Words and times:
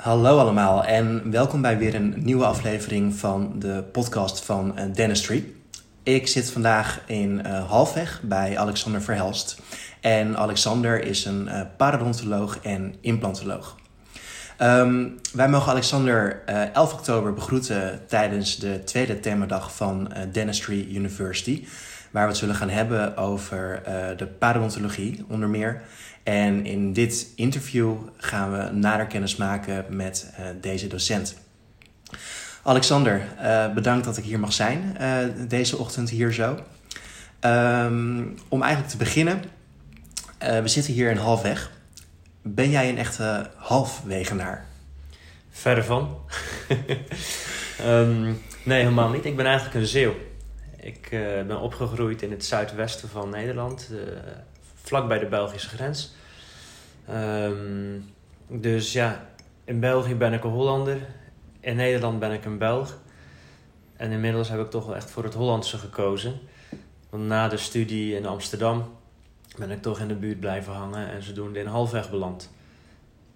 Hallo 0.00 0.38
allemaal 0.38 0.84
en 0.84 1.30
welkom 1.30 1.62
bij 1.62 1.78
weer 1.78 1.94
een 1.94 2.14
nieuwe 2.16 2.44
aflevering 2.44 3.14
van 3.14 3.52
de 3.58 3.84
podcast 3.92 4.44
van 4.44 4.72
uh, 4.78 4.84
Dentistry. 4.94 5.52
Ik 6.02 6.26
zit 6.26 6.50
vandaag 6.50 7.00
in 7.06 7.42
uh, 7.46 7.70
Halfweg 7.70 8.20
bij 8.22 8.58
Alexander 8.58 9.02
Verhelst. 9.02 9.60
En 10.00 10.36
Alexander 10.36 11.04
is 11.04 11.24
een 11.24 11.46
uh, 11.46 11.60
parodontoloog 11.76 12.58
en 12.62 12.94
implantoloog. 13.00 13.76
Um, 14.60 15.16
wij 15.32 15.48
mogen 15.48 15.72
Alexander 15.72 16.42
11 16.72 16.92
oktober 16.92 17.32
begroeten 17.32 18.00
tijdens 18.06 18.56
de 18.56 18.84
tweede 18.84 19.20
themadag 19.20 19.76
van 19.76 20.12
Dentistry 20.32 20.96
University. 20.96 21.66
Waar 22.10 22.22
we 22.22 22.28
het 22.28 22.38
zullen 22.38 22.54
gaan 22.54 22.68
hebben 22.68 23.16
over 23.16 23.82
de 24.16 24.26
parodontologie 24.26 25.24
onder 25.28 25.48
meer. 25.48 25.82
En 26.22 26.66
in 26.66 26.92
dit 26.92 27.26
interview 27.36 27.96
gaan 28.16 28.52
we 28.52 28.70
nader 28.72 29.06
kennis 29.06 29.36
maken 29.36 29.84
met 29.88 30.32
uh, 30.38 30.46
deze 30.60 30.86
docent. 30.86 31.36
Alexander, 32.62 33.22
uh, 33.42 33.72
bedankt 33.72 34.04
dat 34.04 34.16
ik 34.16 34.24
hier 34.24 34.40
mag 34.40 34.52
zijn 34.52 34.96
uh, 35.00 35.18
deze 35.48 35.76
ochtend 35.76 36.10
hier 36.10 36.32
zo. 36.32 36.58
Um, 37.40 38.34
om 38.48 38.62
eigenlijk 38.62 38.92
te 38.92 38.96
beginnen, 38.96 39.42
we 40.38 40.68
zitten 40.68 40.92
hier 40.92 41.10
in 41.10 41.16
Halfweg. 41.16 41.70
Ben 42.42 42.70
jij 42.70 42.88
een 42.88 42.98
echte 42.98 43.50
halfwegenaar? 43.56 44.66
Verder 45.50 45.84
van. 45.84 46.18
um, 47.86 48.22
nee, 48.64 48.82
helemaal 48.82 49.10
niet. 49.10 49.24
Ik 49.24 49.36
ben 49.36 49.46
eigenlijk 49.46 49.74
een 49.74 49.86
Zeeuw. 49.86 50.14
Ik 50.76 51.08
ben 51.46 51.60
opgegroeid 51.60 52.22
in 52.22 52.30
het 52.30 52.44
zuidwesten 52.44 53.08
van 53.08 53.30
Nederland, 53.30 53.88
vlak 54.90 55.08
bij 55.08 55.18
de 55.18 55.26
Belgische 55.26 55.68
grens. 55.68 56.14
Um, 57.10 58.12
dus 58.46 58.92
ja, 58.92 59.26
in 59.64 59.80
België 59.80 60.14
ben 60.14 60.32
ik 60.32 60.44
een 60.44 60.50
Hollander. 60.50 60.98
In 61.60 61.76
Nederland 61.76 62.18
ben 62.18 62.32
ik 62.32 62.44
een 62.44 62.58
Belg. 62.58 62.98
En 63.96 64.10
inmiddels 64.10 64.48
heb 64.48 64.60
ik 64.60 64.70
toch 64.70 64.86
wel 64.86 64.96
echt 64.96 65.10
voor 65.10 65.24
het 65.24 65.34
Hollandse 65.34 65.78
gekozen. 65.78 66.40
Want 67.10 67.24
na 67.24 67.48
de 67.48 67.56
studie 67.56 68.16
in 68.16 68.26
Amsterdam 68.26 68.98
ben 69.58 69.70
ik 69.70 69.82
toch 69.82 70.00
in 70.00 70.08
de 70.08 70.14
buurt 70.14 70.40
blijven 70.40 70.72
hangen 70.72 71.10
en 71.10 71.22
zodoende 71.22 71.58
in 71.58 71.66
halfweg 71.66 72.10
beland. 72.10 72.50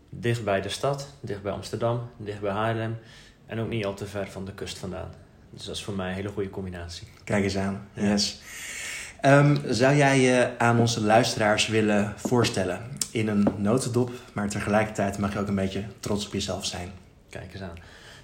Dicht 0.08 0.44
bij 0.44 0.60
de 0.60 0.68
stad, 0.68 1.14
dicht 1.20 1.42
bij 1.42 1.52
Amsterdam, 1.52 2.10
dicht 2.16 2.40
bij 2.40 2.52
Haarlem 2.52 2.98
en 3.46 3.60
ook 3.60 3.68
niet 3.68 3.84
al 3.84 3.94
te 3.94 4.06
ver 4.06 4.30
van 4.30 4.44
de 4.44 4.54
kust 4.54 4.78
vandaan. 4.78 5.10
Dus 5.50 5.64
dat 5.64 5.76
is 5.76 5.84
voor 5.84 5.94
mij 5.94 6.08
een 6.08 6.14
hele 6.14 6.28
goede 6.28 6.50
combinatie. 6.50 7.08
Kijk 7.24 7.44
eens 7.44 7.56
aan, 7.56 7.88
yes. 7.92 8.40
Um, 9.26 9.60
zou 9.66 9.94
jij 9.94 10.20
je 10.20 10.50
aan 10.58 10.80
onze 10.80 11.02
luisteraars 11.02 11.66
willen 11.66 12.12
voorstellen? 12.16 12.80
In 13.10 13.28
een 13.28 13.46
notendop, 13.56 14.10
maar 14.32 14.48
tegelijkertijd 14.48 15.18
mag 15.18 15.32
je 15.32 15.38
ook 15.38 15.48
een 15.48 15.54
beetje 15.54 15.84
trots 16.00 16.26
op 16.26 16.32
jezelf 16.32 16.64
zijn. 16.64 16.92
Kijk 17.30 17.52
eens 17.52 17.62
aan. 17.62 17.78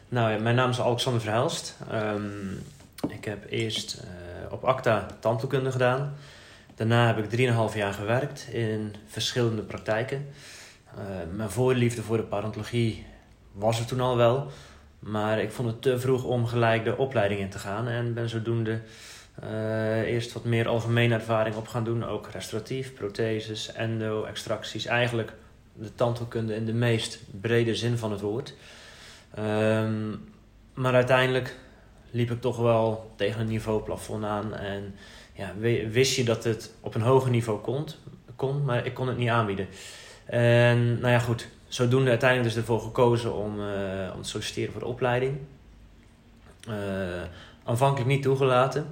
Nou, 0.09 0.31
ja, 0.31 0.39
mijn 0.39 0.55
naam 0.55 0.71
is 0.71 0.81
Alexander 0.81 1.21
Verhelst. 1.23 1.77
Um, 1.93 2.63
ik 3.09 3.25
heb 3.25 3.51
eerst 3.51 4.03
uh, 4.05 4.53
op 4.53 4.65
ACTA 4.65 5.07
tandheelkunde 5.21 5.73
gedaan. 5.73 6.15
Daarna 6.75 7.07
heb 7.07 7.33
ik 7.33 7.51
3,5 7.73 7.77
jaar 7.77 7.93
gewerkt 7.93 8.49
in 8.53 8.95
verschillende 9.07 9.63
praktijken. 9.63 10.27
Uh, 10.99 11.03
mijn 11.37 11.51
voorliefde 11.51 12.03
voor 12.03 12.17
de 12.17 12.23
parodontologie 12.23 13.07
was 13.53 13.79
er 13.79 13.87
toen 13.87 14.01
al 14.01 14.17
wel. 14.17 14.51
Maar 14.99 15.41
ik 15.41 15.53
vond 15.53 15.69
het 15.69 15.83
te 15.83 15.99
vroeg 15.99 16.25
om 16.25 16.47
gelijk 16.47 16.85
de 16.85 16.97
opleiding 16.97 17.41
in 17.41 17.51
te 17.51 17.59
gaan. 17.59 17.89
En 17.89 18.15
ben 18.15 18.29
zodoende 18.29 18.81
uh, 19.45 20.01
eerst 20.01 20.33
wat 20.33 20.45
meer 20.45 20.69
algemene 20.69 21.15
ervaring 21.15 21.57
op 21.57 21.69
gaan 21.69 21.85
doen. 21.85 22.05
Ook 22.05 22.29
restauratief, 22.29 22.95
protheses, 22.95 23.73
endo, 23.73 24.25
extracties. 24.25 24.87
Eigenlijk 24.87 25.33
de 25.73 25.95
tandheelkunde 25.95 26.55
in 26.55 26.65
de 26.65 26.73
meest 26.73 27.21
brede 27.41 27.75
zin 27.75 27.99
van 27.99 28.11
het 28.11 28.21
woord. 28.21 28.55
Um, 29.39 30.29
maar 30.75 30.95
uiteindelijk 30.95 31.57
liep 32.11 32.31
ik 32.31 32.41
toch 32.41 32.57
wel 32.57 33.13
tegen 33.17 33.41
een 33.41 33.47
niveauplafond 33.47 34.25
aan. 34.25 34.55
En 34.55 34.95
ja, 35.33 35.55
wist 35.91 36.17
je 36.17 36.25
dat 36.25 36.45
het 36.45 36.75
op 36.81 36.95
een 36.95 37.01
hoger 37.01 37.31
niveau 37.31 37.61
kon, 37.61 37.87
kon, 38.37 38.65
maar 38.65 38.87
ik 38.87 38.95
kon 38.95 39.09
het 39.09 39.17
niet 39.17 39.29
aanbieden. 39.29 39.69
En 40.25 41.01
nou 41.01 41.13
ja, 41.13 41.19
goed. 41.19 41.49
Zodoende 41.69 42.11
uiteindelijk 42.11 42.49
dus 42.49 42.59
ervoor 42.59 42.81
gekozen 42.81 43.35
om, 43.35 43.61
uh, 43.61 44.13
om 44.15 44.23
te 44.23 44.29
solliciteren 44.29 44.73
voor 44.73 44.81
de 44.81 44.87
opleiding. 44.87 45.39
Uh, 46.69 46.75
aanvankelijk 47.65 48.11
niet 48.11 48.23
toegelaten. 48.23 48.87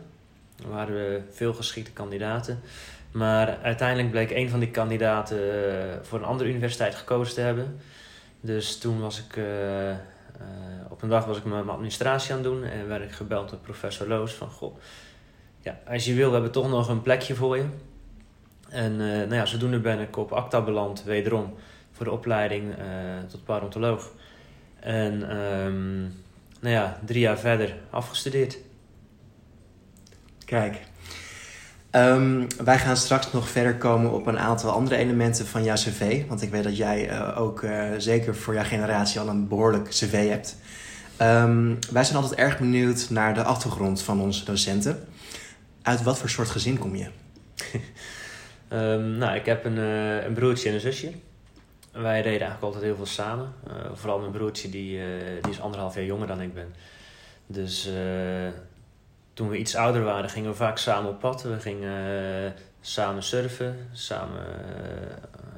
Er 0.63 0.69
waren 0.69 1.25
veel 1.31 1.55
geschikte 1.55 1.93
kandidaten. 1.93 2.61
Maar 3.13 3.59
uiteindelijk 3.63 4.11
bleek 4.11 4.31
een 4.31 4.51
van 4.51 4.61
die 4.61 4.71
kandidaten 4.71 5.39
uh, 5.39 5.85
voor 6.03 6.19
een 6.19 6.25
andere 6.25 6.49
universiteit 6.49 6.95
gekozen 6.95 7.35
te 7.35 7.41
hebben. 7.41 7.81
Dus 8.41 8.79
toen 8.79 9.01
was 9.01 9.19
ik, 9.19 9.37
uh, 9.37 9.91
uh, 9.91 9.97
op 10.89 11.03
een 11.03 11.09
dag 11.09 11.25
was 11.25 11.37
ik 11.37 11.45
mijn 11.45 11.69
administratie 11.69 12.31
aan 12.31 12.39
het 12.39 12.47
doen 12.47 12.65
en 12.65 12.89
werd 12.89 13.03
ik 13.03 13.13
gebeld 13.13 13.51
door 13.51 13.59
professor 13.59 14.09
Loos 14.09 14.33
van 14.33 14.51
goh, 14.51 14.77
ja, 15.61 15.79
als 15.87 16.05
je 16.05 16.15
wil, 16.15 16.27
we 16.27 16.33
hebben 16.33 16.53
toch 16.53 16.69
nog 16.69 16.89
een 16.89 17.03
plekje 17.03 17.35
voor 17.35 17.57
je. 17.57 17.65
En 18.69 18.97
nou 18.97 19.35
ja, 19.35 19.47
zodoende 19.47 19.79
ben 19.81 19.99
ik 19.99 20.17
op 20.17 20.33
ACTA 20.33 20.61
beland, 20.61 21.05
wederom 21.05 21.55
voor 21.93 22.05
de 22.05 22.13
opleiding 22.13 22.75
tot 23.29 23.45
parontoloog. 23.45 24.11
En 24.81 25.37
um, 25.37 26.15
nou 26.61 26.75
ja, 26.75 27.01
drie 27.05 27.21
jaar 27.21 27.39
verder 27.39 27.75
afgestudeerd. 27.91 28.59
Kijk. 30.49 30.77
Um, 31.91 32.47
wij 32.65 32.79
gaan 32.79 32.97
straks 32.97 33.33
nog 33.33 33.49
verder 33.49 33.77
komen 33.77 34.13
op 34.13 34.27
een 34.27 34.39
aantal 34.39 34.71
andere 34.71 34.97
elementen 34.97 35.47
van 35.47 35.65
jouw 35.65 35.75
cv. 35.75 36.27
Want 36.27 36.43
ik 36.43 36.51
weet 36.51 36.65
dat 36.65 36.77
jij 36.77 37.11
uh, 37.11 37.41
ook 37.41 37.63
uh, 37.63 37.91
zeker 37.99 38.37
voor 38.37 38.55
jouw 38.55 38.65
generatie 38.65 39.21
al 39.21 39.29
een 39.29 39.49
behoorlijk 39.49 39.89
cv 39.89 40.29
hebt. 40.29 40.57
Um, 41.21 41.79
wij 41.91 42.05
zijn 42.05 42.17
altijd 42.17 42.41
erg 42.41 42.59
benieuwd 42.59 43.11
naar 43.11 43.35
de 43.35 43.43
achtergrond 43.43 44.03
van 44.03 44.21
onze 44.21 44.45
docenten. 44.45 45.09
Uit 45.83 46.03
wat 46.03 46.19
voor 46.19 46.29
soort 46.29 46.51
gezin 46.51 46.79
kom 46.79 46.97
je? 46.97 47.09
um, 48.73 49.11
nou, 49.23 49.37
ik 49.37 49.47
heb 49.47 49.65
een, 49.65 49.77
uh, 49.77 50.25
een, 50.25 50.35
broertje 50.35 50.69
en 50.69 50.75
een 50.75 50.81
zusje. 50.81 51.13
Wij 51.93 52.17
reden 52.17 52.25
eigenlijk 52.25 52.63
altijd 52.63 52.83
heel 52.83 52.97
veel 52.97 53.07
samen. 53.07 53.53
vooral 53.95 54.19
mijn 54.19 54.33
broertje, 54.33 54.71
die, 54.71 55.01
die 55.41 55.53
is 55.53 55.61
anderhalf 55.61 55.95
jaar 55.95 56.05
jonger 56.05 56.27
dan 56.27 56.41
ik 56.41 56.55
ben. 56.55 56.75
Dus 57.47 57.91
toen 59.39 59.49
we 59.49 59.59
iets 59.59 59.77
ouder 59.77 60.03
waren, 60.03 60.31
gingen 60.31 60.51
we 60.51 60.57
vaak 60.57 60.79
samen 60.79 61.11
op 61.11 61.21
pad. 61.21 61.43
We 61.43 61.61
gingen 61.61 62.45
uh, 62.45 62.51
samen 62.81 63.23
surfen, 63.23 63.89
samen, 63.93 64.43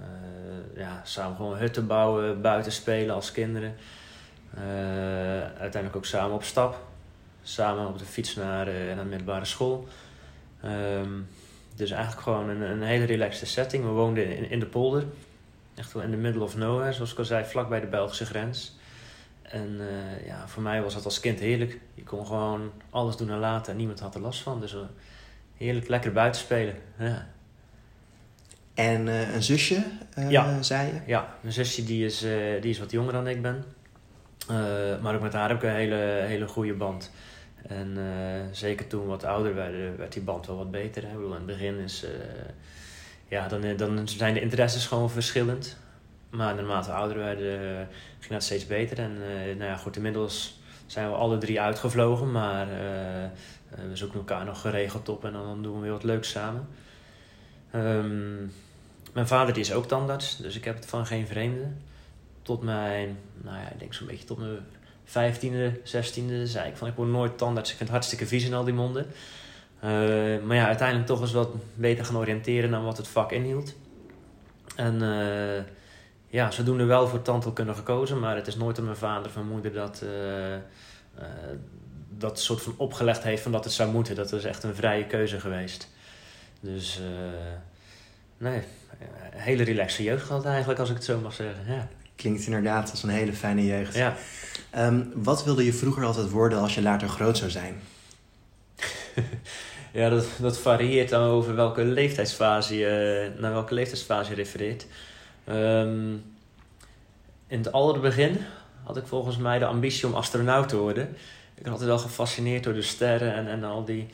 uh, 0.03 0.77
ja, 0.77 1.01
samen 1.05 1.37
gewoon 1.37 1.57
hutten 1.57 1.87
bouwen, 1.87 2.41
buiten 2.41 2.73
spelen 2.73 3.15
als 3.15 3.33
kinderen. 3.33 3.75
Uh, 4.55 4.63
uiteindelijk 5.41 5.97
ook 5.97 6.05
samen 6.05 6.35
op 6.35 6.43
stap. 6.43 6.79
Samen 7.43 7.87
op 7.87 7.99
de 7.99 8.05
fiets 8.05 8.35
naar, 8.35 8.67
naar 8.67 8.97
de 8.97 9.05
middelbare 9.05 9.45
school. 9.45 9.89
Um, 10.65 11.29
dus 11.77 11.91
eigenlijk 11.91 12.23
gewoon 12.23 12.49
een, 12.49 12.61
een 12.61 12.83
hele 12.83 13.05
relaxte 13.05 13.47
setting. 13.47 13.85
We 13.85 13.91
woonden 13.91 14.37
in, 14.37 14.51
in 14.51 14.61
de 14.61 14.67
polder. 14.67 15.05
Echt 15.75 15.93
wel 15.93 16.03
in 16.03 16.11
the 16.11 16.17
middle 16.17 16.43
of 16.43 16.57
nowhere, 16.57 16.93
zoals 16.93 17.13
ik 17.13 17.19
al 17.19 17.25
zei, 17.25 17.45
vlak 17.45 17.69
bij 17.69 17.81
de 17.81 17.87
Belgische 17.87 18.27
grens. 18.27 18.79
En 19.51 19.77
uh, 19.81 20.27
ja, 20.27 20.49
voor 20.49 20.63
mij 20.63 20.83
was 20.83 20.95
dat 20.95 21.05
als 21.05 21.21
kind 21.21 21.41
heerlijk. 21.41 21.79
Je 21.95 22.03
kon 22.03 22.27
gewoon 22.27 22.73
alles 22.91 23.17
doen 23.17 23.31
en 23.31 23.39
laten 23.39 23.73
en 23.73 23.79
niemand 23.79 24.01
had 24.01 24.15
er 24.15 24.21
last 24.21 24.43
van. 24.43 24.61
Dus 24.61 24.75
uh, 24.75 24.81
heerlijk 25.57 25.89
lekker 25.89 26.13
buiten 26.13 26.41
spelen. 26.41 26.75
Ja. 26.99 27.27
En 28.75 29.07
uh, 29.07 29.35
een 29.35 29.43
zusje, 29.43 29.85
ja. 30.29 30.63
zei 30.63 30.87
je? 30.87 31.01
Ja, 31.07 31.35
een 31.43 31.53
zusje 31.53 31.85
die 31.85 32.05
is, 32.05 32.19
die 32.61 32.71
is 32.71 32.79
wat 32.79 32.91
jonger 32.91 33.13
dan 33.13 33.29
ik 33.29 33.43
ben. 33.43 33.65
maar 35.03 35.15
ook 35.15 35.21
met 35.21 35.33
haar 35.33 35.49
heb 35.49 35.57
ik 35.57 35.63
een 35.63 35.75
hele, 35.75 36.25
hele 36.27 36.49
goede 36.49 36.75
band. 36.75 37.11
En 37.69 37.99
zeker 38.53 38.87
toen 38.87 39.03
we 39.03 39.07
wat 39.07 39.25
ouder 39.25 39.55
werden, 39.55 39.97
werd 39.97 40.13
die 40.13 40.23
band 40.23 40.47
wel 40.47 40.57
wat 40.57 40.71
beter. 40.71 41.03
Hè? 41.03 41.25
in 41.25 41.33
het 41.33 41.47
begin 41.47 41.79
is... 41.79 42.05
ja, 43.29 43.49
dan, 43.49 43.77
dan 43.77 44.09
zijn 44.09 44.35
de 44.35 44.41
interesses 44.41 44.87
gewoon 44.87 45.11
verschillend. 45.11 45.77
Maar 46.31 46.55
naarmate 46.55 46.93
ouder 46.93 47.17
werden, 47.17 47.89
ging 48.19 48.33
dat 48.33 48.43
steeds 48.43 48.67
beter. 48.67 48.99
En 48.99 49.17
uh, 49.21 49.57
nou 49.57 49.71
ja, 49.71 49.77
goed, 49.77 49.97
inmiddels 49.97 50.61
zijn 50.87 51.11
we 51.11 51.17
alle 51.17 51.39
drie 51.39 51.61
uitgevlogen, 51.61 52.31
maar 52.31 52.67
uh, 52.67 52.75
we 53.89 53.97
zoeken 53.97 54.19
elkaar 54.19 54.45
nog 54.45 54.61
geregeld 54.61 55.09
op 55.09 55.25
en 55.25 55.33
dan 55.33 55.63
doen 55.63 55.75
we 55.75 55.81
weer 55.81 55.91
wat 55.91 56.05
leuks 56.05 56.31
samen. 56.31 56.69
Um, 57.75 58.53
mijn 59.13 59.27
vader 59.27 59.59
is 59.59 59.73
ook 59.73 59.87
tandarts, 59.87 60.37
dus 60.37 60.57
ik 60.57 60.65
heb 60.65 60.75
het 60.75 60.87
van 60.87 61.07
geen 61.07 61.27
vreemde. 61.27 61.67
Tot 62.43 62.63
mijn, 62.63 63.19
nou 63.35 63.57
ja, 63.57 63.71
ik 63.71 63.79
denk 63.79 63.95
zo'n 63.95 64.07
beetje 64.07 64.27
tot 64.27 64.39
mijn 64.39 64.59
vijftiende, 65.05 65.81
zestiende 65.85 66.47
zei 66.47 66.69
ik 66.69 66.77
van 66.77 66.89
ik 66.89 66.95
word 66.95 67.09
nooit 67.09 67.39
tandarts. 67.39 67.71
Ik 67.71 67.77
vind 67.77 67.89
het 67.89 67.99
hartstikke 67.99 68.27
vies 68.27 68.45
in 68.45 68.55
al 68.55 68.65
die 68.65 68.75
monden. 68.75 69.07
maar 70.47 70.57
ja, 70.57 70.67
uiteindelijk 70.67 71.07
toch 71.07 71.21
eens 71.21 71.33
wat 71.33 71.51
beter 71.75 72.05
gaan 72.05 72.17
oriënteren 72.17 72.71
naar 72.71 72.83
wat 72.83 72.97
het 72.97 73.09
vak 73.09 73.33
inhield. 73.33 73.75
En 74.77 75.03
ja, 76.31 76.51
ze 76.51 76.63
doen 76.63 76.79
er 76.79 76.87
wel 76.87 77.09
voor 77.09 77.23
tandheelkunde 77.23 77.75
gekozen, 77.75 78.19
maar 78.19 78.37
het 78.37 78.47
is 78.47 78.57
nooit 78.57 78.79
aan 78.79 78.85
mijn 78.85 78.97
vader 78.97 79.27
of 79.27 79.35
mijn 79.35 79.49
moeder 79.49 79.73
dat, 79.73 80.01
uh, 80.05 80.55
uh, 80.55 80.61
dat 82.09 82.41
soort 82.41 82.63
van 82.63 82.75
opgelegd 82.77 83.23
heeft 83.23 83.43
van 83.43 83.53
dat 83.53 83.65
het 83.65 83.73
zou 83.73 83.91
moeten. 83.91 84.15
Dat 84.15 84.33
is 84.33 84.45
echt 84.45 84.63
een 84.63 84.75
vrije 84.75 85.07
keuze 85.07 85.41
geweest. 85.41 85.89
Dus 86.61 87.01
uh, 87.01 87.07
nee, 88.39 88.63
een 89.33 89.41
hele 89.41 89.63
relaxe 89.63 90.03
jeugd 90.03 90.27
gehad 90.27 90.45
eigenlijk, 90.45 90.81
als 90.81 90.89
ik 90.89 90.95
het 90.95 91.05
zo 91.05 91.19
mag 91.19 91.33
zeggen. 91.33 91.65
Ja. 91.67 91.89
Klinkt 92.17 92.47
inderdaad 92.47 92.91
als 92.91 93.03
een 93.03 93.09
hele 93.09 93.33
fijne 93.33 93.67
jeugd. 93.67 93.95
Ja. 93.95 94.17
Ehm, 94.71 95.03
wat 95.15 95.45
wilde 95.45 95.65
je 95.65 95.73
vroeger 95.73 96.05
altijd 96.05 96.31
worden 96.31 96.59
als 96.59 96.75
je 96.75 96.83
later 96.83 97.09
groot 97.09 97.39
zou 97.39 97.51
zijn? 97.51 97.81
ja, 99.93 100.09
dat, 100.09 100.27
dat 100.39 100.59
varieert 100.59 101.09
dan 101.09 101.23
over 101.23 101.55
welke 101.55 101.85
leeftijdsfase 101.85 102.77
je, 102.77 103.33
naar 103.39 103.53
welke 103.53 103.75
leeftijdsfase 103.75 104.31
je 104.31 104.37
refereert. 104.37 104.87
Ehm, 105.51 106.13
in 107.47 107.59
het 107.59 107.73
allerbegin 107.73 108.39
had 108.85 108.97
ik 108.97 109.07
volgens 109.07 109.37
mij 109.37 109.59
de 109.59 109.67
ambitie 109.67 110.07
om 110.07 110.15
astronaut 110.15 110.69
te 110.69 110.77
worden. 110.77 111.09
Ik 111.55 111.63
ben 111.63 111.73
altijd 111.73 111.91
wel 111.91 111.99
gefascineerd 111.99 112.65
door 112.65 112.75
de 112.75 112.83
sterren 112.83 113.35
en, 113.35 113.47
en 113.47 113.65
al 113.65 113.85
die 113.85 114.09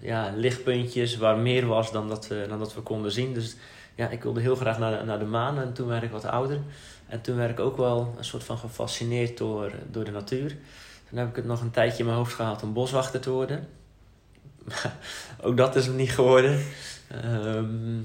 ja, 0.00 0.32
lichtpuntjes 0.36 1.16
waar 1.16 1.38
meer 1.38 1.66
was 1.66 1.92
dan 1.92 2.08
dat, 2.08 2.28
we, 2.28 2.68
we 2.74 2.80
konden 2.80 3.12
zien. 3.12 3.34
Dus 3.34 3.56
ja, 3.94 4.08
ik 4.08 4.22
wilde 4.22 4.40
heel 4.40 4.56
graag 4.56 4.78
naar 4.78 4.98
de, 4.98 5.04
naar 5.04 5.18
de 5.18 5.24
maan 5.24 5.58
en 5.58 5.72
toen 5.72 5.86
werd 5.86 6.02
ik 6.02 6.10
wat 6.10 6.24
ouder. 6.24 6.60
En 7.06 7.20
toen 7.20 7.36
werd 7.36 7.50
ik 7.50 7.60
ook 7.60 7.76
wel 7.76 8.14
een 8.18 8.24
soort 8.24 8.44
van 8.44 8.58
gefascineerd 8.58 9.38
door, 9.38 9.72
door 9.90 10.04
de 10.04 10.10
natuur. 10.10 10.56
Toen 11.08 11.18
heb 11.18 11.28
ik 11.28 11.36
het 11.36 11.44
nog 11.44 11.60
een 11.60 11.70
tijdje 11.70 11.98
in 11.98 12.04
mijn 12.04 12.16
hoofd 12.16 12.34
gehad 12.34 12.62
om 12.62 12.72
boswachter 12.72 13.20
te 13.20 13.30
worden. 13.30 13.68
ook 15.42 15.56
dat 15.56 15.76
is 15.76 15.86
hem 15.86 15.96
niet 15.96 16.10
geworden. 16.10 16.62
Ehm, 17.08 17.98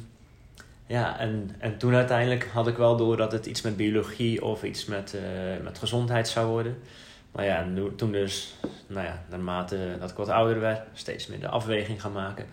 ja, 0.86 1.20
en, 1.20 1.56
en 1.58 1.78
toen 1.78 1.94
uiteindelijk 1.94 2.50
had 2.54 2.68
ik 2.68 2.78
wel 2.78 2.98
door 2.98 3.18
dat 3.18 3.32
het 3.32 3.46
iets 3.46 3.62
met 3.62 3.78
biologie 3.78 4.44
of 4.44 4.64
iets 4.64 4.86
met, 4.86 5.16
uh, 5.16 5.64
met 5.64 5.78
gezondheid 5.78 6.28
zou 6.28 6.48
worden. 6.48 6.78
Maar 7.32 7.46
ja, 7.46 7.68
toen 7.96 8.12
dus, 8.12 8.56
nou 8.88 9.06
ja, 9.06 9.24
naarmate 9.30 9.96
dat 10.00 10.10
ik 10.10 10.16
wat 10.16 10.30
ouder 10.30 10.60
werd, 10.60 10.82
steeds 10.94 11.28
meer 11.28 11.40
de 11.40 11.48
afweging 11.48 12.02
gaan 12.02 12.12
maken. 12.12 12.46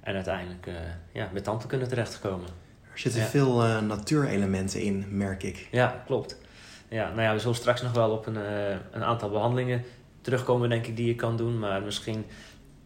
En 0.00 0.14
uiteindelijk 0.14 0.66
uh, 0.66 0.74
ja, 1.12 1.30
met 1.32 1.44
tandheelkunde 1.44 1.86
terechtgekomen. 1.86 2.48
Er 2.92 2.98
zitten 2.98 3.22
veel 3.22 3.64
uh, 3.64 3.80
natuurelementen 3.80 4.80
in, 4.80 5.06
merk 5.10 5.42
ik. 5.42 5.68
Ja, 5.70 6.02
klopt. 6.06 6.38
Ja, 6.88 7.08
nou 7.08 7.22
ja, 7.22 7.32
we 7.32 7.38
zullen 7.38 7.56
straks 7.56 7.82
nog 7.82 7.92
wel 7.92 8.10
op 8.10 8.26
een, 8.26 8.38
een 8.90 9.04
aantal 9.04 9.30
behandelingen 9.30 9.84
terugkomen, 10.20 10.68
denk 10.68 10.86
ik, 10.86 10.96
die 10.96 11.06
je 11.06 11.14
kan 11.14 11.36
doen. 11.36 11.58
Maar 11.58 11.82
misschien 11.82 12.24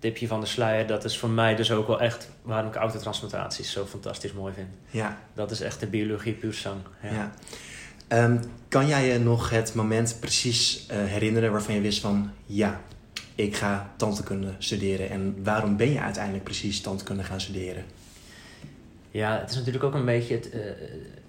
tipje 0.00 0.26
van 0.26 0.40
de 0.40 0.46
sluier, 0.46 0.86
dat 0.86 1.04
is 1.04 1.18
voor 1.18 1.28
mij 1.28 1.56
dus 1.56 1.70
ook 1.70 1.86
wel 1.86 2.00
echt 2.00 2.28
waarom 2.42 2.70
ik 2.70 2.76
autotransplantaties 2.76 3.72
zo 3.72 3.86
fantastisch 3.86 4.32
mooi 4.32 4.54
vind. 4.54 4.68
Ja. 4.90 5.18
Dat 5.34 5.50
is 5.50 5.60
echt 5.60 5.80
de 5.80 5.86
biologie 5.86 6.32
puur 6.32 6.54
zang. 6.54 6.80
Ja. 7.02 7.10
ja. 7.12 7.32
Um, 8.24 8.40
kan 8.68 8.86
jij 8.86 9.12
je 9.12 9.18
nog 9.18 9.50
het 9.50 9.74
moment 9.74 10.16
precies 10.20 10.86
uh, 10.90 10.96
herinneren 11.04 11.52
waarvan 11.52 11.74
je 11.74 11.80
wist 11.80 12.00
van 12.00 12.30
ja, 12.46 12.80
ik 13.34 13.56
ga 13.56 13.92
tandheelkunde 13.96 14.54
studeren 14.58 15.10
en 15.10 15.42
waarom 15.42 15.76
ben 15.76 15.92
je 15.92 16.00
uiteindelijk 16.00 16.44
precies 16.44 16.80
tandheelkunde 16.80 17.24
gaan 17.24 17.40
studeren? 17.40 17.84
Ja, 19.10 19.40
het 19.40 19.50
is 19.50 19.56
natuurlijk 19.56 19.84
ook 19.84 19.94
een 19.94 20.04
beetje 20.04 20.34
het, 20.34 20.50
uh, 20.54 20.60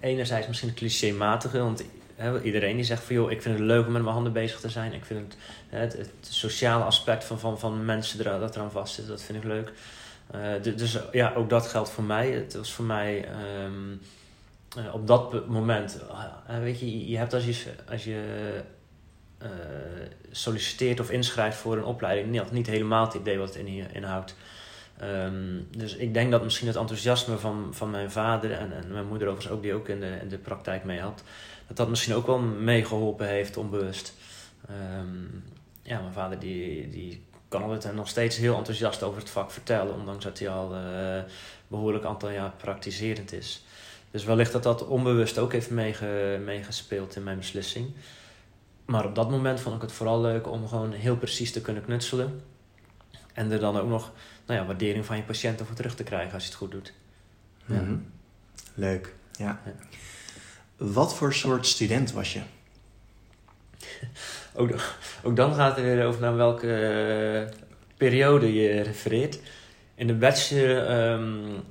enerzijds 0.00 0.48
misschien 0.48 0.74
clichématige, 0.74 1.58
want 1.58 1.84
hè, 2.22 2.42
iedereen 2.42 2.76
die 2.76 2.84
zegt 2.84 3.02
van 3.02 3.14
joh, 3.14 3.30
ik 3.30 3.42
vind 3.42 3.58
het 3.58 3.66
leuk 3.66 3.86
om 3.86 3.92
met 3.92 4.02
mijn 4.02 4.14
handen 4.14 4.32
bezig 4.32 4.60
te 4.60 4.68
zijn. 4.68 4.92
Ik 4.92 5.04
vind 5.04 5.20
het, 5.20 5.36
het, 5.68 5.92
het 5.98 6.10
sociale 6.20 6.84
aspect 6.84 7.24
van, 7.24 7.38
van, 7.38 7.58
van 7.58 7.84
mensen 7.84 8.24
er, 8.24 8.40
dat 8.40 8.56
eraan 8.56 8.70
vast 8.70 8.94
zit, 8.94 9.06
dat 9.06 9.22
vind 9.22 9.38
ik 9.38 9.44
leuk. 9.44 9.72
Uh, 10.34 10.76
dus 10.76 10.98
ja, 11.12 11.32
ook 11.34 11.50
dat 11.50 11.66
geldt 11.66 11.90
voor 11.90 12.04
mij. 12.04 12.30
Het 12.30 12.54
was 12.54 12.72
voor 12.72 12.84
mij 12.84 13.28
um, 13.64 14.00
uh, 14.78 14.94
op 14.94 15.06
dat 15.06 15.48
moment, 15.48 15.98
weet 16.60 16.80
je, 16.80 17.08
je 17.08 17.18
hebt 17.18 17.34
als 17.34 17.44
je, 17.44 17.72
als 17.88 18.04
je 18.04 18.20
solliciteert 20.30 21.00
of 21.00 21.10
inschrijft 21.10 21.56
voor 21.56 21.76
een 21.76 21.84
opleiding 21.84 22.30
niet, 22.30 22.50
niet 22.50 22.66
helemaal 22.66 23.04
het 23.04 23.14
idee 23.14 23.38
wat 23.38 23.54
het 23.54 23.66
in, 23.66 23.92
inhoudt. 23.92 24.34
Um, 25.02 25.66
dus 25.76 25.96
ik 25.96 26.14
denk 26.14 26.30
dat 26.30 26.42
misschien 26.42 26.66
het 26.66 26.76
enthousiasme 26.76 27.38
van, 27.38 27.68
van 27.70 27.90
mijn 27.90 28.10
vader 28.10 28.52
en, 28.52 28.72
en 28.72 28.92
mijn 28.92 29.06
moeder 29.06 29.28
overigens 29.28 29.54
ook, 29.56 29.62
die 29.62 29.74
ook 29.74 29.88
in 29.88 30.00
de, 30.00 30.18
in 30.22 30.28
de 30.28 30.38
praktijk 30.38 30.84
mee 30.84 31.00
had, 31.00 31.22
dat 31.66 31.76
dat 31.76 31.88
misschien 31.88 32.14
ook 32.14 32.26
wel 32.26 32.38
meegeholpen 32.38 33.26
heeft, 33.26 33.56
onbewust. 33.56 34.14
Um, 34.70 35.44
ja, 35.82 36.00
mijn 36.00 36.12
vader 36.12 36.38
die, 36.38 36.90
die 36.90 37.24
kan 37.48 37.62
altijd 37.62 37.94
nog 37.94 38.08
steeds 38.08 38.36
heel 38.36 38.56
enthousiast 38.56 39.02
over 39.02 39.20
het 39.20 39.30
vak 39.30 39.50
vertellen, 39.50 39.94
ondanks 39.94 40.24
dat 40.24 40.38
hij 40.38 40.48
al 40.48 40.74
uh, 40.74 41.18
behoorlijk 41.68 42.04
aantal 42.04 42.30
jaar 42.30 42.52
praktiserend 42.56 43.32
is. 43.32 43.64
Dus 44.10 44.24
wellicht 44.24 44.52
dat 44.52 44.62
dat 44.62 44.86
onbewust 44.86 45.38
ook 45.38 45.52
heeft 45.52 45.70
meege, 45.70 46.40
meegespeeld 46.44 47.16
in 47.16 47.22
mijn 47.22 47.38
beslissing. 47.38 47.90
Maar 48.84 49.04
op 49.04 49.14
dat 49.14 49.30
moment 49.30 49.60
vond 49.60 49.76
ik 49.76 49.82
het 49.82 49.92
vooral 49.92 50.20
leuk 50.20 50.50
om 50.50 50.68
gewoon 50.68 50.92
heel 50.92 51.16
precies 51.16 51.52
te 51.52 51.60
kunnen 51.60 51.84
knutselen. 51.84 52.42
En 53.32 53.50
er 53.50 53.60
dan 53.60 53.78
ook 53.78 53.88
nog 53.88 54.12
nou 54.46 54.60
ja, 54.60 54.66
waardering 54.66 55.06
van 55.06 55.16
je 55.16 55.22
patiënten 55.22 55.66
voor 55.66 55.74
terug 55.74 55.94
te 55.94 56.04
krijgen 56.04 56.32
als 56.32 56.42
je 56.42 56.48
het 56.48 56.58
goed 56.58 56.70
doet. 56.70 56.92
Ja. 57.66 57.74
Mm 57.74 57.86
-hmm. 57.86 58.06
Leuk, 58.74 59.14
ja. 59.32 59.60
ja. 59.64 59.72
Wat 60.76 61.14
voor 61.14 61.34
soort 61.34 61.66
student 61.66 62.12
was 62.12 62.32
je? 62.32 62.40
ook, 64.54 64.70
ook 65.22 65.36
dan 65.36 65.54
gaat 65.54 65.76
het 65.76 65.84
weer 65.84 66.06
over 66.06 66.20
naar 66.20 66.36
welke 66.36 66.66
uh, 66.66 67.58
periode 67.96 68.54
je 68.54 68.80
refereert. 68.80 69.38
In 69.94 70.06
de 70.06 70.14
bachelor 70.14 71.10
um, 71.12 71.62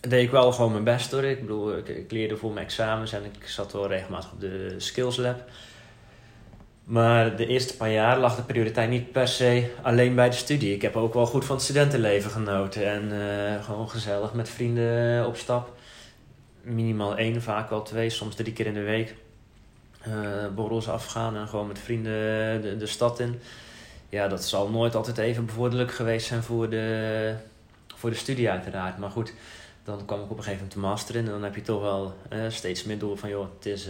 deed 0.00 0.24
ik 0.24 0.30
wel 0.30 0.52
gewoon 0.52 0.72
mijn 0.72 0.84
best 0.84 1.10
hoor. 1.10 1.24
Ik 1.24 1.40
bedoel, 1.40 1.76
ik, 1.76 1.88
ik, 1.88 2.10
leerde 2.10 2.36
voor 2.36 2.52
mijn 2.52 2.66
examens 2.66 3.12
en 3.12 3.24
ik 3.24 3.48
zat 3.48 3.72
wel 3.72 3.88
regelmatig 3.88 4.32
op 4.32 4.40
de 4.40 4.74
skills 4.78 5.16
lab. 5.16 5.44
Maar 6.84 7.36
de 7.36 7.46
eerste 7.46 7.76
paar 7.76 7.90
jaar 7.90 8.18
lag 8.18 8.36
de 8.36 8.42
prioriteit 8.42 8.90
niet 8.90 9.12
per 9.12 9.28
se 9.28 9.70
alleen 9.82 10.14
bij 10.14 10.30
de 10.30 10.36
studie. 10.36 10.74
Ik 10.74 10.82
heb 10.82 10.96
ook 10.96 11.14
wel 11.14 11.26
goed 11.26 11.44
van 11.44 11.54
het 11.54 11.64
studentenleven 11.64 12.30
genoten. 12.30 12.90
En 12.90 13.12
uh, 13.12 13.64
gewoon 13.64 13.90
gezellig 13.90 14.32
met 14.32 14.48
vrienden 14.48 15.26
op 15.26 15.36
stap. 15.36 15.76
Minimaal 16.62 17.16
één, 17.16 17.42
vaak 17.42 17.70
wel 17.70 17.82
twee, 17.82 18.10
soms 18.10 18.34
drie 18.34 18.52
keer 18.52 18.66
in 18.66 18.74
de 18.74 18.82
week. 18.82 19.14
Uh, 20.08 20.14
borrels 20.54 20.88
afgaan 20.88 21.36
en 21.36 21.48
gewoon 21.48 21.66
met 21.66 21.78
vrienden 21.78 22.78
de, 22.78 22.86
stad 22.86 23.20
in. 23.20 23.40
Ja, 24.08 24.28
dat 24.28 24.44
zal 24.44 24.70
nooit 24.70 24.94
altijd 24.94 25.18
even 25.18 25.46
bevorderlijk 25.46 25.92
geweest 25.92 26.26
zijn 26.26 26.42
voor 26.42 26.70
de, 26.70 27.34
voor 27.94 28.10
de 28.10 28.16
studie 28.16 28.50
uiteraard. 28.50 28.98
Maar 28.98 29.10
goed, 29.10 29.32
dan 29.84 30.04
kwam 30.04 30.18
ik 30.18 30.30
op 30.30 30.36
een 30.36 30.44
gegeven 30.44 30.56
moment 30.56 30.72
de 30.72 30.78
master 30.78 31.16
in. 31.16 31.24
En 31.24 31.30
dan 31.30 31.42
heb 31.42 31.54
je 31.54 31.62
toch 31.62 31.80
wel 31.80 32.14
steeds 32.48 32.84
meer 32.84 32.98
door 32.98 33.18
van... 33.18 33.28
joh, 33.28 33.46
het 33.58 33.66
is 33.66 33.88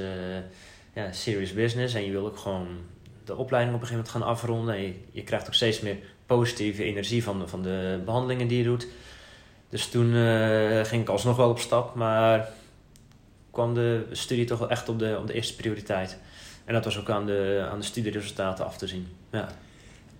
ja, 0.92 1.12
serious 1.12 1.52
business. 1.52 1.94
En 1.94 2.04
je 2.04 2.10
wil 2.10 2.26
ook 2.26 2.38
gewoon 2.38 2.66
de 3.24 3.36
opleiding 3.36 3.76
op 3.76 3.80
een 3.80 3.86
gegeven 3.86 4.10
moment 4.10 4.24
gaan 4.24 4.34
afronden. 4.34 4.74
En 4.74 4.82
je, 4.82 4.94
je 5.10 5.22
krijgt 5.22 5.46
ook 5.46 5.54
steeds 5.54 5.80
meer 5.80 5.96
positieve 6.26 6.84
energie 6.84 7.22
van 7.22 7.38
de, 7.38 7.48
van 7.48 7.62
de 7.62 8.00
behandelingen 8.04 8.48
die 8.48 8.58
je 8.58 8.64
doet. 8.64 8.86
Dus 9.68 9.88
toen 9.88 10.14
uh, 10.14 10.84
ging 10.84 11.02
ik 11.02 11.08
alsnog 11.08 11.36
wel 11.36 11.50
op 11.50 11.58
stap, 11.58 11.94
maar 11.94 12.48
kwam 13.50 13.74
de 13.74 14.06
studie 14.10 14.44
toch 14.44 14.58
wel 14.58 14.70
echt 14.70 14.88
op 14.88 14.98
de, 14.98 15.16
op 15.20 15.26
de 15.26 15.32
eerste 15.32 15.56
prioriteit. 15.56 16.18
En 16.64 16.74
dat 16.74 16.84
was 16.84 16.98
ook 16.98 17.10
aan 17.10 17.26
de, 17.26 17.68
aan 17.70 17.78
de 17.78 17.84
studieresultaten 17.84 18.64
af 18.64 18.78
te 18.78 18.86
zien. 18.86 19.08
Ja. 19.30 19.48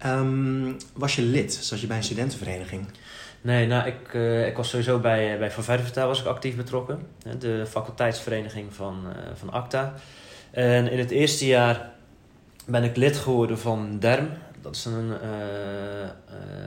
Um, 0.07 0.77
was 0.93 1.17
je 1.17 1.23
lid? 1.23 1.53
Zat 1.53 1.81
je 1.81 1.87
bij 1.87 1.97
een 1.97 2.03
studentenvereniging? 2.03 2.87
Nee, 3.41 3.67
nou, 3.67 3.87
ik, 3.87 4.15
uh, 4.15 4.47
ik 4.47 4.57
was 4.57 4.69
sowieso 4.69 4.99
bij, 4.99 5.39
bij 5.39 5.51
Van 5.51 5.65
Verder 5.65 6.07
was 6.07 6.21
ik 6.21 6.27
actief 6.27 6.57
betrokken. 6.57 7.07
De 7.39 7.67
faculteitsvereniging 7.67 8.75
van, 8.75 9.05
uh, 9.07 9.13
van 9.35 9.51
ACTA. 9.53 9.95
En 10.53 10.91
in 10.91 10.99
het 10.99 11.11
eerste 11.11 11.47
jaar 11.47 11.91
ben 12.67 12.85
ik 12.85 12.97
lid 12.97 13.17
geworden 13.17 13.59
van 13.59 13.99
DERM. 13.99 14.31
Dat 14.61 14.75
is 14.75 14.85
een 14.85 15.09
uh, 15.09 15.19
uh, 16.03 16.09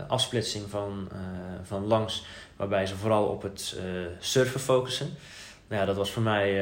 afsplitsing 0.07 0.69
van, 0.69 1.09
uh, 1.11 1.19
van 1.63 1.85
langs, 1.85 2.25
waarbij 2.55 2.85
ze 2.85 2.95
vooral 2.95 3.25
op 3.25 3.41
het 3.41 3.79
surfen 4.19 4.59
focussen. 4.59 5.09
Nou 5.67 5.81
ja, 5.81 5.87
dat 5.87 5.95
was 5.95 6.11
voor 6.11 6.21
mij, 6.21 6.53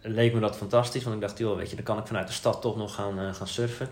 leek 0.00 0.34
me 0.34 0.40
dat 0.40 0.56
fantastisch, 0.56 1.02
want 1.02 1.14
ik 1.14 1.22
dacht, 1.22 1.38
joh, 1.38 1.56
weet 1.56 1.70
je, 1.70 1.76
dan 1.76 1.84
kan 1.84 1.98
ik 1.98 2.06
vanuit 2.06 2.26
de 2.26 2.32
stad 2.32 2.62
toch 2.62 2.76
nog 2.76 2.94
gaan, 2.94 3.34
gaan 3.34 3.48
surfen. 3.48 3.88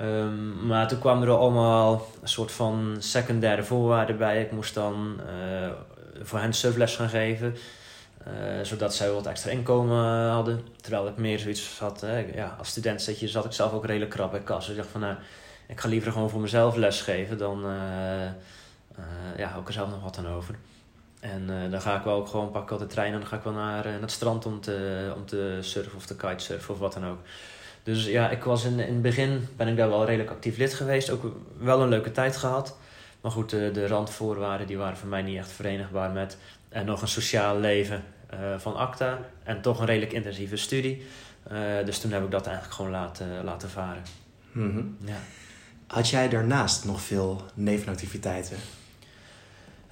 Um, 0.00 0.66
maar 0.66 0.88
toen 0.88 0.98
kwamen 0.98 1.28
er 1.28 1.36
allemaal 1.36 2.06
een 2.22 2.28
soort 2.28 2.52
van 2.52 2.96
secundaire 2.98 3.62
voorwaarden 3.62 4.18
bij. 4.18 4.42
Ik 4.42 4.52
moest 4.52 4.74
dan 4.74 5.20
voor 6.22 6.38
hen 6.38 6.52
surfles 6.52 6.96
gaan 6.96 7.08
geven. 7.08 7.56
Uh, 8.26 8.34
zodat 8.62 8.94
zij 8.94 9.10
wat 9.10 9.26
extra 9.26 9.50
inkomen 9.50 10.28
hadden. 10.28 10.66
Terwijl 10.80 11.08
ik 11.08 11.16
meer 11.16 11.38
zoiets 11.38 11.78
had, 11.78 12.00
hè, 12.00 12.18
ja, 12.18 12.54
als 12.58 12.68
student 12.68 13.02
zat, 13.02 13.20
je, 13.20 13.28
zat 13.28 13.44
ik 13.44 13.52
zelf 13.52 13.72
ook 13.72 13.86
redelijk 13.86 14.10
krap 14.10 14.30
bij 14.30 14.40
kas. 14.40 14.66
Dus 14.66 14.74
ik 14.74 14.76
dacht 14.76 14.88
van, 14.88 15.00
nou, 15.00 15.16
ik 15.66 15.80
ga 15.80 15.88
liever 15.88 16.12
gewoon 16.12 16.30
voor 16.30 16.40
mezelf 16.40 16.76
lesgeven 16.76 17.38
dan, 17.38 17.64
uh, 17.64 17.72
ja, 19.36 19.48
hou 19.48 19.60
ik 19.60 19.66
er 19.66 19.72
zelf 19.72 19.90
nog 19.90 20.02
wat 20.02 20.18
aan 20.18 20.28
over. 20.28 20.54
En 21.20 21.70
dan 21.70 21.80
ga 21.80 21.96
ik 21.96 22.04
wel 22.04 22.16
ook 22.16 22.28
gewoon, 22.28 22.50
pak 22.50 22.70
ik 22.70 22.78
de 22.78 22.86
trein 22.86 23.12
en 23.12 23.18
dan 23.18 23.28
ga 23.28 23.36
ik 23.36 23.42
wel 23.42 23.52
naar, 23.52 23.84
naar 23.84 24.00
het 24.00 24.10
strand 24.10 24.46
om 24.46 24.60
te, 24.60 25.12
om 25.16 25.26
te 25.26 25.58
surfen 25.60 25.96
of 25.96 26.06
te 26.06 26.16
kitesurfen 26.16 26.74
of 26.74 26.80
wat 26.80 26.92
dan 26.92 27.06
ook. 27.06 27.18
Dus 27.82 28.06
ja, 28.06 28.30
ik 28.30 28.44
was 28.44 28.64
in, 28.64 28.78
in 28.78 28.92
het 28.92 29.02
begin, 29.02 29.48
ben 29.56 29.68
ik 29.68 29.76
daar 29.76 29.88
wel 29.88 30.04
redelijk 30.04 30.30
actief 30.30 30.56
lid 30.56 30.74
geweest. 30.74 31.10
Ook 31.10 31.24
wel 31.58 31.82
een 31.82 31.88
leuke 31.88 32.12
tijd 32.12 32.36
gehad. 32.36 32.76
Maar 33.20 33.32
goed, 33.32 33.50
de, 33.50 33.70
de 33.70 33.86
randvoorwaarden 33.86 34.66
die 34.66 34.78
waren 34.78 34.96
voor 34.96 35.08
mij 35.08 35.22
niet 35.22 35.38
echt 35.38 35.50
verenigbaar 35.50 36.10
met 36.10 36.36
en 36.70 36.86
nog 36.86 37.02
een 37.02 37.08
sociaal 37.08 37.58
leven 37.58 38.04
uh, 38.34 38.58
van 38.58 38.76
ACTA 38.76 39.18
en 39.42 39.60
toch 39.60 39.80
een 39.80 39.86
redelijk 39.86 40.12
intensieve 40.12 40.56
studie. 40.56 41.06
Uh, 41.52 41.58
dus 41.84 41.98
toen 41.98 42.12
heb 42.12 42.24
ik 42.24 42.30
dat 42.30 42.46
eigenlijk 42.46 42.76
gewoon 42.76 42.90
laten, 42.90 43.44
laten 43.44 43.70
varen. 43.70 44.02
Mm 44.52 44.70
-hmm. 44.70 44.96
ja. 45.04 45.16
Had 45.86 46.08
jij 46.08 46.28
daarnaast 46.28 46.84
nog 46.84 47.00
veel 47.00 47.42
nevenactiviteiten? 47.54 48.56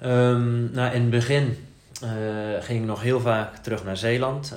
Um, 0.03 0.71
nou, 0.71 0.93
in 0.93 1.01
het 1.01 1.09
begin 1.09 1.67
ging 2.59 2.79
ik 2.79 2.85
nog 2.85 3.01
heel 3.01 3.19
vaak 3.19 3.57
terug 3.57 3.83
naar 3.83 3.97
Zeeland. 3.97 4.55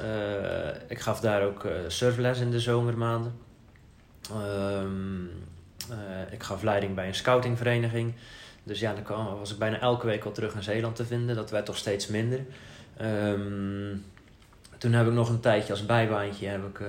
ik 0.89 1.01
gaf 1.01 1.21
daar 1.21 1.43
ook 1.43 1.67
surfles 1.89 2.39
in 2.41 2.51
de 2.51 2.61
zomermaanden. 2.61 3.33
Ehm, 4.31 5.25
ik 6.31 6.43
gaf 6.43 6.63
leiding 6.63 6.95
bij 6.95 7.07
een 7.07 7.15
scoutingvereniging. 7.15 8.15
Dus 8.65 8.81
ja, 8.81 8.95
dan 8.95 9.39
was 9.39 9.53
ik 9.53 9.59
bijna 9.59 9.81
elke 9.81 10.07
week 10.07 10.25
wel 10.25 10.33
terug 10.33 10.55
in 10.55 10.63
Zeeland 10.63 10.97
te 10.97 11.05
vinden. 11.05 11.37
Dat 11.37 11.51
werd 11.51 11.67
toch 11.67 11.77
steeds 11.77 12.07
minder. 12.07 12.41
Um, 13.03 14.05
toen 14.79 14.93
heb 14.93 15.07
ik 15.07 15.13
nog 15.13 15.29
een 15.29 15.41
tijdje 15.41 15.73
als 15.73 15.87
bijbaantje 15.87 16.47
heb 16.47 16.67
ik, 16.67 16.79
uh, 16.79 16.89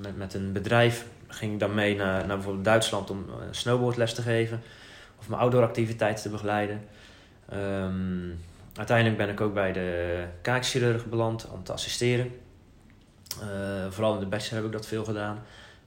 met, 0.00 0.16
met 0.16 0.34
een 0.34 0.52
bedrijf 0.52 1.06
ging 1.28 1.52
ik 1.52 1.58
dan 1.58 1.74
mee 1.74 1.96
naar, 1.96 2.26
naar 2.26 2.36
bijvoorbeeld 2.36 2.64
Duitsland 2.64 3.10
om 3.10 3.26
snowboardles 3.50 4.14
te 4.14 4.22
geven 4.22 4.62
of 5.18 5.28
mijn 5.28 5.40
outdooractiviteiten 5.40 6.22
te 6.22 6.30
begeleiden. 6.30 6.84
Um, 7.54 8.40
uiteindelijk 8.76 9.16
ben 9.16 9.28
ik 9.28 9.40
ook 9.40 9.54
bij 9.54 9.72
de 9.72 10.24
kaakchirurg 10.42 11.06
beland 11.06 11.48
om 11.50 11.64
te 11.64 11.72
assisteren. 11.72 12.30
Vooral 13.88 14.14
in 14.14 14.20
de 14.20 14.26
bachelor 14.26 14.56
heb 14.56 14.64
ik 14.64 14.72
dat 14.72 14.86
veel 14.86 15.04
gedaan. 15.04 15.42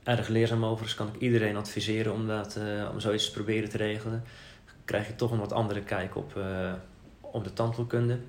Erg 0.08 0.28
leerzaam 0.28 0.66
overigens 0.66 0.96
kan 0.96 1.08
ik 1.08 1.22
iedereen 1.22 1.56
adviseren 1.56 2.14
om, 2.14 2.28
dat, 2.28 2.58
uh, 2.58 2.90
om 2.92 3.00
zoiets 3.00 3.26
te 3.26 3.32
proberen 3.32 3.70
te 3.70 3.78
regelen. 3.78 4.24
Dan 4.66 4.76
krijg 4.86 5.08
je 5.08 5.16
toch 5.16 5.32
een 5.32 5.40
wat 5.40 5.54
andere 5.54 5.82
kijk 5.82 6.16
op, 6.16 6.36
uh, 6.38 6.74
op 7.22 7.44
de 7.44 7.54
tandheelkunde. 7.54 8.20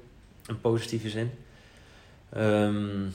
Een 0.46 0.60
positieve 0.60 1.08
zin. 1.08 1.30
Um, 2.36 3.12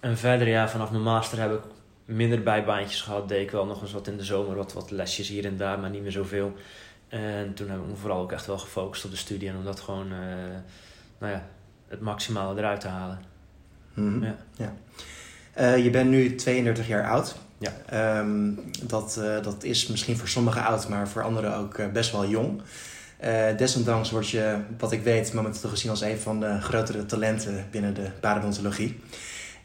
en 0.00 0.16
verder, 0.16 0.48
ja, 0.48 0.68
vanaf 0.68 0.90
mijn 0.90 1.02
master 1.02 1.40
heb 1.40 1.52
ik 1.52 1.62
minder 2.04 2.42
bijbaantjes 2.42 3.00
gehad. 3.02 3.28
Deed 3.28 3.42
ik 3.42 3.50
wel 3.50 3.66
nog 3.66 3.82
eens 3.82 3.92
wat 3.92 4.06
in 4.06 4.16
de 4.16 4.24
zomer, 4.24 4.56
wat, 4.56 4.72
wat 4.72 4.90
lesjes 4.90 5.28
hier 5.28 5.44
en 5.44 5.56
daar, 5.56 5.78
maar 5.78 5.90
niet 5.90 6.02
meer 6.02 6.12
zoveel. 6.12 6.54
En 7.08 7.54
toen 7.54 7.70
heb 7.70 7.80
ik 7.80 7.86
me 7.86 7.96
vooral 7.96 8.20
ook 8.20 8.32
echt 8.32 8.46
wel 8.46 8.58
gefocust 8.58 9.04
op 9.04 9.10
de 9.10 9.16
studie 9.16 9.48
en 9.48 9.56
om 9.56 9.64
dat 9.64 9.80
gewoon, 9.80 10.12
uh, 10.12 10.18
nou 11.18 11.32
ja, 11.32 11.46
het 11.88 12.00
maximale 12.00 12.58
eruit 12.58 12.80
te 12.80 12.88
halen. 12.88 13.20
Mm 13.94 14.12
-hmm. 14.12 14.22
ja. 14.22 14.36
ja. 14.56 14.74
Uh, 15.58 15.84
je 15.84 15.90
bent 15.90 16.10
nu 16.10 16.34
32 16.34 16.86
jaar 16.86 17.08
oud. 17.08 17.44
Ja. 17.58 18.18
Um, 18.18 18.60
dat, 18.82 19.16
uh, 19.20 19.42
dat 19.42 19.64
is 19.64 19.86
misschien 19.86 20.16
voor 20.16 20.28
sommigen 20.28 20.64
oud, 20.64 20.88
maar 20.88 21.08
voor 21.08 21.22
anderen 21.22 21.56
ook 21.56 21.92
best 21.92 22.12
wel 22.12 22.26
jong. 22.26 22.62
Uh, 23.24 23.56
desondanks 23.56 24.10
word 24.10 24.28
je, 24.28 24.56
wat 24.78 24.92
ik 24.92 25.02
weet, 25.02 25.32
momenteel 25.32 25.70
gezien 25.70 25.90
als 25.90 26.00
een 26.00 26.18
van 26.18 26.40
de 26.40 26.60
grotere 26.60 27.06
talenten 27.06 27.66
binnen 27.70 27.94
de 27.94 28.10
paradontologie. 28.20 29.00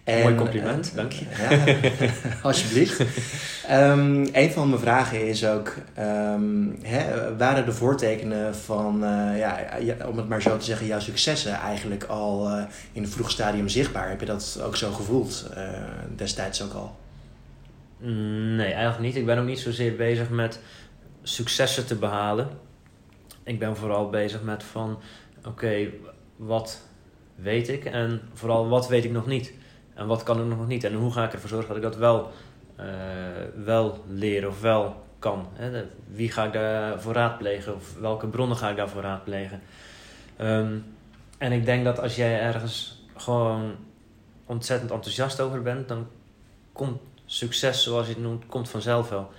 En, 0.04 0.22
Mooi 0.22 0.36
compliment, 0.36 0.92
dank 0.96 1.12
je. 1.12 1.26
Ja, 1.38 1.76
alsjeblieft. 2.50 3.00
um, 3.72 4.28
een 4.32 4.52
van 4.52 4.70
mijn 4.70 4.82
vragen 4.82 5.28
is 5.28 5.46
ook, 5.46 5.76
um, 6.00 6.78
hè, 6.82 7.36
waren 7.38 7.66
de 7.66 7.72
voortekenen 7.72 8.56
van, 8.56 9.00
ja, 9.36 9.68
om 10.08 10.18
het 10.18 10.30
maar 10.30 10.42
zo 10.42 10.58
te 10.58 10.66
zeggen, 10.66 10.88
jouw 10.88 11.00
successen 11.00 11.54
eigenlijk 11.54 12.04
al 12.04 12.50
in 12.92 13.04
een 13.04 13.10
vroeg 13.10 13.32
stadium 13.32 13.68
zichtbaar? 13.68 14.10
Heb 14.10 14.20
je 14.20 14.26
dat 14.26 14.60
ook 14.64 14.76
zo 14.76 14.92
gevoeld 14.92 15.50
destijds 16.16 16.64
ook 16.64 16.74
al? 16.74 16.96
Nee, 18.02 18.74
eigenlijk 18.74 19.00
niet. 19.00 19.16
Ik 19.16 19.26
ben 19.26 19.38
ook 19.38 19.46
niet 19.46 19.60
zozeer 19.60 19.96
bezig 19.96 20.30
met 20.30 20.60
successen 21.22 21.86
te 21.86 21.96
behalen 21.96 22.48
ik 23.44 23.60
ben 23.60 23.76
vooral 23.76 24.10
bezig 24.10 24.42
met 24.42 24.64
van, 24.64 25.00
oké, 25.46 25.90
wat 26.36 26.82
weet 27.36 27.70
ik 27.70 27.86
en 27.86 28.22
vooral 28.34 28.70
wat 28.70 28.88
weet 28.88 29.06
ik 29.06 29.12
nog 29.12 29.26
niet. 29.26 29.54
En 29.94 30.08
wat 30.08 30.24
kan 30.24 30.40
ik 30.40 30.46
nog 30.46 30.68
niet 30.68 30.84
en 30.84 30.94
hoe 30.94 31.12
ga 31.12 31.26
ik 31.26 31.34
ervoor 31.34 31.50
zorgen 31.50 31.68
dat 31.68 31.78
ik 31.78 31.84
dat 31.84 31.96
wel, 31.96 32.32
uh, 32.80 32.86
wel 33.66 34.04
leer 34.08 34.48
of 34.48 34.62
wel 34.62 35.06
kan. 35.20 35.48
Hè? 35.54 35.84
Wie 36.08 36.32
ga 36.32 36.46
ik 36.46 36.54
daarvoor 36.54 37.14
raadplegen 37.14 37.76
of 37.76 38.00
welke 38.00 38.28
bronnen 38.28 38.58
ga 38.58 38.70
ik 38.70 38.76
daarvoor 38.76 39.02
raadplegen. 39.02 39.62
Um, 40.42 40.86
en 41.38 41.52
ik 41.52 41.66
denk 41.66 41.86
dat 41.86 42.00
als 42.00 42.16
jij 42.16 42.42
ergens 42.42 43.06
gewoon 43.16 43.76
ontzettend 44.46 44.92
enthousiast 44.92 45.40
over 45.40 45.62
bent, 45.62 45.88
dan 45.88 46.08
komt 46.72 47.00
succes, 47.34 47.84
zoals 47.84 48.08
je 48.08 48.14
het 48.14 48.22
noemt, 48.22 48.46
komt 48.46 48.70
vanzelf 48.70 49.10
wel 49.10 49.32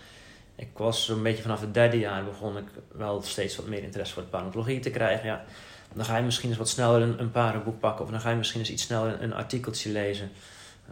ik 0.63 0.79
was 0.79 1.05
zo'n 1.05 1.23
beetje 1.23 1.43
vanaf 1.43 1.61
het 1.61 1.75
derde 1.75 1.99
jaar 1.99 2.25
begon 2.25 2.57
ik 2.57 2.65
wel 2.93 3.23
steeds 3.23 3.57
wat 3.57 3.67
meer 3.67 3.83
interesse 3.83 4.15
voor 4.15 4.23
de 4.23 4.29
paleontologie 4.29 4.81
te 4.81 4.91
krijgen. 4.91 5.27
Ja, 5.27 5.45
dan 5.93 6.05
ga 6.05 6.17
je 6.17 6.25
misschien 6.25 6.49
eens 6.49 6.59
wat 6.59 6.69
sneller 6.69 7.03
een, 7.03 7.21
een 7.21 7.31
parenboek 7.31 7.81
pakken 7.81 8.05
of 8.05 8.11
dan 8.11 8.21
ga 8.21 8.31
je 8.31 8.37
misschien 8.37 8.61
eens 8.61 8.71
iets 8.71 8.83
sneller 8.83 9.23
een, 9.23 9.33
artikeltje 9.33 9.91
lezen. 9.91 10.31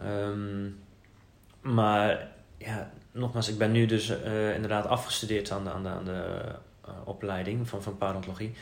Um, 0.05 0.79
maar 1.61 2.27
ja, 2.57 2.91
nogmaals, 3.11 3.49
ik 3.49 3.57
ben 3.57 3.71
nu 3.71 3.85
dus 3.85 4.09
uh, 4.09 4.53
inderdaad 4.53 4.85
afgestudeerd 4.85 5.51
aan 5.51 5.63
de, 5.63 5.69
aan 5.69 5.83
de, 5.83 5.89
aan 5.89 6.05
de 6.05 6.41
uh, 6.87 6.93
opleiding 7.05 7.69
van, 7.69 7.83
van 7.83 7.97
paleontologie. 7.97 8.53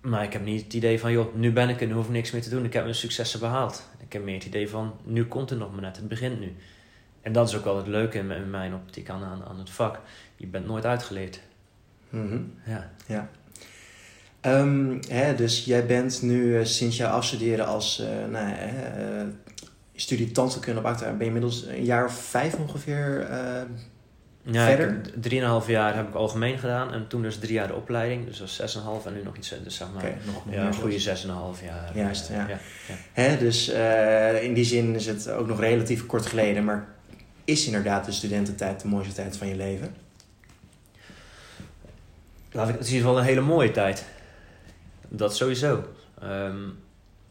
Maar 0.00 0.22
ik 0.22 0.32
heb 0.32 0.44
niet 0.44 0.64
het 0.64 0.74
idee 0.74 1.00
van, 1.00 1.12
joh, 1.12 1.34
nu 1.34 1.52
ben 1.52 1.68
ik 1.68 1.80
er, 1.80 1.86
nu 1.86 1.92
hoef 1.92 2.06
ik 2.06 2.12
niks 2.12 2.30
meer 2.30 2.42
te 2.42 2.50
doen. 2.50 2.64
Ik 2.64 2.72
heb 2.72 2.82
mijn 2.82 2.94
successen 2.94 3.40
behaald. 3.40 3.88
Ik 4.06 4.12
heb 4.12 4.22
meer 4.22 4.34
het 4.34 4.44
idee 4.44 4.68
van, 4.68 4.94
nu 5.04 5.24
komt 5.24 5.50
het 5.50 5.58
nog 5.58 5.72
maar 5.72 5.80
net, 5.80 5.96
het 5.96 6.08
begint 6.08 6.40
nu. 6.40 6.56
En 7.28 7.34
dat 7.34 7.48
is 7.48 7.56
ook 7.56 7.64
wel 7.64 7.76
het 7.76 7.86
leuke 7.86 8.18
in, 8.18 8.30
in 8.30 8.50
mijn 8.50 8.74
optiek 8.74 9.10
aan, 9.10 9.24
aan, 9.24 9.44
aan 9.48 9.58
het 9.58 9.70
vak 9.70 10.00
je 10.36 10.46
bent 10.46 10.66
nooit 10.66 10.86
uitgeleerd. 10.86 11.40
Mm 12.10 12.28
-hmm. 12.28 12.54
Ja. 12.66 12.90
ja. 13.06 13.28
Um, 14.60 15.00
hè, 15.08 15.34
dus 15.34 15.64
jij 15.64 15.86
bent 15.86 16.22
nu 16.22 16.58
uh, 16.58 16.64
sinds 16.64 16.96
jouw 16.96 17.10
afstuderen 17.10 17.66
als 17.66 18.00
uh, 18.00 18.30
nou, 18.30 18.48
uh, 18.48 19.22
studie 19.94 20.32
tandheelkunde 20.32 20.80
op 20.80 20.86
ACTA, 20.86 21.04
ben 21.04 21.18
je 21.18 21.24
inmiddels 21.24 21.66
een 21.66 21.84
jaar 21.84 22.04
of 22.04 22.12
vijf 22.12 22.54
ongeveer 22.54 23.28
ja, 24.42 24.66
verder? 24.66 25.00
Drieënhalf 25.20 25.66
jaar 25.66 25.96
heb 25.96 26.08
ik 26.08 26.14
algemeen 26.14 26.58
gedaan 26.58 26.92
en 26.92 27.06
toen 27.08 27.22
dus 27.22 27.38
drie 27.38 27.52
jaar 27.52 27.66
de 27.66 27.74
opleiding, 27.74 28.26
dus 28.26 28.38
dat 28.38 28.56
was 28.56 28.76
6,5 29.02 29.06
en 29.06 29.12
nu 29.12 29.22
nog 29.22 29.36
iets, 29.36 29.54
dus 29.64 29.76
zeg 29.76 29.88
maar 29.94 30.02
okay, 30.02 30.16
nog, 30.26 30.46
nog 30.46 30.54
ja, 30.54 30.66
een 30.66 30.74
goede 30.74 31.00
6,5 31.00 31.64
jaar. 31.64 31.90
Juist, 31.94 32.28
ja. 32.28 32.34
ja, 32.34 32.48
ja. 32.48 32.94
Hè, 33.12 33.38
dus 33.38 33.68
in 34.42 34.54
die 34.54 34.64
zin 34.64 34.94
is 34.94 35.06
het 35.06 35.30
ook 35.30 35.46
nog 35.46 35.60
relatief 35.60 36.06
kort 36.06 36.26
geleden, 36.26 36.64
maar 36.64 36.96
is 37.48 37.66
inderdaad 37.66 38.04
de 38.04 38.12
studententijd 38.12 38.80
de 38.80 38.88
mooiste 38.88 39.14
tijd 39.14 39.36
van 39.36 39.48
je 39.48 39.56
leven? 39.56 39.94
laat 42.52 42.68
ik, 42.68 42.78
het 42.78 42.90
is 42.90 43.02
wel 43.02 43.18
een 43.18 43.24
hele 43.24 43.40
mooie 43.40 43.70
tijd. 43.70 44.04
Dat 45.08 45.36
sowieso. 45.36 45.84
Um, 46.22 46.78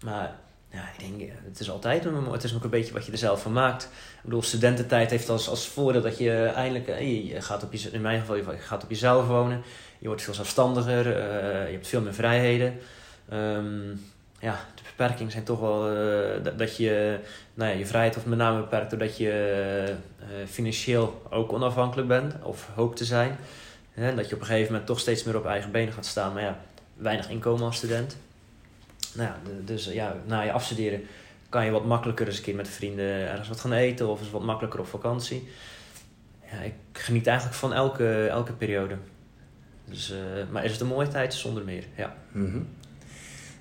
maar 0.03 0.35
ja, 0.71 0.89
ik 0.97 1.17
denk, 1.17 1.31
het 1.43 1.59
is 1.59 1.69
altijd 1.69 2.05
een, 2.05 2.31
het 2.31 2.43
is 2.43 2.55
ook 2.55 2.63
een 2.63 2.69
beetje 2.69 2.93
wat 2.93 3.05
je 3.05 3.11
er 3.11 3.17
zelf 3.17 3.41
van 3.41 3.53
maakt. 3.53 3.83
Ik 3.83 4.23
bedoel, 4.23 4.41
studententijd 4.41 5.09
heeft 5.09 5.29
als, 5.29 5.49
als 5.49 5.67
voordeel 5.67 6.01
dat 6.01 6.17
je 6.17 6.45
eindelijk, 6.45 6.87
eh, 6.87 7.29
je 7.29 7.41
gaat 7.41 7.63
op 7.63 7.73
je, 7.73 7.89
in 7.91 8.01
mijn 8.01 8.19
geval, 8.19 8.35
je 8.35 8.57
gaat 8.57 8.83
op 8.83 8.89
jezelf 8.89 9.27
wonen. 9.27 9.61
Je 9.99 10.07
wordt 10.07 10.21
veel 10.21 10.33
zelfstandiger, 10.33 11.05
uh, 11.07 11.65
je 11.65 11.73
hebt 11.73 11.87
veel 11.87 12.01
meer 12.01 12.13
vrijheden. 12.13 12.79
Um, 13.33 14.05
ja, 14.39 14.59
de 14.75 14.81
beperkingen 14.83 15.31
zijn 15.31 15.43
toch 15.43 15.59
wel 15.59 15.93
uh, 15.93 16.43
dat, 16.43 16.59
dat, 16.59 16.77
je 16.77 17.19
nou 17.53 17.71
ja, 17.71 17.77
je 17.77 17.85
vrijheid 17.85 18.13
wordt 18.13 18.29
met 18.29 18.37
name 18.37 18.59
beperkt 18.59 18.89
doordat 18.89 19.17
je 19.17 19.95
uh, 20.19 20.47
financieel 20.47 21.21
ook 21.29 21.53
onafhankelijk 21.53 22.07
bent 22.07 22.33
of 22.43 22.69
hoopt 22.75 22.97
te 22.97 23.05
zijn. 23.05 23.37
Hè, 23.91 24.15
dat 24.15 24.29
je 24.29 24.35
op 24.35 24.41
een 24.41 24.47
gegeven 24.47 24.71
moment 24.71 24.87
toch 24.87 24.99
steeds 24.99 25.23
meer 25.23 25.37
op 25.37 25.45
eigen 25.45 25.71
benen 25.71 25.93
gaat 25.93 26.05
staan. 26.05 26.33
Maar 26.33 26.41
ja, 26.41 26.59
weinig 26.95 27.29
inkomen 27.29 27.65
als 27.65 27.77
student. 27.77 28.17
Nou 29.13 29.29
ja, 29.29 29.37
dus 29.65 29.85
ja, 29.85 30.15
na 30.25 30.41
je 30.41 30.51
afstuderen 30.51 31.01
kan 31.49 31.65
je 31.65 31.71
wat 31.71 31.85
makkelijker 31.85 32.27
eens 32.27 32.37
een 32.37 32.43
keer 32.43 32.55
met 32.55 32.67
vrienden 32.67 33.05
ergens 33.05 33.47
wat 33.47 33.59
gaan 33.59 33.73
eten. 33.73 34.07
Of 34.07 34.19
eens 34.19 34.31
wat 34.31 34.43
makkelijker 34.43 34.79
op 34.79 34.87
vakantie. 34.87 35.49
Ja, 36.51 36.59
ik 36.59 36.73
geniet 36.91 37.27
eigenlijk 37.27 37.57
van 37.57 37.73
elke, 37.73 38.27
elke 38.27 38.53
periode. 38.53 38.97
Dus, 39.85 40.13
maar 40.51 40.65
is 40.65 40.71
het 40.71 40.81
een 40.81 40.87
mooie 40.87 41.07
tijd? 41.07 41.33
Zonder 41.33 41.63
meer, 41.63 41.83
ja. 41.95 42.15
-hmm. 42.31 42.67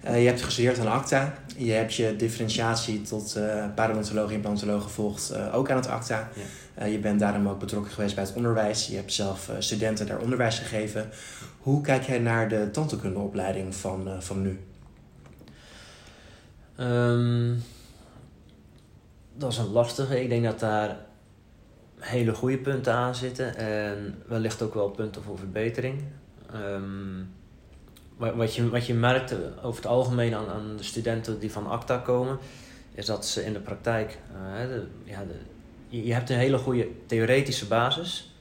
Uh, 0.07 0.23
je 0.23 0.27
hebt 0.27 0.43
gestudeerd 0.43 0.79
aan 0.79 0.87
ACTA. 0.87 1.35
Je 1.57 1.73
hebt 1.73 1.95
je 1.95 2.17
differentiatie 2.17 3.03
tot 3.03 3.35
uh, 3.37 3.63
en 3.63 3.75
paleontoloog 3.75 4.83
gevolgd, 4.83 5.37
ook 5.53 5.71
aan 5.71 5.77
het 5.77 5.89
ACTA. 5.89 6.29
Ja. 6.77 6.85
Je 6.85 6.99
bent 6.99 7.21
daarom 7.21 7.49
ook 7.49 7.59
betrokken 7.59 7.93
geweest 7.93 8.15
bij 8.15 8.25
het 8.25 8.35
onderwijs. 8.35 8.87
Je 8.87 8.97
hebt 8.97 9.13
zelf 9.13 9.51
studenten 9.59 10.07
daar 10.07 10.19
onderwijs 10.21 10.59
gegeven. 10.59 11.09
Hoe 11.59 11.81
kijk 11.81 12.03
jij 12.03 12.19
naar 12.19 12.49
de 12.49 12.71
tandheelkundeopleiding 12.71 13.75
van, 13.75 14.09
van 14.19 14.43
nu? 14.43 14.61
Um, 16.81 17.63
dat 19.35 19.53
is 19.53 19.59
een 19.59 19.71
lastige. 19.71 20.23
Ik 20.23 20.29
denk 20.29 20.45
dat 20.45 20.61
daar 20.61 20.97
hele 21.99 22.35
goede 22.35 22.59
punten 22.59 22.93
aan 22.93 23.15
zitten. 23.15 23.57
En 23.57 24.23
wellicht 24.27 24.63
ook 24.63 24.75
wel 24.75 24.91
punten 24.91 25.23
voor 25.23 25.39
verbetering. 25.39 26.03
Um, 26.55 27.29
wat, 28.17 28.55
je, 28.55 28.69
wat 28.69 28.87
je 28.87 28.95
merkt 28.95 29.35
over 29.63 29.83
het 29.83 29.91
algemeen 29.91 30.35
aan, 30.35 30.49
aan 30.49 30.77
de 30.77 30.83
studenten 30.83 31.39
die 31.39 31.53
van 31.53 31.67
ACTA 31.67 31.97
komen... 31.97 32.39
is 32.95 33.07
dat 33.07 33.27
ze 33.27 33.45
in 33.45 33.53
de 33.53 33.61
praktijk... 33.61 34.19
de, 34.69 34.87
ja, 35.05 35.25
de, 35.25 35.35
je 35.89 36.13
hebt 36.13 36.31
een 36.31 36.37
hele 36.37 36.59
goede 36.59 36.89
theoretische 37.07 37.67
basis. 37.67 38.35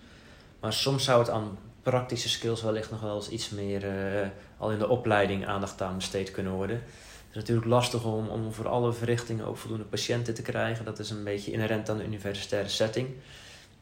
Maar 0.59 0.73
soms 0.73 1.03
zou 1.03 1.19
het 1.19 1.29
aan 1.29 1.57
praktische 1.81 2.29
skills 2.29 2.61
wellicht 2.61 2.91
nog 2.91 3.01
wel 3.01 3.15
eens 3.15 3.29
iets 3.29 3.49
meer 3.49 3.83
uh, 3.83 4.27
al 4.57 4.71
in 4.71 4.79
de 4.79 4.87
opleiding 4.87 5.47
aandacht 5.47 5.81
aan 5.81 5.95
besteed 5.95 6.31
kunnen 6.31 6.53
worden. 6.53 6.75
Het 6.75 7.29
is 7.29 7.35
natuurlijk 7.35 7.67
lastig 7.67 8.05
om, 8.05 8.27
om 8.27 8.53
voor 8.53 8.67
alle 8.67 8.93
verrichtingen 8.93 9.45
ook 9.45 9.57
voldoende 9.57 9.85
patiënten 9.85 10.33
te 10.33 10.41
krijgen. 10.41 10.85
Dat 10.85 10.99
is 10.99 11.09
een 11.09 11.23
beetje 11.23 11.51
inherent 11.51 11.89
aan 11.89 11.97
de 11.97 12.05
universitaire 12.05 12.69
setting. 12.69 13.09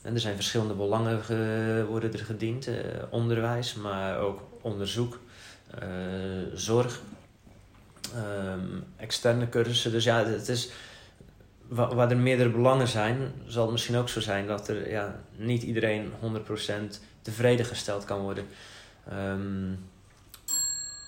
En 0.02 0.14
er 0.14 0.20
zijn 0.20 0.36
verschillende 0.36 0.74
belangen 0.74 1.24
ge, 1.24 1.86
worden 1.88 2.14
er 2.14 2.20
gediend. 2.20 2.70
Onderwijs, 3.10 3.74
maar 3.74 4.20
ook 4.20 4.42
onderzoek, 4.62 5.20
zorg. 6.54 7.02
ehm, 8.16 8.68
externe 8.98 9.50
cursussen. 9.50 9.92
Dus 9.92 10.04
ja, 10.04 10.26
het 10.26 10.50
is, 10.50 10.70
waar, 11.68 11.96
waar 11.96 12.12
er 12.12 12.18
meerdere 12.18 12.50
belangen 12.50 12.88
zijn, 12.88 13.32
zal 13.48 13.64
het 13.64 13.72
misschien 13.72 13.96
ook 13.96 14.10
zo 14.10 14.20
zijn 14.20 14.48
dat 14.48 14.68
er 14.68 14.90
ja, 14.90 15.20
niet 15.36 15.64
iedereen 15.64 16.12
100% 16.22 17.00
tevreden 17.22 17.66
gesteld 17.66 18.06
kan 18.06 18.20
worden. 18.20 18.46
Ehm, 19.10 19.72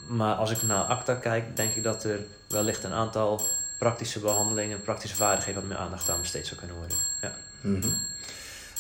maar 0.10 0.36
als 0.36 0.52
ik 0.52 0.62
naar 0.62 0.84
ACTA 0.84 1.16
kijk, 1.16 1.56
denk 1.56 1.74
ik 1.74 1.84
dat 1.84 2.04
er 2.04 2.20
wellicht 2.50 2.84
een 2.84 2.94
aantal 2.94 3.42
praktische 3.80 4.20
behandelingen, 4.20 4.82
praktische 4.82 5.16
vaardigheden 5.16 5.62
wat 5.62 5.70
meer 5.70 5.80
aandacht 5.80 6.10
aan 6.10 6.22
besteed 6.22 6.48
zou 6.48 6.60
kunnen 6.60 6.78
worden. 6.78 6.98
Ja. 7.22 7.32
Mhm. 7.62 7.88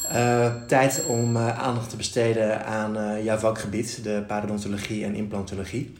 Eh, 0.09 0.53
tijd 0.67 1.05
om 1.05 1.35
eh, 1.35 1.59
aandacht 1.59 1.89
te 1.89 1.95
besteden 1.95 2.65
aan 2.65 2.97
uh, 2.97 3.23
jouw 3.23 3.37
vakgebied, 3.37 4.03
de 4.03 4.23
parodontologie 4.27 5.03
en 5.03 5.15
implantologie. 5.15 5.93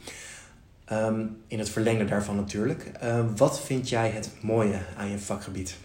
Ehm, 0.86 1.26
in 1.48 1.60
het 1.60 1.70
verlengde 1.70 2.06
daarvan 2.06 2.36
natuurlijk. 2.36 2.92
wat 3.36 3.62
vind 3.62 3.90
jij 3.90 4.10
het 4.10 4.32
mooie 4.42 4.80
aan 4.98 5.10
je 5.10 5.20
vakgebied? 5.20 5.78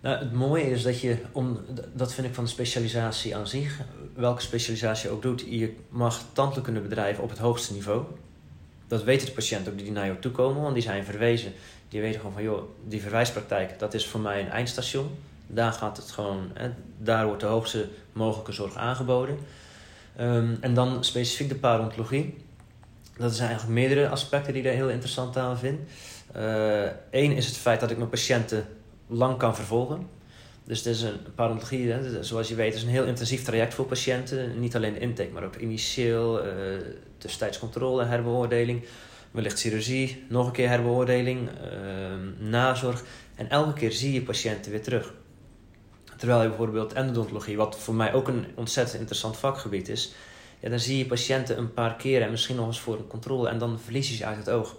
Nou, 0.00 0.18
het 0.18 0.32
mooie 0.32 0.70
is 0.70 0.82
dat 0.82 1.00
je, 1.00 1.16
om, 1.32 1.58
dat 1.94 2.14
vind 2.14 2.26
ik 2.26 2.34
van 2.34 2.44
de 2.44 2.50
specialisatie 2.50 3.36
aan 3.36 3.46
zich, 3.46 3.80
welke 4.14 4.40
specialisatie 4.40 5.08
je 5.08 5.14
ook 5.14 5.22
doet, 5.22 5.44
je 5.48 5.76
mag 5.88 6.24
tandheelkunde 6.32 6.80
bedrijven 6.80 7.22
op 7.22 7.30
het 7.30 7.38
hoogste 7.38 7.72
niveau. 7.72 8.04
Dat 8.86 9.04
weten 9.04 9.26
de 9.26 9.32
patiënten 9.32 9.72
ook 9.72 9.78
die 9.78 9.92
naar 9.92 10.06
jou 10.06 10.18
toe 10.18 10.32
komen, 10.32 10.62
want 10.62 10.74
die 10.74 10.82
zijn 10.82 11.04
verwezen. 11.04 11.52
Die 11.88 12.00
weten 12.00 12.20
gewoon 12.20 12.34
van, 12.34 12.42
joh, 12.42 12.62
die 12.88 13.00
verwijspraktijk, 13.00 13.78
dat 13.78 13.94
is 13.94 14.06
voor 14.06 14.20
mij 14.20 14.40
een 14.40 14.50
eindstation. 14.50 15.10
Daar 15.52 15.72
gaat 15.72 15.96
het 15.96 16.10
gewoon, 16.10 16.50
hè, 16.54 16.70
daar 16.98 17.26
wordt 17.26 17.40
de 17.40 17.46
hoogste 17.46 17.88
mogelijke 18.12 18.52
zorg 18.52 18.74
aangeboden. 18.74 19.38
Um, 20.20 20.58
en 20.60 20.74
dan 20.74 21.04
specifiek 21.04 21.48
de 21.48 21.54
parodontologie. 21.54 22.36
Dat 23.16 23.34
zijn 23.34 23.48
eigenlijk 23.48 23.78
meerdere 23.78 24.08
aspecten 24.08 24.52
die 24.52 24.62
ik 24.62 24.68
daar 24.68 24.76
heel 24.76 24.88
interessant 24.88 25.36
aan 25.36 25.58
vind. 25.58 25.80
Eén 27.10 27.30
uh, 27.30 27.36
is 27.36 27.46
het 27.46 27.56
feit 27.56 27.80
dat 27.80 27.90
ik 27.90 27.96
mijn 27.96 28.08
patiënten 28.08 28.66
lang 29.06 29.38
kan 29.38 29.54
vervolgen. 29.54 30.06
Dus 30.64 30.78
het 30.78 30.86
is 30.86 31.02
een 31.02 31.16
parodontologie, 31.34 31.90
hè, 31.90 32.24
zoals 32.24 32.48
je 32.48 32.54
weet, 32.54 32.74
is 32.74 32.82
een 32.82 32.88
heel 32.88 33.04
intensief 33.04 33.42
traject 33.44 33.74
voor 33.74 33.84
patiënten. 33.84 34.60
Niet 34.60 34.76
alleen 34.76 34.92
de 34.92 34.98
intake, 34.98 35.30
maar 35.32 35.44
ook 35.44 35.56
initieel, 35.56 36.46
uh, 36.46 36.52
tussentijds 37.18 37.58
controle, 37.58 38.04
herbeoordeling, 38.04 38.84
wellicht 39.30 39.60
chirurgie, 39.60 40.24
nog 40.28 40.46
een 40.46 40.52
keer 40.52 40.68
herbeoordeling, 40.68 41.48
uh, 41.48 42.48
nazorg. 42.48 43.02
En 43.34 43.50
elke 43.50 43.72
keer 43.72 43.92
zie 43.92 44.12
je 44.12 44.22
patiënten 44.22 44.70
weer 44.70 44.82
terug. 44.82 45.12
Terwijl 46.20 46.42
je 46.42 46.48
bijvoorbeeld 46.48 46.92
endodontologie, 46.92 47.56
wat 47.56 47.78
voor 47.78 47.94
mij 47.94 48.12
ook 48.12 48.28
een 48.28 48.46
ontzettend 48.54 48.98
interessant 48.98 49.36
vakgebied 49.36 49.88
is, 49.88 50.12
ja, 50.60 50.68
dan 50.68 50.78
zie 50.78 50.98
je 50.98 51.06
patiënten 51.06 51.58
een 51.58 51.74
paar 51.74 51.96
keer 51.96 52.22
en 52.22 52.30
misschien 52.30 52.56
nog 52.56 52.66
eens 52.66 52.80
voor 52.80 52.96
een 52.96 53.06
controle 53.06 53.48
en 53.48 53.58
dan 53.58 53.80
verlies 53.80 54.08
je 54.08 54.14
ze 54.14 54.26
uit 54.26 54.36
het 54.36 54.50
oog. 54.50 54.76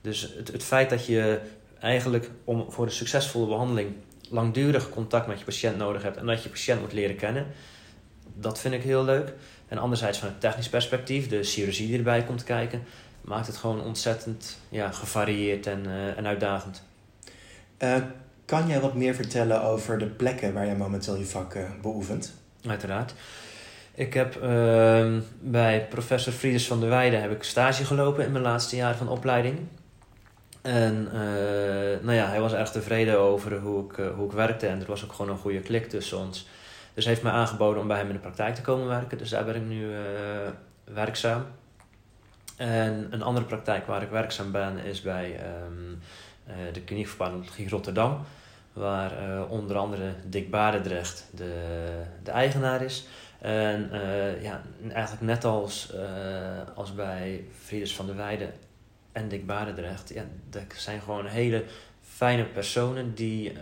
Dus 0.00 0.20
het, 0.36 0.52
het 0.52 0.62
feit 0.62 0.90
dat 0.90 1.06
je 1.06 1.40
eigenlijk 1.80 2.30
om 2.44 2.66
voor 2.68 2.84
een 2.84 2.90
succesvolle 2.90 3.46
behandeling 3.46 3.94
langdurig 4.30 4.90
contact 4.90 5.26
met 5.26 5.38
je 5.38 5.44
patiënt 5.44 5.76
nodig 5.76 6.02
hebt 6.02 6.16
en 6.16 6.26
dat 6.26 6.42
je 6.42 6.48
patiënt 6.48 6.80
moet 6.80 6.92
leren 6.92 7.16
kennen, 7.16 7.46
dat 8.34 8.60
vind 8.60 8.74
ik 8.74 8.82
heel 8.82 9.04
leuk. 9.04 9.32
En 9.68 9.78
anderzijds 9.78 10.18
van 10.18 10.28
het 10.28 10.40
technisch 10.40 10.68
perspectief, 10.68 11.28
de 11.28 11.42
chirurgie 11.42 11.86
die 11.86 11.96
erbij 11.96 12.24
komt 12.24 12.44
kijken, 12.44 12.82
maakt 13.20 13.46
het 13.46 13.56
gewoon 13.56 13.82
ontzettend 13.82 14.58
ja, 14.68 14.90
gevarieerd 14.90 15.66
en, 15.66 15.84
uh, 15.86 16.18
en 16.18 16.26
uitdagend. 16.26 16.82
Uh, 17.78 17.96
kan 18.44 18.66
jij 18.66 18.80
wat 18.80 18.94
meer 18.94 19.14
vertellen 19.14 19.62
over 19.62 19.98
de 19.98 20.06
plekken 20.06 20.52
waar 20.52 20.66
je 20.66 20.74
momenteel 20.74 21.16
je 21.16 21.26
vak 21.26 21.54
uh, 21.54 21.62
beoefent? 21.82 22.34
Uiteraard. 22.66 23.14
Ik 23.94 24.14
heb 24.14 24.36
uh, 24.36 25.16
bij 25.40 25.86
professor 25.90 26.32
Frieders 26.32 26.66
van 26.66 26.80
der 26.80 26.88
Weijden 26.88 27.20
heb 27.20 27.30
ik 27.30 27.42
stage 27.42 27.84
gelopen 27.84 28.24
in 28.24 28.32
mijn 28.32 28.44
laatste 28.44 28.76
jaar 28.76 28.96
van 28.96 29.08
opleiding. 29.08 29.58
En 30.62 31.08
uh, 31.12 32.04
nou 32.04 32.12
ja, 32.12 32.26
hij 32.26 32.40
was 32.40 32.52
erg 32.52 32.70
tevreden 32.70 33.18
over 33.18 33.58
hoe 33.58 33.90
ik, 33.90 33.96
uh, 33.96 34.06
hoe 34.14 34.26
ik 34.26 34.32
werkte 34.32 34.66
en 34.66 34.80
er 34.80 34.86
was 34.86 35.04
ook 35.04 35.12
gewoon 35.12 35.30
een 35.30 35.38
goede 35.38 35.60
klik 35.60 35.88
tussen 35.88 36.18
ons. 36.18 36.48
Dus 36.94 37.04
hij 37.04 37.12
heeft 37.12 37.24
mij 37.24 37.32
aangeboden 37.32 37.82
om 37.82 37.88
bij 37.88 37.98
hem 37.98 38.06
in 38.06 38.12
de 38.12 38.18
praktijk 38.18 38.54
te 38.54 38.62
komen 38.62 38.86
werken. 38.86 39.18
Dus 39.18 39.30
daar 39.30 39.44
ben 39.44 39.54
ik 39.54 39.66
nu 39.66 39.86
werkzaam. 40.84 41.46
En 42.56 43.06
een 43.10 43.22
andere 43.22 43.46
praktijk 43.46 43.86
waar 43.86 44.02
ik 44.02 44.10
werkzaam 44.10 44.52
ben 44.52 44.78
is 44.78 45.00
bij 45.00 45.40
um, 45.66 45.98
de 46.72 46.80
kliniek 46.80 47.06
voor 47.06 47.16
Parodontie 47.16 47.68
Rotterdam. 47.68 48.20
Waar 48.72 49.48
onder 49.48 49.76
andere 49.76 50.14
Dick 50.24 50.50
Barendrecht 50.50 51.28
de, 51.30 52.02
de 52.22 52.30
eigenaar 52.30 52.82
is. 52.82 53.06
En 53.38 53.90
ja, 54.42 54.62
eigenlijk 54.92 55.22
net 55.22 55.44
als, 55.44 55.92
als 56.74 56.94
bij 56.94 57.44
Frieders 57.64 57.94
van 57.94 58.06
der 58.06 58.16
Weijden 58.16 58.52
en 59.12 59.28
Dick 59.28 59.46
Barendrecht, 59.46 60.08
ja, 60.14 60.24
dat 60.50 60.62
zijn 60.76 61.00
gewoon 61.00 61.26
hele 61.26 61.64
fijne 62.02 62.44
personen 62.44 63.14
die 63.14 63.52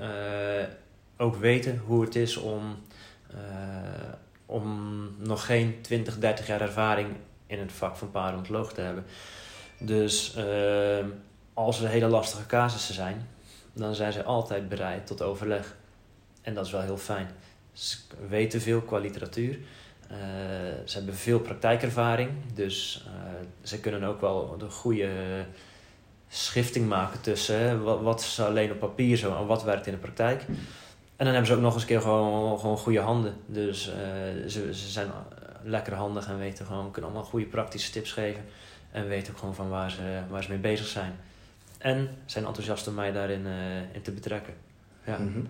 ook 1.16 1.36
weten 1.36 1.82
hoe 1.86 2.04
het 2.04 2.16
is 2.16 2.36
om, 2.36 2.76
om 4.46 5.08
nog 5.18 5.46
geen 5.46 5.78
20, 5.80 6.18
30 6.18 6.46
jaar 6.46 6.60
ervaring 6.60 7.08
in 7.50 7.58
het 7.58 7.72
vak 7.72 7.96
van 7.96 8.10
parodontoloog 8.10 8.72
te 8.72 8.80
hebben. 8.80 9.04
Dus 9.78 10.36
uh, 10.36 11.04
als 11.64 11.80
er 11.80 11.88
hele 11.88 12.06
lastige 12.06 12.46
casussen 12.46 12.94
zijn, 12.94 13.28
dan 13.72 13.94
zijn 13.94 14.12
ze 14.12 14.22
altijd 14.22 14.68
bereid 14.68 15.06
tot 15.06 15.22
overleg. 15.22 15.76
En 16.42 16.54
dat 16.54 16.66
is 16.66 16.72
wel 16.72 16.80
heel 16.80 16.98
fijn. 16.98 17.28
Ze 17.72 17.96
weten 18.28 18.60
veel 18.60 18.80
qua 18.80 18.98
literatuur. 18.98 19.58
Uh, 20.10 20.16
ze 20.84 20.96
hebben 20.96 21.14
veel 21.14 21.40
praktijkervaring, 21.40 22.30
dus 22.54 23.04
uh, 23.06 23.12
ze 23.62 23.80
kunnen 23.80 24.04
ook 24.04 24.20
wel 24.20 24.54
de 24.58 24.70
goede 24.70 25.10
schifting 26.28 26.88
maken 26.88 27.20
tussen 27.20 27.82
wat, 27.82 28.00
wat 28.00 28.38
alleen 28.40 28.70
op 28.70 28.78
papier 28.78 29.16
zo 29.16 29.36
en 29.36 29.46
wat 29.46 29.62
werkt 29.62 29.86
in 29.86 29.92
de 29.92 29.98
praktijk. 29.98 30.42
En 31.16 31.26
dan 31.26 31.34
hebben 31.34 31.46
ze 31.46 31.54
ook 31.54 31.60
nog 31.60 31.74
eens 31.74 31.84
keer 31.84 32.00
gewoon, 32.00 32.58
gewoon 32.58 32.76
goede 32.76 33.00
handen. 33.00 33.34
Dus 33.46 33.88
uh, 33.88 33.94
ze, 34.48 34.74
ze 34.74 34.88
zijn 34.88 35.10
lekker 35.62 35.94
handig 35.94 36.28
en 36.28 36.38
weten 36.38 36.66
gewoon, 36.66 36.90
kunnen 36.90 37.10
allemaal 37.10 37.28
goede 37.30 37.46
praktische 37.46 37.90
tips 37.90 38.12
geven. 38.12 38.44
En 38.90 39.08
weten 39.08 39.32
ook 39.32 39.38
gewoon 39.38 39.54
van 39.54 39.68
waar 39.68 39.90
ze, 39.90 40.20
waar 40.28 40.42
ze 40.42 40.48
mee 40.48 40.58
bezig 40.58 40.86
zijn. 40.86 41.12
En 41.80 42.08
zijn 42.24 42.44
enthousiast 42.44 42.88
om 42.88 42.94
mij 42.94 43.12
daarin 43.12 43.46
in 43.92 44.02
te 44.02 44.10
betrekken. 44.10 44.54
Ja. 45.04 45.18
Mm 45.18 45.32
-hmm. 45.32 45.46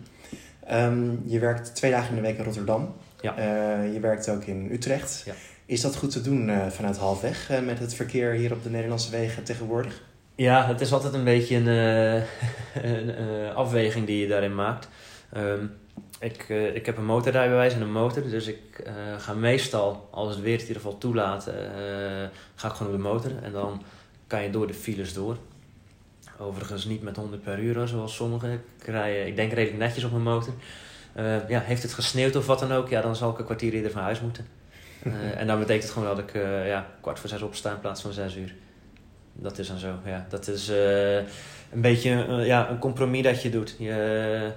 um, 0.77 1.23
je 1.25 1.39
werkt 1.39 1.75
twee 1.75 1.91
dagen 1.91 2.09
in 2.09 2.15
de 2.15 2.29
week 2.29 2.39
in 2.39 2.45
Rotterdam. 2.45 2.95
Ja. 3.21 3.39
Uh, 3.39 3.93
je 3.93 4.01
werkt 4.01 4.29
ook 4.29 4.45
in 4.45 4.69
Utrecht. 4.73 5.23
Ja. 5.25 5.35
Is 5.67 5.81
dat 5.81 5.97
goed 5.97 6.11
te 6.11 6.21
doen 6.21 6.49
uh, 6.49 6.67
vanuit 6.67 6.97
halfweg 6.97 7.51
uh, 7.51 7.61
met 7.61 7.79
het 7.79 7.95
verkeer 7.95 8.33
hier 8.33 8.53
op 8.53 8.63
de 8.63 8.71
Nederlandse 8.71 9.11
wegen 9.11 9.45
tegenwoordig? 9.45 10.03
Ja, 10.35 10.67
het 10.67 10.81
is 10.81 10.93
altijd 10.93 11.15
een 11.15 11.25
beetje 11.25 11.57
een, 11.57 11.67
een 12.91 13.55
afweging 13.55 14.07
die 14.07 14.21
je 14.21 14.29
daarin 14.29 14.55
maakt. 14.55 14.89
Um, 15.37 15.73
ik, 16.21 16.49
ik 16.49 16.87
heb 16.87 16.97
een 16.97 17.05
motorrijbewijs 17.05 17.75
en 17.75 17.81
een 17.81 17.93
motor, 17.93 18.23
dus 18.23 18.47
ik 18.47 18.91
ga 19.19 19.35
meestal, 19.35 20.09
als 20.11 20.35
het 20.35 20.41
weer 20.41 20.53
het 20.53 20.63
in 20.63 20.67
ieder 20.67 20.83
geval 20.83 20.99
toelaat, 20.99 21.51
ga 22.55 22.69
ik 22.69 22.75
gewoon 22.75 22.93
op 22.93 22.99
de 22.99 23.09
motor. 23.09 23.31
En 23.43 23.53
dan 23.53 23.83
kan 24.27 24.43
je 24.43 24.51
door 24.51 24.67
de 24.67 24.75
files 24.75 25.15
door. 25.15 25.37
Overigens 26.41 26.85
niet 26.85 27.03
met 27.03 27.17
100 27.17 27.43
per 27.43 27.59
uur 27.59 27.89
zoals 27.89 28.15
sommigen. 28.15 28.53
Ik, 28.53 28.87
rij, 28.87 29.27
ik 29.27 29.37
denk 29.37 29.53
redelijk 29.53 29.83
netjes 29.83 30.05
op 30.05 30.11
mijn 30.11 30.23
motor. 30.23 30.55
Uh, 31.17 31.49
ja, 31.49 31.61
heeft 31.61 31.83
het 31.83 31.93
gesneeuwd 31.93 32.37
of 32.37 32.47
wat 32.47 32.59
dan 32.59 32.73
ook, 32.73 32.89
ja, 32.89 33.01
dan 33.01 33.17
zal 33.17 33.31
ik 33.31 33.39
een 33.39 33.45
kwartier 33.45 33.73
eerder 33.73 33.91
van 33.91 34.03
huis 34.03 34.21
moeten. 34.21 34.47
Uh, 35.03 35.15
en 35.41 35.47
dan 35.47 35.59
betekent 35.59 35.83
het 35.83 35.93
gewoon 35.93 36.09
dat 36.09 36.19
ik 36.19 36.35
uh, 36.35 36.67
ja, 36.69 36.87
kwart 37.01 37.19
voor 37.19 37.29
zes 37.29 37.43
opsta 37.43 37.71
in 37.71 37.81
plaats 37.81 38.03
van 38.03 38.13
zes 38.13 38.37
uur. 38.37 38.55
Dat 39.33 39.59
is 39.59 39.69
dan 39.69 39.79
zo, 39.79 39.95
ja. 40.05 40.27
Dat 40.29 40.49
is 40.49 40.69
een 41.73 41.81
beetje 41.81 42.11
ja, 42.45 42.71
een 42.71 42.79
compromis 42.79 43.23
dat 43.23 43.43
je 43.43 43.51
doet. 43.51 43.77
Je, 43.79 44.53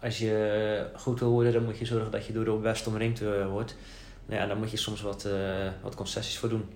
als 0.00 0.18
je 0.18 0.86
goed 0.94 1.20
wil 1.20 1.30
worden, 1.30 1.52
dan 1.52 1.64
moet 1.64 1.78
je 1.78 1.84
zorgen 1.84 2.10
dat 2.10 2.26
je 2.26 2.32
door 2.32 2.44
de 2.44 2.52
best 2.52 2.86
omringd 2.86 3.22
wordt. 3.50 3.76
Ja, 4.28 4.46
dan 4.46 4.58
moet 4.58 4.70
je 4.70 4.76
soms 4.76 5.02
wat, 5.02 5.28
wat 5.82 5.94
concessies 5.94 6.38
voor 6.38 6.48
doen. 6.48 6.68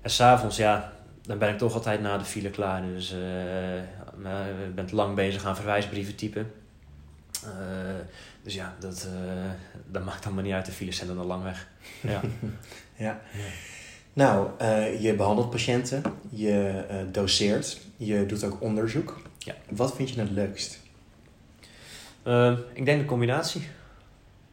En 0.00 0.10
s'avonds, 0.10 0.56
ja, 0.56 0.92
dan 1.28 1.38
ben 1.38 1.48
ik 1.48 1.58
toch 1.58 1.74
altijd 1.74 2.00
na 2.00 2.18
de 2.18 2.24
file 2.24 2.50
klaar. 2.50 2.82
Dus 2.82 3.08
je 3.10 4.70
bent 4.74 4.92
lang 4.92 5.14
bezig 5.14 5.44
aan 5.44 5.56
verwijsbrieven 5.56 6.14
typen. 6.14 6.52
Uh, 7.44 7.50
dus 8.42 8.54
ja, 8.54 8.74
dat, 8.78 9.08
uh, 9.12 9.50
dat 9.86 10.04
maakt 10.04 10.24
allemaal 10.24 10.44
niet 10.44 10.52
uit. 10.52 10.66
De 10.66 10.72
files 10.72 10.96
zijn 10.96 11.08
dan 11.08 11.18
al 11.18 11.24
lang 11.24 11.42
weg. 11.42 11.68
Ja. 12.00 12.10
ja. 12.10 12.20
ja. 13.06 13.20
Nou, 14.12 14.48
uh, 14.62 15.02
je 15.02 15.14
behandelt 15.14 15.50
patiënten, 15.50 16.02
je 16.30 16.84
doseert, 17.12 17.80
je 17.96 18.26
doet 18.26 18.44
ook 18.44 18.60
onderzoek. 18.60 19.20
Ja. 19.38 19.54
Wat 19.68 19.96
vind 19.96 20.10
je 20.10 20.20
het 20.20 20.30
leukst? 20.30 20.86
ik 22.72 22.84
denk 22.84 23.00
de 23.00 23.06
combinatie. 23.06 23.68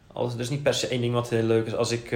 Als, 0.07 0.33
er 0.33 0.39
is 0.39 0.49
niet 0.49 0.63
per 0.63 0.73
se 0.73 0.87
één 0.87 1.01
ding 1.01 1.13
wat 1.13 1.29
heel 1.29 1.43
leuk 1.43 1.65
is. 1.65 1.75
Als 1.75 1.91
ik 1.91 2.15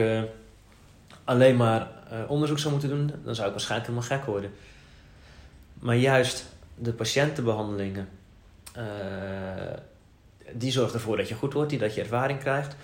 alleen 1.24 1.56
maar 1.56 1.88
onderzoek 2.28 2.60
zou 2.60 2.72
moeten 2.72 2.90
doen, 2.90 3.12
dan 3.24 3.36
zou 3.36 3.48
ik 3.48 3.54
waarschijnlijk 3.54 3.90
helemaal 3.90 4.18
gek 4.18 4.26
worden. 4.26 4.52
Maar 5.74 5.96
juist 5.96 6.46
de 6.76 6.94
patiëntenbehandelingen 6.94 8.08
die 10.54 10.72
zorgt 10.72 10.94
ervoor 10.94 11.18
dat 11.18 11.28
je 11.28 11.36
goed 11.36 11.54
wordt, 11.54 11.70
die 11.70 11.80
dat 11.80 11.96
je 11.96 12.02
ervaring 12.02 12.40
krijgt. 12.40 12.76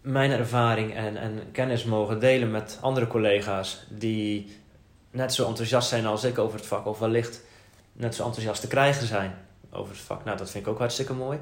Mijn 0.00 0.30
ervaring 0.30 0.94
en, 0.94 1.16
en 1.16 1.50
kennis 1.52 1.84
mogen 1.84 2.20
delen 2.20 2.50
met 2.50 2.78
andere 2.80 3.06
collega's 3.06 3.86
die 3.88 4.56
net 5.10 5.34
zo 5.34 5.46
enthousiast 5.46 5.88
zijn 5.88 6.06
als 6.06 6.24
ik 6.24 6.38
over 6.38 6.58
het 6.58 6.66
vak, 6.66 6.86
of 6.86 6.98
wellicht 6.98 7.40
net 7.92 8.14
zo 8.14 8.24
enthousiast 8.24 8.60
te 8.60 8.66
krijgen 8.66 9.06
zijn 9.06 9.34
over 9.70 9.94
het 9.94 10.02
vak. 10.02 10.24
Nou, 10.24 10.36
dat 10.36 10.50
vind 10.50 10.66
ik 10.66 10.72
ook 10.72 10.78
hartstikke 10.78 11.12
mooi. 11.12 11.38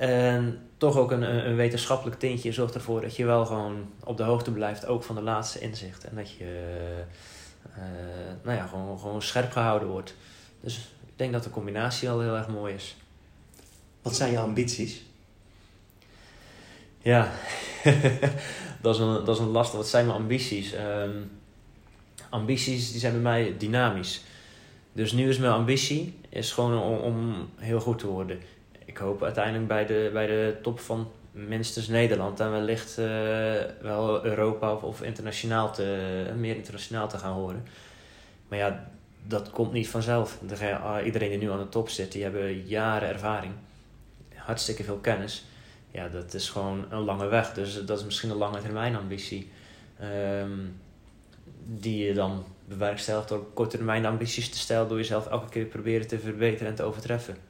En 0.00 0.58
toch 0.76 0.96
ook 0.96 1.10
een, 1.10 1.46
een 1.48 1.56
wetenschappelijk 1.56 2.18
tintje 2.18 2.52
zorgt 2.52 2.74
ervoor 2.74 3.00
dat 3.00 3.16
je 3.16 3.24
wel 3.24 3.46
gewoon 3.46 3.92
op 4.04 4.16
de 4.16 4.22
hoogte 4.22 4.50
blijft, 4.50 4.86
ook 4.86 5.02
van 5.02 5.14
de 5.14 5.22
laatste 5.22 5.60
inzicht. 5.60 6.04
En 6.04 6.16
dat 6.16 6.30
je 6.30 6.44
uh, 7.68 7.84
nou 8.42 8.56
ja, 8.56 8.66
gewoon, 8.66 8.98
gewoon 8.98 9.22
scherp 9.22 9.52
gehouden 9.52 9.88
wordt. 9.88 10.14
Dus 10.60 10.76
ik 11.06 11.12
denk 11.16 11.32
dat 11.32 11.44
de 11.44 11.50
combinatie 11.50 12.10
al 12.10 12.20
heel 12.20 12.36
erg 12.36 12.48
mooi 12.48 12.74
is. 12.74 12.96
Wat 14.02 14.16
zijn 14.16 14.30
je 14.30 14.38
ambities? 14.38 15.02
Ja, 16.98 17.32
dat, 18.82 18.94
is 18.94 19.00
een, 19.00 19.24
dat 19.24 19.36
is 19.36 19.42
een 19.42 19.50
lastig. 19.50 19.76
Wat 19.76 19.88
zijn 19.88 20.06
mijn 20.06 20.18
ambities? 20.18 20.74
Um, 20.74 21.30
ambities 22.30 22.90
die 22.90 23.00
zijn 23.00 23.12
bij 23.12 23.22
mij 23.22 23.54
dynamisch. 23.58 24.22
Dus 24.92 25.12
nu 25.12 25.28
is 25.28 25.38
mijn 25.38 25.52
ambitie 25.52 26.18
is 26.28 26.52
gewoon 26.52 26.82
om, 26.82 26.98
om 26.98 27.48
heel 27.56 27.80
goed 27.80 27.98
te 27.98 28.06
worden. 28.06 28.40
Ik 28.90 28.96
hoop 28.96 29.22
uiteindelijk 29.22 29.66
bij 29.66 29.86
de, 29.86 30.10
bij 30.12 30.26
de 30.26 30.56
top 30.62 30.80
van 30.80 31.10
minstens 31.30 31.88
Nederland 31.88 32.40
en 32.40 32.50
wellicht 32.50 32.98
uh, 32.98 33.06
wel 33.80 34.24
Europa 34.24 34.72
of, 34.72 34.82
of 34.82 35.02
internationaal 35.02 35.72
te, 35.72 36.24
meer 36.36 36.56
internationaal 36.56 37.08
te 37.08 37.18
gaan 37.18 37.32
horen. 37.32 37.64
Maar 38.48 38.58
ja, 38.58 38.90
dat 39.26 39.50
komt 39.50 39.72
niet 39.72 39.88
vanzelf. 39.88 40.38
Ah, 40.82 41.04
iedereen 41.04 41.28
die 41.28 41.38
nu 41.38 41.50
aan 41.50 41.58
de 41.58 41.68
top 41.68 41.88
zit, 41.88 42.12
die 42.12 42.22
hebben 42.22 42.66
jaren 42.66 43.08
ervaring. 43.08 43.52
Hartstikke 44.34 44.84
veel 44.84 44.98
kennis. 44.98 45.44
Ja, 45.90 46.08
dat 46.08 46.34
is 46.34 46.48
gewoon 46.48 46.84
een 46.88 47.04
lange 47.04 47.26
weg. 47.26 47.52
Dus 47.52 47.84
dat 47.84 47.98
is 47.98 48.04
misschien 48.04 48.30
een 48.30 48.36
lange 48.36 48.60
termijn 48.60 48.96
ambitie. 48.96 49.50
Um, 50.40 50.80
die 51.66 52.06
je 52.06 52.14
dan 52.14 52.44
bewerkstelligt 52.64 53.28
door 53.28 53.52
korte 53.54 53.76
termijn 53.76 54.06
ambities 54.06 54.50
te 54.50 54.58
stellen. 54.58 54.88
Door 54.88 54.98
jezelf 54.98 55.26
elke 55.26 55.48
keer 55.48 55.64
proberen 55.64 56.06
te 56.06 56.18
verbeteren 56.18 56.68
en 56.68 56.74
te 56.74 56.82
overtreffen. 56.82 57.49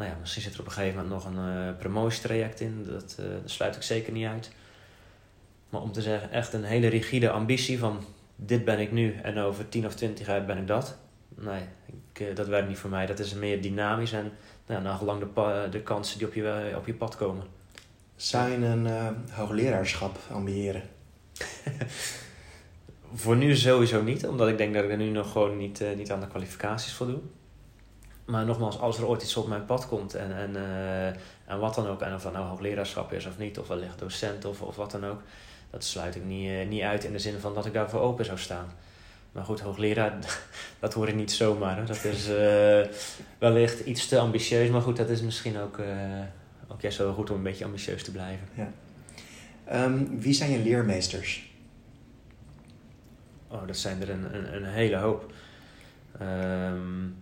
Nou 0.00 0.12
ja, 0.12 0.18
misschien 0.20 0.42
zit 0.42 0.54
er 0.54 0.60
op 0.60 0.66
een 0.66 0.72
gegeven 0.72 1.02
moment 1.02 1.14
nog 1.14 1.24
een 1.24 1.66
uh, 1.66 1.78
promotietraject 1.78 2.60
in. 2.60 2.86
Dat, 2.88 3.16
uh, 3.20 3.26
dat 3.42 3.50
sluit 3.50 3.76
ik 3.76 3.82
zeker 3.82 4.12
niet 4.12 4.26
uit. 4.26 4.50
Maar 5.68 5.80
om 5.80 5.92
te 5.92 6.02
zeggen, 6.02 6.30
echt 6.30 6.52
een 6.52 6.64
hele 6.64 6.88
rigide 6.88 7.30
ambitie 7.30 7.78
van 7.78 8.04
dit 8.36 8.64
ben 8.64 8.78
ik 8.78 8.92
nu 8.92 9.14
en 9.22 9.38
over 9.38 9.68
10 9.68 9.86
of 9.86 9.94
20 9.94 10.26
jaar 10.26 10.44
ben 10.44 10.58
ik 10.58 10.66
dat. 10.66 10.96
Nee, 11.28 11.62
ik, 11.86 12.20
uh, 12.20 12.34
dat 12.34 12.46
werkt 12.46 12.68
niet 12.68 12.78
voor 12.78 12.90
mij. 12.90 13.06
Dat 13.06 13.18
is 13.18 13.34
meer 13.34 13.62
dynamisch 13.62 14.12
en 14.12 14.32
nou, 14.66 14.82
naar 14.82 14.96
gelang 14.96 15.20
de, 15.20 15.68
de 15.70 15.82
kansen 15.82 16.18
die 16.18 16.26
op 16.26 16.34
je, 16.34 16.72
op 16.76 16.86
je 16.86 16.94
pad 16.94 17.16
komen. 17.16 17.44
Zou 18.16 18.50
je 18.50 18.56
een 18.56 19.14
hoogleraarschap 19.30 20.18
ambiëren? 20.30 20.82
voor 23.14 23.36
nu 23.36 23.56
sowieso 23.56 24.02
niet, 24.02 24.26
omdat 24.26 24.48
ik 24.48 24.58
denk 24.58 24.74
dat 24.74 24.84
ik 24.84 24.90
er 24.90 24.96
nu 24.96 25.10
nog 25.10 25.32
gewoon 25.32 25.56
niet, 25.56 25.84
niet 25.96 26.12
aan 26.12 26.20
de 26.20 26.28
kwalificaties 26.28 26.92
voldoe. 26.92 27.20
Maar 28.24 28.44
nogmaals, 28.44 28.78
als 28.78 28.98
er 28.98 29.06
ooit 29.06 29.22
iets 29.22 29.36
op 29.36 29.48
mijn 29.48 29.64
pad 29.64 29.88
komt 29.88 30.14
en, 30.14 30.36
en, 30.36 30.50
uh, 30.50 31.06
en 31.44 31.58
wat 31.58 31.74
dan 31.74 31.86
ook, 31.86 32.00
en 32.00 32.14
of 32.14 32.22
dat 32.22 32.32
nou 32.32 32.46
hoogleraarschap 32.46 33.12
is 33.12 33.26
of 33.26 33.38
niet, 33.38 33.58
of 33.58 33.68
wellicht 33.68 33.98
docent 33.98 34.44
of, 34.44 34.62
of 34.62 34.76
wat 34.76 34.90
dan 34.90 35.06
ook, 35.06 35.22
dat 35.70 35.84
sluit 35.84 36.16
ik 36.16 36.24
niet, 36.24 36.48
uh, 36.48 36.68
niet 36.68 36.82
uit 36.82 37.04
in 37.04 37.12
de 37.12 37.18
zin 37.18 37.38
van 37.38 37.54
dat 37.54 37.66
ik 37.66 37.72
daarvoor 37.72 38.00
open 38.00 38.24
zou 38.24 38.38
staan. 38.38 38.66
Maar 39.32 39.44
goed, 39.44 39.60
hoogleraar, 39.60 40.18
dat 40.80 40.94
hoor 40.94 41.08
ik 41.08 41.14
niet 41.14 41.32
zomaar. 41.32 41.76
Hè. 41.76 41.84
Dat 41.84 42.04
is 42.04 42.28
uh, 42.28 42.94
wellicht 43.38 43.80
iets 43.80 44.08
te 44.08 44.18
ambitieus, 44.18 44.70
maar 44.70 44.82
goed, 44.82 44.96
dat 44.96 45.08
is 45.08 45.20
misschien 45.20 45.58
ook, 45.58 45.78
ook 46.68 46.80
juist 46.80 46.98
wel 46.98 47.12
goed 47.12 47.30
om 47.30 47.36
een 47.36 47.42
beetje 47.42 47.64
ambitieus 47.64 48.04
te 48.04 48.10
blijven. 48.10 48.48
Ja. 48.54 48.72
Um, 49.72 50.20
wie 50.20 50.32
zijn 50.32 50.50
je 50.50 50.58
leermeesters? 50.58 51.50
Oh, 53.48 53.66
dat 53.66 53.76
zijn 53.76 54.02
er 54.02 54.10
een, 54.10 54.34
een, 54.34 54.56
een 54.56 54.64
hele 54.64 54.96
hoop. 54.96 55.32
Um, 56.22 57.16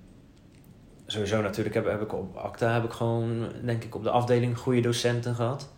sowieso 1.11 1.43
natuurlijk 1.43 1.75
heb, 1.75 1.87
heb 1.87 2.03
ik 2.03 2.13
op 2.13 2.37
ACTA 2.37 2.73
heb 2.73 2.85
ik 2.85 2.91
gewoon, 2.91 3.49
denk 3.65 3.85
ik, 3.85 3.95
op 3.95 4.03
de 4.03 4.11
afdeling 4.11 4.59
goede 4.59 4.81
docenten 4.81 5.35
gehad. 5.35 5.69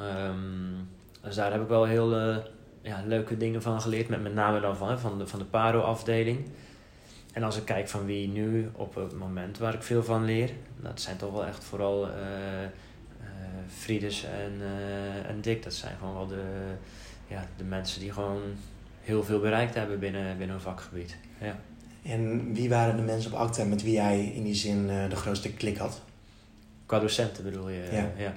Um, 0.00 0.88
dus 1.22 1.34
daar 1.34 1.52
heb 1.52 1.62
ik 1.62 1.68
wel 1.68 1.84
heel 1.84 2.20
uh, 2.20 2.36
ja, 2.82 3.02
leuke 3.06 3.36
dingen 3.36 3.62
van 3.62 3.80
geleerd, 3.80 4.08
met, 4.08 4.22
met 4.22 4.34
name 4.34 4.60
dan 4.60 4.76
van, 4.76 4.98
van 4.98 5.18
de, 5.18 5.26
van 5.26 5.38
de 5.38 5.44
PARO-afdeling. 5.44 6.48
En 7.32 7.42
als 7.42 7.56
ik 7.56 7.64
kijk 7.64 7.88
van 7.88 8.04
wie 8.04 8.28
nu 8.28 8.70
op 8.72 8.94
het 8.94 9.18
moment 9.18 9.58
waar 9.58 9.74
ik 9.74 9.82
veel 9.82 10.02
van 10.02 10.24
leer, 10.24 10.50
dat 10.76 11.00
zijn 11.00 11.16
toch 11.16 11.32
wel 11.32 11.46
echt 11.46 11.64
vooral 11.64 12.06
uh, 12.06 12.14
Friedes 13.68 14.24
en, 14.24 14.60
en 15.26 15.40
Dick. 15.40 15.62
Dat 15.62 15.74
zijn 15.74 15.96
gewoon 15.98 16.14
wel 16.14 16.26
de, 16.26 16.42
ja, 17.26 17.46
de 17.56 17.64
mensen 17.64 18.00
die 18.00 18.12
gewoon 18.12 18.42
heel 19.02 19.24
veel 19.24 19.40
bereikt 19.40 19.74
hebben 19.74 19.98
binnen, 19.98 20.38
binnen 20.38 20.56
een 20.56 20.62
vakgebied. 20.62 21.16
Ja. 21.40 21.58
En 22.02 22.52
wie 22.54 22.68
waren 22.68 22.96
de 22.96 23.02
mensen 23.02 23.32
op 23.32 23.38
ACTA 23.38 23.64
met 23.64 23.82
wie 23.82 23.92
jij 23.92 24.24
in 24.24 24.42
die 24.42 24.54
zin 24.54 24.88
uh, 24.88 25.08
de 25.08 25.16
grootste 25.16 25.52
klik 25.52 25.76
had? 25.76 26.00
Qua 26.86 26.98
docenten 26.98 27.44
bedoel 27.44 27.68
je? 27.68 27.88
Ja. 27.92 28.10
ja. 28.16 28.34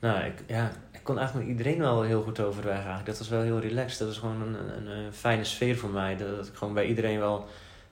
Nou, 0.00 0.24
ik, 0.24 0.42
ja, 0.46 0.72
ik 0.90 1.00
kon 1.02 1.18
eigenlijk 1.18 1.48
met 1.48 1.58
iedereen 1.58 1.80
wel 1.80 2.02
heel 2.02 2.22
goed 2.22 2.40
overweg 2.40 2.74
eigenlijk. 2.74 3.06
Dat 3.06 3.18
was 3.18 3.28
wel 3.28 3.42
heel 3.42 3.60
relaxed. 3.60 3.98
Dat 3.98 4.08
was 4.08 4.18
gewoon 4.18 4.42
een, 4.42 4.76
een, 4.76 4.86
een 4.86 5.12
fijne 5.12 5.44
sfeer 5.44 5.76
voor 5.76 5.90
mij. 5.90 6.16
Dat, 6.16 6.46
ik 6.46 6.54
gewoon 6.54 6.74
bij 6.74 6.86
iedereen 6.86 7.18
wel 7.18 7.46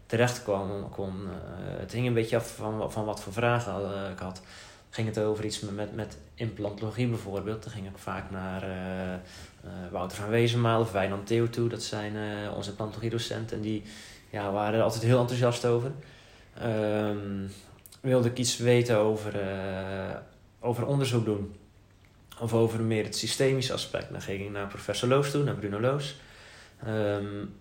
terecht 0.07 0.42
kwam. 0.42 0.88
Kon, 0.90 1.14
uh, 1.23 1.31
het 1.79 1.92
hing 1.92 2.07
een 2.07 2.14
beetje 2.14 2.37
af 2.37 2.55
van, 2.55 2.92
van 2.92 3.05
wat 3.05 3.23
voor 3.23 3.33
vragen 3.33 3.81
uh, 3.81 4.11
ik 4.11 4.18
had. 4.18 4.42
Ging 4.90 5.07
het 5.07 5.18
over 5.18 5.44
iets 5.44 5.61
met, 5.61 5.75
met, 5.75 5.94
met 5.94 6.16
implantologie 6.35 7.09
bijvoorbeeld. 7.09 7.62
Dan 7.62 7.73
ging 7.73 7.87
ik 7.87 7.99
vaak 7.99 8.31
naar 8.31 8.64
Wouter 9.90 10.16
van 10.16 10.29
Wezenmaal 10.29 10.81
of 10.81 10.92
Wijnand 10.92 11.27
Theo 11.27 11.49
toe. 11.49 11.68
Dat 11.68 11.83
zijn 11.83 12.14
onze 12.55 12.70
implantologie 12.70 13.11
docenten. 13.11 13.57
En 13.57 13.62
die 13.62 13.83
ja, 14.31 14.53
waren 14.53 14.75
er 14.79 14.85
altijd 14.85 15.03
heel 15.03 15.21
enthousiast 15.21 15.64
over. 15.64 15.93
Um, 16.62 17.51
wilde 18.01 18.29
ik 18.29 18.38
iets 18.38 18.57
weten 18.57 18.97
over, 18.97 19.35
uh, 19.43 20.16
over 20.61 20.87
onderzoek 20.87 21.25
doen. 21.25 21.55
Of 22.40 22.55
over 22.55 22.81
meer 22.81 23.05
het 23.05 23.16
systemische 23.16 23.73
aspect. 23.73 24.11
Dan 24.11 24.21
ging 24.21 24.40
ik 24.40 24.51
naar 24.51 24.66
professor 24.66 25.09
Loos 25.09 25.31
toe, 25.31 25.45
naar 25.45 25.55
Bruno 25.55 25.81
Loos. 25.81 26.16
Um, 26.87 27.55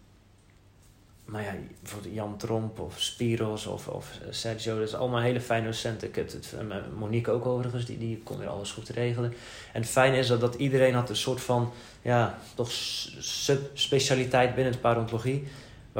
maar 1.29 1.43
ja, 1.43 1.53
bijvoorbeeld 1.81 2.13
Jan 2.13 2.37
Tromp 2.37 2.79
of 2.79 3.01
Spiros 3.01 3.65
of, 3.65 3.87
of 3.87 4.19
Sergio, 4.29 4.79
dat 4.79 4.87
is 4.87 4.95
allemaal 4.95 5.21
hele 5.21 5.41
fijne 5.41 5.65
docenten. 5.65 6.07
Ik 6.07 6.15
heb 6.15 6.31
het, 6.31 6.53
Monique 6.97 7.31
ook 7.31 7.45
overigens, 7.45 7.85
die, 7.85 7.97
die 7.97 8.21
kon 8.23 8.37
weer 8.37 8.47
alles 8.47 8.71
goed 8.71 8.89
regelen. 8.89 9.33
En 9.73 9.81
het 9.81 9.89
fijne 9.89 10.17
is 10.17 10.27
dat, 10.27 10.39
dat 10.39 10.55
iedereen 10.55 10.93
had 10.93 11.09
een 11.09 11.15
soort 11.15 11.41
van, 11.41 11.71
ja, 12.01 12.39
toch 12.55 12.71
subspecialiteit 13.19 14.55
binnen 14.55 14.73
de 14.73 14.79
parontologie. 14.79 15.47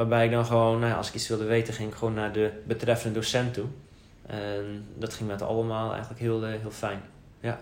Waarbij 0.00 0.24
ik 0.24 0.30
dan 0.30 0.46
gewoon, 0.46 0.80
nou, 0.80 0.94
als 0.94 1.08
ik 1.08 1.14
iets 1.14 1.28
wilde 1.28 1.44
weten, 1.44 1.74
ging 1.74 1.90
ik 1.90 1.94
gewoon 1.94 2.14
naar 2.14 2.32
de 2.32 2.50
betreffende 2.66 3.18
docent 3.18 3.54
toe. 3.54 3.64
En 4.26 4.84
dat 4.98 5.14
ging 5.14 5.28
met 5.28 5.42
allemaal 5.42 5.90
eigenlijk 5.90 6.20
heel, 6.20 6.44
eh, 6.44 6.60
heel 6.60 6.70
fijn. 6.70 7.00
Ja. 7.40 7.58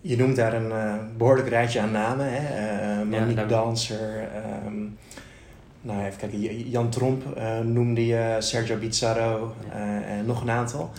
Je 0.00 0.16
noemt 0.16 0.36
daar 0.36 0.54
een 0.54 0.70
uh, 0.70 0.94
behoorlijk 1.16 1.48
rijtje 1.48 1.80
aan 1.80 1.90
namen. 1.90 2.26
Hè? 2.30 3.00
Uh, 3.00 3.06
Monique 3.06 3.40
ja, 3.40 3.46
Danser. 3.46 4.28
Um, 4.66 4.98
nou, 5.80 6.04
even 6.04 6.18
kijken. 6.18 6.68
Jan 6.70 6.90
Tromp 6.90 7.36
uh, 7.36 7.58
noemde 7.58 8.06
je. 8.06 8.36
Sergio 8.38 8.76
Bizzarro. 8.76 9.54
Ja. 9.70 10.02
en 10.02 10.26
nog 10.26 10.40
een 10.40 10.50
aantal. 10.50 10.90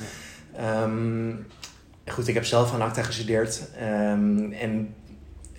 Ja. 0.57 0.83
Um, 0.83 1.47
goed, 2.05 2.27
ik 2.27 2.33
heb 2.33 2.45
zelf 2.45 2.73
aan 2.73 2.81
ACTA 2.81 3.03
gestudeerd. 3.03 3.69
Um, 3.81 4.51
en 4.51 4.95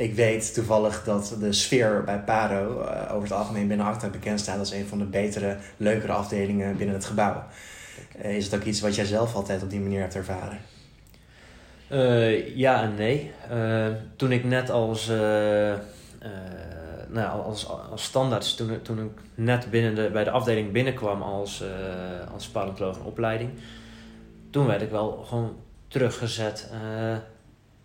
ik 0.00 0.14
weet 0.14 0.54
toevallig 0.54 1.04
dat 1.04 1.36
de 1.40 1.52
sfeer 1.52 2.04
bij 2.04 2.18
Paro 2.18 2.80
uh, 2.80 3.14
over 3.14 3.22
het 3.22 3.32
algemeen 3.32 3.68
binnen 3.68 3.86
ACTA 3.86 4.08
bekend 4.08 4.40
staat 4.40 4.58
als 4.58 4.72
een 4.72 4.86
van 4.86 4.98
de 4.98 5.04
betere, 5.04 5.56
leukere 5.76 6.12
afdelingen 6.12 6.76
binnen 6.76 6.94
het 6.94 7.04
gebouw. 7.04 7.44
Uh, 8.24 8.36
is 8.36 8.44
het 8.44 8.54
ook 8.54 8.62
iets 8.62 8.80
wat 8.80 8.94
jij 8.94 9.04
zelf 9.04 9.34
altijd 9.34 9.62
op 9.62 9.70
die 9.70 9.80
manier 9.80 10.00
hebt 10.00 10.14
ervaren? 10.14 10.58
Uh, 11.92 12.56
ja 12.56 12.82
en 12.82 12.94
nee. 12.94 13.32
toen 14.16 14.32
ik 14.32 14.44
net 14.44 14.70
als, 14.70 15.06
nou, 17.08 17.42
als, 17.42 17.68
als 17.90 18.02
standaard, 18.02 18.56
toen, 18.56 18.82
toen 18.82 18.98
ik 18.98 19.20
net 19.34 19.70
binnen 19.70 19.94
de, 19.94 20.10
bij 20.12 20.24
de 20.24 20.30
afdeling 20.30 20.72
binnenkwam 20.72 21.22
als, 21.22 21.64
als 22.32 22.48
paleontoloog 22.48 22.96
in 22.96 23.04
opleiding, 23.04 23.50
toen 24.50 24.66
werd 24.66 24.82
ik 24.82 24.90
wel 24.90 25.24
gewoon 25.28 25.56
teruggezet 25.88 26.70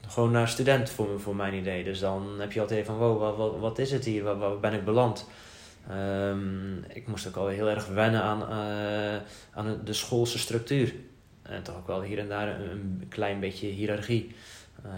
gewoon 0.08 0.32
naar 0.32 0.48
student 0.48 0.90
voor, 0.90 1.20
voor 1.20 1.36
mijn 1.36 1.54
idee. 1.54 1.84
Dus 1.84 2.00
dan 2.00 2.40
heb 2.40 2.52
je 2.52 2.62
altijd 2.62 2.86
van, 2.86 2.96
wow, 2.96 3.20
wat, 3.20 3.36
wat, 3.36 3.60
wat 3.60 3.80
is 3.80 3.92
het 3.92 4.06
hier? 4.06 4.24
Waar, 4.24 4.38
waar 4.38 4.60
ben 4.60 4.74
ik 4.74 4.86
beland? 4.86 5.28
Um, 5.92 6.84
ik 6.88 7.08
moest 7.08 7.28
ook 7.28 7.36
al 7.36 7.48
heel 7.48 7.70
erg 7.70 7.88
wennen 7.88 8.22
aan, 8.22 8.42
uh, 8.42 9.22
aan 9.54 9.80
de 9.84 9.94
schoolse 9.94 10.40
structuur. 10.40 10.94
En 11.42 11.64
toch 11.64 11.76
ook 11.76 11.88
wel 11.88 12.02
hier 12.02 12.20
en 12.20 12.28
daar 12.28 12.60
een, 12.60 13.06
klein 13.10 13.40
beetje 13.40 13.68
hiërarchie. 13.68 14.36
Uh, 14.86 14.92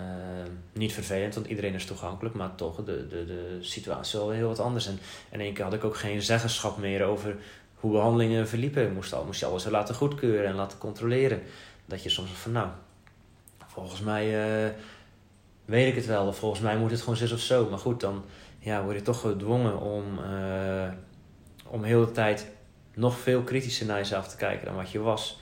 niet 0.73 0.93
vervelend, 0.93 1.35
want 1.35 1.47
iedereen 1.47 1.73
is 1.73 1.85
toegankelijk, 1.85 2.35
maar 2.35 2.55
toch, 2.55 2.75
de, 2.75 3.07
de, 3.07 3.25
de 3.25 3.57
situatie 3.61 4.19
wel 4.19 4.29
heel 4.29 4.47
wat 4.47 4.59
anders. 4.59 4.87
En 4.87 4.99
in 5.31 5.39
één 5.39 5.53
keer 5.53 5.63
had 5.63 5.73
ik 5.73 5.83
ook 5.83 5.97
geen 5.97 6.21
zeggenschap 6.21 6.77
meer 6.77 7.03
over 7.03 7.35
hoe 7.73 7.91
behandelingen 7.91 8.47
verliepen. 8.47 8.93
Moest, 8.93 9.13
al, 9.13 9.25
moest 9.25 9.39
je 9.39 9.45
alles 9.45 9.65
laten 9.65 9.95
goedkeuren 9.95 10.47
en 10.47 10.55
laten 10.55 10.77
controleren. 10.77 11.41
Dat 11.85 12.03
je 12.03 12.09
soms 12.09 12.29
van, 12.31 12.51
nou, 12.51 12.67
volgens 13.67 14.01
mij 14.01 14.25
uh, 14.65 14.73
weet 15.67 15.87
ik 15.87 15.95
het 15.95 16.05
wel. 16.05 16.33
Volgens 16.33 16.61
mij 16.61 16.77
moet 16.77 16.91
het 16.91 16.99
gewoon 16.99 17.17
zus 17.17 17.31
of 17.31 17.39
zo. 17.39 17.69
Maar 17.69 17.79
goed, 17.79 17.99
dan 17.99 18.23
ja, 18.59 18.83
word 18.83 18.95
je 18.95 19.01
toch 19.01 19.19
gedwongen 19.19 19.79
om, 19.79 20.03
uh, 20.19 20.91
om 21.67 21.83
heel 21.83 22.05
de 22.05 22.11
tijd 22.11 22.47
nog 22.93 23.17
veel 23.17 23.41
kritischer 23.41 23.85
naar 23.85 23.97
jezelf 23.97 24.27
te 24.27 24.37
kijken 24.37 24.65
dan 24.65 24.75
wat 24.75 24.91
je 24.91 24.99
was. 24.99 25.39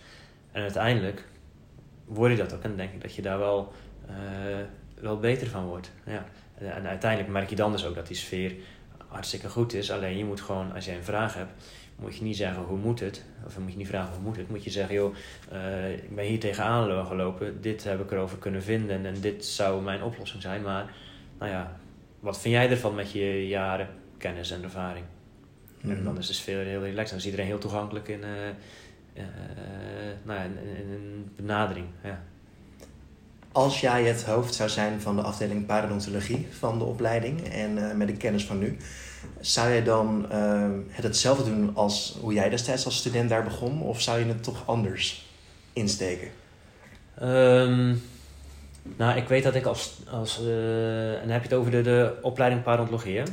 En 0.51 0.61
uiteindelijk 0.61 1.27
word 2.05 2.31
je 2.31 2.37
dat 2.37 2.53
ook. 2.53 2.63
En 2.63 2.75
denk 2.75 2.93
ik 2.93 3.01
dat 3.01 3.15
je 3.15 3.21
daar 3.21 3.39
wel, 3.39 3.73
uh, 4.09 4.15
wel 4.99 5.19
beter 5.19 5.47
van 5.47 5.65
wordt. 5.65 5.91
Ja. 6.05 6.25
En 6.57 6.87
uiteindelijk 6.87 7.31
merk 7.31 7.49
je 7.49 7.55
dan 7.55 7.71
dus 7.71 7.85
ook 7.85 7.95
dat 7.95 8.07
die 8.07 8.15
sfeer 8.15 8.55
hartstikke 9.07 9.49
goed 9.49 9.73
is. 9.73 9.91
Alleen 9.91 10.17
je 10.17 10.25
moet 10.25 10.41
gewoon, 10.41 10.73
als 10.73 10.85
jij 10.85 10.95
een 10.95 11.03
vraag 11.03 11.33
hebt, 11.33 11.51
moet 11.95 12.15
je 12.17 12.23
niet 12.23 12.37
zeggen 12.37 12.63
hoe 12.63 12.77
moet 12.77 12.99
het. 12.99 13.23
Of 13.45 13.57
moet 13.57 13.71
je 13.71 13.77
niet 13.77 13.87
vragen 13.87 14.13
hoe 14.13 14.23
moet 14.23 14.37
het. 14.37 14.49
Moet 14.49 14.63
je 14.63 14.69
zeggen, 14.69 14.95
joh, 14.95 15.15
uh, 15.53 15.93
ik 15.93 16.15
ben 16.15 16.25
hier 16.25 16.39
tegenaan 16.39 17.05
gelopen. 17.05 17.61
Dit 17.61 17.83
heb 17.83 17.99
ik 17.99 18.11
erover 18.11 18.37
kunnen 18.37 18.63
vinden. 18.63 19.05
En 19.05 19.21
dit 19.21 19.45
zou 19.45 19.83
mijn 19.83 20.03
oplossing 20.03 20.41
zijn. 20.41 20.61
Maar, 20.61 20.93
nou 21.39 21.51
ja, 21.51 21.79
wat 22.19 22.39
vind 22.39 22.53
jij 22.53 22.69
ervan 22.69 22.95
met 22.95 23.11
je 23.11 23.47
jaren 23.47 23.87
kennis 24.17 24.51
en 24.51 24.63
ervaring? 24.63 25.05
En 25.81 25.89
mhm. 25.89 26.03
dan 26.03 26.17
is 26.17 26.27
de 26.27 26.33
sfeer 26.33 26.65
heel 26.65 26.81
relaxed. 26.81 27.09
Dan 27.09 27.17
is 27.17 27.25
iedereen 27.25 27.45
heel 27.45 27.57
toegankelijk 27.57 28.07
in, 28.07 28.19
uh, 28.19 28.27
uh, 29.13 29.23
nou 30.23 30.39
ja, 30.39 30.43
in, 30.43 30.91
een 30.91 31.31
benadering. 31.35 31.87
Ja. 32.03 32.23
Als 33.51 33.81
jij 33.81 34.03
het 34.03 34.23
hoofd 34.23 34.53
zou 34.53 34.69
zijn 34.69 35.01
van 35.01 35.15
de 35.15 35.21
afdeling 35.21 35.65
parodontologie 35.65 36.47
van 36.51 36.77
de 36.77 36.83
opleiding 36.83 37.47
en 37.49 37.97
met 37.97 38.07
de 38.07 38.17
kennis 38.17 38.45
van 38.45 38.59
nu, 38.59 38.77
zou 39.39 39.69
jij 39.69 39.83
dan 39.83 40.25
het 40.89 41.03
hetzelfde 41.03 41.43
doen 41.43 41.71
als 41.73 42.17
hoe 42.21 42.33
jij 42.33 42.49
destijds 42.49 42.85
als 42.85 42.97
student 42.97 43.29
daar 43.29 43.43
begon, 43.43 43.81
of 43.81 44.01
zou 44.01 44.19
je 44.19 44.25
het 44.25 44.43
toch 44.43 44.63
anders 44.65 45.25
insteken? 45.73 46.27
Um, 47.23 48.03
nou, 48.97 49.17
ik 49.17 49.27
weet 49.27 49.43
dat 49.43 49.55
ik 49.55 49.65
als. 49.65 49.93
als 50.11 50.37
en 50.37 51.19
dan 51.21 51.29
heb 51.29 51.41
je 51.43 51.49
het 51.49 51.53
over 51.53 51.71
de, 51.71 51.81
de 51.81 52.17
opleiding 52.21 52.63
parodontologie, 52.63 53.17
hè? 53.17 53.23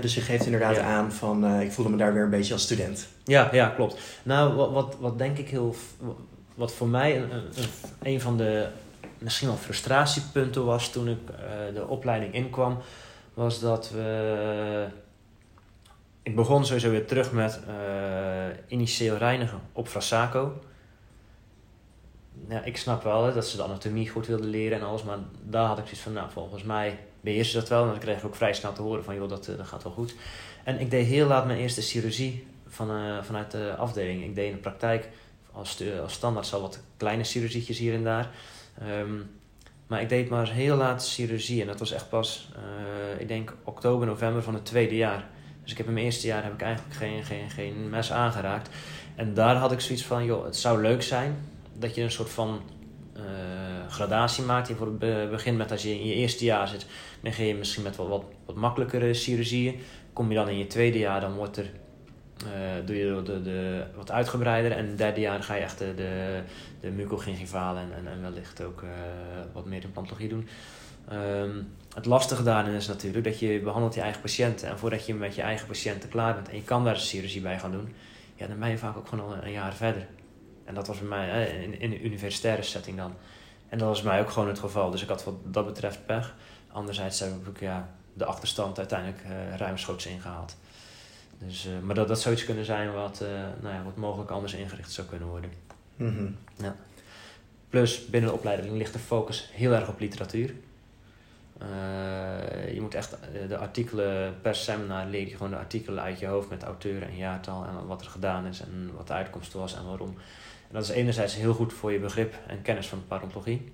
dus 0.00 0.14
je 0.14 0.20
geeft 0.20 0.44
inderdaad 0.44 0.78
aan 0.78 1.12
van 1.12 1.44
uh, 1.44 1.60
ik 1.60 1.72
voelde 1.72 1.90
me 1.90 1.96
daar 1.96 2.14
weer 2.14 2.22
een 2.22 2.30
beetje 2.30 2.52
als 2.52 2.62
student. 2.62 3.06
Ja, 3.24 3.48
ja 3.52 3.68
klopt. 3.68 3.98
Nou, 4.22 4.54
wat, 4.54 4.72
wat, 4.72 4.96
wat 5.00 5.18
denk 5.18 5.38
ik 5.38 5.48
heel. 5.48 5.74
Wat 6.54 6.72
voor 6.72 6.88
mij 6.88 7.16
een, 7.16 7.30
een, 7.32 7.42
een 8.02 8.20
van 8.20 8.36
de 8.36 8.66
misschien 9.18 9.48
wel 9.48 9.56
frustratiepunten 9.56 10.64
was 10.64 10.90
toen 10.90 11.08
ik 11.08 11.18
uh, 11.30 11.74
de 11.74 11.86
opleiding 11.86 12.34
inkwam, 12.34 12.78
was 13.34 13.60
dat 13.60 13.90
we. 13.90 14.86
Ik 16.26 16.36
begon 16.36 16.64
sowieso 16.64 16.90
weer 16.90 17.06
terug 17.06 17.32
met 17.32 17.60
uh, 17.68 18.46
initieel 18.68 19.16
reinigen 19.16 19.60
op 19.72 19.88
Frasaco. 19.88 20.62
Ja, 22.48 22.62
ik 22.64 22.76
snap 22.76 23.02
wel 23.02 23.24
hè, 23.24 23.32
dat 23.32 23.46
ze 23.46 23.56
de 23.56 23.62
anatomie 23.62 24.08
goed 24.08 24.26
wilden 24.26 24.46
leren 24.46 24.78
en 24.78 24.86
alles, 24.86 25.02
maar 25.02 25.18
daar 25.42 25.66
had 25.66 25.78
ik 25.78 25.84
zoiets 25.84 26.02
van, 26.02 26.12
nou, 26.12 26.30
volgens 26.30 26.62
mij 26.62 26.98
beheerste 27.20 27.58
dat 27.58 27.68
wel. 27.68 27.82
En 27.82 27.90
dan 27.90 27.98
kreeg 27.98 28.18
ik 28.18 28.24
ook 28.24 28.34
vrij 28.34 28.54
snel 28.54 28.72
te 28.72 28.82
horen 28.82 29.04
van, 29.04 29.14
joh, 29.14 29.28
dat, 29.28 29.48
eh, 29.48 29.56
dat 29.56 29.66
gaat 29.66 29.82
wel 29.82 29.92
goed. 29.92 30.14
En 30.64 30.80
ik 30.80 30.90
deed 30.90 31.06
heel 31.06 31.26
laat 31.26 31.46
mijn 31.46 31.58
eerste 31.58 31.82
chirurgie 31.82 32.46
van, 32.66 32.90
uh, 32.90 33.22
vanuit 33.22 33.50
de 33.50 33.74
afdeling. 33.76 34.24
Ik 34.24 34.34
deed 34.34 34.46
in 34.46 34.54
de 34.54 34.60
praktijk 34.60 35.08
als, 35.52 35.82
als 36.02 36.12
standaard 36.12 36.46
zo 36.46 36.60
wat 36.60 36.80
kleine 36.96 37.24
chirurgietjes 37.24 37.78
hier 37.78 37.94
en 37.94 38.04
daar. 38.04 38.30
Um, 39.00 39.30
maar 39.86 40.00
ik 40.00 40.08
deed 40.08 40.28
maar 40.28 40.50
heel 40.50 40.76
laat 40.76 41.08
chirurgie 41.08 41.60
en 41.60 41.66
dat 41.66 41.78
was 41.78 41.92
echt 41.92 42.08
pas, 42.08 42.48
ik 43.18 43.28
denk 43.28 43.54
oktober, 43.64 44.06
november 44.06 44.42
van 44.42 44.54
het 44.54 44.64
tweede 44.64 44.96
jaar. 44.96 45.28
Dus 45.66 45.74
ik 45.74 45.80
heb 45.80 45.86
in 45.86 45.92
mijn 45.92 46.04
eerste 46.04 46.26
jaar 46.26 46.42
heb 46.42 46.52
ik 46.52 46.62
eigenlijk 46.62 46.94
geen, 46.96 47.24
geen, 47.24 47.50
geen 47.50 47.90
mes 47.90 48.12
aangeraakt. 48.12 48.68
En 49.14 49.34
daar 49.34 49.56
had 49.56 49.72
ik 49.72 49.80
zoiets 49.80 50.04
van, 50.04 50.24
joh, 50.24 50.44
het 50.44 50.56
zou 50.56 50.82
leuk 50.82 51.02
zijn 51.02 51.36
dat 51.72 51.94
je 51.94 52.02
een 52.02 52.10
soort 52.10 52.30
van 52.30 52.60
uh, 53.16 53.22
gradatie 53.88 54.44
maakt. 54.44 54.68
Je 54.68 54.74
voor 54.74 54.86
het 54.86 55.30
begin 55.30 55.56
met 55.56 55.70
als 55.70 55.82
je 55.82 55.90
in 55.90 56.06
je 56.06 56.14
eerste 56.14 56.44
jaar 56.44 56.68
zit, 56.68 56.86
dan 57.22 57.32
ga 57.32 57.42
je 57.42 57.54
misschien 57.54 57.82
met 57.82 57.96
wat, 57.96 58.08
wat, 58.08 58.24
wat 58.44 58.56
makkelijkere 58.56 59.14
chirurgieën. 59.14 59.80
Kom 60.12 60.28
je 60.28 60.34
dan 60.34 60.48
in 60.48 60.58
je 60.58 60.66
tweede 60.66 60.98
jaar, 60.98 61.20
dan 61.20 61.34
wordt 61.34 61.56
er, 61.56 61.70
uh, 62.44 62.86
doe 62.86 62.96
je 62.96 63.22
de, 63.24 63.42
de, 63.42 63.84
wat 63.96 64.10
uitgebreider. 64.10 64.72
En 64.72 64.78
in 64.78 64.88
het 64.88 64.98
derde 64.98 65.20
jaar 65.20 65.42
ga 65.42 65.54
je 65.54 65.62
echt 65.62 65.78
de, 65.78 65.94
de, 65.94 66.40
de 66.80 66.90
mucogingivalen 66.90 67.82
en, 67.82 68.06
en, 68.06 68.22
wellicht 68.22 68.62
ook 68.62 68.82
uh, 68.82 68.90
wat 69.52 69.64
meer 69.64 69.82
implantologie 69.82 70.28
doen. 70.28 70.48
Um, 71.12 71.68
het 71.96 72.06
lastige 72.06 72.42
daarin 72.42 72.74
is 72.74 72.86
natuurlijk 72.86 73.24
dat 73.24 73.38
je 73.38 73.60
behandelt 73.60 73.94
je 73.94 74.00
eigen 74.00 74.20
patiënten. 74.20 74.68
En 74.68 74.78
voordat 74.78 75.06
je 75.06 75.14
met 75.14 75.34
je 75.34 75.42
eigen 75.42 75.66
patiënten 75.66 76.08
klaar 76.08 76.34
bent 76.34 76.48
en 76.48 76.56
je 76.56 76.62
kan 76.62 76.84
daar 76.84 76.94
een 76.94 77.00
chirurgie 77.00 77.40
bij 77.40 77.58
gaan 77.58 77.70
doen, 77.70 77.94
ja, 78.34 78.46
dan 78.46 78.58
ben 78.58 78.68
je 78.68 78.78
vaak 78.78 78.96
ook 78.96 79.08
gewoon 79.08 79.26
al 79.26 79.44
een 79.44 79.52
jaar 79.52 79.74
verder. 79.74 80.06
En 80.64 80.74
dat 80.74 80.86
was 80.86 80.98
bij 80.98 81.08
mij 81.08 81.46
in, 81.48 81.80
in 81.80 81.92
een 81.92 82.06
universitaire 82.06 82.62
setting 82.62 82.96
dan. 82.96 83.14
En 83.68 83.78
dat 83.78 83.88
was 83.88 84.02
bij 84.02 84.12
mij 84.12 84.20
ook 84.20 84.30
gewoon 84.30 84.48
het 84.48 84.58
geval. 84.58 84.90
Dus 84.90 85.02
ik 85.02 85.08
had 85.08 85.24
wat 85.24 85.34
dat 85.44 85.66
betreft 85.66 86.06
pech. 86.06 86.34
Anderzijds 86.72 87.20
heb 87.20 87.46
ik 87.46 87.60
ja, 87.60 87.88
de 88.12 88.24
achterstand 88.24 88.78
uiteindelijk 88.78 89.22
uh, 89.24 89.56
ruimschoots 89.56 90.06
ingehaald. 90.06 90.56
Dus, 91.38 91.66
uh, 91.66 91.72
maar 91.82 91.94
dat, 91.94 92.08
dat 92.08 92.20
zou 92.20 92.34
iets 92.34 92.44
kunnen 92.44 92.64
zijn 92.64 92.92
wat, 92.92 93.20
uh, 93.22 93.28
nou 93.60 93.74
ja, 93.74 93.82
wat 93.84 93.96
mogelijk 93.96 94.30
anders 94.30 94.54
ingericht 94.54 94.92
zou 94.92 95.06
kunnen 95.06 95.28
worden. 95.28 95.50
Mm 95.96 96.16
-hmm. 96.16 96.36
ja. 96.56 96.76
Plus 97.68 98.06
binnen 98.06 98.30
de 98.30 98.36
opleiding 98.36 98.76
ligt 98.76 98.92
de 98.92 98.98
focus 98.98 99.50
heel 99.52 99.72
erg 99.72 99.88
op 99.88 100.00
literatuur. 100.00 100.54
Je 102.72 102.78
moet 102.80 102.94
echt 102.94 103.16
de 103.48 103.56
artikelen 103.56 104.40
per 104.40 104.54
seminar 104.54 105.06
leer 105.06 105.28
je 105.28 105.36
gewoon 105.36 105.50
de 105.50 105.56
artikelen 105.56 106.02
uit 106.02 106.18
je 106.18 106.26
hoofd 106.26 106.48
met 106.48 106.62
auteur 106.62 107.02
en 107.02 107.16
jaartal 107.16 107.64
en 107.64 107.86
wat 107.86 108.00
er 108.00 108.10
gedaan 108.10 108.46
is 108.46 108.60
en 108.60 108.90
wat 108.96 109.06
de 109.06 109.12
uitkomst 109.12 109.52
was 109.52 109.74
en 109.74 109.86
waarom. 109.86 110.14
En 110.68 110.74
dat 110.74 110.82
is 110.82 110.88
enerzijds 110.88 111.34
heel 111.34 111.54
goed 111.54 111.72
voor 111.72 111.92
je 111.92 111.98
begrip 111.98 112.34
en 112.46 112.62
kennis 112.62 112.86
van 112.86 112.98
de 112.98 113.04
parodontologie. 113.04 113.72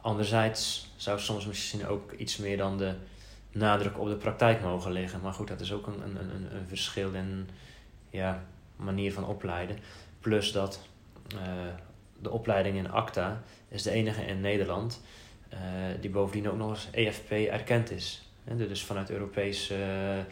Anderzijds 0.00 0.92
zou 0.96 1.20
soms 1.20 1.46
misschien 1.46 1.86
ook 1.86 2.12
iets 2.12 2.36
meer 2.36 2.56
dan 2.56 2.78
de 2.78 2.94
nadruk 3.52 3.98
op 3.98 4.08
de 4.08 4.16
praktijk 4.16 4.62
mogen 4.62 4.92
liggen. 4.92 5.20
Maar 5.20 5.32
goed, 5.32 5.48
dat 5.48 5.60
is 5.60 5.72
ook 5.72 5.86
een, 5.86 6.02
een, 6.04 6.16
een, 6.16 6.56
een 6.56 6.66
verschil 6.66 7.12
in 7.12 7.48
ja, 8.10 8.44
manier 8.76 9.12
van 9.12 9.26
opleiden. 9.26 9.78
Plus 10.20 10.52
dat 10.52 10.80
uh, 11.34 11.40
de 12.18 12.30
opleiding 12.30 12.76
in 12.76 12.90
ACTA 12.90 13.42
is 13.68 13.82
de 13.82 13.90
enige 13.90 14.22
in 14.22 14.40
Nederland 14.40 15.00
uh, 15.54 15.60
die 16.00 16.10
bovendien 16.10 16.50
ook 16.50 16.56
nog 16.56 16.70
eens 16.70 16.88
EFP 16.90 17.30
erkend 17.30 17.90
is. 17.90 18.28
dus 18.56 18.84
vanuit 18.84 19.10
Europees 19.10 19.70
uh, 19.70 19.78
uh, 19.78 20.24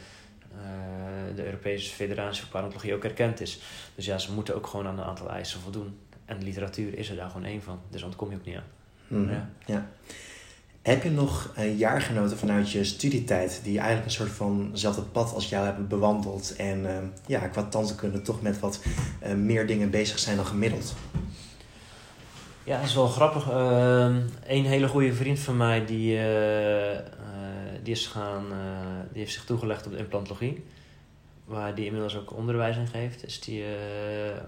de 1.37 1.45
Europese 1.45 1.91
Federatie 1.91 2.43
voor 2.43 2.51
Parontologie 2.51 2.95
ook 2.95 3.05
erkend 3.05 3.41
is. 3.41 3.61
Dus 3.95 4.05
ja, 4.05 4.19
ze 4.19 4.33
moeten 4.33 4.55
ook 4.55 4.67
gewoon 4.67 4.87
aan 4.87 4.99
een 4.99 5.05
aantal 5.05 5.31
eisen 5.31 5.61
voldoen. 5.61 5.99
En 6.25 6.43
literatuur 6.43 6.99
is 6.99 7.11
er 7.11 7.17
daar 7.17 7.31
gewoon 7.31 7.47
één 7.47 7.63
van. 7.63 7.81
Dus 7.91 8.01
dan 8.01 8.17
kom 8.17 8.31
je 8.31 8.37
ook 8.37 8.45
niet 8.45 8.57
aan. 8.57 8.65
Mm 9.09 9.31
ja. 9.31 9.51
ja. 9.67 9.91
Heb 10.83 11.03
je 11.03 11.11
nog 11.11 11.55
uh, 11.59 11.79
jaargenoten 11.79 12.39
vanuit 12.39 12.71
je 12.71 12.85
studietijd 12.85 13.61
die 13.63 13.79
eigenlijk 13.79 14.07
een 14.07 14.13
soort 14.13 14.31
vanzelfde 14.31 15.03
pad 15.03 15.35
als 15.35 15.49
jou 15.49 15.65
hebben 15.65 15.89
bewandeld 15.89 16.57
en 16.57 16.79
uh, 16.79 16.97
ja, 17.27 17.49
qua 17.49 17.63
tandheelkunde 17.63 18.23
toch 18.23 18.43
met 18.43 18.61
wat 18.61 18.81
uh, 19.27 19.33
meer 19.35 19.67
dingen 19.67 19.91
bezig 19.91 20.19
zijn 20.19 20.37
dan 20.37 20.47
gemiddeld? 20.47 20.95
Ja, 22.65 22.77
dat 22.77 22.87
is 22.87 22.95
wel 22.95 23.07
grappig. 23.07 23.47
een 23.47 24.27
ehm, 24.47 24.65
hele 24.65 24.89
goede 24.89 25.15
vriend 25.15 25.39
van 25.39 25.57
mij 25.57 25.85
die 25.85 26.19
die, 27.83 27.95
is 27.95 28.07
gaan, 28.07 28.45
uh, 28.53 28.59
die 29.11 29.21
heeft 29.21 29.33
zich 29.33 29.45
toegelegd 29.45 29.87
op 29.87 29.93
de 29.93 29.99
implantologie. 29.99 30.65
Waar 31.45 31.75
die 31.75 31.85
inmiddels 31.85 32.17
ook 32.17 32.37
onderwijs 32.37 32.77
in 32.77 32.87
geeft. 32.87 33.21
Dus 33.21 33.41
die 33.41 33.61
uh, 33.61 33.67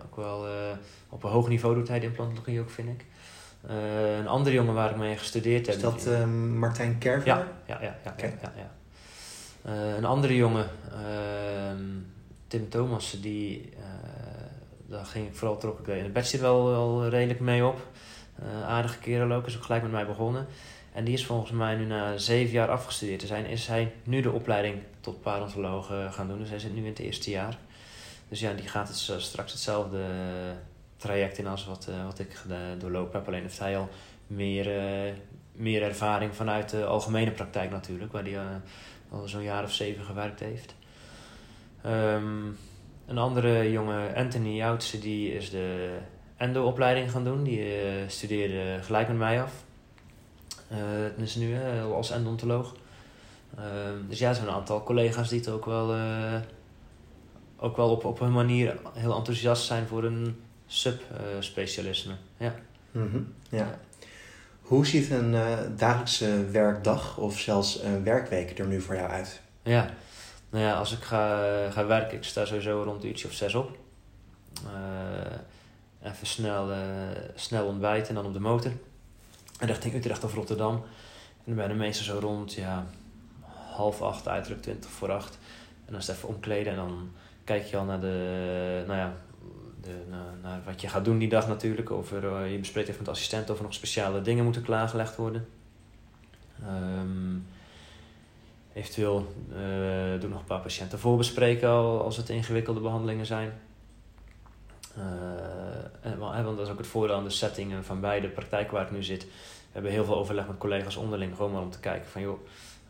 ook 0.05 0.17
wel 0.17 0.47
uh, 0.47 0.53
op 1.09 1.25
een 1.25 1.31
hoog 1.31 1.49
niveau 1.49 1.75
doet 1.75 1.89
hij 1.89 2.01
de 2.01 2.07
implantologie 2.07 2.61
ook, 2.61 2.71
vind 2.71 2.89
ik. 2.89 3.05
een 4.19 4.29
andere 4.29 4.55
jongen 4.55 4.75
waar 4.75 4.91
ik 4.91 4.97
mee 4.97 5.17
gestudeerd 5.17 5.67
heb. 5.67 5.77
Is 5.77 5.83
dat 5.83 6.07
ehm, 6.07 6.59
Martijn 6.59 6.99
Kerver? 6.99 7.27
Ja, 7.27 7.49
ja, 7.67 7.79
ja. 7.83 7.97
ja, 8.05 8.11
okay. 8.11 8.39
ja, 8.43 8.53
ja, 8.57 8.71
ja. 9.73 9.97
een 9.97 10.05
andere 10.05 10.37
jongen, 10.37 10.67
ehm, 10.93 11.83
Tim 12.47 12.69
Thomas, 12.69 13.19
die, 13.21 13.73
daar 14.87 15.05
ging 15.05 15.27
ik 15.27 15.35
vooral 15.35 15.59
trok 15.59 15.79
ik 15.79 15.87
in 15.87 16.03
de 16.03 16.09
bachelor 16.09 16.43
wel, 16.43 16.67
wel 16.67 17.09
redelijk 17.09 17.41
mee 17.41 17.65
op. 17.65 17.87
aardige 18.67 18.99
kerel 18.99 19.33
ook, 19.33 19.47
is 19.47 19.57
ook 19.57 19.63
gelijk 19.63 19.83
met 19.83 19.93
mij 19.93 20.07
begonnen. 20.07 20.47
En 20.93 21.05
die 21.05 21.15
is 21.15 21.27
volgens 21.27 21.51
mij 21.51 21.77
nu 21.77 21.85
na 21.85 22.19
zeven 22.19 22.53
jaar 22.53 22.69
afgestudeerd 22.69 23.21
te 23.21 23.27
zijn, 23.27 23.47
is 23.47 23.67
hij 23.67 23.93
nu 24.05 24.21
de 24.21 24.31
opleiding 24.31 24.83
tot 25.01 25.23
parontoloog 25.23 25.91
eh, 25.91 26.13
gaan 26.13 26.29
doen. 26.29 26.39
Dus 26.39 26.49
hij 26.49 26.59
zit 26.59 26.75
nu 26.75 26.81
in 26.81 26.87
het 26.87 26.99
eerste 26.99 27.31
jaar. 27.31 27.59
Dus 28.29 28.41
ja, 28.41 28.53
die 28.53 28.69
gaat 28.69 28.89
het 28.89 29.23
straks 29.23 29.53
hetzelfde 29.53 30.05
traject 30.97 31.39
in 31.39 31.47
als 31.47 31.67
wat, 31.67 31.89
wat 32.05 32.19
ik 32.19 32.43
doorlopen 32.79 33.19
heb. 33.19 33.27
Alleen 33.27 33.43
heeft 33.43 33.59
hij 33.59 33.79
al 33.79 33.89
meer, 34.27 34.67
meer 35.53 35.83
ervaring 35.83 36.35
vanuit 36.35 36.71
de 36.71 36.85
algemene 36.85 37.31
praktijk 37.31 37.71
natuurlijk, 37.71 38.13
waar 38.13 38.25
hij 38.25 38.39
al 39.11 39.29
zo'n 39.29 39.43
jaar 39.43 39.65
of 39.65 39.73
zeven 39.73 40.05
gewerkt 40.05 40.41
heeft. 40.41 40.75
Um, 41.87 42.59
een 43.07 43.19
andere 43.19 43.71
jongen, 43.71 44.15
Anthony 44.15 44.55
Joutse, 44.55 44.99
die 44.99 45.35
is 45.35 45.51
de 45.51 45.97
endo-opleiding 46.37 47.11
gaan 47.11 47.25
doen. 47.25 47.43
Die 47.43 47.67
studeerde 48.07 48.79
gelijk 48.83 49.09
met 49.09 49.17
mij 49.17 49.43
af. 49.43 49.65
Uh, 50.73 51.23
is 51.25 51.35
nu 51.35 51.57
als 51.93 52.11
endontoloog. 52.11 52.75
Ehm, 53.57 54.09
dus 54.09 54.19
ja, 54.19 54.29
er 54.29 54.35
zijn 54.35 54.49
een 54.49 54.55
aantal 54.55 54.83
collega's 54.83 55.29
die 55.29 55.39
het 55.39 55.49
ook 55.49 55.65
wel, 55.65 55.97
ook 57.57 57.77
wel 57.77 57.91
op, 57.91 58.05
op 58.05 58.19
hun 58.19 58.33
manier 58.33 58.77
heel 58.95 59.17
enthousiast 59.17 59.65
zijn 59.65 59.87
voor 59.87 60.05
een 60.05 60.37
subspecialisme. 60.67 62.15
ja. 62.37 62.55
Mm 62.91 63.11
-hmm. 63.11 63.33
ja. 63.49 63.79
Hoe 64.61 64.87
ziet 64.87 65.11
een 65.11 65.37
dagelijkse 65.77 66.45
werkdag 66.51 67.19
of 67.19 67.39
zelfs 67.39 67.83
een 67.83 68.05
werkweek 68.05 68.59
er 68.59 68.67
nu 68.67 68.81
voor 68.81 68.95
jou 68.95 69.11
uit? 69.11 69.41
Ja, 69.63 69.95
Nou 70.55 70.67
ja, 70.67 70.75
als 70.75 70.93
ik 70.93 71.03
ga, 71.03 71.71
ga 71.71 71.87
werken, 71.87 72.17
ik 72.17 72.25
sta 72.25 72.45
sowieso 72.45 72.83
rond 72.83 73.03
een 73.03 73.09
uurtje 73.09 73.29
of 73.29 73.33
zes 73.33 73.55
op. 73.55 73.79
even 76.03 76.27
snel, 76.27 76.71
snel 77.35 77.67
ontbijten 77.67 78.09
en 78.09 78.15
dan 78.15 78.27
op 78.27 78.33
de 78.33 78.41
motor. 78.41 78.73
En 79.59 79.67
richting 79.67 79.95
Utrecht 79.95 80.25
of 80.25 80.35
Rotterdam. 80.35 80.75
En 80.75 81.43
dan 81.45 81.55
ben 81.55 81.69
je 81.69 81.75
meestal 81.75 82.05
zo 82.05 82.27
rond 82.27 82.53
ja, 82.53 82.87
half 83.73 84.03
acht, 84.03 84.29
uiterlijk 84.29 84.63
twintig 84.63 84.91
voor 84.91 85.13
acht. 85.13 85.39
En 85.85 85.93
dan 85.93 86.01
is 86.01 86.07
het 86.07 86.17
even 86.17 86.29
omkleden 86.29 86.73
en 86.73 86.79
dan 86.79 87.11
kijk 87.45 87.65
je 87.65 87.77
al 87.77 87.85
naar, 87.85 88.01
de, 88.01 88.85
nou 88.87 88.99
ja, 88.99 89.15
de, 89.81 89.95
naar, 90.43 90.61
wat 90.65 90.81
je 90.81 90.89
gaat 90.89 91.05
doen 91.05 91.19
die 91.19 91.29
dag 91.29 91.49
natuurlijk. 91.49 91.91
Of 91.91 92.13
er, 92.13 92.25
uh, 92.25 92.53
je 92.53 92.59
bespreekt 92.59 92.89
even 92.89 92.99
met 92.99 93.07
de 93.07 93.15
assistent 93.15 93.51
of 93.51 93.57
er 93.57 93.63
nog 93.63 93.75
speciale 93.75 94.23
dingen 94.23 94.45
moeten 94.45 94.63
klaargelegd 94.63 95.17
worden. 95.17 95.49
Um, 96.67 97.47
eventueel 98.75 99.33
uh, 99.51 100.21
doe 100.21 100.29
nog 100.29 100.39
een 100.39 100.45
paar 100.45 100.61
patiënten 100.61 100.99
voorbespreken 100.99 101.69
al, 101.69 102.03
als 102.03 102.17
het 102.17 102.29
ingewikkelde 102.29 102.81
behandelingen 102.81 103.27
zijn. 103.27 103.53
En, 106.01 106.19
want 106.19 106.57
dat 106.57 106.67
is 106.67 106.73
ook 106.73 106.79
het 106.79 106.87
voordeel 106.87 107.17
aan 107.17 107.25
de 107.25 107.31
settingen 107.31 107.85
van 107.85 108.01
beide 108.01 108.29
praktijk 108.29 108.71
waar 108.71 108.83
ik 108.83 108.91
nu 108.91 109.03
zit. 109.03 109.25
We 109.25 109.31
hebben 109.73 109.91
heel 109.91 110.05
veel 110.05 110.17
overleg 110.17 110.47
met 110.47 110.59
collega's 110.59 110.97
onderling, 110.97 111.37
gewoon 111.37 111.53
maar 111.53 111.63
om 111.63 111.71
te 111.71 111.81
kijken 111.81 112.11
van 112.11 112.23
joh, 112.23 112.39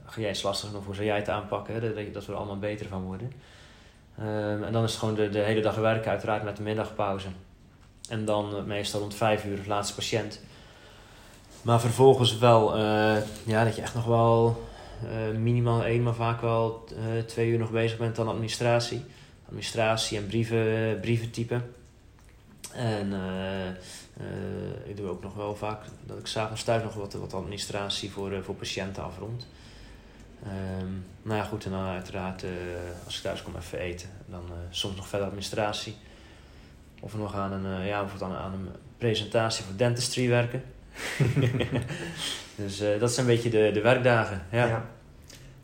ga 0.04 0.20
jij 0.20 0.28
eens 0.28 0.42
lastig 0.42 0.72
nog, 0.72 0.84
hoe 0.84 0.94
zou 0.94 1.06
jij 1.06 1.16
het 1.16 1.28
aanpakken? 1.28 1.80
Dat, 2.12 2.26
we 2.26 2.32
er 2.32 2.38
allemaal 2.38 2.58
beter 2.58 2.86
van 2.88 3.02
worden. 3.02 3.32
Um, 4.20 4.64
en 4.64 4.72
dan 4.72 4.84
is 4.84 4.90
het 4.90 4.98
gewoon 4.98 5.14
de, 5.14 5.38
hele 5.38 5.60
dag 5.60 5.74
werken, 5.74 6.10
uiteraard 6.10 6.42
met 6.42 6.56
de 6.56 6.62
middagpauze. 6.62 7.28
En 8.08 8.24
dan 8.24 8.66
meestal 8.66 9.00
rond 9.00 9.14
vijf 9.14 9.44
uur 9.44 9.58
laatste 9.66 9.94
patiënt. 9.94 10.40
Maar 11.62 11.80
vervolgens 11.80 12.38
wel, 12.38 12.78
ja, 13.44 13.64
dat 13.64 13.76
je 13.76 13.82
echt 13.82 13.94
nog 13.94 14.04
wel 14.04 14.62
minimaal 15.38 15.84
één, 15.84 16.02
maar 16.02 16.14
vaak 16.14 16.40
wel 16.40 16.84
uh, 16.92 17.22
twee 17.22 17.48
uur 17.48 17.58
nog 17.58 17.70
bezig 17.70 17.98
bent 17.98 18.18
aan 18.18 18.28
administratie. 18.28 19.04
Administratie 19.44 20.18
en 20.18 20.26
brieven, 20.26 20.98
brieven 21.00 21.30
typen. 21.30 21.74
En 22.72 23.12
ik 24.84 24.96
doe 24.96 25.08
ook 25.08 25.22
nog 25.22 25.34
wel 25.34 25.56
vaak 25.56 25.84
dat 26.06 26.18
ik 26.18 26.26
s'avonds 26.26 26.62
thuis 26.62 26.82
nog 26.82 26.94
wat, 26.94 27.12
wat 27.12 27.34
administratie 27.34 28.10
voor, 28.10 28.42
voor 28.42 28.54
patiënten 28.54 29.04
afrond. 29.04 29.46
Um, 30.46 31.04
nou 31.22 31.38
ja, 31.38 31.44
goed, 31.44 31.64
en 31.64 31.70
dan 31.70 31.84
uiteraard 31.84 32.42
uh, 32.42 32.50
als 33.04 33.16
ik 33.16 33.22
thuis 33.22 33.42
kom 33.42 33.56
even 33.56 33.78
eten. 33.78 34.08
Dan 34.26 34.44
uh, 34.48 34.54
soms 34.70 34.96
nog 34.96 35.08
verder 35.08 35.26
administratie. 35.26 35.94
Of 37.00 37.16
nog 37.16 37.34
aan 37.34 37.52
een, 37.52 37.80
uh, 37.80 37.86
ja, 37.86 38.02
of 38.02 38.18
dan 38.18 38.32
aan 38.32 38.52
een 38.52 38.68
presentatie 38.98 39.64
voor 39.64 39.76
dentistry 39.76 40.28
werken. 40.28 40.62
dus 42.56 42.82
dat 42.98 43.12
zijn 43.12 43.26
een 43.26 43.34
beetje 43.34 43.50
de, 43.50 43.70
de 43.72 43.80
werkdagen. 43.80 44.42
Ja. 44.50 44.66
ja. 44.66 44.84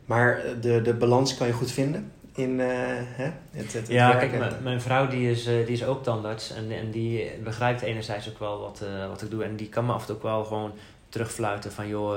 Maar 0.04 0.42
de, 0.60 0.82
de 0.82 0.94
balans 0.94 1.36
kan 1.36 1.46
je 1.46 1.52
goed 1.52 1.72
vinden 1.72 2.12
in 2.34 2.58
hè? 2.58 3.30
het, 3.50 3.72
het, 3.72 3.88
Ja, 3.88 4.14
kijk, 4.14 4.60
mijn 4.62 4.80
vrouw 4.80 5.08
die 5.08 5.30
is, 5.30 5.44
die 5.44 5.66
is 5.66 5.84
ook 5.84 6.02
tandarts. 6.02 6.52
En, 6.52 6.70
en 6.70 6.90
die 6.90 7.30
begrijpt 7.44 7.82
enerzijds 7.82 8.28
ook 8.28 8.38
wel 8.38 8.60
wat, 8.60 8.82
wat 9.08 9.22
ik 9.22 9.30
doe. 9.30 9.44
En 9.44 9.56
die 9.56 9.68
kan 9.68 9.86
me 9.86 9.92
af 9.92 10.00
en 10.00 10.06
toe 10.06 10.16
ook 10.16 10.22
wel 10.22 10.44
gewoon 10.44 10.72
terugfluiten 11.08 11.72
van 11.72 11.88
joh, 11.88 12.16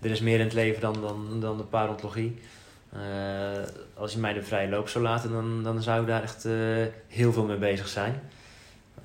er 0.00 0.10
is 0.10 0.20
meer 0.20 0.38
in 0.38 0.44
het 0.44 0.52
leven 0.52 0.80
dan, 0.80 1.00
dan, 1.00 1.40
dan 1.40 1.56
de 1.56 1.62
parontologie. 1.62 2.38
Als 3.94 4.12
je 4.12 4.18
mij 4.18 4.32
de 4.32 4.42
vrije 4.42 4.68
loop 4.68 4.88
zou 4.88 5.04
laten, 5.04 5.30
dan, 5.30 5.62
dan 5.62 5.82
zou 5.82 6.00
ik 6.00 6.06
daar 6.06 6.22
echt 6.22 6.48
heel 7.06 7.32
veel 7.32 7.44
mee 7.44 7.56
bezig 7.56 7.88
zijn. 7.88 8.20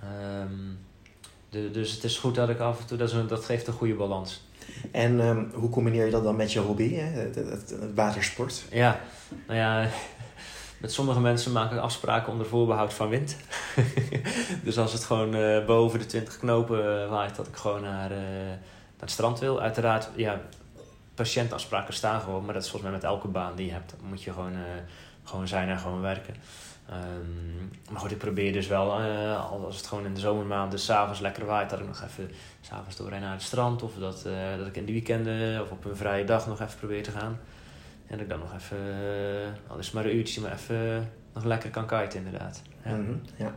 Um, 0.03 0.79
de, 1.49 1.71
dus 1.71 1.91
het 1.91 2.03
is 2.03 2.17
goed 2.17 2.35
dat 2.35 2.49
ik 2.49 2.59
af 2.59 2.79
en 2.79 2.85
toe, 2.85 2.97
dat, 2.97 3.09
is 3.09 3.13
een, 3.13 3.27
dat 3.27 3.45
geeft 3.45 3.67
een 3.67 3.73
goede 3.73 3.93
balans. 3.93 4.43
En 4.91 5.19
um, 5.19 5.51
hoe 5.53 5.69
combineer 5.69 6.05
je 6.05 6.11
dat 6.11 6.23
dan 6.23 6.35
met 6.35 6.53
je 6.53 6.59
hobby, 6.59 6.95
hè? 6.95 7.19
Het, 7.21 7.75
watersport? 7.95 8.63
Ja, 8.71 8.99
nou 9.47 9.59
ja, 9.59 9.89
met 10.81 10.91
sommige 10.91 11.19
mensen 11.19 11.51
maak 11.51 11.71
ik 11.71 11.77
afspraken 11.77 12.31
onder 12.31 12.47
voorbehoud 12.47 12.93
van 12.93 13.09
wind. 13.09 13.37
dus 14.63 14.77
als 14.77 14.93
het 14.93 15.03
gewoon 15.03 15.35
uh, 15.35 15.65
boven 15.65 15.99
de 15.99 16.05
20 16.05 16.37
knopen 16.37 17.09
waait, 17.09 17.35
dat 17.35 17.47
ik 17.47 17.55
gewoon 17.55 17.81
naar 17.81 18.09
naar 18.09 18.99
het 18.99 19.11
strand 19.11 19.39
wil. 19.39 19.61
Uiteraard, 19.61 20.09
ja, 20.15 20.41
patiëntafspraken 21.15 21.93
staan 21.93 22.21
gewoon, 22.21 22.45
maar 22.45 22.53
dat 22.53 22.63
is 22.63 22.69
volgens 22.69 22.91
mij 22.91 22.99
met 23.01 23.09
elke 23.09 23.27
baan 23.27 23.55
die 23.55 23.65
je 23.65 23.71
hebt. 23.71 23.95
Moet 24.03 24.23
je 24.23 24.31
gewoon, 24.31 24.53
uh, 24.53 24.59
gewoon 25.23 25.47
zijn 25.47 25.69
en 25.69 25.79
gewoon 25.79 26.01
werken. 26.01 26.35
Um, 26.89 27.71
maar 27.91 27.99
goed, 27.99 28.11
ik 28.11 28.17
probeer 28.17 28.53
dus 28.53 28.67
wel, 28.67 29.01
uh, 29.01 29.51
als 29.51 29.77
het 29.77 29.87
gewoon 29.87 30.05
in 30.05 30.13
de 30.13 30.19
zomermaanden 30.19 30.79
s'avonds 30.79 31.19
lekker 31.19 31.45
waait, 31.45 31.69
dat 31.69 31.79
ik 31.79 31.87
nog 31.87 32.03
even 32.03 32.31
s'avonds 32.61 32.95
doorheen 32.95 33.21
naar 33.21 33.31
het 33.31 33.41
strand. 33.41 33.83
Of 33.83 33.93
dat, 33.99 34.23
uh, 34.27 34.57
dat 34.57 34.67
ik 34.67 34.75
in 34.75 34.85
de 34.85 34.91
weekenden 34.91 35.61
of 35.61 35.71
op 35.71 35.85
een 35.85 35.95
vrije 35.95 36.23
dag 36.23 36.47
nog 36.47 36.61
even 36.61 36.77
probeer 36.77 37.03
te 37.03 37.11
gaan. 37.11 37.39
En 38.07 38.17
dat 38.17 38.19
ik 38.19 38.29
dan 38.29 38.39
nog 38.39 38.53
even, 38.53 38.77
al 39.67 39.77
is 39.77 39.91
maar 39.91 40.05
een 40.05 40.15
uurtje, 40.15 40.41
maar 40.41 40.51
even 40.51 41.11
nog 41.33 41.43
lekker 41.43 41.69
kan 41.69 41.85
kiten 41.85 42.25
inderdaad. 42.25 42.61
Ja. 42.83 42.97
Ja. 43.35 43.55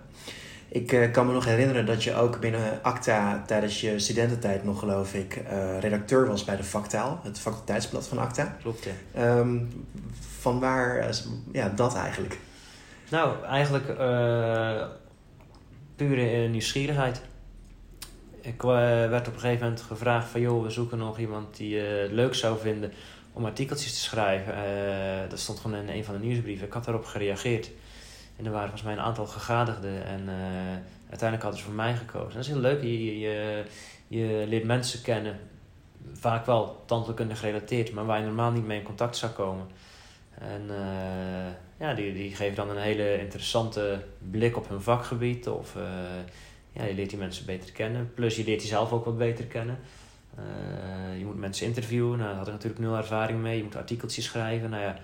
Ik 0.71 0.93
uh, 0.93 1.13
kan 1.13 1.27
me 1.27 1.33
nog 1.33 1.45
herinneren 1.45 1.87
dat 1.87 2.05
je 2.05 2.15
ook 2.15 2.41
binnen 2.41 2.83
ACTA 2.83 3.43
tijdens 3.47 3.81
je 3.81 3.99
studententijd 3.99 4.65
nog, 4.65 4.79
geloof 4.79 5.15
ik, 5.15 5.37
uh, 5.37 5.79
redacteur 5.81 6.27
was 6.27 6.45
bij 6.45 6.57
de 6.57 6.65
Factaal, 6.65 7.21
het 7.23 7.39
faculteitsblad 7.39 8.09
van 8.09 8.19
ACTA. 8.19 8.57
Klopt, 8.61 8.85
ja. 8.85 9.39
Um, 9.39 9.87
van 10.39 10.61
waar 10.61 11.11
ja, 11.53 11.69
dat 11.69 11.95
eigenlijk? 11.95 12.39
Nou, 13.11 13.45
eigenlijk 13.45 13.87
pure 15.97 16.49
nieuwsgierigheid. 16.49 17.21
Ik 18.41 18.63
werd 18.63 19.29
op 19.29 19.35
een 19.35 19.41
gegeven 19.41 19.63
moment 19.65 19.83
gevraagd 19.83 20.29
van, 20.29 20.41
joh, 20.41 20.63
we 20.63 20.71
zoeken 20.71 20.99
nog 20.99 21.19
iemand 21.19 21.57
die 21.57 21.79
het 21.79 22.13
leuk 22.13 22.35
zou 22.35 22.59
vinden 22.59 22.93
om 23.33 23.45
artikeltjes 23.45 23.93
te 23.93 24.01
schrijven. 24.01 24.55
dat 25.29 25.39
stond 25.39 25.59
gewoon 25.59 25.81
in 25.81 25.89
een 25.89 26.05
van 26.05 26.15
de 26.15 26.27
nieuwsbrieven. 26.27 26.67
Ik 26.67 26.73
had 26.73 26.85
daarop 26.85 27.05
gereageerd. 27.05 27.71
En 28.39 28.45
er 28.45 28.51
waren 28.51 28.69
volgens 28.69 28.83
mij 28.83 28.93
een 28.93 29.09
aantal 29.09 29.27
gegadigden. 29.27 30.05
En 30.05 30.21
uh, 30.21 30.35
uiteindelijk 31.09 31.43
hadden 31.43 31.59
ze 31.61 31.65
voor 31.65 31.75
mij 31.75 31.97
gekozen. 31.97 32.33
dat 32.33 32.43
is 32.43 32.49
heel 32.49 32.61
leuk. 32.61 32.83
Je, 32.83 33.19
je, 33.19 33.65
je 34.09 34.45
leert 34.49 34.65
mensen 34.65 35.03
kennen. 35.03 35.39
Vaak 36.13 36.47
wel 36.47 36.83
tandheelkunde 36.87 37.35
gerelateerd. 37.35 37.93
Maar 37.93 38.07
waar 38.07 38.19
je 38.19 38.25
normaal 38.25 38.51
niet 38.51 38.67
mee 38.67 38.79
in 38.79 38.85
contact 38.85 39.17
zou 39.17 39.33
komen. 39.33 39.67
En 40.35 40.63
uh, 40.71 41.87
ja, 41.87 41.95
die, 41.95 42.13
die 42.13 42.35
geven 42.35 42.57
dan 42.57 42.71
een 42.71 42.83
hele 42.83 43.21
interessante 43.21 44.05
blik 44.31 44.57
op 44.57 44.69
hun 44.69 44.83
vakgebied. 44.83 45.49
Of 45.49 45.75
uh, 45.77 45.83
ja, 46.73 46.85
je 46.85 46.95
leert 46.95 47.11
die 47.11 47.19
mensen 47.19 47.47
beter 47.47 47.73
kennen. 47.73 48.11
Plus 48.15 48.37
je 48.37 48.45
leert 48.45 48.63
jezelf 48.63 48.93
ook 48.93 49.05
wat 49.05 49.19
beter 49.19 49.45
kennen. 49.45 49.79
je 51.19 51.25
moet 51.25 51.39
mensen 51.39 51.67
interviewen. 51.67 52.19
Nou, 52.19 52.29
daar 52.29 52.39
had 52.39 52.47
ik 52.47 52.53
natuurlijk 52.53 52.81
nul 52.81 52.97
ervaring 52.97 53.41
mee. 53.41 53.57
Je 53.57 53.63
moet 53.63 53.77
artikeltjes 53.77 54.25
schrijven. 54.25 54.71
Nou 54.71 54.83
ja, 54.83 54.97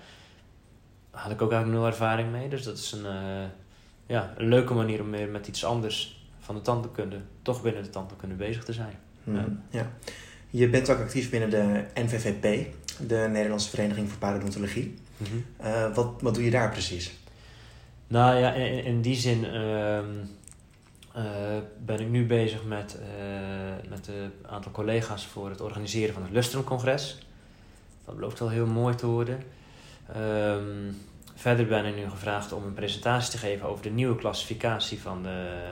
had 1.15 1.31
ik 1.31 1.41
ook 1.41 1.51
eigenlijk 1.51 1.81
nul 1.81 1.91
ervaring 1.91 2.31
mee. 2.31 2.49
Dus 2.49 2.63
dat 2.63 2.77
is 2.77 2.91
een, 2.91 3.05
uh, 3.05 3.45
ja, 4.05 4.33
een 4.37 4.47
leuke 4.47 4.73
manier 4.73 5.01
om 5.01 5.09
meer 5.09 5.27
met 5.27 5.47
iets 5.47 5.65
anders 5.65 6.27
van 6.39 6.55
de 6.55 6.61
tandheelkunde, 6.61 7.19
toch 7.41 7.61
binnen 7.61 7.83
de 7.83 7.89
tandheelkunde 7.89 8.35
bezig 8.35 8.63
te 8.63 8.73
zijn. 8.73 8.93
Hmm, 9.23 9.35
ja. 9.35 9.45
ja. 9.69 9.91
Je 10.49 10.69
bent 10.69 10.89
ook 10.89 10.99
actief 10.99 11.29
binnen 11.29 11.49
de 11.49 11.85
NVVP, 11.93 12.73
de 13.07 13.27
Nederlandse 13.31 13.69
Vereniging 13.69 14.09
voor 14.09 14.17
Parodontologie. 14.17 14.95
Mm 15.17 15.27
-hmm. 15.27 15.45
uh, 15.67 15.95
wat, 15.95 16.21
wat 16.21 16.33
doe 16.33 16.43
je 16.43 16.51
daar 16.51 16.71
precies? 16.71 17.13
Nou 18.07 18.39
ja, 18.39 18.53
in, 18.53 18.83
in 18.83 19.01
die 19.01 19.15
zin 19.15 19.43
uh, 19.43 19.99
ben 21.85 21.99
ik 21.99 22.09
nu 22.09 22.25
bezig 22.25 22.63
met, 22.63 22.97
met 23.89 24.07
een 24.07 24.31
aantal 24.47 24.71
collega's 24.71 25.25
voor 25.25 25.49
het 25.49 25.61
organiseren 25.61 26.13
van 26.13 26.23
het 26.23 26.31
Lustrum-congres. 26.31 27.17
Dat 28.05 28.15
belooft 28.15 28.39
wel 28.39 28.49
heel 28.49 28.65
mooi 28.65 28.95
te 28.95 29.05
worden. 29.05 29.39
Um, 30.09 30.97
verder 31.35 31.65
ben 31.65 31.85
ik 31.85 31.95
nu 31.95 32.09
gevraagd 32.09 32.51
om 32.51 32.63
een 32.63 32.73
presentatie 32.73 33.31
te 33.31 33.37
geven 33.37 33.67
over 33.67 33.83
de 33.83 33.89
nieuwe 33.89 34.15
klassificatie 34.15 35.01
van 35.01 35.23
de, 35.23 35.63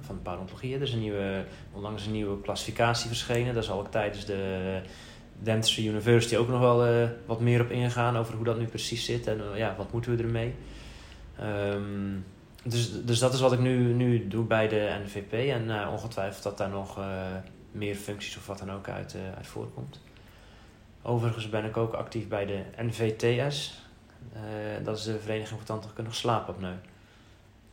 van 0.00 0.20
de. 0.22 0.74
Er 0.74 0.82
is 0.82 0.92
een 0.92 1.00
nieuwe, 1.00 1.44
onlangs 1.72 2.06
een 2.06 2.12
nieuwe 2.12 2.40
klassificatie 2.40 3.08
verschenen. 3.08 3.54
Daar 3.54 3.62
zal 3.62 3.80
ik 3.80 3.90
tijdens 3.90 4.24
de 4.24 4.80
Dentistry 5.38 5.88
University 5.88 6.36
ook 6.36 6.48
nog 6.48 6.60
wel 6.60 6.88
uh, 6.88 7.08
wat 7.26 7.40
meer 7.40 7.60
op 7.60 7.70
ingaan 7.70 8.16
over 8.16 8.34
hoe 8.34 8.44
dat 8.44 8.58
nu 8.58 8.66
precies 8.66 9.04
zit 9.04 9.26
en 9.26 9.40
uh, 9.52 9.58
ja, 9.58 9.74
wat 9.76 9.92
moeten 9.92 10.16
we 10.16 10.22
ermee. 10.22 10.54
Um, 11.42 12.24
dus, 12.62 13.04
dus 13.04 13.18
dat 13.18 13.34
is 13.34 13.40
wat 13.40 13.52
ik 13.52 13.58
nu, 13.58 13.92
nu 13.92 14.28
doe 14.28 14.44
bij 14.44 14.68
de 14.68 15.00
NVP 15.04 15.32
en 15.32 15.64
uh, 15.64 15.88
ongetwijfeld 15.92 16.42
dat 16.42 16.58
daar 16.58 16.68
nog 16.68 17.00
meer 17.72 17.94
functies 17.94 18.36
of 18.36 18.46
wat 18.46 18.58
dan 18.58 18.72
ook 18.72 18.88
uit, 18.88 19.16
uit 19.36 19.46
voorkomt. 19.46 20.00
Overigens 21.08 21.48
ben 21.48 21.64
ik 21.64 21.76
ook 21.76 21.92
actief 21.92 22.28
bij 22.28 22.46
de 22.46 22.62
NVTS. 22.76 23.82
Uh, 24.34 24.84
dat 24.84 24.98
is 24.98 25.04
de 25.04 25.18
Vereniging 25.18 25.58
voor 25.58 25.66
Tandheelkundige 25.66 26.16
Slaapapneu. 26.16 26.74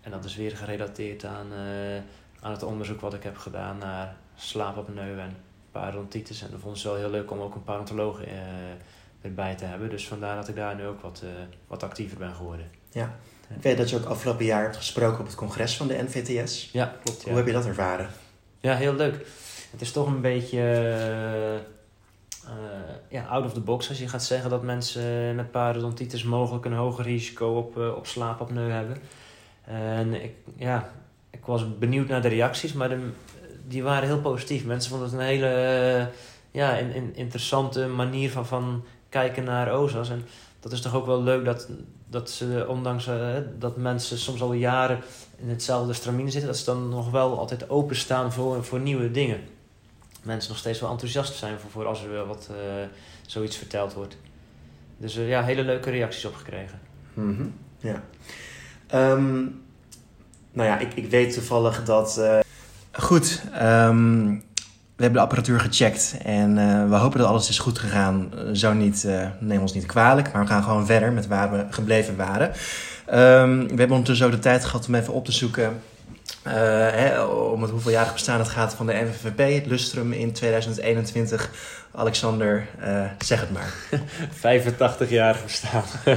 En 0.01 0.11
dat 0.11 0.25
is 0.25 0.35
weer 0.35 0.57
gerelateerd 0.57 1.25
aan, 1.25 1.47
uh, 1.51 1.95
aan 2.39 2.51
het 2.51 2.63
onderzoek 2.63 3.01
wat 3.01 3.13
ik 3.13 3.23
heb 3.23 3.37
gedaan 3.37 3.77
naar 3.77 4.15
slaapapneu 4.35 5.19
en 5.19 5.35
parodontitis. 5.71 6.41
En 6.41 6.51
dat 6.51 6.59
vond 6.59 6.79
ze 6.79 6.87
wel 6.87 6.97
heel 6.97 7.09
leuk 7.09 7.31
om 7.31 7.39
ook 7.39 7.55
een 7.55 7.63
parontoloog 7.63 8.21
uh, 8.21 8.27
erbij 9.21 9.55
te 9.55 9.65
hebben. 9.65 9.89
Dus 9.89 10.07
vandaar 10.07 10.35
dat 10.35 10.47
ik 10.47 10.55
daar 10.55 10.75
nu 10.75 10.85
ook 10.85 11.01
wat, 11.01 11.23
wat 11.67 11.83
actiever 11.83 12.17
ben 12.17 12.35
geworden. 12.35 12.69
Ja. 12.91 13.15
Ik 13.55 13.61
weet 13.61 13.77
dat 13.77 13.89
je 13.89 13.95
ook 13.95 14.05
afgelopen 14.05 14.45
jaar 14.45 14.63
hebt 14.63 14.77
gesproken 14.77 15.19
op 15.19 15.25
het 15.25 15.35
congres 15.35 15.77
van 15.77 15.87
de 15.87 16.03
NVTS. 16.03 16.69
Ja, 16.71 16.95
klopt. 17.03 17.21
Ja. 17.21 17.27
Hoe 17.27 17.37
heb 17.37 17.47
je 17.47 17.53
dat 17.53 17.65
ervaren? 17.65 18.09
Ja, 18.59 18.75
heel 18.75 18.93
leuk. 18.93 19.27
Het 19.71 19.81
is 19.81 19.91
toch 19.91 20.07
een 20.07 20.21
beetje 20.21 20.59
ja, 23.09 23.25
out 23.25 23.45
of 23.45 23.53
the 23.53 23.59
box 23.59 23.89
als 23.89 23.99
je 23.99 24.07
gaat 24.07 24.23
zeggen 24.23 24.49
dat 24.49 24.63
mensen 24.63 25.35
met 25.35 25.51
parodontitis 25.51 26.23
mogelijk 26.23 26.65
een 26.65 26.73
hoger 26.73 27.03
risico 27.03 27.57
op, 27.57 27.77
uh, 27.77 27.95
op 27.95 28.07
slaapapneu 28.07 28.69
hebben. 28.69 28.97
En 29.63 30.23
ik, 30.23 30.33
ja, 30.55 30.89
ik 31.29 31.45
was 31.45 31.77
benieuwd 31.77 32.07
naar 32.07 32.21
de 32.21 32.27
reacties, 32.27 32.73
maar 32.73 32.89
de, 32.89 33.09
die 33.67 33.83
waren 33.83 34.07
heel 34.07 34.21
positief. 34.21 34.65
Mensen 34.65 34.89
vonden 34.89 35.09
het 35.09 35.19
een 35.19 35.25
hele 35.25 36.09
ja, 36.51 36.75
in, 36.77 37.15
interessante 37.15 37.87
manier 37.87 38.31
van, 38.31 38.45
van 38.45 38.83
kijken 39.09 39.43
naar 39.43 39.71
OZA's. 39.71 40.09
En 40.09 40.25
dat 40.59 40.71
is 40.71 40.81
toch 40.81 40.95
ook 40.95 41.05
wel 41.05 41.23
leuk 41.23 41.45
dat, 41.45 41.69
dat 42.09 42.29
ze, 42.29 42.65
ondanks 42.67 43.09
dat 43.59 43.77
mensen 43.77 44.17
soms 44.17 44.41
al 44.41 44.53
jaren 44.53 44.99
in 45.37 45.49
hetzelfde 45.49 45.93
stramine 45.93 46.29
zitten, 46.29 46.49
dat 46.49 46.59
ze 46.59 46.65
dan 46.65 46.89
nog 46.89 47.11
wel 47.11 47.39
altijd 47.39 47.69
openstaan 47.69 48.31
voor, 48.31 48.63
voor 48.63 48.79
nieuwe 48.79 49.11
dingen. 49.11 49.39
Mensen 50.23 50.49
nog 50.49 50.59
steeds 50.59 50.79
wel 50.79 50.89
enthousiast 50.89 51.35
zijn 51.35 51.59
voor, 51.59 51.71
voor 51.71 51.85
als 51.85 52.03
er 52.03 52.25
wat 52.25 52.49
uh, 52.51 52.57
zoiets 53.25 53.57
verteld 53.57 53.93
wordt. 53.93 54.17
Dus 54.97 55.17
uh, 55.17 55.29
ja, 55.29 55.43
hele 55.43 55.63
leuke 55.63 55.89
reacties 55.89 56.25
op 56.25 56.35
gekregen. 56.35 56.79
Mm. 57.13 57.53
Ja. 57.77 58.03
Um, 58.93 59.61
nou 60.51 60.69
ja, 60.69 60.79
ik, 60.79 60.93
ik 60.93 61.09
weet 61.09 61.33
toevallig 61.33 61.83
dat. 61.83 62.17
Uh... 62.19 62.39
Goed, 62.91 63.43
um, 63.61 64.43
we 64.95 65.03
hebben 65.03 65.13
de 65.13 65.19
apparatuur 65.19 65.59
gecheckt 65.59 66.17
en 66.23 66.55
we 66.89 66.95
hopen 66.95 67.19
dat 67.19 67.27
alles 67.27 67.49
is 67.49 67.59
goed 67.59 67.79
gegaan. 67.79 68.31
Zo 68.53 68.73
niet, 68.73 69.07
neem 69.39 69.61
ons 69.61 69.73
niet 69.73 69.85
kwalijk, 69.85 70.33
maar 70.33 70.41
we 70.41 70.47
gaan 70.47 70.63
gewoon 70.63 70.85
verder 70.85 71.11
met 71.11 71.27
waar 71.27 71.51
we 71.51 71.65
gebleven 71.69 72.15
waren. 72.15 72.47
Um, 72.47 73.61
we 73.67 73.75
hebben 73.75 73.89
ondertussen 73.89 74.25
ook 74.25 74.31
de 74.31 74.39
tijd 74.39 74.65
gehad 74.65 74.87
om 74.87 74.95
even 74.95 75.13
op 75.13 75.25
te 75.25 75.31
zoeken 75.31 75.81
uh, 76.47 76.53
hè, 76.53 77.23
om 77.23 77.61
het 77.61 77.71
hoeveeljarig 77.71 78.13
bestaan 78.13 78.39
het 78.39 78.47
gaat 78.47 78.73
van 78.73 78.85
de 78.85 78.93
NVVP, 78.93 79.61
het 79.61 79.65
Lustrum 79.65 80.13
in 80.13 80.31
2021. 80.31 81.49
Alexander, 81.91 82.67
uh, 82.81 83.05
zeg 83.19 83.39
het 83.39 83.51
maar. 83.51 83.73
85 84.39 85.09
jaar 85.09 85.37
bestaan. 85.43 85.83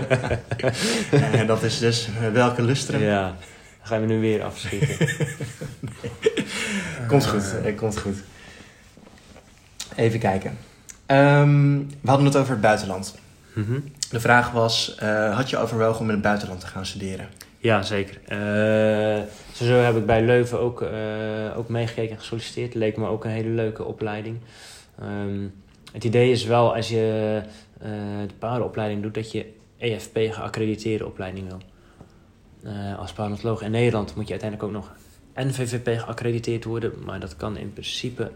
en 1.40 1.46
dat 1.46 1.62
is 1.62 1.78
dus 1.78 2.08
uh, 2.08 2.32
welke 2.32 2.62
Lustrum? 2.62 3.00
Ja, 3.00 3.22
dan 3.22 3.34
gaan 3.82 4.00
we 4.00 4.06
nu 4.06 4.20
weer 4.20 4.42
afschieten. 4.42 4.96
komt 7.08 7.26
goed, 7.26 7.54
komt 7.76 7.98
goed. 7.98 8.16
Even 9.96 10.18
kijken. 10.18 10.58
Um, 11.06 11.90
we 12.00 12.08
hadden 12.08 12.26
het 12.26 12.36
over 12.36 12.52
het 12.52 12.60
buitenland. 12.60 13.14
Mm 13.52 13.64
-hmm. 13.64 13.92
De 14.10 14.20
vraag 14.20 14.50
was, 14.50 14.96
had 15.32 15.50
je 15.50 15.56
overwogen 15.56 16.00
om 16.00 16.06
in 16.06 16.14
het 16.14 16.22
buitenland 16.22 16.60
te 16.60 16.66
gaan 16.66 16.86
studeren? 16.86 17.28
Ja, 17.66 17.82
zeker. 17.82 18.20
Zo 19.52 19.64
heb 19.64 19.96
ik 19.96 20.06
bij 20.06 20.22
Leuven 20.22 20.60
ook, 20.60 20.82
uh, 20.82 20.88
ook 21.56 21.68
meegekeken 21.68 22.10
en 22.10 22.18
gesolliciteerd. 22.18 22.74
Leek 22.74 22.96
me 22.96 23.06
ook 23.06 23.24
een 23.24 23.30
hele 23.30 23.48
leuke 23.48 23.84
opleiding. 23.84 24.38
Um, 25.02 25.54
het 25.92 26.04
idee 26.04 26.30
is 26.30 26.44
wel, 26.44 26.74
als 26.74 26.88
je 26.88 27.40
uh, 27.82 27.88
de 28.26 28.34
paardenopleiding 28.38 29.02
doet, 29.02 29.14
dat 29.14 29.32
je 29.32 29.52
EFP 29.78 30.16
geaccrediteerde 30.16 31.06
opleiding 31.06 31.48
wil. 31.48 31.60
als 32.98 33.12
paardontoloog 33.12 33.62
in 33.62 33.70
Nederland 33.70 34.14
moet 34.14 34.26
je 34.26 34.30
uiteindelijk 34.30 34.70
ook 34.70 34.82
nog 34.82 34.94
NVVP 35.34 36.00
geaccrediteerd 36.00 36.64
worden. 36.64 36.92
Maar 37.04 37.20
dat 37.20 37.36
kan 37.36 37.56
in 37.56 37.72
principe 37.72 38.30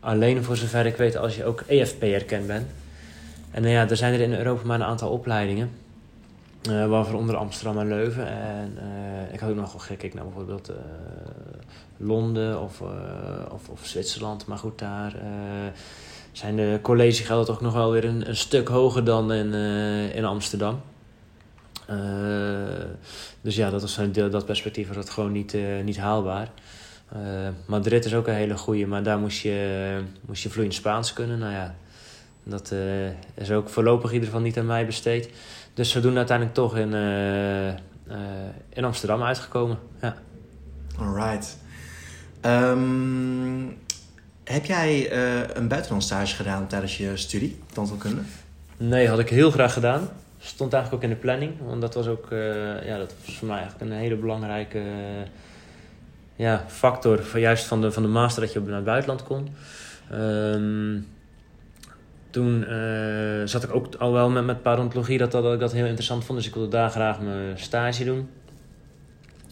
alleen 0.00 0.44
voor 0.44 0.56
zover 0.56 0.86
ik 0.86 0.96
weet 0.96 1.16
als 1.16 1.36
je 1.36 1.44
ook 1.44 1.60
EFP 1.60 2.02
erkend 2.02 2.46
bent. 2.46 2.66
En 3.50 3.62
nou 3.62 3.74
ja, 3.74 3.88
er 3.88 3.96
zijn 3.96 4.14
er 4.14 4.20
in 4.20 4.34
Europa 4.34 4.66
maar 4.66 4.80
een 4.80 4.86
aantal 4.86 5.10
opleidingen. 5.10 5.70
Uh, 6.62 6.86
waarvoor 6.86 7.18
onder 7.18 7.36
Amsterdam 7.36 7.78
en 7.78 7.88
Leuven. 7.88 8.26
En 8.26 8.78
uh, 8.82 9.32
ik 9.34 9.40
had 9.40 9.50
ook 9.50 9.56
nog 9.56 9.72
wel 9.72 9.80
gekeken 9.80 10.16
naar 10.16 10.24
bijvoorbeeld 10.24 10.70
uh, 10.70 10.76
Londen 11.96 12.60
of, 12.60 12.82
of, 13.50 13.68
of, 13.68 13.86
Zwitserland. 13.86 14.46
Maar 14.46 14.58
goed, 14.58 14.78
daar 14.78 15.14
zijn 16.32 16.56
de 16.56 16.78
collegegelden 16.82 17.46
toch 17.46 17.60
nog 17.60 17.72
wel 17.72 17.90
weer 17.90 18.04
een, 18.04 18.28
een 18.28 18.36
stuk 18.36 18.68
hoger 18.68 19.04
dan 19.04 19.32
in, 19.32 19.52
in 20.14 20.24
Amsterdam. 20.24 20.80
dus 23.40 23.56
ja, 23.56 23.70
dat 23.70 23.80
was 23.80 24.00
dat 24.12 24.46
perspectief 24.46 24.86
was 24.86 24.96
dat 24.96 25.10
gewoon 25.10 25.32
niet, 25.32 25.56
niet 25.84 25.98
haalbaar. 25.98 26.50
Madrid 27.66 28.04
is 28.04 28.14
ook 28.14 28.26
een 28.26 28.34
hele 28.34 28.56
goede, 28.56 28.86
maar 28.86 29.02
daar 29.02 29.18
moest 29.18 29.40
je, 29.40 30.00
moest 30.20 30.42
je 30.42 30.50
vloeiend 30.50 30.74
Spaans 30.74 31.12
kunnen. 31.12 31.38
Nou 31.38 31.52
ja, 31.52 31.74
dat 32.42 32.74
is 33.34 33.50
ook 33.50 33.68
voorlopig 33.68 34.08
in 34.08 34.14
ieder 34.14 34.28
geval 34.28 34.44
niet 34.44 34.58
aan 34.58 34.66
mij 34.66 34.86
besteed. 34.86 35.30
Dus 35.78 35.92
we 35.92 36.00
doen 36.00 36.16
uiteindelijk 36.16 36.56
toch 36.56 36.76
in, 36.76 36.92
uh, 36.92 37.68
uh, 37.68 37.74
in 38.68 38.84
Amsterdam 38.84 39.22
uitgekomen. 39.22 39.78
Ja. 40.00 40.16
Alright. 40.96 41.58
Um, 42.46 43.78
heb 44.44 44.64
jij 44.64 45.12
uh, 45.12 45.48
een 45.54 45.68
buitenlandstage 45.68 46.36
gedaan 46.36 46.66
tijdens 46.66 46.98
je 46.98 47.16
studie, 47.16 47.58
tandheelkunde? 47.72 48.20
Nee, 48.76 49.08
had 49.08 49.18
ik 49.18 49.28
heel 49.28 49.50
graag 49.50 49.72
gedaan. 49.72 50.08
Stond 50.38 50.72
eigenlijk 50.72 51.04
ook 51.04 51.10
in 51.10 51.16
de 51.16 51.22
planning. 51.22 51.52
Want 51.66 51.80
dat 51.80 51.94
was 51.94 52.06
ook 52.06 52.26
ja, 52.84 52.98
dat 52.98 53.14
was 53.24 53.36
voor 53.36 53.48
mij 53.48 53.58
eigenlijk 53.58 53.90
een 53.90 53.98
hele 53.98 54.16
belangrijke 54.16 54.82
ja, 56.36 56.64
factor. 56.66 57.24
Voor 57.24 57.40
juist 57.40 57.64
van 57.64 57.80
de, 57.80 57.92
van 57.92 58.02
de 58.02 58.08
master 58.08 58.42
dat 58.42 58.52
je 58.52 58.60
naar 58.60 58.74
het 58.74 58.84
buitenland 58.84 59.22
kon. 59.22 59.48
Um, 60.12 61.06
toen 62.30 62.64
uh, 62.68 63.42
zat 63.44 63.64
ik 63.64 63.74
ook 63.74 63.94
al 63.94 64.12
wel 64.12 64.30
met, 64.30 64.44
met 64.44 64.62
parontologie 64.62 65.18
dat, 65.18 65.32
dat 65.32 65.52
ik 65.52 65.60
dat 65.60 65.72
heel 65.72 65.86
interessant 65.86 66.24
vond. 66.24 66.38
Dus 66.38 66.48
ik 66.48 66.54
wilde 66.54 66.70
daar 66.70 66.90
graag 66.90 67.20
mijn 67.20 67.58
stage 67.58 68.04
doen. 68.04 68.28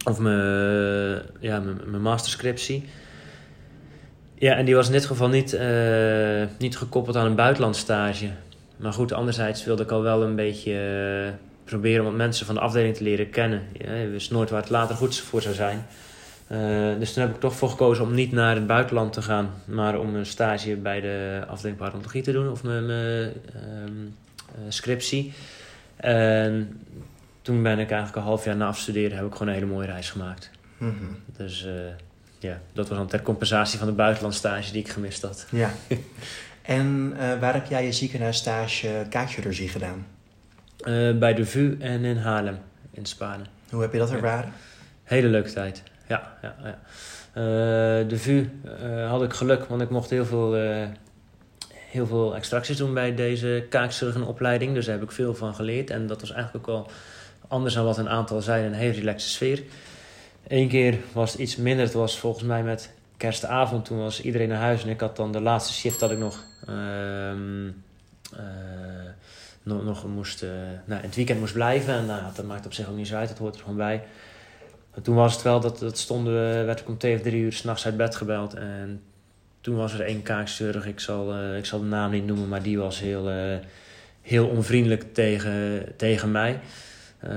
Of 0.05 0.19
mijn, 0.19 1.21
ja, 1.39 1.59
mijn, 1.85 2.01
masterscriptie. 2.01 2.85
Ja, 4.35 4.55
en 4.55 4.65
die 4.65 4.75
was 4.75 4.85
in 4.85 4.91
dit 4.91 5.05
geval 5.05 5.29
niet, 5.29 5.53
uh, 5.53 6.43
niet 6.57 6.77
gekoppeld 6.77 7.15
aan 7.15 7.25
een 7.25 7.35
buitenlandstage. 7.35 8.29
Maar 8.77 8.93
goed, 8.93 9.13
anderzijds 9.13 9.65
wilde 9.65 9.83
ik 9.83 9.91
al 9.91 10.01
wel 10.01 10.23
een 10.23 10.35
beetje 10.35 10.71
uh, 11.25 11.33
proberen 11.63 12.05
om 12.05 12.15
mensen 12.15 12.45
van 12.45 12.55
de 12.55 12.61
afdeling 12.61 12.95
te 12.95 13.03
leren 13.03 13.29
kennen. 13.29 13.61
Ja, 13.73 13.93
je 13.93 14.07
wist 14.07 14.31
nooit 14.31 14.49
waar 14.49 14.61
het 14.61 14.69
later 14.69 14.95
goed 14.95 15.17
voor 15.17 15.41
zou 15.41 15.55
zijn. 15.55 15.85
Uh, 16.51 16.99
dus 16.99 17.13
toen 17.13 17.23
heb 17.23 17.33
ik 17.33 17.39
toch 17.39 17.55
voor 17.55 17.69
gekozen 17.69 18.03
om 18.03 18.13
niet 18.13 18.31
naar 18.31 18.55
het 18.55 18.67
buitenland 18.67 19.13
te 19.13 19.21
gaan, 19.21 19.49
maar 19.65 19.99
om 19.99 20.15
een 20.15 20.25
stage 20.25 20.75
bij 20.75 21.01
de 21.01 21.43
afdeling 21.47 21.77
parodontiologie 21.77 22.21
te 22.23 22.31
doen 22.31 22.51
of 22.51 22.63
mijn, 22.63 22.85
mijn 22.85 23.33
um, 23.85 24.15
uh, 24.51 24.63
scriptie. 24.67 25.33
En 25.95 26.81
toen 27.41 27.63
ben 27.63 27.79
ik 27.79 27.89
eigenlijk 27.91 28.15
een 28.15 28.23
half 28.23 28.45
jaar 28.45 28.55
na 28.55 28.67
afstuderen 28.67 29.17
heb 29.17 29.25
ik 29.25 29.31
gewoon 29.31 29.47
een 29.47 29.53
hele 29.53 29.65
mooie 29.65 29.87
reis 29.87 30.09
gemaakt. 30.09 30.51
Mm 30.77 30.97
-hmm. 30.99 31.17
Dus 31.37 31.65
uh, 31.65 31.71
ja, 32.39 32.61
dat 32.73 32.87
was 32.87 32.97
dan 32.97 33.07
ter 33.07 33.21
compensatie 33.21 33.79
van 33.79 33.87
de 33.87 33.93
buitenlandstage 33.93 34.71
die 34.71 34.81
ik 34.81 34.89
gemist 34.89 35.21
had. 35.21 35.47
Ja. 35.51 35.71
en 36.61 37.15
waar 37.39 37.53
heb 37.53 37.65
jij 37.65 37.85
je 37.85 37.91
ziekenhuisstage 37.91 39.05
kaakchirurgie 39.09 39.69
gedaan? 39.69 40.05
bij 41.19 41.33
de 41.33 41.45
VU 41.45 41.77
en 41.79 42.03
in 42.03 42.17
Haarlem, 42.17 42.57
in 42.91 43.05
Spanje. 43.05 43.45
Hoe 43.69 43.81
heb 43.81 43.91
je 43.91 43.97
dat 43.97 44.11
ervaren? 44.11 44.53
Hele 45.03 45.27
leuke 45.27 45.51
tijd 45.53 45.83
ja, 46.07 46.37
ja, 46.41 46.55
ja. 46.63 46.79
Uh, 47.37 48.07
de 48.09 48.17
VU 48.17 48.49
uh, 48.83 49.09
had 49.09 49.23
ik 49.23 49.33
geluk, 49.33 49.65
want 49.65 49.81
ik 49.81 49.89
mocht 49.89 50.09
heel 50.09 50.25
veel, 50.25 50.57
uh, 50.57 50.85
heel 51.71 52.05
veel 52.05 52.35
extracties 52.35 52.77
doen 52.77 52.93
bij 52.93 53.15
deze 53.15 53.65
kaakchirurgenopleiding. 53.69 54.73
Dus 54.73 54.85
daar 54.85 54.95
heb 54.95 55.03
ik 55.03 55.11
veel 55.11 55.35
van 55.35 55.55
geleerd. 55.55 55.89
En 55.89 56.07
dat 56.07 56.21
was 56.21 56.31
eigenlijk 56.31 56.67
ook 56.67 56.75
wel 56.75 56.91
anders 57.47 57.73
dan 57.73 57.85
wat 57.85 57.97
een 57.97 58.09
aantal 58.09 58.41
zeiden, 58.41 58.71
een 58.71 58.77
hele 58.77 58.93
relaxe 58.93 59.29
sfeer. 59.29 59.63
Eén 60.47 60.67
keer 60.67 60.97
was 61.11 61.31
het 61.31 61.41
iets 61.41 61.55
minder. 61.55 61.85
Het 61.85 61.93
was 61.93 62.19
volgens 62.19 62.43
mij 62.43 62.63
met 62.63 62.93
kerstavond. 63.17 63.85
Toen 63.85 63.97
was 63.97 64.21
iedereen 64.21 64.49
naar 64.49 64.61
huis 64.61 64.83
en 64.83 64.89
ik 64.89 64.99
had 64.99 65.15
dan 65.15 65.31
de 65.31 65.41
laatste 65.41 65.73
shift 65.73 65.99
dat 65.99 66.11
ik 66.11 66.17
nog... 66.17 66.43
Ehm, 66.67 67.67
nog, 69.63 69.83
nog 69.83 70.07
moest, 70.07 70.45
nou, 70.85 71.01
het 71.01 71.15
weekend 71.15 71.39
moest 71.39 71.53
blijven. 71.53 71.93
En 71.93 72.05
nou, 72.05 72.21
dat 72.35 72.45
maakt 72.45 72.65
op 72.65 72.73
zich 72.73 72.89
ook 72.89 72.95
niet 72.95 73.07
zo 73.07 73.15
uit, 73.15 73.29
dat 73.29 73.37
hoort 73.37 73.55
er 73.55 73.61
gewoon 73.61 73.77
bij 73.77 74.03
toen 75.01 75.15
was 75.15 75.33
het 75.33 75.41
wel 75.41 75.59
dat, 75.59 75.79
dat 75.79 75.97
stonden 75.97 76.33
we, 76.33 76.63
werd 76.63 76.79
ik 76.79 76.87
om 76.87 76.97
twee 76.97 77.15
of 77.15 77.21
drie 77.21 77.41
uur 77.41 77.53
s'nachts 77.53 77.85
uit 77.85 77.97
bed 77.97 78.15
gebeld. 78.15 78.53
En 78.53 79.01
toen 79.61 79.75
was 79.75 79.93
er 79.93 80.01
één 80.01 80.21
kaakzeurig, 80.21 80.85
ik 80.85 80.99
zal, 80.99 81.33
uh, 81.33 81.57
ik 81.57 81.65
zal 81.65 81.79
de 81.79 81.85
naam 81.85 82.11
niet 82.11 82.25
noemen, 82.25 82.47
maar 82.47 82.63
die 82.63 82.77
was 82.77 82.99
heel, 82.99 83.29
uh, 83.29 83.55
heel 84.21 84.47
onvriendelijk 84.47 85.13
tegen, 85.13 85.83
tegen 85.95 86.31
mij. 86.31 86.59
Uh, 87.23 87.29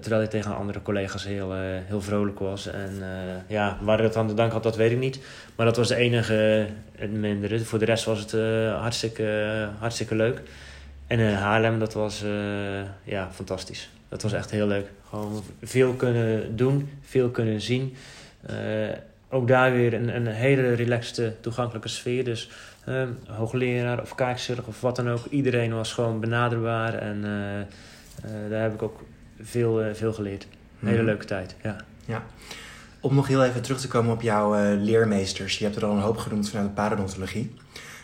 terwijl 0.00 0.20
hij 0.20 0.26
tegen 0.26 0.56
andere 0.56 0.82
collega's 0.82 1.24
heel, 1.24 1.52
heel 1.86 2.00
vrolijk 2.00 2.38
was. 2.38 2.66
En 2.66 3.02
ja, 3.46 3.78
waar 3.80 3.98
het 3.98 4.16
aan 4.16 4.26
de 4.26 4.34
dank 4.34 4.52
had, 4.52 4.62
dat 4.62 4.76
weet 4.76 4.90
ik 4.90 4.98
niet. 4.98 5.20
Maar 5.56 5.66
dat 5.66 5.76
was 5.76 5.88
de 5.88 5.96
enige 5.96 6.66
mindere. 7.10 7.60
Voor 7.60 7.78
de 7.78 7.84
rest 7.84 8.04
was 8.04 8.18
het 8.18 8.32
hartstikke, 8.72 9.68
hartstikke 9.78 10.14
leuk. 10.14 10.42
En 11.08 11.18
in 11.18 11.34
Haarlem, 11.34 11.78
dat 11.78 11.92
was 11.92 12.24
ja, 13.04 13.28
fantastisch. 13.32 13.90
Dat 14.08 14.22
was 14.22 14.32
echt 14.32 14.50
heel 14.50 14.66
leuk. 14.66 14.90
Gewoon 15.08 15.42
veel 15.62 15.92
kunnen 15.92 16.56
doen, 16.56 16.90
veel 17.02 17.30
kunnen 17.30 17.60
zien. 17.60 17.96
Uh, 18.50 18.88
ook 19.30 19.48
daar 19.48 19.72
weer 19.72 19.94
een, 19.94 20.16
een 20.16 20.26
hele 20.26 20.72
relaxte, 20.72 21.34
toegankelijke 21.40 21.88
sfeer. 21.88 22.24
Dus 22.24 22.50
uh, 22.88 23.02
hoogleraar 23.26 24.00
of 24.00 24.14
kaakzorg 24.14 24.66
of 24.66 24.80
wat 24.80 24.96
dan 24.96 25.10
ook. 25.10 25.26
Iedereen 25.26 25.74
was 25.74 25.92
gewoon 25.92 26.20
benaderbaar. 26.20 26.94
En 26.94 27.16
uh, 27.16 28.50
daar 28.50 28.62
heb 28.62 28.74
ik 28.74 28.82
ook 28.82 29.00
veel, 29.40 29.94
veel 29.94 30.12
geleerd. 30.12 30.46
Een 30.80 30.88
hele 30.88 30.96
mhm. 30.96 31.06
leuke 31.06 31.24
tijd, 31.24 31.54
ja. 31.62 31.76
ja. 32.04 32.24
Om 33.00 33.14
nog 33.14 33.28
heel 33.28 33.44
even 33.44 33.62
terug 33.62 33.80
te 33.80 33.88
komen 33.88 34.12
op 34.12 34.22
jouw 34.22 34.74
leermeesters. 34.76 35.58
Je 35.58 35.64
hebt 35.64 35.76
er 35.76 35.84
al 35.84 35.96
een 35.96 36.02
hoop 36.02 36.16
genoemd 36.16 36.48
vanuit 36.48 36.68
de 36.68 36.74
parodontologie. 36.74 37.54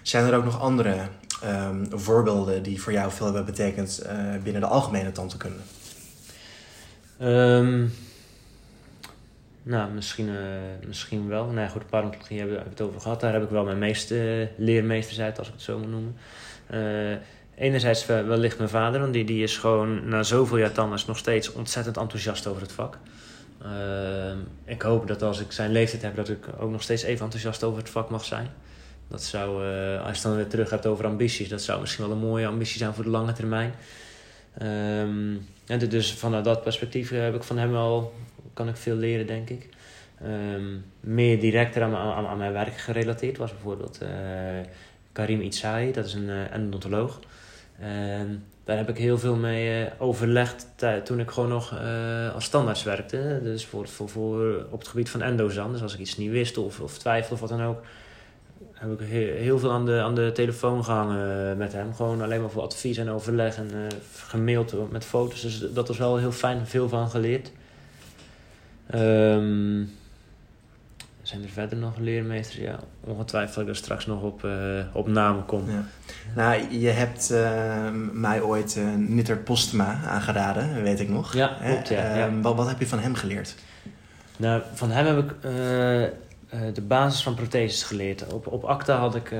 Zijn 0.02 0.24
er 0.24 0.36
ook 0.36 0.44
nog 0.44 0.60
andere 0.60 0.96
ehm, 1.44 1.84
voorbeelden 1.90 2.62
die 2.62 2.82
voor 2.82 2.92
jou 2.92 3.12
veel 3.12 3.26
hebben 3.26 3.44
betekend 3.44 3.98
eh, 3.98 4.16
binnen 4.42 4.62
de 4.62 4.68
algemene 4.68 5.12
tandheelkunde? 5.12 5.58
Um, 7.22 7.92
nou, 9.62 9.90
misschien, 9.90 10.28
uh, 10.28 10.36
misschien 10.86 11.28
wel. 11.28 11.46
Nee, 11.46 11.68
goed, 11.68 11.86
parodontologie 11.86 12.38
hebben 12.38 12.56
we 12.56 12.62
het 12.68 12.80
over 12.80 13.00
gehad. 13.00 13.20
Daar 13.20 13.32
heb 13.32 13.42
ik 13.42 13.48
wel 13.48 13.64
mijn 13.64 13.78
meeste 13.78 14.48
leermeesters 14.56 15.20
uit, 15.20 15.38
als 15.38 15.46
ik 15.46 15.52
het 15.52 15.62
zo 15.62 15.78
moet 15.78 15.90
noemen. 15.90 16.16
Uh, 16.70 17.16
enerzijds 17.54 18.06
wellicht 18.06 18.58
mijn 18.58 18.70
vader, 18.70 19.00
want 19.00 19.12
die, 19.12 19.24
die 19.24 19.42
is 19.42 19.56
gewoon 19.56 20.08
na 20.08 20.22
zoveel 20.22 20.58
jaar 20.58 20.72
tandarts 20.72 21.06
nog 21.06 21.18
steeds 21.18 21.52
ontzettend 21.52 21.96
enthousiast 21.96 22.46
over 22.46 22.62
het 22.62 22.72
vak. 22.72 22.98
Uh, 23.62 24.36
ik 24.64 24.82
hoop 24.82 25.06
dat 25.06 25.22
als 25.22 25.40
ik 25.40 25.52
zijn 25.52 25.72
leeftijd 25.72 26.02
heb, 26.02 26.16
dat 26.16 26.28
ik 26.28 26.46
ook 26.58 26.70
nog 26.70 26.82
steeds 26.82 27.02
even 27.02 27.24
enthousiast 27.24 27.62
over 27.62 27.78
het 27.78 27.90
vak 27.90 28.10
mag 28.10 28.24
zijn. 28.24 28.48
Dat 29.08 29.22
zou, 29.22 29.66
uh, 29.66 30.06
als 30.06 30.16
je 30.16 30.22
dan 30.22 30.36
weer 30.36 30.46
terug 30.46 30.70
hebt 30.70 30.86
over 30.86 31.06
ambities, 31.06 31.48
dat 31.48 31.62
zou 31.62 31.80
misschien 31.80 32.04
wel 32.04 32.16
een 32.16 32.22
mooie 32.22 32.46
ambitie 32.46 32.78
zijn 32.78 32.94
voor 32.94 33.04
de 33.04 33.10
lange 33.10 33.32
termijn. 33.32 33.74
Um, 34.62 35.46
en 35.66 35.78
dus 35.88 36.12
vanuit 36.12 36.44
dat 36.44 36.62
perspectief 36.62 37.10
heb 37.10 37.34
ik 37.34 37.42
van 37.42 37.58
hem 37.58 37.70
wel, 37.70 38.12
kan 38.54 38.68
ik 38.68 38.76
veel 38.76 38.96
leren, 38.96 39.26
denk 39.26 39.50
ik. 39.50 39.68
Um, 40.22 40.84
meer 41.00 41.40
directer 41.40 41.82
aan, 41.82 41.94
aan, 42.26 42.38
mijn 42.38 42.52
werk 42.52 42.76
gerelateerd 42.76 43.36
was 43.36 43.50
bijvoorbeeld 43.50 43.98
uh, 44.02 44.08
Karim 45.12 45.40
Itsai, 45.40 45.92
dat 45.92 46.04
is 46.04 46.14
een 46.14 46.28
uh, 46.28 46.52
endodontoloog. 46.52 47.20
En 47.78 48.44
daar 48.64 48.76
heb 48.76 48.88
ik 48.88 48.98
heel 48.98 49.18
veel 49.18 49.36
mee 49.36 49.88
overlegd 49.98 50.66
toen 51.04 51.20
ik 51.20 51.30
gewoon 51.30 51.48
nog 51.48 51.74
als 52.34 52.44
standaards 52.44 52.82
werkte. 52.82 53.40
Dus 53.42 53.66
voor, 53.66 53.88
voor, 53.88 54.08
voor 54.08 54.66
op 54.70 54.78
het 54.78 54.88
gebied 54.88 55.10
van 55.10 55.22
endo's 55.22 55.54
dan. 55.54 55.72
Dus 55.72 55.82
als 55.82 55.94
ik 55.94 56.00
iets 56.00 56.16
niet 56.16 56.30
wist 56.30 56.58
of, 56.58 56.80
of 56.80 56.98
twijfelde 56.98 57.34
of 57.34 57.40
wat 57.40 57.58
dan 57.58 57.62
ook, 57.62 57.82
heb 58.88 59.00
ik 59.00 59.08
heel, 59.08 59.58
veel 59.58 59.72
aan 59.72 59.86
de, 59.86 60.00
aan 60.00 60.14
de 60.14 60.30
telefoon 60.34 60.84
gehangen 60.84 61.56
met 61.56 61.72
hem. 61.72 61.94
Gewoon 61.94 62.22
alleen 62.22 62.40
maar 62.40 62.50
voor 62.50 62.62
advies 62.62 62.96
en 62.96 63.10
overleg 63.10 63.56
en 63.56 63.70
uh, 63.74 63.80
gemaild 64.12 64.90
met 64.90 65.04
foto's. 65.04 65.40
Dus 65.40 65.64
dat 65.72 65.88
was 65.88 65.98
wel 65.98 66.16
heel 66.16 66.32
fijn, 66.32 66.66
veel 66.66 66.88
van 66.88 67.10
geleerd. 67.10 67.52
Um, 68.94 69.92
zijn 71.22 71.42
er 71.42 71.48
verder 71.48 71.78
nog 71.78 71.98
leermeesters? 71.98 72.60
Ja, 72.60 72.78
ongetwijfeld 73.00 73.54
dat 73.54 73.64
ik 73.64 73.70
er 73.70 73.76
straks 73.76 74.06
nog 74.06 74.22
op, 74.22 74.44
uh, 74.44 74.52
op 74.92 75.08
namen 75.08 75.44
kom. 75.44 75.70
Ja. 75.70 75.84
Nou, 76.34 76.78
je 76.78 76.88
hebt 76.88 77.30
uh, 77.32 77.90
mij 78.12 78.40
ooit 78.40 78.76
uh, 78.76 78.94
Nitter 78.96 79.36
Postma 79.36 80.00
aangeraden, 80.06 80.82
weet 80.82 81.00
ik 81.00 81.08
nog. 81.08 81.34
Ja, 81.34 81.56
klopt, 81.64 81.88
ja, 81.88 82.16
ja. 82.16 82.40
Wat, 82.40 82.56
wat 82.56 82.68
heb 82.68 82.78
je 82.78 82.86
van 82.86 82.98
hem 82.98 83.14
geleerd? 83.14 83.54
Nou, 84.36 84.62
van 84.74 84.90
hem 84.90 85.06
heb 85.06 85.18
ik 85.18 85.34
de 86.74 86.80
basis 86.80 87.22
van 87.22 87.34
protheses 87.34 87.82
geleerd. 87.82 88.32
Op, 88.32 88.46
op 88.46 88.64
ACTA 88.64 88.98
had 88.98 89.14
ik 89.14 89.32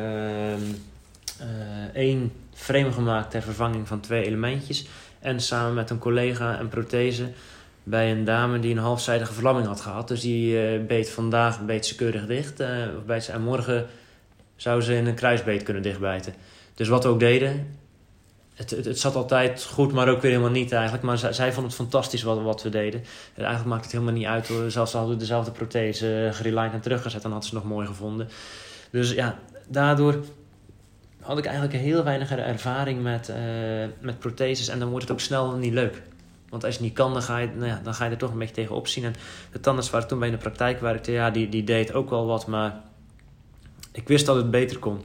één 1.92 2.32
frame 2.52 2.92
gemaakt 2.92 3.30
ter 3.30 3.42
vervanging 3.42 3.88
van 3.88 4.00
twee 4.00 4.24
elementjes. 4.24 4.86
En 5.20 5.40
samen 5.40 5.74
met 5.74 5.90
een 5.90 5.98
collega 5.98 6.60
een 6.60 6.68
prothese 6.68 7.32
bij 7.82 8.10
een 8.10 8.24
dame 8.24 8.58
die 8.58 8.70
een 8.70 8.78
halfzijdige 8.78 9.32
verlamming 9.32 9.66
had 9.66 9.80
gehad. 9.80 10.08
Dus 10.08 10.20
die 10.20 10.76
uh, 10.78 10.86
beet 10.86 11.10
vandaag 11.10 11.64
beet 11.64 11.86
ze 11.86 11.94
keurig 11.94 12.26
dicht. 12.26 12.60
Of 12.60 13.22
ze, 13.22 13.32
en 13.32 13.42
morgen 13.42 13.86
zou 14.56 14.80
ze 14.80 14.94
in 14.94 15.06
een 15.06 15.14
kruisbeet 15.14 15.62
kunnen 15.62 15.82
dichtbijten. 15.82 16.34
Dus 16.74 16.88
wat 16.88 17.04
we 17.04 17.08
ook 17.08 17.20
deden, 17.20 17.76
het, 18.55 18.70
het, 18.70 18.84
het, 18.84 18.98
zat 18.98 19.14
altijd 19.14 19.64
goed, 19.64 19.92
maar 19.92 20.09
ook 20.09 20.20
weer 20.20 20.30
helemaal 20.30 20.52
niet 20.52 20.72
eigenlijk. 20.72 21.02
Maar 21.02 21.18
zij, 21.18 21.32
zij 21.32 21.52
vond 21.52 21.66
het 21.66 21.74
fantastisch 21.74 22.22
wat, 22.22 22.42
wat 22.42 22.62
we 22.62 22.68
deden. 22.68 23.00
En 23.34 23.42
eigenlijk 23.42 23.68
maakt 23.68 23.82
het 23.82 23.92
helemaal 23.92 24.14
niet 24.14 24.26
uit. 24.26 24.46
Zelfs 24.46 24.92
al 24.92 24.98
hadden 24.98 25.16
we 25.16 25.22
dezelfde 25.22 25.50
prothese 25.50 26.30
gerelined 26.32 26.72
en 26.72 26.80
teruggezet, 26.80 27.22
dan 27.22 27.32
had 27.32 27.44
ze 27.44 27.55
nog 27.55 27.64
mooi 27.64 27.86
gevonden. 27.86 28.28
Dus 28.90 29.12
ja, 29.12 29.38
daardoor 29.68 30.24
had 31.20 31.38
ik 31.38 31.44
eigenlijk 31.44 31.76
heel 31.76 32.05
weinig 32.05 32.30
ervaring 32.30 33.02
met, 33.02 33.28
uh, 33.28 33.36
met 34.00 34.18
protheses. 34.18 34.68
En 34.68 34.78
dan 34.78 34.88
wordt 34.88 35.05
het 35.05 35.12
ook 35.12 35.20
snel 35.20 35.57
niet 35.57 35.72
leuk. 35.72 36.02
Want 36.48 36.64
als 36.64 36.74
je 36.74 36.80
het 36.80 36.88
niet 36.88 36.98
kan, 36.98 37.12
dan 37.12 37.22
ga 37.22 37.38
je, 37.38 37.48
nou 37.57 37.82
dan 37.82 37.94
ga 37.94 38.05
je 38.05 38.11
er 38.11 38.16
toch 38.16 38.32
een 38.32 38.38
beetje 38.38 38.55
tegen 38.55 38.74
opzien. 38.74 39.05
En 39.05 39.14
de 39.52 39.61
tandarts 39.61 39.90
waar 39.90 40.02
ik 40.02 40.09
toen 40.09 40.18
bij 40.18 40.28
in 40.28 40.34
de 40.34 40.40
praktijk 40.40 40.80
werkte, 40.80 41.12
ja, 41.12 41.30
die, 41.30 41.48
die 41.48 41.64
deed 41.64 41.92
ook 41.92 42.11
wel 42.11 42.26
wat, 42.26 42.46
maar 42.46 42.80
ik 43.92 44.09
wist 44.09 44.26
dat 44.26 44.36
het 44.36 44.50
beter 44.50 44.78
kon. 44.78 45.05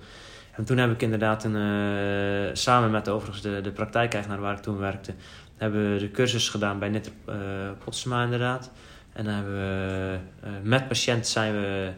En 0.60 0.66
toen 0.66 0.78
heb 0.78 0.92
ik 0.92 1.02
inderdaad 1.02 1.44
een, 1.44 1.56
uh, 1.56 2.50
samen 2.54 2.92
met 2.92 3.10
overigens 3.10 3.42
de, 3.42 3.62
de 3.62 3.72
praktijkeigenaar 3.72 4.40
waar 4.40 4.56
ik 4.56 4.62
toen 4.62 4.78
werkte, 4.78 5.14
hebben 5.58 5.94
we 5.94 6.00
de 6.00 6.12
cursus 6.12 6.50
gedaan 6.50 6.80
bij 6.80 6.90
Nitter 6.90 7.12
uh, 7.30 8.24
inderdaad. 8.24 8.72
En 9.14 9.26
dan 9.26 9.34
hebben 9.34 9.54
we 9.54 10.18
uh, 10.44 10.50
met 10.64 10.88
patiënt 10.88 11.28
zijn 11.28 11.54
we 11.54 11.92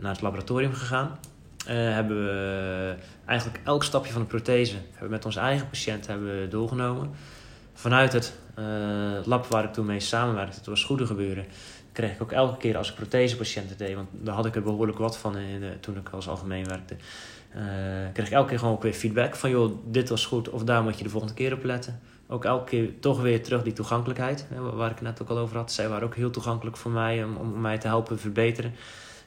naar 0.00 0.12
het 0.12 0.20
laboratorium 0.20 0.72
gegaan. 0.72 1.18
hebben 1.66 2.24
we 2.24 2.94
eigenlijk 3.24 3.60
elk 3.64 3.84
stapje 3.84 4.12
van 4.12 4.22
de 4.22 4.28
prothese 4.28 4.74
hebben 4.74 5.08
we 5.08 5.14
met 5.14 5.24
onze 5.24 5.40
eigen 5.40 5.68
patiënt 5.68 6.06
hebben 6.06 6.40
we 6.40 6.48
doorgenomen 6.48 7.10
vanuit 7.74 8.12
het 8.12 8.38
lab 9.24 9.46
waar 9.46 9.64
ik 9.64 9.72
toen 9.72 9.86
mee 9.86 10.00
samenwerkte, 10.00 10.56
het 10.56 10.66
was 10.66 10.84
goede 10.84 11.06
gebeuren, 11.06 11.46
kreeg 11.92 12.12
ik 12.12 12.22
ook 12.22 12.32
elke 12.32 12.56
keer 12.56 12.76
als 12.76 12.88
ik 12.88 12.94
prothesepatiënten 12.94 13.76
deed, 13.76 13.94
want 13.94 14.08
daar 14.12 14.34
had 14.34 14.46
ik 14.46 14.54
er 14.54 14.62
behoorlijk 14.62 14.98
wat 14.98 15.18
van 15.18 15.36
in 15.36 15.62
toen 15.80 15.96
ik 15.96 16.08
als 16.08 16.28
algemeen 16.28 16.66
werkte, 16.66 16.96
uh, 17.54 17.62
kreeg 18.12 18.26
ik 18.26 18.32
elke 18.32 18.48
keer 18.48 18.58
gewoon 18.58 18.74
ook 18.74 18.82
weer 18.82 18.92
feedback 18.92 19.36
van 19.36 19.50
joh, 19.50 19.78
dit 19.84 20.08
was 20.08 20.26
goed 20.26 20.48
of 20.50 20.64
daar 20.64 20.82
moet 20.82 20.98
je 20.98 21.04
de 21.04 21.10
volgende 21.10 21.34
keer 21.34 21.52
op 21.52 21.64
letten. 21.64 22.00
Ook 22.28 22.44
elke 22.44 22.64
keer 22.64 23.00
toch 23.00 23.20
weer 23.20 23.42
terug 23.42 23.62
die 23.62 23.72
toegankelijkheid, 23.72 24.46
waar 24.74 24.90
ik 24.90 24.98
het 24.98 25.04
net 25.04 25.22
ook 25.22 25.28
al 25.28 25.38
over 25.38 25.56
had. 25.56 25.72
Zij 25.72 25.88
waren 25.88 26.06
ook 26.06 26.14
heel 26.14 26.30
toegankelijk 26.30 26.76
voor 26.76 26.90
mij 26.90 27.24
om, 27.24 27.36
om 27.36 27.60
mij 27.60 27.78
te 27.78 27.86
helpen 27.86 28.18
verbeteren. 28.18 28.74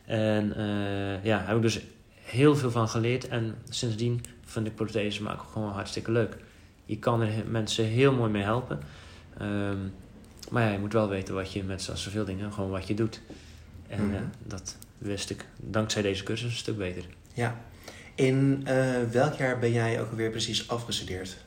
En 0.05 0.53
uh, 0.57 1.23
ja, 1.23 1.43
heb 1.45 1.55
ik 1.55 1.61
dus 1.61 1.79
heel 2.13 2.55
veel 2.55 2.71
van 2.71 2.89
geleerd. 2.89 3.27
En 3.27 3.55
sindsdien 3.69 4.21
vind 4.45 4.67
ik 4.67 4.75
prothese 4.75 5.23
maken 5.23 5.47
gewoon 5.51 5.71
hartstikke 5.71 6.11
leuk. 6.11 6.37
Je 6.85 6.97
kan 6.97 7.21
er 7.21 7.31
mensen 7.49 7.85
heel 7.85 8.13
mooi 8.13 8.31
mee 8.31 8.43
helpen. 8.43 8.79
Um, 9.41 9.93
maar 10.49 10.63
ja, 10.63 10.71
je 10.71 10.79
moet 10.79 10.93
wel 10.93 11.09
weten 11.09 11.33
wat 11.33 11.53
je 11.53 11.63
met 11.63 11.81
zoveel 11.93 12.25
dingen, 12.25 12.53
gewoon 12.53 12.69
wat 12.69 12.87
je 12.87 12.93
doet. 12.93 13.21
En 13.87 14.03
mm 14.03 14.13
-hmm. 14.13 14.29
dat 14.43 14.77
wist 14.97 15.29
ik 15.29 15.45
dankzij 15.57 16.01
deze 16.01 16.23
cursus 16.23 16.51
een 16.51 16.57
stuk 16.57 16.77
beter. 16.77 17.03
Ja. 17.33 17.57
In 18.19 18.65
uh, 18.67 18.95
welk 19.11 19.33
jaar 19.33 19.59
ben 19.59 19.71
jij 19.71 20.01
ook 20.01 20.09
alweer 20.09 20.29
precies 20.29 20.69
afgestudeerd? 20.69 21.37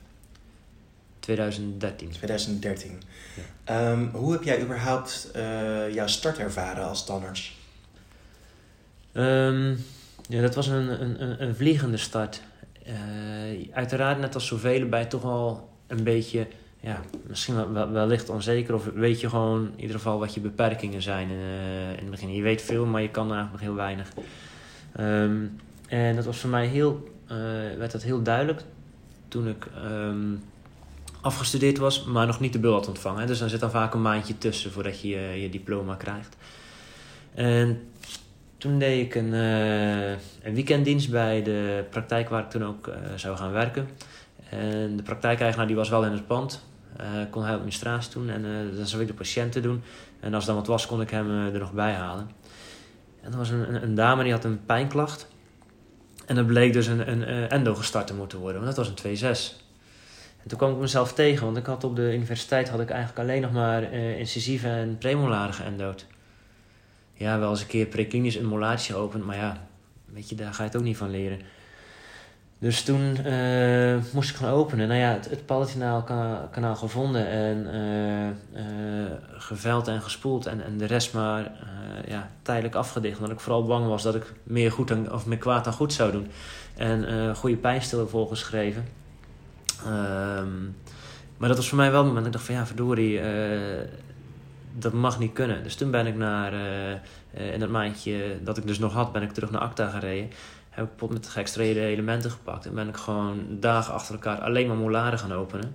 2013. 1.19 2.11
2013. 2.11 3.03
Ja. 3.67 3.91
Um, 3.91 4.11
hoe 4.13 4.33
heb 4.33 4.43
jij 4.43 4.63
überhaupt 4.63 5.31
uh, 5.37 5.95
jouw 5.95 6.07
start 6.07 6.39
ervaren 6.39 6.85
als 6.85 7.05
tandarts? 7.05 7.59
Um, 9.13 9.85
ja, 10.29 10.41
dat 10.41 10.55
was 10.55 10.67
een, 10.67 11.03
een, 11.03 11.43
een 11.43 11.57
vliegende 11.57 11.97
start. 11.97 12.41
Uh, 12.87 13.69
uiteraard, 13.73 14.19
net 14.19 14.35
als 14.35 14.47
zoveel, 14.47 14.89
bij 14.89 15.05
toch 15.05 15.25
al 15.25 15.69
een 15.87 16.05
beetje, 16.05 16.47
ja, 16.81 17.01
misschien 17.27 17.73
wel, 17.73 17.91
wellicht 17.91 18.29
onzeker. 18.29 18.75
Of 18.75 18.85
weet 18.95 19.21
je 19.21 19.29
gewoon 19.29 19.67
in 19.77 19.81
ieder 19.81 19.97
geval 19.97 20.19
wat 20.19 20.35
je 20.35 20.41
beperkingen 20.41 21.03
zijn 21.03 21.31
uh, 21.31 21.91
in 21.91 21.99
het 21.99 22.11
begin. 22.11 22.35
Je 22.35 22.43
weet 22.43 22.63
veel, 22.63 22.87
maar 22.87 23.03
je 23.03 23.11
kan 23.11 23.33
eigenlijk 23.33 23.53
nog 23.53 23.61
heel 23.61 23.75
weinig. 23.75 24.09
Um, 25.01 25.61
en 25.93 26.17
dat 26.17 26.25
was 26.25 26.39
voor 26.39 26.51
mij 26.51 26.67
heel, 26.67 27.09
uh, 27.25 27.37
werd 27.79 27.93
dat 27.93 28.03
heel 28.03 28.23
duidelijk 28.23 28.63
toen 29.29 29.49
ik 29.49 29.67
um, 29.85 30.43
afgestudeerd 31.21 31.79
was, 31.79 32.05
maar 32.05 32.27
nog 32.27 32.41
niet 32.41 32.53
de 32.53 32.59
bul 32.59 32.73
had 32.73 32.89
ontvangen. 32.89 33.27
Dus 33.27 33.39
dan 33.39 33.49
zit 33.49 33.61
dan 33.61 33.71
vaak 33.71 33.95
een 33.95 34.03
maandje 34.03 34.39
tussen 34.39 34.73
voordat 34.73 35.01
je 35.01 35.09
je 35.19 35.49
diploma 35.49 35.95
krijgt. 35.95 36.37
En 37.35 37.81
toen 38.59 38.79
deed 38.79 39.07
ik 39.07 39.15
een, 39.15 39.33
uh, 39.33 40.11
een 40.43 40.55
weekenddienst 40.55 41.11
bij 41.11 41.43
de 41.43 41.85
praktijk 41.91 42.29
waar 42.29 42.43
ik 42.43 42.51
toen 42.51 42.65
ook 42.65 42.87
uh, 42.87 42.95
zou 43.17 43.37
gaan 43.37 43.53
werken. 43.53 43.89
En 44.49 44.97
de 44.97 45.03
praktijkeigenaar 45.03 45.67
die 45.67 45.77
was 45.77 45.89
wel 45.89 46.05
in 46.05 46.13
het 46.13 46.27
pand. 46.27 46.65
Uh, 47.01 47.07
kon 47.31 47.43
hij 47.43 47.55
administratie 47.55 48.13
doen 48.13 48.31
en 48.31 48.43
dan 48.77 48.87
zou 48.87 49.03
ik 49.03 49.09
de 49.09 49.15
patiënten 49.15 49.63
doen. 49.63 49.83
En 50.21 50.35
als 50.35 50.43
er 50.43 50.49
dan 50.49 50.59
wat 50.59 50.67
was, 50.67 50.87
kon 50.87 51.01
ik 51.01 51.11
hem 51.11 51.31
er 51.31 51.59
nog 51.59 51.73
bij 51.73 51.93
halen. 51.93 52.31
En 53.21 53.33
er 53.33 53.39
was 53.39 53.51
een, 53.51 53.83
een, 53.83 53.95
dame 53.95 54.23
die 54.23 54.33
had 54.33 54.45
een 54.45 54.65
pijnklacht. 54.65 55.31
En 56.33 56.39
dat 56.39 56.47
bleek 56.47 56.73
dus 56.73 56.87
een, 56.87 57.11
een, 57.11 57.49
endo 57.49 57.75
gestart 57.75 58.07
te 58.07 58.15
moeten 58.15 58.39
worden, 58.39 58.63
want 58.63 58.77
dat 58.77 58.87
was 58.87 59.05
een 59.05 59.19
2-6. 59.19 59.23
En 60.43 60.49
toen 60.49 60.59
kwam 60.59 60.73
ik 60.73 60.79
mezelf 60.79 61.13
tegen, 61.13 61.45
want 61.45 61.57
ik 61.57 61.67
had 61.67 61.85
op 61.85 61.97
de 61.97 62.15
universiteit 62.15 62.69
had 62.69 62.81
ik 62.81 62.91
eigenlijk 62.91 63.21
alleen 63.21 63.43
nog 63.43 63.53
maar 63.53 63.93
incisieve 63.93 64.69
en 64.69 64.99
premolare 64.99 65.53
geëndood 65.53 66.07
ja, 67.23 67.39
wel 67.39 67.51
eens 67.51 67.61
een 67.61 67.67
keer 67.67 67.87
preklinisch 67.87 68.35
een 68.35 68.47
molaatje 68.47 68.95
opent. 68.95 69.25
Maar 69.25 69.37
ja, 69.37 69.67
weet 70.05 70.29
je, 70.29 70.35
daar 70.35 70.55
ga 70.55 70.63
je 70.63 70.69
het 70.69 70.79
ook 70.79 70.85
niet 70.85 70.97
van 70.97 71.11
leren. 71.11 71.41
Dus 72.63 72.83
toen 72.83 73.17
uh, 73.27 73.97
moest 74.13 74.31
ik 74.31 74.37
gaan 74.37 74.51
openen. 74.51 74.89
Nou 74.89 75.01
ja, 75.01 75.13
het, 75.13 75.31
het 75.31 75.47
Palatinaal 75.47 76.03
kanaal 76.51 76.77
gevonden 76.77 77.27
en 77.27 77.67
uh, 78.55 78.63
geveld 79.37 79.89
en 79.89 80.03
gespoeld. 80.03 80.47
En, 80.47 80.65
en 80.65 80.79
de 80.79 80.85
rest 80.85 81.15
maar 81.15 81.53
ja, 82.07 82.31
tijdelijk 82.43 82.75
afgedicht. 82.75 83.19
Omdat 83.19 83.33
ik 83.33 83.41
vooral 83.41 83.65
bang 83.65 83.87
was 83.87 84.03
dat 84.03 84.15
ik 84.15 84.33
meer, 84.43 84.73
goed 84.73 84.89
dan, 84.89 85.13
of 85.13 85.27
meer 85.27 85.39
kwaad 85.39 85.65
dan 85.65 85.73
goed 85.73 85.93
zou 85.93 86.13
doen. 86.13 86.27
En 86.77 87.37
goede 87.37 87.57
pijnstiller 87.57 88.09
volgeschreven. 88.09 88.85
Um, 89.87 90.77
maar 91.37 91.49
dat 91.49 91.57
was 91.57 91.69
voor 91.69 91.79
mij 91.79 91.91
wel 91.91 92.01
een 92.01 92.07
moment 92.07 92.25
dat 92.25 92.35
ik 92.35 92.41
dacht 92.41 92.51
van 92.51 92.61
ja, 92.61 92.67
verdorie 92.67 93.21
dat 94.79 94.93
mag 94.93 95.19
niet 95.19 95.33
kunnen. 95.33 95.63
Dus 95.63 95.75
toen 95.75 95.91
ben 95.91 96.07
ik 96.07 96.17
naar, 96.17 96.53
in 97.33 97.61
het 97.61 97.71
maandje 97.71 98.39
dat 98.43 98.57
ik 98.57 98.67
dus 98.67 98.79
nog 98.79 98.93
had, 98.93 99.13
ben 99.13 99.23
ik 99.23 99.33
terug 99.33 99.51
naar 99.51 99.61
ACTA 99.61 99.89
gereden. 99.89 100.31
Heb 100.73 100.85
ik 100.85 100.97
pot 100.97 101.11
met 101.11 101.29
geëxtraheerde 101.29 101.81
elementen 101.81 102.31
gepakt. 102.31 102.67
En 102.67 102.75
ben 102.75 102.89
ik 102.89 102.97
gewoon 102.97 103.47
dagen 103.61 103.95
achter 103.95 104.15
elkaar 104.15 104.41
alleen 104.41 104.67
maar 104.67 104.77
molaren 104.77 105.19
gaan 105.19 105.33
openen. 105.33 105.75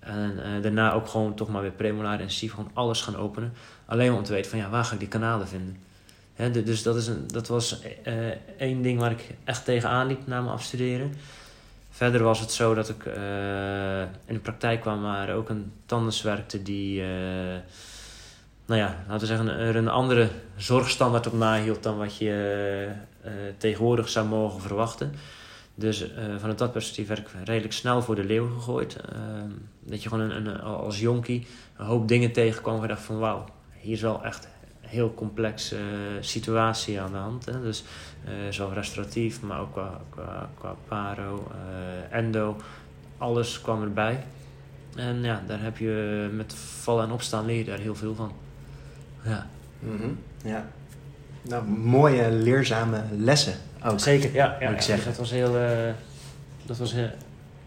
En 0.00 0.42
eh, 0.44 0.62
daarna 0.62 0.92
ook 0.92 1.08
gewoon 1.08 1.34
toch 1.34 1.48
maar 1.48 1.62
weer 1.62 1.70
premolaren 1.70 2.20
en 2.20 2.30
SIF, 2.30 2.50
gewoon 2.54 2.70
alles 2.72 3.00
gaan 3.00 3.16
openen. 3.16 3.52
Alleen 3.86 4.08
maar 4.08 4.18
om 4.18 4.24
te 4.24 4.32
weten 4.32 4.50
van 4.50 4.58
ja, 4.58 4.68
waar 4.68 4.84
ga 4.84 4.92
ik 4.92 4.98
die 4.98 5.08
kanalen 5.08 5.48
vinden. 5.48 5.76
Hè, 6.34 6.50
de- 6.50 6.62
dus 6.62 6.82
dat, 6.82 6.96
is 6.96 7.06
een, 7.06 7.24
dat 7.26 7.48
was 7.48 7.80
eh, 8.02 8.14
één 8.58 8.82
ding 8.82 9.00
waar 9.00 9.10
ik 9.10 9.34
echt 9.44 9.64
tegenaan 9.64 10.06
liep 10.06 10.26
na 10.26 10.40
mijn 10.40 10.52
afstuderen. 10.52 11.14
Verder 11.90 12.22
was 12.22 12.40
het 12.40 12.52
zo 12.52 12.74
dat 12.74 12.88
ik 12.88 13.06
eh, 13.06 14.00
in 14.00 14.34
de 14.34 14.38
praktijk 14.42 14.80
kwam 14.80 15.02
waar 15.02 15.34
ook 15.34 15.48
een 15.48 15.72
tandarts 15.86 16.24
die, 16.62 17.02
nou 18.66 18.80
ja, 18.80 18.96
laten 19.08 19.20
we 19.20 19.26
zeggen, 19.26 19.48
er 19.48 19.76
een 19.76 19.88
andere 19.88 20.28
zorgstandaard 20.56 21.26
op 21.26 21.32
nahield 21.32 21.82
dan 21.82 21.98
wat 21.98 22.16
je 22.16 22.88
tegenwoordig 23.58 24.08
zou 24.08 24.26
mogen 24.26 24.60
verwachten. 24.60 25.12
Dus 25.78 26.14
eh, 26.14 26.24
vanuit 26.38 26.58
dat 26.58 26.72
perspectief 26.72 27.08
werd 27.08 27.20
ik 27.20 27.28
redelijk 27.44 27.72
snel 27.72 28.02
voor 28.02 28.14
de 28.14 28.24
leeuw 28.24 28.48
gegooid. 28.54 28.96
Ehm, 28.96 29.50
dat 29.80 30.02
je 30.02 30.08
gewoon 30.08 30.30
een, 30.30 30.46
een, 30.46 30.60
als 30.60 31.00
jonkie 31.00 31.46
een 31.76 31.86
hoop 31.86 32.08
dingen 32.08 32.32
tegenkwam 32.32 32.74
waar 32.74 32.82
je 32.82 32.94
dacht 32.94 33.02
van 33.02 33.18
wauw, 33.18 33.44
hier 33.80 33.92
is 33.92 34.00
wel 34.00 34.24
echt 34.24 34.44
een 34.82 34.88
heel 34.88 35.14
complexe 35.14 35.76
eh, 35.76 35.82
situatie 36.20 37.00
aan 37.00 37.12
de 37.12 37.18
hand. 37.18 37.44
Hè? 37.46 37.62
Dus 37.62 37.84
eh, 38.24 38.32
zowel 38.50 38.72
restauratief, 38.72 39.42
maar 39.42 39.60
ook 39.60 39.72
qua, 39.72 40.00
qua, 40.10 40.50
qua 40.58 40.74
paro, 40.88 41.50
eh, 41.52 42.16
endo, 42.18 42.56
alles 43.18 43.60
kwam 43.60 43.82
erbij. 43.82 44.24
En 44.96 45.22
ja, 45.22 45.42
daar 45.46 45.62
heb 45.62 45.78
je 45.78 46.28
met 46.32 46.54
vallen 46.54 47.04
en 47.04 47.12
opstaan 47.12 47.44
leer 47.44 47.58
je 47.58 47.64
daar 47.64 47.78
heel 47.78 47.96
veel 47.96 48.14
van. 48.14 48.32
Ja, 49.24 49.46
Mhm, 49.78 50.08
Ja. 50.44 50.66
Nou, 51.48 51.64
mooie 51.68 52.30
leerzame 52.30 53.02
lessen 53.18 53.54
ook. 53.84 54.00
zeker. 54.00 54.34
Ja, 54.34 54.56
ja, 54.60 54.66
moet 54.66 54.80
ik 54.80 54.86
ja. 54.86 54.86
zeggen. 54.86 55.06
Dat 55.06 55.16
was, 55.16 55.30
heel, 55.30 55.56
eh, 55.56 55.92
dat 56.66 56.78
was 56.78 56.94
eh, 56.94 57.02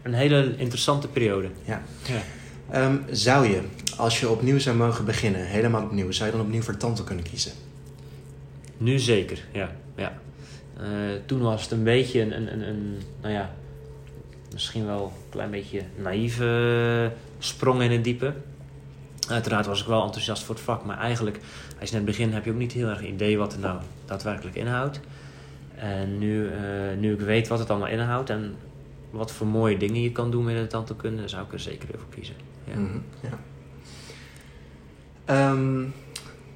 een 0.02 0.14
hele 0.14 0.58
interessante 0.58 1.08
periode. 1.08 1.48
Ja. 1.64 1.82
Ja. 2.08 2.22
Ehm, 2.70 2.98
zou 3.12 3.48
je, 3.48 3.62
als 3.98 4.20
je 4.20 4.30
opnieuw 4.30 4.60
zou 4.60 4.76
mogen 4.76 5.06
beginnen, 5.06 5.46
helemaal 5.46 5.84
opnieuw, 5.84 6.12
zou 6.12 6.30
je 6.30 6.36
dan 6.36 6.46
opnieuw 6.46 6.62
voor 6.62 6.78
tante 6.78 7.04
kunnen 7.04 7.24
kiezen? 7.24 7.52
Nu 8.78 9.00
zeker, 9.00 9.46
ja. 9.52 9.72
ja. 9.96 10.20
Eh, 10.78 10.86
toen 11.26 11.42
was 11.42 11.62
het 11.62 11.72
een 11.72 11.84
beetje 11.84 12.22
een, 12.22 12.36
een, 12.36 12.54
een, 12.54 12.68
een, 12.68 12.98
nou 13.22 13.34
ja, 13.34 13.54
misschien 14.54 14.86
wel 14.86 15.04
een 15.04 15.30
klein 15.30 15.52
beetje 15.52 15.82
naïeve 15.96 17.12
sprong 17.40 17.82
in 17.82 17.92
het 17.92 18.04
diepe. 18.04 18.34
Uiteraard 19.30 19.66
was 19.66 19.82
ik 19.82 19.88
wel 19.88 20.04
enthousiast 20.04 20.44
voor 20.44 20.56
het 20.56 20.64
vak, 20.64 20.86
maar 20.86 20.98
eigenlijk, 20.98 21.40
als 21.82 21.90
je 21.90 21.96
net 21.96 22.06
begint, 22.06 22.34
heb 22.34 22.46
je 22.46 22.52
ook 22.52 22.58
niet 22.58 22.72
heel 22.72 22.88
erg 22.88 23.00
een 23.00 23.14
idee 23.14 23.38
wat 23.38 23.52
het 23.52 23.62
nou 23.62 23.80
daadwerkelijk 24.06 24.56
inhoudt. 24.56 25.00
En 25.76 26.18
nu, 26.18 26.48
eh, 26.48 26.98
nu 26.98 27.14
ik 27.14 27.20
weet 27.20 27.48
wat 27.48 27.60
het 27.60 27.70
allemaal 27.70 27.88
inhoudt 27.88 28.30
en 28.30 28.56
wat 29.10 29.32
voor 29.32 29.48
mooie 29.48 29.78
dingen 29.78 30.02
je 30.02 30.12
kan 30.12 30.32
doen 30.32 30.44
met 30.44 30.56
de 30.56 30.68
tandheelkunde, 30.68 31.28
zou 31.28 31.46
ik 31.46 31.54
er 31.54 31.60
zeker 31.60 31.88
voor 31.90 32.10
kiezen. 32.10 32.36
Ja. 32.64 32.76
Mhm, 32.76 32.98
ja. 33.20 33.40
Ehm, 35.26 35.80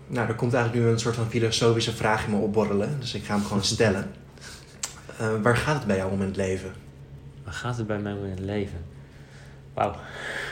nou, 0.07 0.27
er 0.27 0.35
komt 0.35 0.53
eigenlijk 0.53 0.85
nu 0.85 0.91
een 0.91 0.99
soort 0.99 1.15
van 1.15 1.29
filosofische 1.29 1.93
vraag 1.93 2.25
in 2.25 2.31
me 2.31 2.37
opborrelen, 2.37 2.99
dus 2.99 3.13
ik 3.13 3.23
ga 3.23 3.35
hem 3.35 3.43
gewoon 3.43 3.63
stellen. 3.75 4.11
Eh, 5.17 5.41
waar 5.41 5.57
gaat 5.57 5.77
het 5.77 5.87
bij 5.87 5.97
jou 5.97 6.11
om 6.11 6.21
in 6.21 6.27
het 6.27 6.35
leven? 6.35 6.73
Waar 7.43 7.53
gaat 7.53 7.77
het 7.77 7.87
bij 7.87 7.99
mij 7.99 8.13
om 8.13 8.23
in 8.23 8.29
het 8.29 8.39
leven? 8.39 8.85
Wauw, 9.73 9.95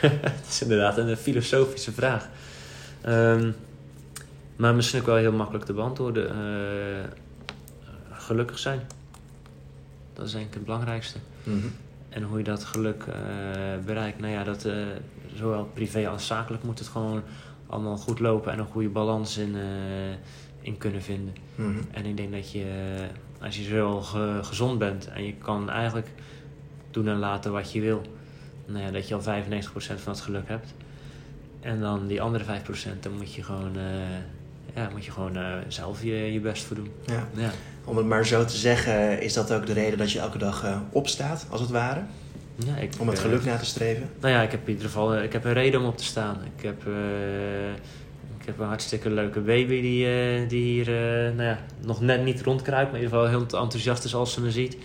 het 0.00 0.46
is 0.48 0.62
inderdaad 0.62 0.98
een 0.98 1.16
filosofische 1.16 1.92
vraag. 1.92 2.28
Ehm, 3.00 3.50
maar 4.56 4.74
misschien 4.74 5.00
ook 5.00 5.06
wel 5.06 5.16
heel 5.16 5.32
makkelijk 5.32 5.64
te 5.64 5.72
beantwoorden. 5.72 6.30
Eh, 6.30 7.10
gelukkig 8.10 8.58
zijn. 8.58 8.80
Dat 10.12 10.26
is 10.26 10.32
denk 10.32 10.46
ik 10.46 10.54
het 10.54 10.64
belangrijkste. 10.64 11.18
Mhm. 11.42 11.66
En 12.08 12.22
hoe 12.22 12.38
je 12.38 12.44
dat 12.44 12.64
geluk 12.64 13.02
eh, 13.02 13.14
bereikt, 13.84 14.20
nou 14.20 14.32
ja, 14.32 14.44
dat 14.44 14.64
eh, 14.64 14.74
zowel 15.34 15.64
privé 15.74 16.08
als 16.08 16.26
zakelijk 16.26 16.62
moet 16.62 16.78
het 16.78 16.88
gewoon 16.88 17.22
allemaal 17.66 17.96
goed 17.96 18.20
lopen 18.20 18.52
en 18.52 18.58
een 18.58 18.66
goede 18.66 18.88
balans 18.88 19.36
in, 19.38 19.56
in 20.60 20.78
kunnen 20.78 21.02
vinden. 21.02 21.34
Mhm. 21.54 21.78
En 21.90 22.04
ik 22.06 22.16
denk 22.16 22.32
dat 22.32 22.52
je, 22.52 22.66
als 23.40 23.56
je 23.56 23.62
zo 23.62 24.00
ge- 24.00 24.40
gezond 24.42 24.78
bent 24.78 25.08
en 25.08 25.24
je 25.24 25.34
kan 25.34 25.70
eigenlijk 25.70 26.08
doen 26.90 27.08
en 27.08 27.18
laten 27.18 27.52
wat 27.52 27.72
je 27.72 27.80
wil, 27.80 28.02
nou 28.66 28.84
ja, 28.84 28.90
dat 28.90 29.08
je 29.08 29.14
al 29.14 29.20
95% 29.22 30.00
van 30.00 30.12
het 30.12 30.20
geluk 30.20 30.48
hebt. 30.48 30.74
En 31.60 31.80
dan 31.80 32.06
die 32.06 32.22
andere 32.22 32.44
5%, 32.44 33.00
dan 33.00 33.12
moet 33.16 33.34
je 33.34 33.42
gewoon, 33.42 33.72
ja, 34.74 34.88
moet 34.92 35.04
je 35.04 35.10
gewoon 35.10 35.36
eh, 35.36 35.56
zelf 35.68 36.02
je, 36.02 36.32
je 36.32 36.40
best 36.40 36.64
voor 36.64 36.76
doen. 36.76 36.90
Ja. 37.06 37.28
Ja. 37.34 37.50
Om 37.84 37.96
het 37.96 38.06
maar 38.06 38.26
zo 38.26 38.44
te 38.44 38.56
zeggen, 38.56 39.20
is 39.20 39.32
dat 39.32 39.52
ook 39.52 39.66
de 39.66 39.72
reden 39.72 39.98
dat 39.98 40.12
je 40.12 40.18
elke 40.18 40.38
dag 40.38 40.64
eh, 40.64 40.76
opstaat, 40.90 41.46
als 41.50 41.60
het 41.60 41.70
ware? 41.70 42.00
Ja, 42.66 42.76
ik, 42.76 42.92
Om 42.98 43.08
het 43.08 43.16
eh, 43.16 43.24
geluk 43.24 43.44
na 43.44 43.56
te 43.56 43.64
streven? 43.64 44.10
Nou 44.20 44.34
ja, 44.34 44.42
ik 44.42 44.50
heb 44.50 44.60
in 44.60 44.68
ieder 44.68 44.84
geval 44.84 45.16
ik 45.22 45.32
heb 45.32 45.44
een 45.44 45.52
reden 45.52 45.80
om 45.80 45.86
op 45.86 45.96
te 45.96 46.04
staan. 46.04 46.38
Ik 46.56 46.62
heb, 46.62 46.82
ik 48.38 48.46
heb 48.46 48.58
een 48.58 48.66
hartstikke 48.66 49.10
leuke 49.10 49.40
baby 49.40 49.80
die, 49.80 50.46
die 50.46 50.62
hier 50.62 50.86
nou 51.34 51.48
ja, 51.48 51.58
nog 51.80 52.00
net 52.00 52.24
niet 52.24 52.42
rondkruipt, 52.42 52.90
maar 52.90 53.00
in 53.00 53.04
ieder 53.04 53.18
geval 53.18 53.38
heel 53.38 53.60
enthousiast 53.60 54.04
is 54.04 54.14
als 54.14 54.32
ze 54.32 54.40
me 54.40 54.50
ziet. 54.50 54.76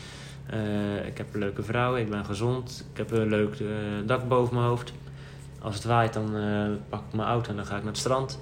Ik 1.05 1.17
heb 1.17 1.33
een 1.33 1.39
leuke 1.39 1.63
vrouw, 1.63 1.95
ik 1.95 2.09
ben 2.09 2.25
gezond, 2.25 2.85
ik 2.91 2.97
heb 2.97 3.11
een 3.11 3.29
leuk 3.29 3.57
dak 4.05 4.27
boven 4.27 4.55
mijn 4.55 4.67
hoofd. 4.67 4.93
Als 5.59 5.75
het 5.75 5.83
waait, 5.83 6.13
dan 6.13 6.31
pak 6.89 6.99
ik 6.99 7.15
mijn 7.15 7.27
auto 7.27 7.49
en 7.49 7.55
dan 7.55 7.65
ga 7.65 7.75
ik 7.75 7.83
naar 7.83 7.91
het 7.91 8.01
strand. 8.01 8.37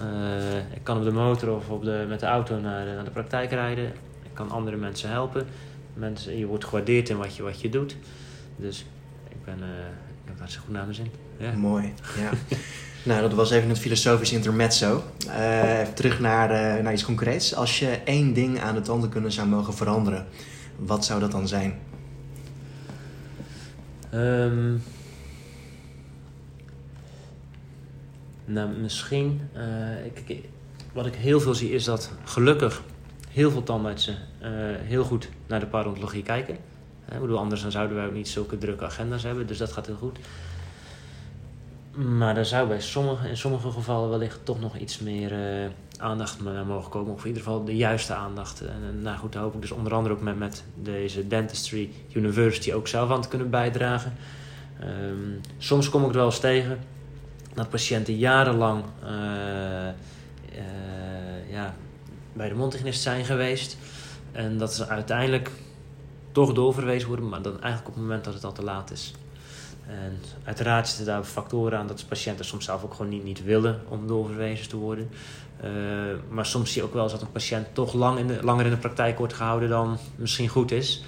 Eh, 0.00 0.56
ik 0.58 0.80
kan 0.82 0.96
op 0.98 1.04
de 1.04 1.10
motor 1.12 1.50
of 1.56 1.68
op 1.68 1.84
de, 1.84 2.04
met 2.08 2.20
de 2.20 2.26
auto 2.26 2.60
naar, 2.60 2.84
de- 2.84 2.92
naar 2.94 3.04
de 3.04 3.10
praktijk 3.10 3.50
rijden. 3.50 3.86
Ik 4.22 4.34
kan 4.34 4.50
andere 4.50 4.76
mensen 4.76 5.10
helpen. 5.10 5.46
Mensen, 5.94 6.38
je 6.38 6.46
wordt 6.46 6.64
gewaardeerd 6.64 7.08
in 7.08 7.16
wat 7.16 7.36
je, 7.36 7.42
wat 7.42 7.60
je 7.60 7.68
doet. 7.68 7.96
Dus 8.56 8.84
ik, 9.28 9.44
ben, 9.44 9.54
eh, 9.62 9.68
ik 9.68 10.24
heb 10.24 10.28
het 10.30 10.38
hartstikke 10.38 10.66
goed 10.66 10.74
naar 10.76 10.84
mijn 10.84 10.94
zin. 10.94 11.10
Ja. 11.36 11.52
Mooi, 11.52 11.92
ja. 12.18 12.30
nou, 13.10 13.20
dat 13.20 13.32
was 13.32 13.50
even 13.50 13.68
het 13.68 13.78
filosofisch 13.78 14.32
intermezzo. 14.32 15.02
Eh 15.28 15.80
even 15.80 15.94
terug 15.94 16.20
naar, 16.20 16.82
naar 16.82 16.92
iets 16.92 17.04
concreets. 17.04 17.54
Als 17.54 17.78
je 17.78 17.86
één 18.04 18.32
ding 18.32 18.60
aan 18.60 18.74
de 18.74 18.80
tandheelkunde 18.80 19.30
zou 19.30 19.48
mogen 19.48 19.74
veranderen, 19.74 20.26
wat 20.76 21.04
zou 21.04 21.20
dat 21.20 21.30
dan 21.32 21.48
zijn? 21.48 21.78
Ehm, 24.10 24.74
nou, 28.48 28.68
misschien. 28.68 29.40
eh, 29.52 30.04
ik, 30.04 30.44
wat 30.92 31.06
ik 31.06 31.14
heel 31.14 31.40
veel 31.40 31.54
zie 31.54 31.70
is 31.70 31.84
dat 31.84 32.12
gelukkig 32.24 32.82
heel 33.30 33.50
veel 33.50 33.62
tandartsen 33.62 34.16
eh, 34.38 34.50
heel 34.82 35.04
goed 35.04 35.28
naar 35.46 35.60
de 35.60 35.66
parodontologie 35.66 36.22
kijken. 36.22 36.56
Eh, 37.04 37.14
ik 37.14 37.20
bedoel, 37.20 37.38
anders 37.38 37.62
dan 37.62 37.70
zouden 37.70 37.96
wij 37.96 38.06
ook 38.06 38.12
niet 38.12 38.28
zulke 38.28 38.58
drukke 38.58 38.84
agenda's 38.84 39.22
hebben, 39.22 39.46
dus 39.46 39.58
dat 39.58 39.72
gaat 39.72 39.86
heel 39.86 39.96
goed. 39.96 40.18
Maar 41.92 42.36
er 42.36 42.46
zou 42.46 42.68
bij 42.68 42.80
sommige, 42.80 43.28
in 43.28 43.36
sommige 43.36 43.70
gevallen 43.70 44.10
wellicht 44.10 44.44
toch 44.44 44.60
nog 44.60 44.76
iets 44.76 44.98
meer 44.98 45.32
aandacht 45.96 46.42
naar 46.42 46.66
mogen 46.66 46.90
komen. 46.90 47.12
Of 47.12 47.20
in 47.20 47.26
ieder 47.26 47.42
geval 47.42 47.64
de 47.64 47.76
juiste 47.76 48.14
aandacht. 48.14 48.60
En, 48.60 48.82
en 48.88 49.02
nou 49.02 49.18
goed, 49.18 49.32
daar 49.32 49.42
hoop 49.42 49.54
ik 49.54 49.60
dus 49.60 49.70
onder 49.70 49.94
andere 49.94 50.14
ook 50.14 50.22
met, 50.22 50.38
met 50.38 50.64
deze 50.74 51.26
Dentistry 51.26 51.90
University 52.12 52.72
ook 52.72 52.88
zelf 52.88 53.10
aan 53.10 53.22
te 53.22 53.28
kunnen 53.28 53.50
bijdragen. 53.50 54.12
Ehm, 54.80 55.40
soms 55.58 55.88
kom 55.88 56.02
ik 56.02 56.08
er 56.08 56.14
wel 56.14 56.26
eens 56.26 56.40
tegen 56.40 56.78
dat 57.58 57.70
patiënten 57.70 58.16
jarenlang 58.16 58.84
eh, 59.02 59.88
eh, 59.88 59.94
ja, 61.50 61.74
bij 62.32 62.48
de 62.48 62.54
mondhygiënist 62.54 63.02
zijn 63.02 63.24
geweest. 63.24 63.76
En 64.32 64.58
dat 64.58 64.74
ze 64.74 64.88
uiteindelijk 64.88 65.50
toch 66.32 66.52
doorverwezen 66.52 67.08
worden, 67.08 67.28
maar 67.28 67.42
dan 67.42 67.52
eigenlijk 67.52 67.88
op 67.88 67.94
het 67.94 68.02
moment 68.02 68.24
dat 68.24 68.34
het 68.34 68.44
al 68.44 68.52
te 68.52 68.64
laat 68.64 68.90
is. 68.90 69.12
En 69.86 70.18
uiteraard 70.44 70.88
zitten 70.88 71.06
daar 71.06 71.24
factoren 71.24 71.78
aan 71.78 71.86
dat 71.86 72.04
patiënten 72.08 72.44
soms 72.44 72.64
zelf 72.64 72.84
ook 72.84 72.94
gewoon 72.94 73.10
niet, 73.10 73.24
niet 73.24 73.44
willen 73.44 73.80
om 73.88 74.06
doorverwezen 74.06 74.68
te 74.68 74.76
worden. 74.76 75.10
Eh, 75.60 75.70
maar 76.28 76.46
soms 76.46 76.72
zie 76.72 76.82
je 76.82 76.88
ook 76.88 76.94
wel 76.94 77.08
dat 77.08 77.22
een 77.22 77.32
patiënt 77.32 77.66
toch 77.72 77.92
lang 77.94 78.18
in 78.18 78.26
de, 78.26 78.38
langer 78.42 78.64
in 78.64 78.70
de 78.70 78.76
praktijk 78.76 79.18
wordt 79.18 79.32
gehouden 79.32 79.68
dan 79.68 79.98
misschien 80.16 80.48
goed 80.48 80.70
is. 80.70 81.02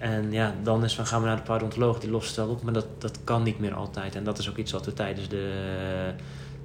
En 0.00 0.32
ja, 0.32 0.54
dan 0.62 0.84
is 0.84 0.94
van 0.94 1.06
gaan 1.06 1.20
we 1.20 1.26
naar 1.26 1.36
de 1.36 1.42
parodontoloog, 1.42 2.00
die 2.00 2.10
lost 2.10 2.26
het 2.26 2.36
wel 2.36 2.48
op, 2.48 2.62
maar 2.62 2.72
dat, 2.72 2.86
dat 2.98 3.18
kan 3.24 3.42
niet 3.42 3.58
meer 3.58 3.74
altijd. 3.74 4.14
En 4.14 4.24
dat 4.24 4.38
is 4.38 4.48
ook 4.50 4.56
iets 4.56 4.72
wat 4.72 4.84
we 4.84 4.92
tijdens 4.92 5.28
de, 5.28 5.52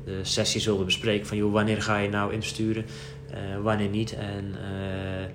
de 0.05 0.19
sessie 0.21 0.61
zullen 0.61 0.85
bespreken. 0.85 1.27
Van 1.27 1.37
joh, 1.37 1.51
wanneer 1.51 1.81
ga 1.81 1.97
je 1.97 2.09
nou 2.09 2.33
insturen, 2.33 2.85
eh, 3.29 3.37
wanneer 3.61 3.89
niet. 3.89 4.13
En 4.13 4.55
eh, 4.55 5.25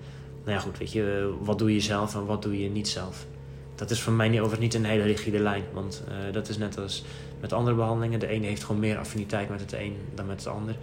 nou 0.45 0.57
ja, 0.57 0.59
goed, 0.59 0.79
weet 0.79 0.93
je, 0.93 1.35
wat 1.41 1.59
doe 1.59 1.75
je 1.75 1.81
zelf 1.81 2.15
en 2.15 2.27
wat 2.27 2.43
doe 2.43 2.63
je 2.63 2.69
niet 2.69 2.89
zelf. 2.89 3.27
Dat 3.75 3.91
is 3.91 4.01
voor 4.01 4.13
mij 4.13 4.29
overigens 4.29 4.61
niet 4.61 4.75
een 4.75 4.85
hele 4.85 5.03
rigide 5.03 5.39
lijn. 5.39 5.65
Want 5.73 6.03
eh, 6.09 6.33
dat 6.33 6.49
is 6.49 6.59
net 6.59 6.79
als 6.79 7.05
met 7.41 7.53
andere 7.53 7.77
behandelingen. 7.77 8.21
De 8.21 8.27
ene 8.27 8.47
heeft 8.47 8.65
gewoon 8.65 8.81
meer 8.81 8.99
affiniteit 8.99 9.49
met 9.49 9.61
het 9.61 9.73
een 9.73 9.97
dan 10.15 10.27
met 10.27 10.45
het 10.45 10.55
ander. 10.55 10.75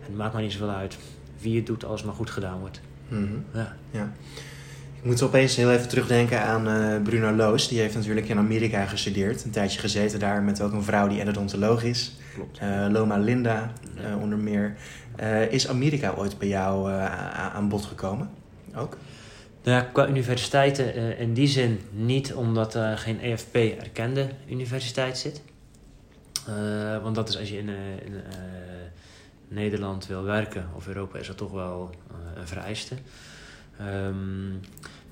En 0.00 0.06
het 0.06 0.16
maakt 0.16 0.32
maar 0.32 0.42
niet 0.42 0.52
zoveel 0.52 0.70
uit 0.70 0.98
wie 1.40 1.56
het 1.56 1.66
doet 1.66 1.84
als 1.84 2.00
het 2.00 2.06
maar 2.06 2.18
goed 2.18 2.30
gedaan 2.30 2.60
wordt. 2.60 2.80
Mhm. 3.08 3.38
Ja. 3.90 4.12
Ik 5.02 5.08
moet 5.08 5.22
opeens 5.22 5.56
heel 5.56 5.72
even 5.72 5.88
terugdenken 5.88 6.42
aan 6.42 6.68
eh, 6.68 7.02
Bruno 7.02 7.32
Loos. 7.32 7.68
Die 7.68 7.80
heeft 7.80 7.94
natuurlijk 7.94 8.28
in 8.28 8.38
Amerika 8.38 8.86
gestudeerd. 8.86 9.44
Een 9.44 9.50
tijdje 9.50 9.80
gezeten 9.80 10.18
daar 10.18 10.42
met 10.42 10.60
ook 10.60 10.72
een 10.72 10.82
vrouw 10.82 11.08
die 11.08 11.20
endodontoloog 11.20 11.82
is. 11.82 12.12
Klopt. 12.34 12.58
Eh, 12.58 12.86
Loma 12.90 13.16
Linda, 13.16 13.72
eh, 13.96 14.20
onder 14.20 14.38
meer. 14.38 14.76
Is 15.50 15.68
Amerika 15.68 16.14
ooit 16.16 16.38
bij 16.38 16.48
jou 16.48 16.92
aan 17.52 17.68
bod 17.68 17.84
gekomen? 17.84 18.30
Ook? 18.74 18.96
Nou 19.62 19.76
ja, 19.82 19.88
qua 19.92 20.08
universiteiten 20.08 20.98
uh, 20.98 21.20
in 21.20 21.34
die 21.34 21.46
zin 21.46 21.80
niet, 21.90 22.34
omdat 22.34 22.74
er 22.74 22.98
geen 22.98 23.20
EFP-erkende 23.20 24.28
universiteit 24.48 25.18
zit. 25.18 25.42
Uh, 26.48 27.02
want 27.02 27.14
dat 27.14 27.28
is 27.28 27.38
als 27.38 27.48
je 27.48 27.58
in, 27.58 27.68
in 28.04 28.22
Nederland 29.48 30.06
wil 30.06 30.22
werken, 30.22 30.66
of 30.76 30.86
Europa, 30.86 31.18
is 31.18 31.26
dat 31.26 31.36
toch 31.36 31.52
wel 31.52 31.90
een 32.36 32.46
vereiste. 32.46 32.94
Um, 33.80 34.60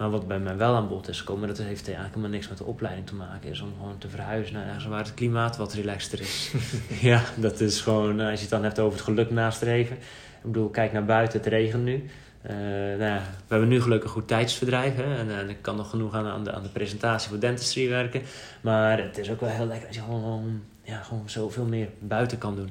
maar 0.01 0.11
wat 0.11 0.29
bij 0.29 0.39
mij 0.39 0.57
wel 0.57 0.75
aan 0.75 0.89
bod 0.89 1.09
is 1.09 1.19
gekomen, 1.19 1.49
dat 1.49 1.59
heeft 1.59 1.87
eigenlijk 1.87 2.09
helemaal 2.09 2.31
niks 2.31 2.49
met 2.49 2.59
de 2.59 2.65
opleiding 2.65 3.07
te 3.07 3.15
maken, 3.15 3.51
is 3.51 3.61
om 3.61 3.73
gewoon 3.79 3.99
te 3.99 4.09
verhuizen 4.09 4.55
naar 4.55 4.67
ergens 4.67 4.85
waar 4.87 4.99
het 4.99 5.15
klimaat 5.15 5.57
wat 5.57 5.73
relaxter 5.73 6.21
is. 6.21 6.53
ja, 7.11 7.23
dat 7.37 7.61
is 7.61 7.81
gewoon, 7.81 8.21
als 8.21 8.35
je 8.35 8.41
het 8.41 8.51
dan 8.51 8.63
hebt 8.63 8.79
over 8.79 8.99
het 8.99 9.07
geluk 9.07 9.31
nastreven. 9.31 9.97
Ik 9.97 10.43
bedoel, 10.43 10.69
kijk 10.69 10.93
naar 10.93 11.05
buiten, 11.05 11.39
het 11.39 11.49
regent 11.49 11.85
nu. 11.85 12.05
Uh, 12.43 12.53
nou 12.99 13.03
ja, 13.03 13.19
we 13.19 13.47
hebben 13.49 13.69
nu 13.69 13.81
gelukkig 13.81 14.11
goed 14.11 14.29
tijdsverdrijf. 14.29 14.97
Hè? 14.97 15.17
En, 15.17 15.39
en, 15.39 15.49
ik 15.49 15.63
kan 15.63 15.77
nog 15.77 15.91
genoeg 15.91 16.15
aan, 16.15 16.27
aan, 16.27 16.45
de, 16.45 16.53
aan 16.53 16.63
de 16.63 16.69
presentatie 16.69 17.29
voor 17.29 17.39
dentistry 17.39 17.89
werken. 17.89 18.23
Maar 18.61 19.03
het 19.03 19.19
is 19.19 19.31
ook 19.31 19.41
wel 19.41 19.51
heel 19.51 19.67
lekker 19.67 19.87
als 19.87 19.97
je 19.97 20.03
gewoon, 20.03 20.63
ja, 20.83 21.03
gewoon 21.03 21.29
zoveel 21.31 21.65
meer 21.65 21.89
buiten 21.99 22.39
kan 22.39 22.57
doen. 22.57 22.71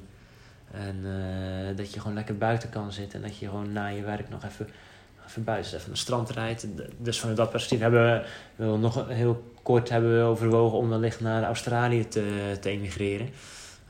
En 0.71 0.95
uh, 1.03 1.77
dat 1.77 1.93
je 1.93 1.99
gewoon 1.99 2.15
lekker 2.15 2.37
buiten 2.37 2.69
kan 2.69 2.91
zitten. 2.91 3.21
En 3.21 3.27
dat 3.27 3.37
je 3.37 3.45
gewoon 3.45 3.71
na 3.71 3.87
je 3.87 4.01
werk 4.01 4.29
nog 4.29 4.43
even, 4.43 4.67
buiten 5.35 5.71
even 5.71 5.79
naar 5.79 5.89
het 5.89 5.97
strand 5.97 6.29
rijdt. 6.29 6.67
Dus 6.97 7.19
vanuit 7.19 7.37
dat 7.37 7.49
perspectief 7.49 7.79
hebben 7.79 8.23
we, 8.55 8.65
we 8.65 8.77
nog 8.77 9.07
heel 9.07 9.53
kort 9.63 9.89
hebben 9.89 10.17
we 10.17 10.23
overwogen 10.23 10.77
om 10.77 10.89
wellicht 10.89 11.19
naar 11.19 11.43
Australië 11.43 12.07
te, 12.07 12.57
te 12.61 12.69
emigreren. 12.69 13.29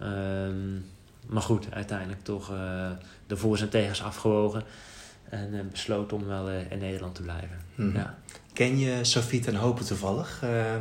Um, 0.01 0.85
maar 1.27 1.41
goed, 1.41 1.71
uiteindelijk 1.71 2.23
toch 2.23 2.51
uh, 2.51 2.89
de 3.27 3.37
voor's 3.37 3.61
en 3.61 3.69
tegens 3.69 4.03
afgewogen. 4.03 4.63
En 5.29 5.53
uh, 5.53 5.59
besloten 5.71 6.17
om 6.17 6.25
wel 6.25 6.49
uh, 6.49 6.71
in 6.71 6.79
Nederland 6.79 7.15
te 7.15 7.21
blijven. 7.21 7.59
Mm. 7.75 7.95
Ja. 7.95 8.17
Ken 8.53 8.79
je 8.79 9.03
Sofie 9.03 9.39
ten 9.39 9.55
Hopen 9.55 9.85
toevallig? 9.85 10.41
Uh, 10.43 10.75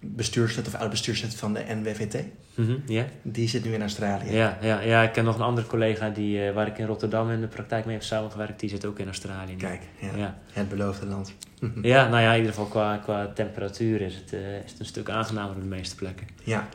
bestuurslid 0.00 0.66
of 0.66 0.74
oud-bestuurslid 0.74 1.34
van 1.34 1.54
de 1.54 1.64
NWVT? 1.68 2.24
Mm 2.54 2.66
-hmm, 2.66 2.82
yeah. 2.86 3.06
Die 3.22 3.48
zit 3.48 3.64
nu 3.64 3.72
in 3.74 3.80
Australië. 3.80 4.32
Ja, 4.32 4.58
ja, 4.60 4.80
ja, 4.80 5.02
ik 5.02 5.12
ken 5.12 5.24
nog 5.24 5.34
een 5.34 5.42
andere 5.42 5.66
collega 5.66 6.10
die, 6.10 6.50
waar 6.50 6.66
ik 6.66 6.78
in 6.78 6.86
Rotterdam 6.86 7.30
in 7.30 7.40
de 7.40 7.46
praktijk 7.46 7.84
mee 7.84 7.94
heb 7.94 8.04
samengewerkt. 8.04 8.60
Die 8.60 8.68
zit 8.68 8.84
ook 8.84 8.98
in 8.98 9.06
Australië. 9.06 9.56
Kijk, 9.56 9.82
ja. 9.98 10.16
ja. 10.16 10.38
het 10.52 10.68
beloofde 10.68 11.06
land. 11.06 11.34
ja, 11.82 12.08
nou 12.08 12.22
ja, 12.22 12.30
in 12.30 12.36
ieder 12.36 12.52
geval 12.52 12.68
qua, 12.68 12.96
qua 12.96 13.26
temperatuur 13.34 14.00
is 14.00 14.14
het, 14.14 14.32
is 14.64 14.70
het 14.70 14.80
een 14.80 14.86
stuk 14.86 15.10
aangenamer 15.10 15.54
op 15.54 15.60
de 15.60 15.68
meeste 15.68 15.94
plekken. 15.94 16.26
Ja, 16.44 16.68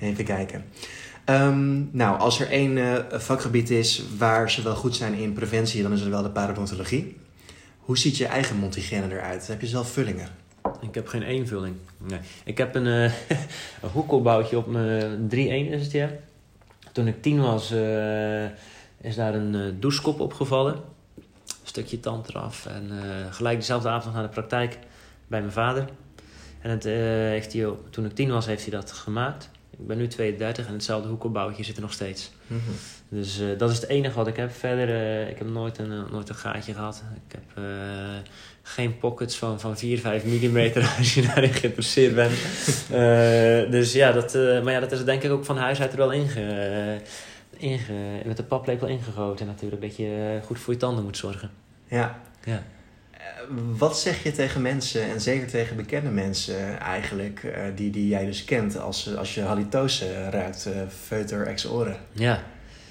even 0.00 0.24
kijken. 0.24 0.64
Um, 1.26 1.88
nou, 1.92 2.18
als 2.18 2.40
er 2.40 2.50
één 2.50 2.76
uh, 2.76 2.98
vakgebied 3.10 3.70
is 3.70 4.02
waar 4.18 4.50
ze 4.50 4.62
wel 4.62 4.74
goed 4.74 4.96
zijn 4.96 5.14
in 5.14 5.32
preventie, 5.32 5.82
dan 5.82 5.92
is 5.92 6.00
het 6.00 6.08
wel 6.08 6.22
de 6.22 6.30
parodontologie. 6.30 7.16
Hoe 7.78 7.98
ziet 7.98 8.16
je 8.16 8.26
eigen 8.26 8.56
mondhygiëne 8.56 9.10
eruit? 9.10 9.46
Heb 9.46 9.60
je 9.60 9.66
zelf 9.66 9.92
vullingen? 9.92 10.28
Ik 10.82 10.94
heb 10.94 11.08
geen 11.08 11.22
één 11.22 11.46
vulling. 11.46 11.76
Nee. 11.98 12.18
Ik 12.44 12.58
heb 12.58 12.74
een, 12.74 12.86
uh, 12.86 13.04
een 13.82 13.90
hoekelboutje 13.92 14.56
op 14.56 14.66
mijn 14.66 15.28
3-1 15.30 15.34
is 15.34 15.82
het 15.82 15.90
ja. 15.90 16.10
Toen 16.92 17.06
ik 17.06 17.22
tien 17.22 17.40
was, 17.40 17.72
uh, 17.72 18.44
is 19.00 19.14
daar 19.14 19.34
een 19.34 19.80
douchekop 19.80 20.20
opgevallen. 20.20 20.74
Een 20.74 21.22
stukje 21.62 22.00
tand 22.00 22.28
eraf. 22.28 22.66
En 22.66 22.90
gelijk 23.30 23.58
dezelfde 23.58 23.88
avond 23.88 24.14
naar 24.14 24.22
de 24.22 24.28
praktijk 24.28 24.78
bij 25.26 25.40
mijn 25.40 25.52
vader. 25.52 25.88
En 26.60 26.70
het, 26.70 26.84
heeft 26.84 27.52
hij, 27.52 27.68
toen 27.90 28.04
ik 28.04 28.14
tien 28.14 28.30
was, 28.30 28.46
heeft 28.46 28.62
hij 28.62 28.70
dat 28.70 28.92
gemaakt. 28.92 29.50
Ik 29.78 29.86
ben 29.86 29.96
nu 29.96 30.06
32 30.06 30.66
en 30.66 30.72
hetzelfde 30.72 31.08
hoekelbouwtje 31.08 31.64
zit 31.64 31.76
er 31.76 31.82
nog 31.82 31.92
steeds. 31.92 32.30
Mm 32.46 32.60
-hmm. 32.64 32.74
Dus 33.18 33.40
uh, 33.40 33.58
dat 33.58 33.70
is 33.70 33.76
het 33.76 33.88
enige 33.88 34.16
wat 34.16 34.26
ik 34.26 34.36
heb. 34.36 34.52
Verder, 34.52 34.88
uh, 34.88 35.28
ik 35.28 35.38
heb 35.38 35.48
nooit 35.48 35.78
een, 35.78 35.92
uh, 35.92 36.10
nooit 36.10 36.28
een 36.28 36.34
gaatje 36.34 36.74
gehad. 36.74 37.02
Ik 37.26 37.32
heb 37.32 37.64
geen 38.62 38.98
pockets 38.98 39.36
van, 39.36 39.60
van 39.60 39.78
4, 39.78 39.98
5 39.98 40.24
mm 40.24 40.72
als 40.98 41.14
je 41.14 41.22
daarin 41.22 41.52
geïnteresseerd 41.52 42.14
bent. 42.14 42.32
dus 43.74 43.92
ja, 43.92 44.12
dat, 44.12 44.34
maar 44.34 44.72
ja, 44.72 44.80
dat 44.80 44.92
is 44.92 45.04
denk 45.04 45.22
ik 45.22 45.30
ook 45.30 45.44
van 45.44 45.56
huis 45.56 45.80
uit 45.80 45.92
er 45.92 45.98
wel 45.98 46.12
inge, 46.12 47.00
inge, 47.56 48.22
met 48.24 48.36
de 48.36 48.42
paplepel 48.42 48.86
ingegoten 48.86 49.46
natuurlijk. 49.46 49.82
Dat 49.82 49.96
je 49.96 50.40
goed 50.44 50.58
voor 50.58 50.72
je 50.72 50.78
tanden 50.78 51.04
moet 51.04 51.16
zorgen. 51.16 51.50
Ja. 51.88 52.20
ja 52.44 52.62
wat 53.76 53.98
zeg 53.98 54.22
je 54.22 54.32
tegen 54.32 54.62
mensen, 54.62 55.02
en 55.02 55.20
zeker 55.20 55.46
tegen 55.46 55.76
bekende 55.76 56.10
mensen 56.10 56.80
eigenlijk, 56.80 57.46
die, 57.74 57.90
die 57.90 58.08
jij 58.08 58.24
dus 58.24 58.44
kent, 58.44 58.78
als, 58.78 59.16
als 59.16 59.34
je 59.34 59.40
halitose 59.40 60.30
ruikt, 60.30 60.68
feuter 61.06 61.46
ex 61.46 61.66
oren? 61.66 61.96
Ja, 62.12 62.42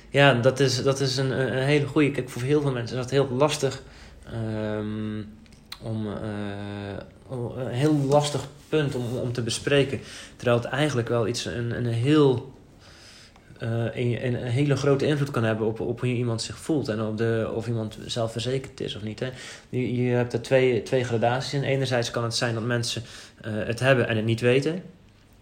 ja 0.10 0.34
dat 0.34 0.60
is, 0.60 0.84
dat 0.84 1.00
is 1.00 1.18
een, 1.18 1.32
een 1.32 1.64
hele 1.64 1.86
goede. 1.86 2.12
Kijk, 2.12 2.30
voor 2.30 2.42
heel 2.42 2.62
veel 2.62 2.72
mensen 2.72 2.98
is 2.98 3.04
dat 3.04 3.12
heel 3.12 3.30
lastig 3.30 3.82
um, 4.34 5.28
om. 5.82 6.08
Uh, 6.08 6.14
een 7.58 7.68
heel 7.68 7.96
lastig 7.96 8.48
punt 8.70 8.96
om, 8.96 9.18
om 9.18 9.34
te 9.34 9.42
bespreken. 9.42 10.00
Terwijl 10.36 10.58
het 10.58 10.66
eigenlijk 10.68 11.08
wel 11.08 11.28
iets, 11.28 11.46
een, 11.46 11.78
een 11.78 11.86
heel 11.86 12.54
uh, 13.64 13.70
een, 13.70 14.26
een, 14.26 14.36
hele 14.36 14.76
grote 14.76 15.06
invloed 15.06 15.32
kan 15.32 15.44
hebben 15.44 15.68
op, 15.68 15.80
op 15.80 16.00
hoe 16.00 16.10
iemand 16.10 16.42
zich 16.42 16.58
voelt 16.58 16.88
en 16.88 17.02
op 17.02 17.18
de, 17.18 17.52
of 17.56 17.68
iemand 17.68 17.98
zelfverzekerd 18.06 18.80
is 18.80 18.96
of 18.96 19.02
niet. 19.02 19.24
Je, 19.70 19.96
je 19.96 20.12
hebt 20.12 20.34
er 20.34 20.42
twee, 20.42 20.84
twee 20.84 21.04
gradaties 21.04 21.54
in. 21.54 21.64
Enerzijds 21.64 22.12
kan 22.12 22.24
het 22.24 22.36
zijn 22.36 22.54
dat 22.54 22.64
mensen 22.64 23.04
het 23.42 23.80
hebben 23.80 24.08
en 24.08 24.16
het 24.16 24.26
niet 24.26 24.42
weten. 24.42 24.84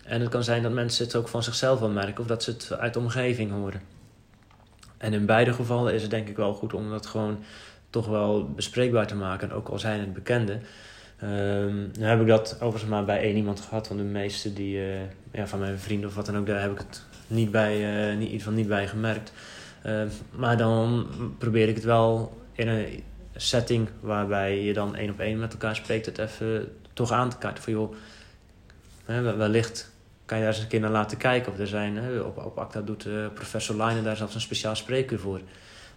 En 0.04 0.22
het 0.22 0.30
kan 0.30 0.44
zijn 0.44 0.64
dat 0.64 0.72
mensen 0.72 1.06
het 1.06 1.16
ook 1.16 1.28
van 1.28 1.44
zichzelf 1.44 1.80
wel 1.80 1.90
merken 1.90 2.22
of 2.22 2.28
dat 2.28 2.44
ze 2.44 2.52
het 2.52 2.74
uit 2.80 2.94
de 2.94 3.00
omgeving 3.00 3.52
horen. 3.52 3.82
En 4.98 5.14
in 5.14 5.26
beide 5.26 5.54
gevallen 5.54 5.94
is 5.94 6.02
het 6.02 6.12
denk 6.12 6.28
ik 6.28 6.36
wel 6.36 6.54
goed 6.54 6.74
om 6.74 6.90
dat 6.90 7.06
gewoon 7.06 7.44
toch 7.90 8.08
wel 8.08 8.50
bespreekbaar 8.50 9.08
te 9.08 9.16
maken, 9.16 9.52
ook 9.52 9.68
al 9.68 9.80
zijn 9.80 10.00
het 10.00 10.14
bekenden. 10.14 10.62
Um, 11.24 11.92
nu 12.00 12.06
heb 12.06 12.22
ik 12.22 12.28
dat 12.28 12.54
overigens 12.60 12.92
maar 12.92 13.06
bij 13.06 13.22
één 13.22 13.36
iemand 13.36 13.60
gehad, 13.60 13.88
van 13.88 13.98
de 13.98 14.04
meeste 14.04 14.54
die, 14.54 14.78
uh, 14.78 15.02
ja, 15.32 15.48
van 15.48 15.60
mijn 15.60 15.80
vrienden 15.80 16.10
of 16.10 16.16
wat 16.16 16.26
dan 16.26 16.38
ook, 16.38 16.46
daar 16.46 16.62
heb 16.62 16.72
ik 16.72 16.78
het 16.78 17.04
niet 17.28 17.52
bij, 17.52 18.12
uh, 18.12 18.18
niet, 18.18 18.44
van 18.44 18.54
niet 18.54 18.68
bij 18.68 18.88
gemerkt. 18.88 19.32
Uh, 19.86 20.04
maar 20.32 20.58
dan 20.58 21.08
probeer 21.38 21.68
ik 21.68 21.76
het 21.76 21.84
wel 21.84 22.38
in 22.52 22.68
een 22.68 23.04
setting 23.36 23.90
waarbij 24.00 24.64
je 24.64 24.74
dan 24.74 24.96
één 24.96 25.10
op 25.10 25.20
één 25.20 25.40
met 25.40 25.52
elkaar 25.52 25.76
spreekt, 25.76 26.06
het 26.06 26.18
even 26.18 26.76
toch 26.94 27.12
aan 27.12 27.30
te 27.30 27.38
kaarten. 27.38 27.64
Van 27.64 27.74
joh, 27.74 27.94
wellicht 29.38 29.92
kan 30.26 30.38
je 30.38 30.44
daar 30.44 30.54
eens 30.54 30.62
een 30.62 30.70
keer 30.70 30.80
naar 30.80 30.92
laten 30.92 31.18
kijken. 31.18 31.52
Of 31.52 31.60
er 31.60 31.68
zijn, 31.68 32.24
op, 32.24 32.38
op 32.38 32.58
ACTA 32.58 32.82
doet 32.82 33.06
uh, 33.06 33.28
professor 33.34 33.76
Leijnen 33.76 34.04
daar 34.04 34.16
zelfs 34.16 34.36
een 34.36 34.42
speciaal 34.42 34.76
spreker 34.76 35.20
voor. 35.20 35.42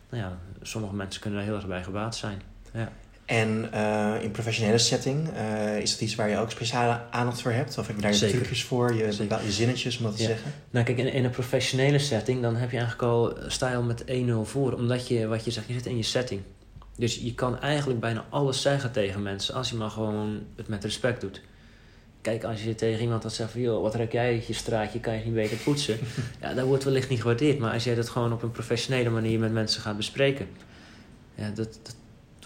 Nou 0.08 0.22
ja, 0.22 0.38
sommige 0.62 0.94
mensen 0.94 1.20
kunnen 1.20 1.38
daar 1.38 1.48
heel 1.48 1.56
erg 1.56 1.66
bij 1.66 1.82
gebaat 1.82 2.16
zijn. 2.16 2.42
Ja. 2.72 2.92
En 3.24 3.68
uh, 3.74 4.14
in 4.22 4.30
professionele 4.30 4.78
setting, 4.78 5.28
uh, 5.34 5.78
is 5.78 5.90
dat 5.90 6.00
iets 6.00 6.14
waar 6.14 6.28
je 6.28 6.38
ook 6.38 6.50
speciale 6.50 7.00
aandacht 7.10 7.42
voor 7.42 7.52
hebt? 7.52 7.78
Of 7.78 7.86
heb 7.86 7.96
je 7.96 8.02
daar 8.02 8.14
je 8.14 8.30
trucjes 8.30 8.64
voor, 8.64 8.94
je, 8.94 9.04
je 9.44 9.52
zinnetjes 9.52 9.98
om 9.98 10.04
dat 10.04 10.16
te 10.16 10.22
ja. 10.22 10.28
zeggen? 10.28 10.52
Nou 10.70 10.84
kijk, 10.84 10.98
in, 10.98 11.12
in, 11.12 11.24
een 11.24 11.30
professionele 11.30 11.98
setting, 11.98 12.42
dan 12.42 12.56
heb 12.56 12.70
je 12.70 12.78
eigenlijk 12.78 13.08
al 13.12 13.36
stijl 13.46 13.82
met 13.82 14.04
1-0 14.04 14.06
voor. 14.42 14.72
Omdat 14.72 15.08
je, 15.08 15.26
wat 15.26 15.44
je 15.44 15.50
zegt, 15.50 15.66
je 15.66 15.72
zit 15.72 15.86
in 15.86 15.96
je 15.96 16.02
setting. 16.02 16.40
Dus 16.96 17.16
je 17.16 17.34
kan 17.34 17.60
eigenlijk 17.60 18.00
bijna 18.00 18.24
alles 18.28 18.62
zeggen 18.62 18.92
tegen 18.92 19.22
mensen, 19.22 19.54
als 19.54 19.70
je 19.70 19.76
maar 19.76 19.90
gewoon 19.90 20.42
het 20.56 20.68
met 20.68 20.84
respect 20.84 21.20
doet. 21.20 21.40
Kijk, 22.22 22.44
als 22.44 22.64
je 22.64 22.74
tegen 22.74 23.00
iemand 23.00 23.22
dat 23.22 23.32
zegt 23.32 23.50
van, 23.50 23.60
joh, 23.60 23.82
wat 23.82 23.94
ruik 23.94 24.12
jij 24.12 24.44
je 24.46 24.52
straatje, 24.52 25.00
kan 25.00 25.14
je 25.14 25.24
niet 25.24 25.34
beter 25.34 25.56
poetsen. 25.56 25.98
ja, 26.42 26.54
dat 26.54 26.66
wordt 26.66 26.84
wellicht 26.84 27.08
niet 27.08 27.20
gewaardeerd. 27.20 27.58
Maar 27.58 27.72
als 27.72 27.84
jij 27.84 27.94
dat 27.94 28.08
gewoon 28.08 28.32
op 28.32 28.42
een 28.42 28.50
professionele 28.50 29.10
manier 29.10 29.38
met 29.38 29.52
mensen 29.52 29.82
gaat 29.82 29.96
bespreken, 29.96 30.48
ja, 31.34 31.48
dat, 31.48 31.78
dat 31.82 31.94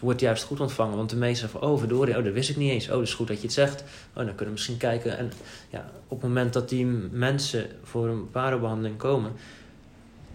wordt 0.01 0.21
juist 0.21 0.43
goed 0.43 0.61
ontvangen. 0.61 0.97
Want 0.97 1.11
de 1.11 1.17
meesten 1.17 1.49
van, 1.49 1.61
oh 1.61 1.79
verdorie, 1.79 2.17
oh 2.17 2.25
dat 2.25 2.33
wist 2.33 2.51
ik 2.51 2.57
niet 2.57 2.71
eens. 2.71 2.87
Oh, 2.89 2.93
dat 2.93 3.03
is 3.03 3.15
goed 3.15 3.29
dat 3.29 3.37
je 3.37 3.43
het 3.43 3.53
zegt. 3.53 3.83
Oh, 3.83 4.15
dan 4.15 4.27
kunnen 4.27 4.45
we 4.45 4.51
misschien 4.51 4.77
kijken. 4.77 5.19
En 5.19 5.33
ja, 5.71 5.91
op 6.09 6.21
het 6.21 6.29
moment 6.29 6.53
dat 6.53 6.69
die 6.69 6.87
mensen 7.11 7.67
voor 7.83 8.09
een 8.09 8.31
parobehandeling 8.31 8.97
komen... 8.97 9.33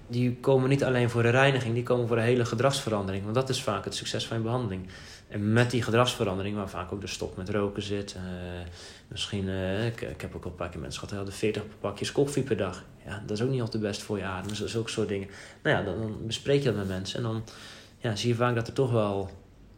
die 0.08 0.36
komen 0.36 0.70
niet 0.70 0.84
alleen 0.84 1.10
voor 1.10 1.22
de 1.22 1.30
reiniging, 1.30 1.74
die 1.74 1.84
komen 1.84 2.08
voor 2.08 2.18
een 2.18 2.24
hele 2.24 2.46
gedragsverandering. 2.46 3.24
Want 3.24 3.36
dat 3.36 3.50
is 3.50 3.64
vaak 3.64 3.86
het 3.86 3.96
succes 3.96 4.28
van 4.28 4.38
je 4.38 4.44
behandeling. 4.44 4.88
En 5.32 5.54
met 5.54 5.72
die 5.72 5.82
gedragsverandering, 5.82 6.56
waar 6.56 6.70
vaak 6.70 6.92
ook 6.92 7.02
de 7.02 7.08
stop 7.08 7.38
met 7.38 7.50
roken 7.50 7.84
zit... 7.84 8.16
Uh, 8.16 8.22
misschien, 9.08 9.48
uh, 9.48 9.86
ik, 9.86 10.02
ik, 10.02 10.22
heb 10.22 10.36
ook 10.36 10.44
al 10.44 10.50
een 10.50 10.56
paar 10.56 10.70
keer 10.70 10.80
mensen 10.80 11.00
gehad... 11.00 11.10
die 11.10 11.18
hadden 11.18 11.38
40 11.40 11.64
pakjes 11.80 12.12
koffie 12.12 12.44
per 12.44 12.58
dag. 12.58 12.84
Ja, 13.06 13.24
dat 13.26 13.38
is 13.38 13.44
ook 13.44 13.50
niet 13.50 13.62
altijd 13.62 13.84
best 13.84 14.02
voor 14.02 14.18
je 14.18 14.24
adem. 14.24 14.48
Dus 14.48 14.66
zulke 14.66 14.90
soort 14.90 15.08
dingen. 15.08 15.28
Nou 15.64 15.78
ja, 15.78 15.84
dan, 15.84 16.00
dan 16.00 16.18
bespreek 16.28 16.60
je 16.60 16.66
dat 16.66 16.76
met 16.76 16.88
mensen. 16.88 17.18
En 17.18 17.24
dan 17.24 17.44
ja, 17.98 18.16
zie 18.16 18.30
je 18.30 18.36
vaak 18.36 18.56
dat 18.56 18.68
er 18.68 18.74
toch 18.74 18.92
wel 18.92 19.30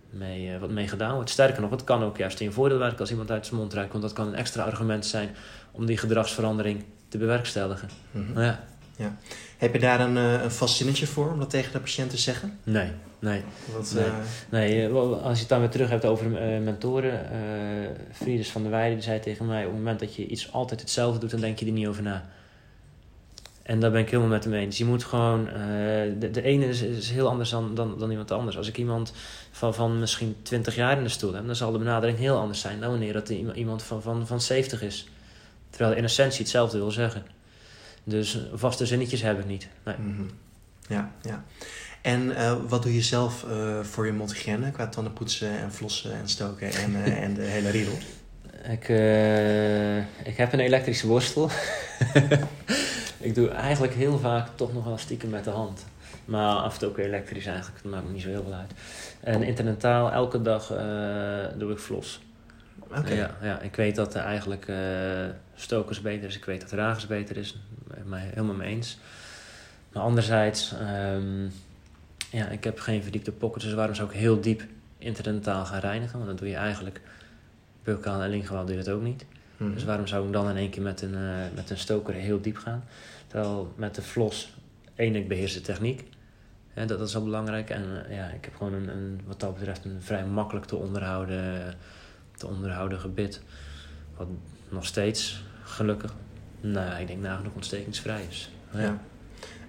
mee, 0.09 0.53
uh, 0.53 0.59
wat 0.59 0.69
mee 0.69 0.87
gedaan 0.87 1.15
wordt. 1.15 1.29
Sterker 1.29 1.61
nog, 1.61 1.71
het 1.71 1.83
kan 1.83 2.03
ook 2.03 2.17
juist 2.17 2.39
in 2.39 2.45
je 2.45 2.51
voordeel 2.51 2.77
werken 2.77 2.99
als 2.99 3.11
iemand 3.11 3.31
uit 3.31 3.45
zijn 3.45 3.59
mond 3.59 3.73
ruikt. 3.73 3.91
Want 3.91 4.03
dat 4.03 4.13
kan 4.13 4.27
een 4.27 4.35
extra 4.35 4.63
argument 4.63 5.05
zijn 5.05 5.35
om 5.71 5.85
die 5.85 5.97
gedragsverandering 5.97 6.83
te 7.07 7.17
bewerkstelligen. 7.17 7.89
Mm 8.11 8.25
-hmm. 8.25 8.41
ja. 8.41 8.63
Ja. 8.95 9.17
Heb 9.57 9.73
je 9.73 9.79
daar 9.79 9.99
een, 9.99 10.15
een 10.15 10.51
vast 10.51 10.75
zinnetje 10.75 11.07
voor 11.07 11.31
om 11.31 11.39
dat 11.39 11.49
tegen 11.49 11.71
de 11.71 11.79
patiënt 11.79 12.09
te 12.09 12.17
zeggen? 12.17 12.59
Nee, 12.63 12.91
nee. 13.23 13.43
Nee. 13.93 14.03
Uh... 14.05 14.13
nee 14.49 14.89
als 14.89 15.33
je 15.33 15.39
het 15.39 15.49
dan 15.49 15.59
weer 15.59 15.69
terug 15.69 15.89
hebt 15.89 16.05
over 16.05 16.29
mentoren. 16.61 17.25
Friedes 18.11 18.51
van 18.51 18.61
der 18.61 18.71
Weijden 18.71 19.03
zei 19.03 19.19
tegen 19.19 19.45
mij... 19.45 19.65
op 19.65 19.69
het 19.69 19.77
moment 19.77 19.99
dat 19.99 20.15
je 20.15 20.27
iets 20.27 20.51
altijd 20.51 20.79
hetzelfde 20.79 21.19
doet, 21.19 21.31
dan 21.31 21.39
denk 21.39 21.59
je 21.59 21.65
er 21.65 21.71
niet 21.71 21.87
over 21.87 22.03
na. 22.03 22.29
En 23.63 23.79
daar 23.79 23.91
ben 23.91 24.01
ik 24.01 24.09
helemaal 24.09 24.29
met 24.29 24.43
hem 24.43 24.53
eens. 24.53 24.77
Je 24.77 24.85
moet 24.85 25.03
gewoon, 25.03 25.47
eh, 25.47 25.53
de, 26.19 26.29
de 26.31 26.41
ene 26.41 26.65
is, 26.65 26.81
is 26.81 27.09
heel 27.09 27.29
anders 27.29 27.49
dan, 27.49 27.75
dan, 27.75 27.99
dan 27.99 28.09
iemand 28.09 28.31
anders. 28.31 28.57
Als 28.57 28.67
ik 28.67 28.77
iemand 28.77 29.13
van, 29.51 29.73
van 29.73 29.99
misschien 29.99 30.35
20 30.41 30.75
jaar 30.75 30.97
in 30.97 31.03
de 31.03 31.09
stoel 31.09 31.33
heb, 31.33 31.45
dan 31.45 31.55
zal 31.55 31.71
de 31.71 31.77
benadering 31.77 32.17
heel 32.17 32.37
anders 32.37 32.59
zijn 32.59 32.79
dan 32.79 32.89
wanneer 32.89 33.13
dat 33.13 33.29
iemand 33.29 33.83
van, 33.83 34.01
van, 34.01 34.27
van 34.27 34.41
70 34.41 34.81
is. 34.81 35.07
Terwijl 35.69 35.95
in 35.95 36.03
essentie 36.03 36.39
hetzelfde 36.39 36.77
wil 36.77 36.91
zeggen. 36.91 37.25
Dus 38.03 38.39
vaste 38.53 38.85
zinnetjes 38.85 39.21
heb 39.21 39.39
ik 39.39 39.45
niet. 39.45 39.67
Nee. 39.85 39.95
Mhm. 39.97 40.23
Ja, 40.87 41.11
ja. 41.21 41.43
En 42.03 42.21
uh, 42.29 42.53
wat 42.67 42.83
doe 42.83 42.93
je 42.93 43.01
zelf 43.01 43.45
uh, 43.49 43.79
voor 43.79 44.05
je 44.05 44.11
multihygiëne 44.11 44.71
qua 44.71 44.87
tandenpoetsen 44.87 45.49
en 45.49 45.71
flossen 45.71 46.13
en 46.13 46.27
stoken 46.27 46.71
en, 46.71 46.91
uh, 46.91 47.21
en 47.23 47.33
de 47.33 47.41
hele 47.41 47.69
riedel? 47.69 47.97
Ik, 48.63 48.89
ik 50.27 50.37
heb 50.37 50.53
een 50.53 50.59
elektrische 50.59 51.07
borstel. 51.07 51.49
ik 53.27 53.35
doe 53.35 53.49
eigenlijk 53.49 53.93
heel 53.93 54.19
vaak 54.19 54.47
toch 54.55 54.73
nog 54.73 54.83
wel 54.83 54.97
stiekem 54.97 55.29
met 55.29 55.43
de 55.43 55.49
hand. 55.49 55.85
Maar 56.25 56.55
af 56.55 56.73
en 56.73 56.79
toe 56.79 56.89
ook 56.89 56.97
elektrisch 56.97 57.45
eigenlijk. 57.45 57.83
Dat 57.83 57.91
maakt 57.91 58.05
me 58.05 58.11
niet 58.11 58.21
zo 58.21 58.27
heel 58.27 58.43
veel 58.43 58.53
uit. 58.53 58.71
En 59.19 59.43
internetaal, 59.43 60.11
elke 60.11 60.41
dag 60.41 60.67
doe 61.57 61.71
ik 61.71 61.79
flos. 61.79 62.21
Oké. 62.97 63.13
Ja, 63.13 63.35
ja, 63.41 63.59
ik 63.59 63.75
weet 63.75 63.95
dat 63.95 64.15
er 64.15 64.21
eigenlijk 64.21 64.71
stokers 65.55 66.01
beter 66.01 66.27
is. 66.27 66.35
Ik 66.35 66.45
weet 66.45 66.61
dat 66.61 66.71
ragers 66.71 67.07
beter 67.07 67.37
is. 67.37 67.57
Mij 68.03 68.29
helemaal 68.33 68.55
mee 68.55 68.69
eens. 68.69 68.99
Maar 69.93 70.03
anderzijds, 70.03 70.73
um, 71.13 71.51
ja, 72.33 72.47
ik 72.47 72.63
heb 72.63 72.79
geen 72.79 73.03
verdiepte 73.03 73.31
pocket, 73.31 73.61
dus 73.61 73.73
waarom 73.73 73.95
zou 73.95 74.09
ik 74.09 74.15
heel 74.15 74.41
diep 74.41 74.63
interdentaal 74.97 75.65
gaan 75.65 75.79
reinigen? 75.79 76.15
Want 76.15 76.27
dan 76.27 76.35
doe 76.35 76.47
je 76.47 76.55
eigenlijk 76.55 77.01
buccaal 77.83 78.21
en 78.21 78.29
linguaal 78.29 78.65
doe 78.65 78.75
je 78.75 78.83
dat 78.83 78.93
ook 78.93 79.01
niet. 79.01 79.25
Mhm. 79.57 79.73
Dus 79.73 79.83
waarom 79.83 80.07
zou 80.07 80.27
ik 80.27 80.33
dan 80.33 80.49
in 80.49 80.57
één 80.57 80.69
keer 80.69 80.81
met 80.81 81.01
een, 81.01 81.13
uh, 81.13 81.35
met 81.55 81.69
een 81.69 81.77
stoker 81.77 82.13
heel 82.13 82.41
diep 82.41 82.57
gaan? 82.57 82.83
Terwijl 83.27 83.73
met 83.75 83.95
de 83.95 84.01
flos, 84.01 84.53
één, 84.95 85.15
ik 85.15 85.27
beheers 85.27 85.53
de 85.53 85.61
techniek. 85.61 86.03
Ja, 86.75 86.85
dat, 86.85 86.99
dat 86.99 87.07
is 87.07 87.15
al 87.15 87.23
belangrijk. 87.23 87.69
En 87.69 87.83
uh, 87.83 88.15
ja, 88.15 88.27
ik 88.27 88.45
heb 88.45 88.55
gewoon 88.55 88.73
een, 88.73 88.87
een, 88.87 89.21
wat 89.25 89.39
dat 89.39 89.53
betreft 89.53 89.85
een 89.85 90.01
vrij 90.01 90.25
makkelijk 90.25 90.65
te 90.65 90.75
onderhouden, 90.75 91.75
te 92.35 92.47
onderhouden 92.47 92.99
gebit. 92.99 93.41
Wat 94.17 94.27
nog 94.69 94.85
steeds, 94.85 95.43
gelukkig, 95.63 96.13
nou, 96.61 97.01
ik 97.01 97.07
denk 97.07 97.21
nagenoeg 97.21 97.53
ontstekingsvrij 97.53 98.25
is. 98.29 98.51
Ja. 98.71 98.79
ja. 98.79 99.01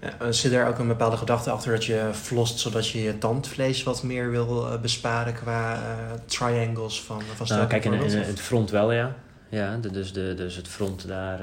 Uh, 0.05 0.29
zit 0.31 0.53
er 0.53 0.67
ook 0.67 0.79
een 0.79 0.89
bepaalde 0.89 1.17
gedachte 1.17 1.51
achter 1.51 1.73
dat 1.73 1.85
je 1.85 2.11
flost 2.13 2.59
zodat 2.59 2.89
je 2.89 3.03
je 3.03 3.19
tandvlees 3.19 3.83
wat 3.83 4.03
meer 4.03 4.31
wil 4.31 4.73
uh, 4.73 4.81
besparen 4.81 5.35
qua 5.35 5.77
uh, 5.77 5.83
triangles 6.25 7.03
van, 7.03 7.23
van 7.35 7.47
nou, 7.47 7.67
Kijk, 7.67 7.85
in, 7.85 7.93
in, 7.93 8.03
in, 8.03 8.19
het 8.19 8.41
front 8.41 8.71
wel, 8.71 8.93
ja. 8.93 9.15
ja 9.49 9.77
dus, 9.77 10.13
de, 10.13 10.35
dus 10.35 10.57
het 10.57 10.69
front 10.69 11.09
daar 11.09 11.41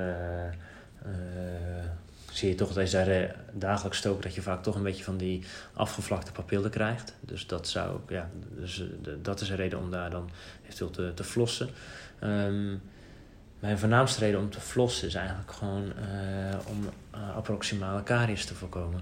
zie 2.32 2.50
je 2.50 2.56
toch 2.56 2.74
dat 2.74 2.92
je 2.92 2.98
daar 2.98 3.36
dagelijks 3.52 3.98
stoken 3.98 4.22
dat 4.22 4.36
je 4.36 4.42
vaak 4.42 4.64
toch 4.64 4.76
een 4.76 4.84
beetje 4.84 5.04
van 5.04 5.18
die 5.18 5.44
afgevlakte 5.74 6.32
papillen 6.32 6.70
krijgt. 6.70 7.14
Dus 7.20 7.48
dat 7.48 7.68
zou 7.68 8.00
ja, 8.08 8.30
dus, 8.56 8.84
dat 9.22 9.42
is 9.42 9.50
een 9.50 9.56
reden 9.56 9.80
om 9.80 9.92
daar 9.92 10.10
dan 10.10 10.30
eventueel 10.64 10.90
te, 10.90 11.12
te 11.14 11.24
flossen. 11.24 11.70
Um, 12.24 12.82
mijn 13.62 13.80
voornaamste 13.80 14.20
reden 14.20 14.40
om 14.40 14.50
te 14.50 14.60
flossen 14.60 15.08
is 15.08 15.16
eigenlijk 15.16 15.52
gewoon 15.52 15.84
uh, 15.84 16.58
om 16.68 16.90
uh, 17.16 17.36
approximale 17.36 18.04
karies 18.04 18.46
te 18.46 18.56
voorkomen. 18.56 19.02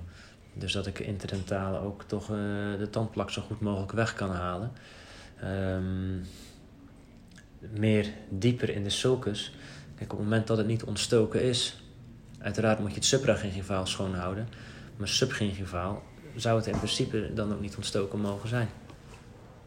Dus 0.54 0.74
dat 0.74 0.86
ik 0.86 1.00
interdentaal 1.00 1.78
ook 1.78 2.04
toch 2.04 2.30
uh, 2.30 2.38
de 2.78 2.88
tandplak 2.90 3.30
zo 3.30 3.42
goed 3.42 3.60
mogelijk 3.60 3.92
weg 3.92 4.14
kan 4.14 4.32
halen. 4.32 4.72
Um, 5.44 6.26
meer 7.60 8.14
dieper 8.30 8.70
in 8.70 8.84
de 8.84 8.90
sulcus. 8.90 9.54
Kijk, 9.96 10.12
op 10.12 10.18
het 10.18 10.28
moment 10.28 10.48
dat 10.48 10.58
het 10.58 10.68
niet 10.68 10.84
ontstoken 10.84 11.44
is, 11.44 11.84
uiteraard 12.40 12.80
moet 12.80 12.90
je 12.90 12.96
het 12.96 13.06
supragingivaal 13.06 13.86
schoonhouden. 13.86 14.48
Maar 14.98 15.08
subgingivaal 15.08 16.04
zou 16.36 16.58
het 16.58 16.68
in 16.68 16.78
principe 16.78 17.34
dan 17.34 17.54
ook 17.54 17.62
niet 17.62 17.76
ontstoken 17.76 18.20
mogen 18.20 18.50
zijn. 18.50 18.70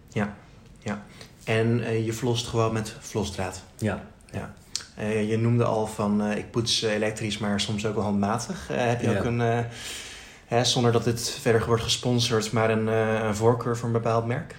Ja, 0.09 0.36
ja. 0.78 1.05
En 1.45 2.05
je 2.05 2.12
flost 2.12 2.47
gewoon 2.47 2.72
met 2.72 2.97
flosdraad. 3.01 3.62
Ja. 3.78 4.05
ja. 4.30 4.55
Uh, 4.99 5.30
je 5.30 5.38
noemde 5.38 5.64
al 5.64 5.86
van 5.86 6.26
uh, 6.26 6.36
ik 6.36 6.51
poets 6.51 6.82
elektrisch, 6.82 7.38
maar 7.38 7.61
soms 7.61 7.86
ook 7.86 7.95
wel 7.95 8.05
handmatig. 8.05 8.70
Uh, 8.70 8.76
heb 8.76 9.01
je 9.01 9.18
ook 9.18 9.24
een, 9.24 9.64
hè, 10.47 10.64
zonder 10.64 10.93
dat 10.93 11.05
dit 11.05 11.30
verder 11.40 11.66
wordt 11.66 11.82
gesponsord, 11.82 12.53
maar 12.53 12.70
een, 12.70 12.86
een, 12.86 13.34
voorkeur 13.34 13.76
voor 13.76 13.86
een 13.86 13.93
bepaald 13.93 14.26
merk? 14.26 14.55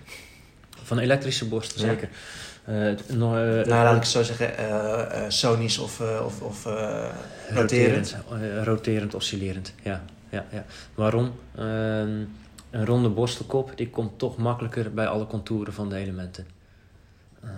Van 0.84 1.00
elektrische 1.00 1.48
borsten, 1.48 1.86
ja. 1.86 1.88
zeker. 1.88 2.10
no, 3.18 3.34
nou, 3.34 3.68
laat 3.68 3.96
ik 3.96 4.04
zo 4.04 4.24
zeggen, 4.24 4.52
sonisch 5.32 5.78
of, 5.78 6.00
of, 6.00 6.42
of 6.42 6.64
roterend. 7.50 8.16
Roterend, 8.30 8.66
roterend, 8.66 9.14
oscillerend, 9.16 9.74
ja. 9.84 10.04
ja, 10.30 10.46
ja. 10.52 10.66
Waarom? 10.96 11.32
Ehm, 11.56 12.22
een 12.74 12.86
ronde 12.86 13.10
borstelkop 13.10 13.72
die 13.76 13.90
komt 13.90 14.20
toch 14.20 14.38
makkelijker 14.38 14.94
bij 14.94 15.08
alle 15.08 15.28
contouren 15.28 15.74
van 15.74 15.90
de 15.90 15.96
elementen. 15.96 16.48
Uh, 17.44 17.50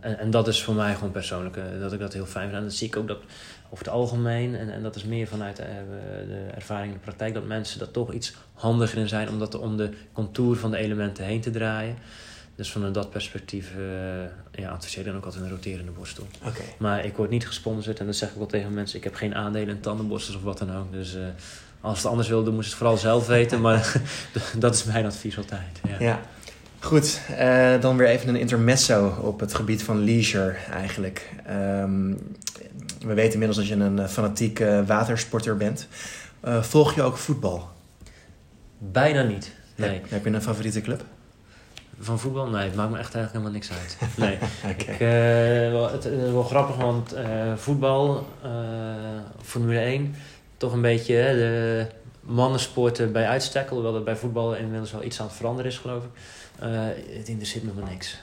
en, 0.00 0.18
en, 0.18 0.30
dat 0.30 0.48
is 0.48 0.62
voor 0.62 0.74
mij 0.74 0.94
gewoon 0.94 1.10
persoonlijk, 1.10 1.56
uh, 1.56 1.62
dat 1.80 1.92
ik 1.92 1.98
dat 1.98 2.12
heel 2.12 2.26
fijn 2.26 2.44
vind. 2.44 2.58
En 2.58 2.64
dat 2.64 2.72
zie 2.72 2.86
ik 2.86 2.96
ook 2.96 3.08
dat 3.08 3.18
over 3.70 3.84
het 3.84 3.94
algemeen, 3.94 4.54
en, 4.54 4.72
en 4.72 4.82
dat 4.82 4.96
is 4.96 5.04
meer 5.04 5.26
vanuit 5.26 5.60
uh, 5.60 5.66
de 6.28 6.46
ervaring 6.54 6.92
in 6.92 6.98
de 6.98 7.04
praktijk, 7.04 7.34
dat 7.34 7.46
mensen 7.46 7.78
dat 7.78 7.92
toch 7.92 8.12
iets 8.12 8.34
handiger 8.54 8.98
in 8.98 9.08
zijn 9.08 9.28
om 9.28 9.38
dat 9.38 9.54
om 9.54 9.76
de 9.76 9.90
contour 10.12 10.56
van 10.56 10.70
de 10.70 10.76
elementen 10.76 11.24
heen 11.24 11.40
te 11.40 11.50
draaien. 11.50 11.96
Dus 12.56 12.70
vanuit 12.70 12.94
dat 12.94 13.10
perspectief 13.10 13.72
ja, 14.52 14.70
adviseer 14.70 15.04
dan 15.04 15.16
ook 15.16 15.24
altijd 15.24 15.44
een 15.44 15.50
roterende 15.50 15.92
borstel. 15.92 16.26
Okay. 16.38 16.74
Maar 16.78 17.04
ik 17.04 17.16
word 17.16 17.30
niet 17.30 17.46
gesponsord 17.46 18.00
en 18.00 18.06
dat 18.06 18.16
zeg 18.16 18.30
ik 18.30 18.36
wel 18.36 18.46
tegen 18.46 18.74
mensen. 18.74 18.98
Ik 18.98 19.04
heb 19.04 19.14
geen 19.14 19.34
aandelen 19.34 19.68
in 19.68 19.80
tandenborstels 19.80 20.36
of 20.36 20.42
wat 20.42 20.58
dan 20.58 20.76
ook. 20.76 20.92
Dus 20.92 21.16
als 21.84 21.98
het 21.98 22.06
anders 22.06 22.28
wilde, 22.28 22.50
moest 22.50 22.68
het 22.68 22.76
vooral 22.76 22.96
zelf 22.96 23.26
weten. 23.26 23.60
maar 23.60 24.02
dat 24.58 24.74
is 24.74 24.84
mijn 24.84 25.06
advies 25.06 25.38
altijd. 25.38 25.80
Ja. 25.88 25.96
ja. 25.98 26.20
Goed, 26.84 27.20
uh, 27.30 27.80
dan 27.80 27.96
weer 27.96 28.08
even 28.08 28.28
een 28.28 28.36
intermezzo 28.36 29.16
op 29.20 29.40
het 29.40 29.54
gebied 29.54 29.82
van 29.82 30.04
leisure 30.04 30.54
eigenlijk. 30.70 31.30
Um, 31.50 32.18
we 33.00 33.14
weten 33.14 33.32
inmiddels 33.32 33.56
dat 33.56 33.68
je 33.68 33.74
een 33.74 34.08
fanatieke 34.08 34.84
watersporter 34.86 35.56
bent. 35.56 35.88
Uh, 36.44 36.62
volg 36.62 36.94
je 36.94 37.02
ook 37.02 37.16
voetbal? 37.16 37.68
Bijna 38.78 39.22
niet, 39.22 39.52
nee. 39.74 39.90
Heb, 39.90 40.10
heb 40.10 40.24
je 40.24 40.30
een 40.30 40.42
favoriete 40.42 40.80
club? 40.80 41.04
Van 42.00 42.18
voetbal? 42.18 42.46
Nee, 42.46 42.64
het 42.64 42.74
maakt 42.74 42.90
me 42.90 42.98
echt 42.98 43.14
eigenlijk 43.14 43.32
helemaal 43.32 43.52
niks 43.52 43.70
uit. 43.70 43.96
Nee. 44.24 44.38
okay. 44.72 45.66
ik, 45.66 45.72
wel, 45.72 45.90
het, 45.90 46.04
is 46.04 46.30
wel 46.30 46.42
grappig, 46.42 46.76
want 46.76 47.14
voetbal, 47.56 48.26
Formule 49.42 49.80
1, 49.80 50.14
toch 50.56 50.72
een 50.72 50.80
beetje 50.80 51.14
de 51.14 51.86
mannensporten 52.20 53.12
bij 53.12 53.26
uitstek. 53.26 53.68
Hoewel 53.68 53.92
dat 53.92 54.04
bij 54.04 54.16
voetbal 54.16 54.54
inmiddels 54.54 54.92
wel 54.92 55.04
iets 55.04 55.20
aan 55.20 55.26
het 55.26 55.36
veranderen 55.36 55.70
is, 55.70 55.78
geloof 55.78 56.04
ik. 56.04 56.10
Uh, 56.62 56.68
het 57.18 57.28
interesseert 57.28 57.64
me 57.64 57.72
maar 57.72 57.90
niks. 57.90 58.18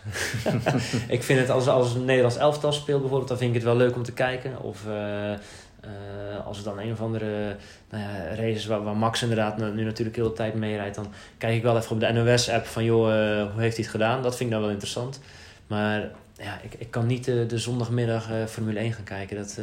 ik 1.16 1.24
vind 1.24 1.40
het 1.40 1.50
als, 1.50 1.68
als 1.68 1.94
een 1.94 2.06
Nederlands 2.06 2.38
elftal 2.38 2.72
speelt 2.72 3.00
bijvoorbeeld, 3.00 3.30
dan 3.30 3.38
vind 3.38 3.50
ik 3.50 3.56
het 3.56 3.66
wel 3.66 3.76
leuk 3.76 3.96
om 3.96 4.04
te 4.04 4.14
kijken. 4.14 4.62
Of 4.62 4.86
uh, 4.88 4.94
uh, 4.94 6.46
als 6.46 6.58
het 6.58 6.66
dan 6.66 6.80
een 6.80 6.92
of 6.92 7.02
andere 7.02 7.56
nou 7.90 8.04
ja, 8.04 8.36
races 8.36 8.66
waar, 8.66 8.84
waar 8.84 8.98
Max 8.98 9.22
inderdaad 9.22 9.58
nu 9.58 9.84
natuurlijk 9.84 10.16
heel 10.16 10.28
de 10.28 10.34
tijd 10.34 10.54
mee 10.54 10.76
rijdt, 10.76 10.96
dan 10.96 11.14
kijk 11.38 11.56
ik 11.56 11.64
wel 11.64 11.78
even 11.78 11.92
op 11.92 12.00
de 12.00 12.12
NOS-app 12.12 12.66
van 12.66 12.84
joh, 12.84 13.06
hoe 13.52 13.62
heeft 13.62 13.76
hij 13.76 13.84
het 13.84 13.94
gedaan? 13.94 14.22
Dat 14.24 14.36
vind 14.36 14.44
ik 14.50 14.50
nou 14.50 14.62
wel 14.62 14.72
interessant. 14.72 15.20
Maar 15.68 16.10
ja, 16.38 16.60
ik, 16.64 16.74
ik 16.78 16.92
kan 16.92 17.06
niet 17.06 17.26
de, 17.26 17.46
de 17.46 17.58
zondagmiddag 17.58 18.30
Formule 18.48 18.80
1 18.80 18.94
gaan 18.94 19.04
kijken. 19.04 19.38
Dat 19.38 19.58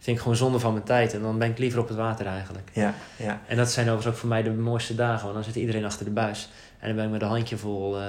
vind 0.00 0.16
ik 0.16 0.22
gewoon 0.22 0.36
zonde 0.36 0.58
van 0.58 0.72
mijn 0.72 0.84
tijd. 0.84 1.14
En 1.14 1.22
dan 1.22 1.38
ben 1.38 1.50
ik 1.50 1.58
liever 1.58 1.80
op 1.80 1.88
het 1.88 1.96
water 1.96 2.26
eigenlijk. 2.26 2.70
Ja, 2.72 2.94
ja. 3.16 3.40
En 3.46 3.56
dat 3.56 3.70
zijn 3.70 3.86
overigens 3.86 4.14
ook 4.14 4.20
voor 4.20 4.28
mij 4.28 4.42
de 4.42 4.50
mooiste 4.50 4.94
dagen, 4.94 5.22
want 5.22 5.34
dan 5.34 5.44
zit 5.44 5.54
iedereen 5.54 5.84
achter 5.84 6.04
de 6.04 6.10
buis. 6.10 6.48
En 6.80 6.86
dan 6.86 6.96
ben 6.96 7.04
ik 7.04 7.10
met 7.10 7.22
een 7.22 7.28
handje 7.28 7.56
vol 7.56 7.96
uh, 7.96 8.02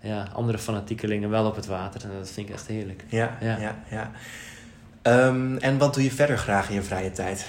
ja, 0.00 0.28
andere 0.32 0.58
fanatiekelingen 0.58 1.30
wel 1.30 1.46
op 1.46 1.56
het 1.56 1.66
water. 1.66 2.02
En 2.02 2.10
dat 2.18 2.30
vind 2.30 2.48
ik 2.48 2.54
echt 2.54 2.66
heerlijk. 2.66 3.04
Ja, 3.08 3.36
ja, 3.40 3.58
ja. 3.58 3.76
ja. 3.90 4.10
Um, 5.26 5.56
en 5.56 5.78
wat 5.78 5.94
doe 5.94 6.02
je 6.02 6.10
verder 6.10 6.38
graag 6.38 6.68
in 6.68 6.74
je 6.74 6.82
vrije 6.82 7.10
tijd? 7.10 7.46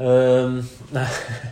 Um, 0.00 0.68
nou, 0.96 1.06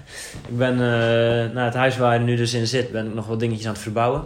ik 0.48 0.56
ben 0.58 0.72
uh, 0.72 1.54
naar 1.54 1.64
het 1.64 1.74
huis 1.74 1.96
waar 1.96 2.14
ik 2.14 2.26
nu 2.26 2.36
dus 2.36 2.54
in 2.54 2.66
zit, 2.66 2.92
ben 2.92 3.06
ik 3.06 3.14
nog 3.14 3.26
wat 3.26 3.40
dingetjes 3.40 3.66
aan 3.66 3.72
het 3.72 3.82
verbouwen. 3.82 4.22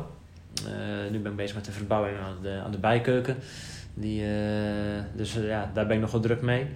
Uh, 0.63 1.11
nu 1.11 1.19
ben 1.19 1.31
ik 1.31 1.37
bezig 1.37 1.55
met 1.55 1.65
de 1.65 1.73
verbouwing 1.73 2.17
aan 2.19 2.37
de, 2.43 2.61
aan 2.65 2.71
de 2.71 2.79
bijkeuken. 2.79 3.37
Die, 3.95 4.25
dus 5.15 5.33
ja, 5.33 5.71
daar 5.75 5.87
ben 5.87 5.97
ik 5.97 6.03
nog 6.03 6.11
wel 6.11 6.21
druk 6.21 6.43
mee. 6.43 6.67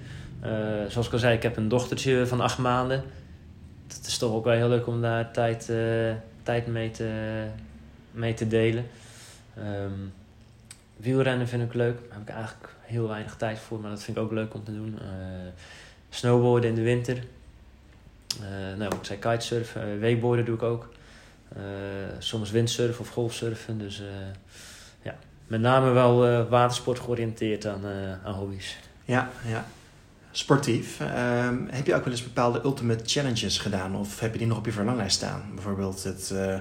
zoals 0.89 1.07
ik 1.07 1.13
al 1.13 1.19
zei, 1.19 1.37
ik 1.37 1.43
heb 1.43 1.57
een 1.57 1.69
dochtertje 1.69 2.27
van 2.27 2.41
acht 2.41 2.59
maanden. 2.59 3.03
Het 3.89 4.07
is 4.07 4.19
toch 4.19 4.33
ook 4.33 4.45
wel 4.45 4.55
heel 4.55 4.69
leuk 4.69 4.87
om 4.87 5.01
daar 5.01 5.31
tijd 5.33 5.73
tijd 6.43 6.67
mee 6.67 6.91
te, 6.91 7.47
mee 8.11 8.35
te 8.35 8.49
delen. 8.49 8.87
Um, 9.59 10.13
wielrennen 10.97 11.49
vind 11.49 11.63
ik 11.63 11.75
leuk. 11.75 11.99
Daar 12.09 12.19
heb 12.19 12.29
ik 12.29 12.35
eigenlijk 12.35 12.75
heel 12.81 13.09
weinig 13.09 13.37
tijd 13.37 13.59
voor, 13.59 13.81
maar 13.81 13.91
dat 13.91 14.03
vind 14.03 14.17
ik 14.17 14.23
ook 14.23 14.33
leuk 14.33 14.55
om 14.55 14.65
te 14.65 14.73
doen. 14.73 14.99
Uh, 15.03 15.09
snowboarden 16.11 16.71
in 16.71 16.77
de 16.77 16.83
winter. 16.83 17.17
Uh, 17.17 18.79
nou, 18.79 18.95
ik 18.95 19.05
zei 19.05 19.19
kitesurfen. 19.19 19.89
Uh, 19.89 20.01
wakeboarden 20.01 20.45
doe 20.45 20.55
ik 20.55 20.63
ook. 20.63 20.93
soms 22.19 22.51
windsurfen 22.51 23.01
of 23.01 23.09
golfsurfen. 23.09 23.79
Dus 23.79 24.03
ja, 25.03 25.17
met 25.47 25.61
name 25.61 25.91
wel 25.91 26.47
watersport 26.49 26.99
georiënteerd 26.99 27.67
aan, 27.67 27.87
aan 28.25 28.35
hobby's. 28.35 28.79
Ja, 29.05 29.31
ja. 29.47 29.65
Sportief. 30.33 31.01
Ehm, 31.01 31.57
heb 31.71 31.87
je 31.87 31.95
ook 31.95 32.05
wel 32.05 32.13
eens 32.13 32.23
bepaalde 32.23 32.61
ultimate 32.65 33.05
challenges 33.07 33.59
gedaan? 33.59 33.97
Of 33.97 34.21
heb 34.21 34.33
je 34.33 34.39
die 34.39 34.47
nog 34.47 34.59
op 34.59 34.65
je 34.65 34.73
verlanglijst 34.73 35.17
staan? 35.17 35.43
Bijvoorbeeld 35.55 36.05
het, 36.05 36.31
uh, 36.33 36.59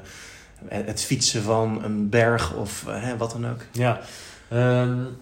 het 0.67 1.03
fietsen 1.03 1.43
van 1.43 1.83
een 1.83 2.09
berg 2.09 2.53
of 2.53 2.85
uh, 2.87 3.13
wat 3.17 3.31
dan 3.31 3.47
ook? 3.47 3.61
Ja. 3.71 4.01
Um, 4.53 5.17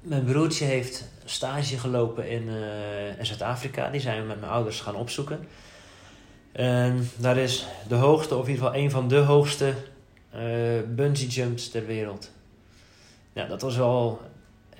mijn 0.00 0.24
broertje 0.24 0.64
heeft 0.64 1.04
stage 1.24 1.78
gelopen 1.78 2.28
in, 2.28 2.42
uh, 2.48 3.18
in 3.18 3.26
Zuid-Afrika. 3.26 3.90
Die 3.90 4.00
zijn 4.00 4.20
we 4.20 4.26
met 4.26 4.40
mijn 4.40 4.52
ouders 4.52 4.80
gaan 4.80 4.96
opzoeken. 4.96 5.46
En 6.52 7.10
daar 7.16 7.36
is 7.36 7.66
de 7.88 7.94
hoogste, 7.94 8.36
of 8.36 8.44
in 8.44 8.50
ieder 8.50 8.66
geval 8.66 8.80
een 8.80 8.90
van 8.90 9.08
de 9.08 9.18
hoogste 9.18 9.74
bungee 10.94 11.26
jumps 11.26 11.70
ter 11.70 11.86
wereld. 11.86 12.30
Ja, 13.32 13.46
dat 13.46 13.62
was 13.62 13.76
wel 13.76 14.20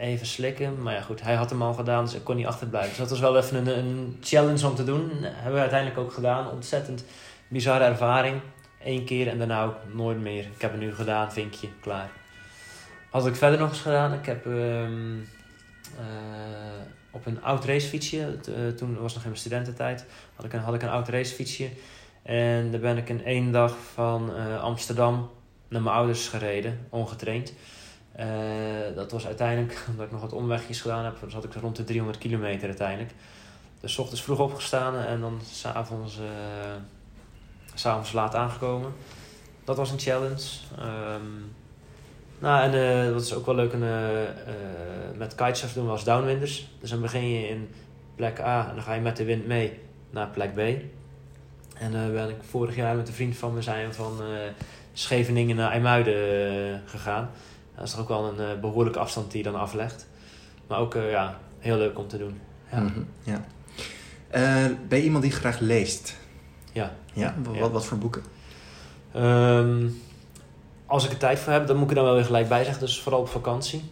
even 0.00 0.26
slikken. 0.26 0.82
Maar 0.82 0.94
ja, 0.94 1.00
goed, 1.00 1.22
hij 1.22 1.34
had 1.34 1.50
hem 1.50 1.62
al 1.62 1.74
gedaan, 1.74 2.04
dus 2.04 2.14
ik 2.14 2.24
kon 2.24 2.36
niet 2.36 2.46
achterblijven. 2.46 2.90
Dus 2.90 2.98
dat 2.98 3.10
was 3.10 3.20
wel 3.20 3.36
even 3.36 3.56
een, 3.56 3.78
een 3.78 4.18
challenge 4.20 4.66
om 4.66 4.74
te 4.74 4.84
doen. 4.84 5.08
Dat 5.08 5.32
hebben 5.34 5.54
we 5.54 5.60
uiteindelijk 5.60 6.00
ook 6.00 6.12
gedaan. 6.12 6.50
Ontzettend 6.50 7.04
bizarre 7.48 7.84
ervaring. 7.84 8.40
Eén 8.84 9.04
keer 9.04 9.28
en 9.28 9.38
daarna 9.38 9.64
ook 9.64 9.76
nooit 9.92 10.20
meer. 10.20 10.44
Ik 10.44 10.60
heb 10.60 10.70
het 10.70 10.80
nu 10.80 10.94
gedaan, 10.94 11.32
vinkje, 11.32 11.68
klaar. 11.80 12.10
Had 13.10 13.26
ik 13.26 13.36
verder 13.36 13.58
nog 13.58 13.68
eens 13.68 13.80
gedaan. 13.80 14.12
Ik 14.12 14.26
heb 14.26 14.44
um, 14.44 15.28
uh, 15.98 16.04
op 17.10 17.26
een 17.26 17.42
oud 17.42 17.64
racefietsje, 17.64 18.38
uh, 18.48 18.68
toen 18.76 19.00
was 19.00 19.14
nog 19.14 19.22
in 19.22 19.28
mijn 19.28 19.40
studententijd, 19.40 20.04
had 20.34 20.44
ik 20.44 20.52
een, 20.52 20.60
had 20.60 20.74
ik 20.74 20.82
een 20.82 20.88
oud 20.88 21.08
racefietsje. 21.08 21.68
En 22.22 22.70
daar 22.70 22.80
ben 22.80 22.96
ik 22.96 23.08
in 23.08 23.24
één 23.24 23.52
dag 23.52 23.74
van 23.92 24.30
uh, 24.36 24.62
Amsterdam 24.62 25.30
naar 25.68 25.82
mijn 25.82 25.94
ouders 25.94 26.28
gereden, 26.28 26.86
ongetraind. 26.88 27.52
Uh, 28.20 28.26
dat 28.94 29.10
was 29.10 29.26
uiteindelijk, 29.26 29.84
omdat 29.90 30.06
ik 30.06 30.12
nog 30.12 30.20
wat 30.20 30.32
omwegjes 30.32 30.80
gedaan 30.80 31.04
heb, 31.04 31.16
zat 31.28 31.44
ik 31.44 31.54
rond 31.54 31.76
de 31.76 31.84
300 31.84 32.18
kilometer 32.18 32.68
uiteindelijk. 32.68 33.10
Dus 33.80 33.98
ochtends 33.98 34.22
vroeg 34.22 34.38
opgestaan 34.38 34.96
en 34.96 35.20
dan 35.20 35.40
s'avonds, 35.50 36.18
uh, 36.18 36.24
s'avonds 37.74 38.12
laat 38.12 38.34
aangekomen. 38.34 38.92
Dat 39.64 39.76
was 39.76 39.90
een 39.90 39.98
challenge. 39.98 40.42
Um, 40.80 41.52
nou, 42.38 42.62
en 42.62 42.74
uh, 42.74 43.14
is 43.14 43.34
ook 43.34 43.46
wel 43.46 43.54
leuk 43.54 43.72
en, 43.72 43.84
met 45.16 45.34
kitesurfen 45.34 45.74
doen 45.74 45.86
we 45.86 45.92
als 45.92 46.04
downwinders. 46.04 46.68
Dus 46.80 46.90
dan 46.90 47.00
begin 47.00 47.28
je 47.28 47.48
in 47.48 47.68
plek 48.14 48.40
A 48.40 48.68
en 48.68 48.74
dan 48.74 48.84
ga 48.84 48.94
je 48.94 49.00
met 49.00 49.16
de 49.16 49.24
wind 49.24 49.46
mee 49.46 49.78
naar 50.10 50.28
plek 50.28 50.54
B. 50.54 50.58
En 51.78 51.92
uh, 51.92 52.10
ben 52.12 52.28
ik 52.28 52.42
vorig 52.50 52.76
jaar 52.76 52.96
met 52.96 53.08
een 53.08 53.14
vriend 53.14 53.36
van 53.36 53.54
me 53.54 53.62
zijn 53.62 53.94
van 53.94 54.20
Scheveningen 54.92 55.56
naar 55.56 55.70
IJmuiden 55.70 56.82
gegaan. 56.86 57.30
Dat 57.80 57.88
is 57.88 57.94
toch 57.94 58.02
ook 58.02 58.08
wel 58.08 58.24
een 58.24 58.54
uh, 58.54 58.60
behoorlijke 58.60 58.98
afstand 58.98 59.30
die 59.30 59.44
je 59.44 59.50
dan 59.50 59.60
aflegt. 59.60 60.06
Maar 60.66 60.78
ook 60.78 60.94
ja, 60.94 61.38
heel 61.58 61.76
leuk 61.76 61.98
om 61.98 62.08
te 62.08 62.18
doen. 62.18 62.40
Ja. 62.70 62.80
Mm 62.80 62.92
-hmm, 62.92 63.06
ja. 63.22 63.42
ben 64.88 64.98
je 64.98 65.04
iemand 65.04 65.22
die 65.22 65.32
graag 65.32 65.58
leest? 65.58 66.16
Ja. 66.72 66.92
ja? 67.12 67.34
Wat, 67.58 67.70
wat 67.70 67.84
voor 67.84 67.98
boeken? 67.98 68.22
Um, 69.16 70.00
als 70.86 71.04
ik 71.04 71.10
er 71.10 71.18
tijd 71.18 71.38
voor 71.38 71.52
heb, 71.52 71.66
dan 71.66 71.76
moet 71.76 71.84
ik 71.84 71.90
er 71.90 71.96
dan 71.96 72.04
wel 72.04 72.14
weer 72.14 72.24
gelijk 72.24 72.48
bij 72.48 72.64
zeggen. 72.64 72.82
Dus 72.82 73.00
vooral 73.00 73.20
op 73.20 73.28
vakantie. 73.28 73.82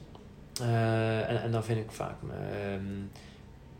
En, 0.60 1.42
en, 1.42 1.50
dan 1.52 1.64
vind 1.64 1.78
ik 1.78 1.90
vaak 1.90 2.14
um, 2.22 3.10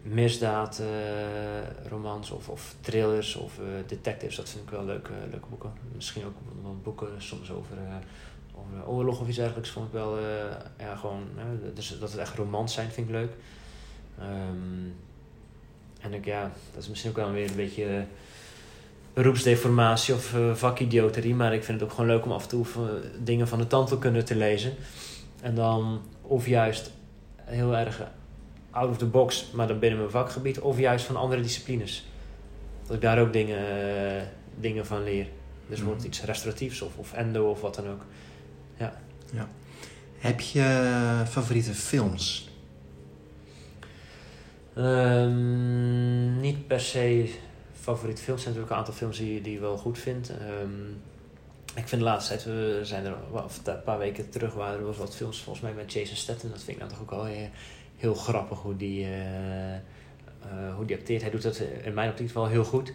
misdaad, 0.03 0.81
uh, 0.81 1.89
romans 1.89 2.31
of, 2.31 2.49
of 2.49 2.75
thrillers 2.81 3.37
of 3.37 3.59
uh, 3.59 3.65
detectives. 3.87 4.37
Dat 4.37 4.49
vind 4.49 4.65
ik 4.65 4.71
wel 4.71 4.85
leuke, 4.85 5.13
leuke 5.31 5.47
boeken. 5.49 5.73
Misschien 5.95 6.25
ook 6.25 6.35
boeken 6.83 7.09
soms 7.19 7.51
over, 7.51 7.77
uh, 7.77 7.95
over 7.95 8.07
oorlog 8.87 9.21
of 9.21 9.29
iets 9.29 9.37
dergelijks. 9.37 9.71
Vond 9.71 9.87
ik 9.87 9.93
wel, 9.93 10.19
ja, 10.79 10.97
gewoon, 10.97 11.23
dus 11.75 11.99
dat 12.01 12.11
het 12.11 12.21
echt 12.21 12.35
romans 12.35 12.75
zijn, 12.75 12.91
vind 12.91 13.09
ik 13.09 13.15
leuk. 13.15 13.31
Um, 14.21 14.95
en 16.01 16.15
ik, 16.15 16.25
ja, 16.25 16.51
dat 16.73 16.83
is 16.83 16.89
misschien 16.89 17.11
ook 17.11 17.17
wel 17.17 17.31
weer 17.31 17.49
een 17.49 17.57
beetje 17.57 18.05
beroepsdeformatie 19.15 20.15
of 20.15 20.37
vakidioterie. 20.53 21.35
Maar 21.35 21.55
ik 21.55 21.65
vind 21.65 21.81
het 21.81 21.89
ook 21.89 21.95
gewoon 21.95 22.11
leuk 22.11 22.25
om 22.25 22.33
af 22.33 22.43
en 22.43 22.49
toe 22.49 22.67
dingen 23.23 23.49
van 23.49 23.59
de 23.59 23.67
tandheelkunde 23.67 24.23
te 24.23 24.37
lezen. 24.37 24.75
En 25.43 25.55
dan, 25.55 26.01
of 26.23 26.47
juist 26.47 26.93
heel 27.37 27.77
erg 27.77 28.03
out 28.71 28.91
of 28.91 28.99
the 28.99 29.07
box, 29.07 29.51
maar 29.53 29.67
dan 29.67 29.79
binnen 29.79 29.99
mijn 29.99 30.11
vakgebied, 30.11 30.61
of 30.61 30.79
juist 30.79 31.05
van 31.05 31.17
andere 31.17 31.43
disciplines. 31.43 32.07
Dat 32.87 32.97
ik 32.97 33.03
daar 33.03 33.21
ook 33.21 33.33
dingen, 33.33 33.59
uh, 33.59 34.23
dingen 34.61 34.87
van 34.87 35.05
leer. 35.05 35.27
Dus 35.67 35.83
wordt 35.83 36.05
iets 36.05 36.23
restauratiefs 36.23 36.83
of, 36.83 36.97
of 36.97 37.13
endo 37.13 37.51
of 37.51 37.61
wat 37.61 37.75
dan 37.75 37.89
ook. 37.89 38.01
Ja. 39.33 39.49
Heb 40.19 40.41
je 40.41 41.23
favoriete 41.29 41.75
films? 41.75 42.49
Um, 44.77 46.41
niet 46.41 46.67
per 46.67 46.81
se 46.81 47.35
favoriete 47.81 48.23
films. 48.23 48.45
Er 48.45 48.53
zijn 48.53 48.55
natuurlijk 48.55 48.71
een 48.71 48.77
aantal 48.77 48.95
films 48.95 49.19
die, 49.19 49.41
die 49.41 49.53
je 49.53 49.61
wel 49.61 49.77
goed 49.77 49.99
vindt. 49.99 50.31
Um, 50.63 51.01
ik 51.75 51.89
vind 51.89 52.01
de 52.01 52.09
laatste 52.09 52.33
tijd, 52.33 52.45
we 52.45 52.81
zijn 52.83 53.05
er 53.05 53.15
of 53.31 53.61
een 53.65 53.83
paar 53.83 53.99
weken 53.99 54.31
terug, 54.31 54.55
waren 54.55 54.79
er 54.79 54.87
was 54.87 54.97
wat 54.97 55.17
films 55.17 55.43
volgens 55.43 55.65
mij 55.65 55.75
met 55.75 55.93
Jason 55.93 56.17
Statham. 56.17 56.51
Dat 56.51 56.63
vind 56.63 56.77
ik 56.77 56.79
nou 56.79 56.91
toch 56.91 57.01
ook 57.01 57.11
wel 57.11 57.25
heel, 57.25 57.49
heel 57.97 58.15
grappig 58.15 58.59
hoe 58.59 58.77
die, 58.77 59.05
uh, 59.05 59.73
uh, 59.73 59.79
hoe 60.77 60.85
die 60.85 60.97
acteert. 60.97 61.23
Hij 61.23 61.31
doet 61.31 61.43
dat 61.43 61.63
in 61.83 61.95
mijn 61.95 62.11
optiek 62.11 62.31
wel 62.31 62.47
heel 62.47 62.65
goed. 62.65 62.93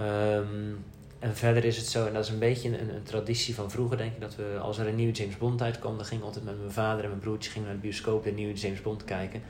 Um, 0.00 0.84
en 1.22 1.36
verder 1.36 1.64
is 1.64 1.76
het 1.76 1.86
zo, 1.86 2.06
en 2.06 2.12
dat 2.12 2.24
is 2.24 2.30
een 2.30 2.38
beetje 2.38 2.68
een, 2.68 2.94
een, 2.94 3.02
traditie 3.02 3.54
van 3.54 3.70
vroeger, 3.70 3.96
denk 3.96 4.14
ik, 4.14 4.20
dat 4.20 4.36
we 4.36 4.58
als 4.60 4.78
er 4.78 4.86
een 4.86 4.94
nieuwe 4.94 5.12
James 5.12 5.38
Bond 5.38 5.62
uitkwam, 5.62 5.96
dan 5.96 6.06
ging 6.06 6.20
ik 6.20 6.26
altijd 6.26 6.44
met 6.44 6.58
mijn 6.58 6.70
vader 6.70 7.02
en 7.02 7.08
mijn 7.08 7.20
broertje 7.20 7.50
gingen 7.50 7.66
naar 7.66 7.76
de 7.76 7.82
bioscoop 7.82 8.24
de 8.24 8.30
nieuwe 8.30 8.54
James 8.54 8.82
Bond 8.82 9.04
kijken. 9.04 9.42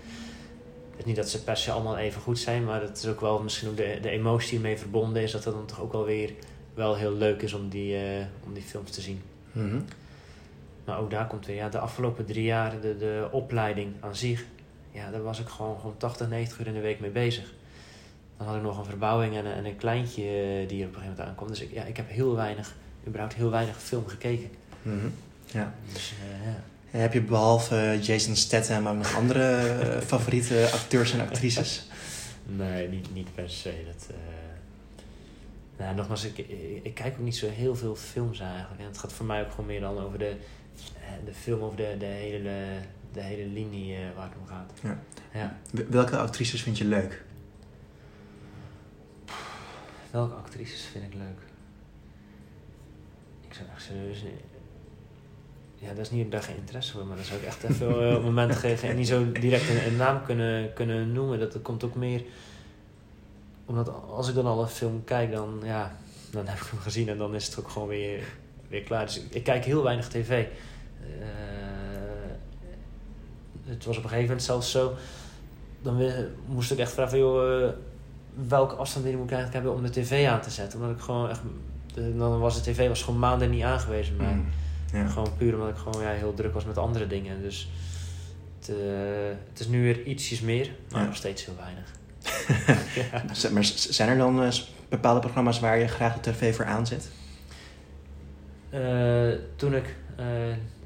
Het 0.91 0.99
is 0.99 1.05
niet 1.05 1.17
dat 1.17 1.29
ze 1.29 1.43
per 1.43 1.57
se 1.57 1.71
allemaal 1.71 1.99
even 1.99 2.21
goed 2.21 2.39
zijn, 2.39 2.65
maar 2.65 2.83
het 2.83 2.99
is 2.99 3.07
ook 3.07 3.21
wel 3.21 3.43
misschien 3.43 3.69
ook 3.69 3.77
de, 3.77 3.99
de 4.03 4.11
emotie 4.11 4.49
die 4.49 4.59
ermee 4.59 4.79
verbonden 4.79 5.23
is, 5.23 5.33
dat 5.33 5.45
het 5.45 5.55
dan 5.55 5.67
toch 5.67 5.81
ook 5.81 5.93
wel 5.93 6.05
weer 6.05 6.31
wel 6.75 6.97
heel 6.97 7.13
leuk 7.13 7.43
is 7.43 7.53
om 7.53 7.69
die, 7.69 7.95
uh, 7.95 8.25
om 8.47 8.53
die 8.53 8.63
films 8.63 8.91
te 8.91 9.01
zien. 9.01 9.23
Mm 9.53 9.71
-hmm. 9.71 9.85
Maar 10.85 10.99
ook 10.99 11.11
daar 11.11 11.27
komt 11.27 11.47
weer, 11.47 11.57
ja, 11.57 11.69
de 11.69 11.79
afgelopen 11.79 12.25
drie 12.25 12.45
jaar, 12.45 12.81
de, 12.81 12.97
de 12.97 13.29
opleiding 13.31 13.95
aan 14.01 14.17
zich, 14.17 14.45
ja, 14.91 15.11
daar 15.11 15.23
was 15.23 15.41
ik 15.41 15.49
gewoon, 15.49 15.77
gewoon 15.77 15.97
80, 15.97 16.29
90 16.29 16.59
uur 16.59 16.67
in 16.67 16.75
de 16.75 16.81
week 16.81 17.01
mee 17.01 17.11
bezig. 17.11 17.53
Dan 18.43 18.51
had 18.51 18.61
ik 18.61 18.67
nog 18.67 18.79
een 18.79 18.85
verbouwing 18.85 19.37
en, 19.37 19.55
en 19.55 19.65
een 19.65 19.77
kleintje 19.77 20.23
die 20.69 20.83
er 20.83 20.89
op 20.89 20.95
een 20.95 21.01
gegeven 21.01 21.01
moment 21.01 21.21
aankwam. 21.21 21.49
Dus 21.49 21.61
ik, 21.61 21.73
ja, 21.73 21.85
ik 21.85 21.97
heb 21.97 22.11
heel 22.11 22.35
weinig, 22.35 22.75
überhaupt 23.07 23.35
heel 23.35 23.51
weinig 23.51 23.83
film 23.83 24.07
gekeken. 24.07 24.51
Mm 24.83 25.01
-hmm. 25.01 25.15
Ja. 25.45 25.75
Dus, 25.93 26.13
uh, 26.13 26.47
ja. 26.47 26.99
Heb 26.99 27.13
je 27.13 27.23
behalve 27.23 27.99
Jason 28.03 28.37
Statham 28.37 28.89
ook 28.89 28.97
nog 28.97 29.17
andere 29.17 29.69
favoriete 30.07 30.69
acteurs 30.73 31.13
en 31.13 31.21
actrices? 31.21 31.87
nee, 32.45 32.89
niet, 32.89 33.15
niet 33.15 33.35
per 33.35 33.51
se. 33.51 33.85
Dat, 33.87 34.07
uh... 34.11 34.17
nou, 35.79 35.95
nogmaals, 35.95 36.25
ik, 36.25 36.39
ik, 36.39 36.81
ik, 36.83 36.95
kijk 36.95 37.15
ook 37.19 37.25
niet 37.25 37.37
zo 37.37 37.49
heel 37.49 37.77
veel 37.77 37.97
films 37.97 38.41
eigenlijk. 38.41 38.81
En 38.81 38.87
het 38.87 38.99
gaat 38.99 39.13
voor 39.13 39.27
mij 39.27 39.43
ook 39.43 39.51
gewoon 39.51 39.67
meer 39.67 39.81
dan 39.81 39.99
over 39.99 40.19
de, 40.19 40.37
de 41.25 41.33
film, 41.33 41.63
over 41.63 41.77
de, 41.77 41.97
de 41.99 42.05
hele 42.05 42.51
de 43.13 43.21
hele 43.21 43.47
linie 43.47 43.97
waar 44.17 44.25
het 44.25 44.35
om 44.41 44.47
gaat. 44.47 44.73
Ja. 44.83 44.99
Ja. 45.33 45.57
Welke 45.89 46.17
actrices 46.17 46.63
vind 46.63 46.79
je 46.79 46.85
leuk? 46.85 47.25
Welke 50.13 50.35
actrices 50.35 50.81
vind 50.81 51.05
ik 51.05 51.15
leuk? 51.15 51.41
Ik 53.41 53.55
zou 53.55 53.69
echt 53.75 53.83
serieus... 53.83 54.25
Ja, 55.75 55.89
dat 55.89 55.99
is 55.99 56.11
niet 56.11 56.31
dat 56.31 56.45
geen 56.45 56.57
interesse 56.57 56.93
voor, 56.93 57.07
maar 57.07 57.17
dat 57.17 57.27
zou 57.27 57.41
ik 57.41 57.47
echt 57.47 57.63
even 57.63 57.89
uh, 57.89 58.09
op 58.09 58.15
het 58.15 58.23
moment 58.23 58.57
geven 58.57 58.89
en 58.89 58.97
niet 58.97 59.09
zo 59.09 59.33
direct 59.33 59.69
een, 59.69 59.97
naam 59.97 60.23
kunnen, 60.25 60.73
kunnen 60.73 61.13
noemen. 61.13 61.39
Dat, 61.39 61.53
dat 61.53 61.63
komt 61.63 61.85
ook 61.85 61.95
meer 61.95 62.23
omdat 63.65 63.93
als 64.11 64.29
ik 64.29 64.35
dan 64.35 64.47
al 64.47 64.63
een 64.63 64.69
film 64.69 65.05
kijk, 65.05 65.33
dan, 65.33 65.61
ja, 65.65 65.97
dan 66.31 66.47
heb 66.47 66.59
ik 66.59 66.67
hem 66.71 66.79
gezien 66.79 67.09
en 67.09 67.19
dan 67.19 67.35
is 67.35 67.47
het 67.47 67.59
ook 67.59 67.69
gewoon 67.69 67.89
weer, 67.89 68.25
weer 68.69 68.83
klaar. 68.83 69.05
Dus 69.05 69.21
ik, 69.31 69.45
kijk 69.45 69.65
heel 69.65 69.83
weinig 69.83 70.09
tv. 70.09 70.47
Uh, 71.01 71.07
het 73.65 73.85
was 73.85 73.97
op 73.97 74.03
een 74.03 74.09
gegeven 74.09 74.29
moment 74.29 74.47
zelfs 74.47 74.71
zo. 74.71 74.95
Dan 75.83 76.13
moest 76.47 76.71
ik 76.71 76.79
echt 76.79 76.93
vragen: 76.93 77.19
joh, 77.19 77.61
uh, 77.61 77.69
welke 78.49 78.75
afstand 78.75 79.05
moet 79.05 79.15
ik 79.15 79.19
eigenlijk 79.21 79.53
hebben 79.53 79.73
om 79.73 79.83
de 79.83 79.91
tv 80.01 80.27
aan 80.29 80.41
te 80.41 80.51
zetten? 80.51 80.81
Omdat 80.81 80.97
ik 80.97 81.03
gewoon 81.03 81.29
echt. 81.29 81.41
Dan 81.95 82.39
was 82.39 82.63
de 82.63 82.71
tv 82.71 82.89
was 82.89 83.03
gewoon 83.03 83.19
maanden 83.21 83.51
niet 83.51 83.63
aangewezen 83.63 84.17
bij 84.17 84.33
Mm, 84.33 84.47
ja. 84.93 85.07
Gewoon 85.07 85.37
puur 85.37 85.55
omdat 85.55 85.69
ik 85.69 85.77
gewoon 85.77 86.03
ja, 86.03 86.11
heel 86.11 86.35
druk 86.35 86.55
was 86.55 86.65
met 86.65 86.79
andere 86.79 87.07
dingen. 87.07 87.43
Dus 87.43 87.71
het, 88.59 88.69
uh, 88.69 88.77
het 89.51 89.61
is 89.61 89.67
nu 89.69 89.83
weer 89.83 90.03
ietsjes 90.03 90.41
meer, 90.41 90.71
maar 90.91 91.01
Ja. 91.01 91.07
nog 91.07 91.17
steeds 91.17 91.45
heel 91.45 91.55
weinig. 91.61 91.91
ja. 93.13 93.23
Maar 93.55 93.65
zijn 93.65 94.09
er 94.09 94.17
dan 94.17 94.43
eh, 94.43 94.53
bepaalde 94.89 95.21
programma's 95.21 95.61
waar 95.61 95.79
je 95.79 95.89
graag 95.89 96.21
de 96.21 96.31
tv 96.31 96.57
voor 96.57 96.65
aanzet? 96.65 97.11
Eh, 98.71 99.29
toen 99.57 99.75
ik 99.75 99.97
eh, 100.17 100.27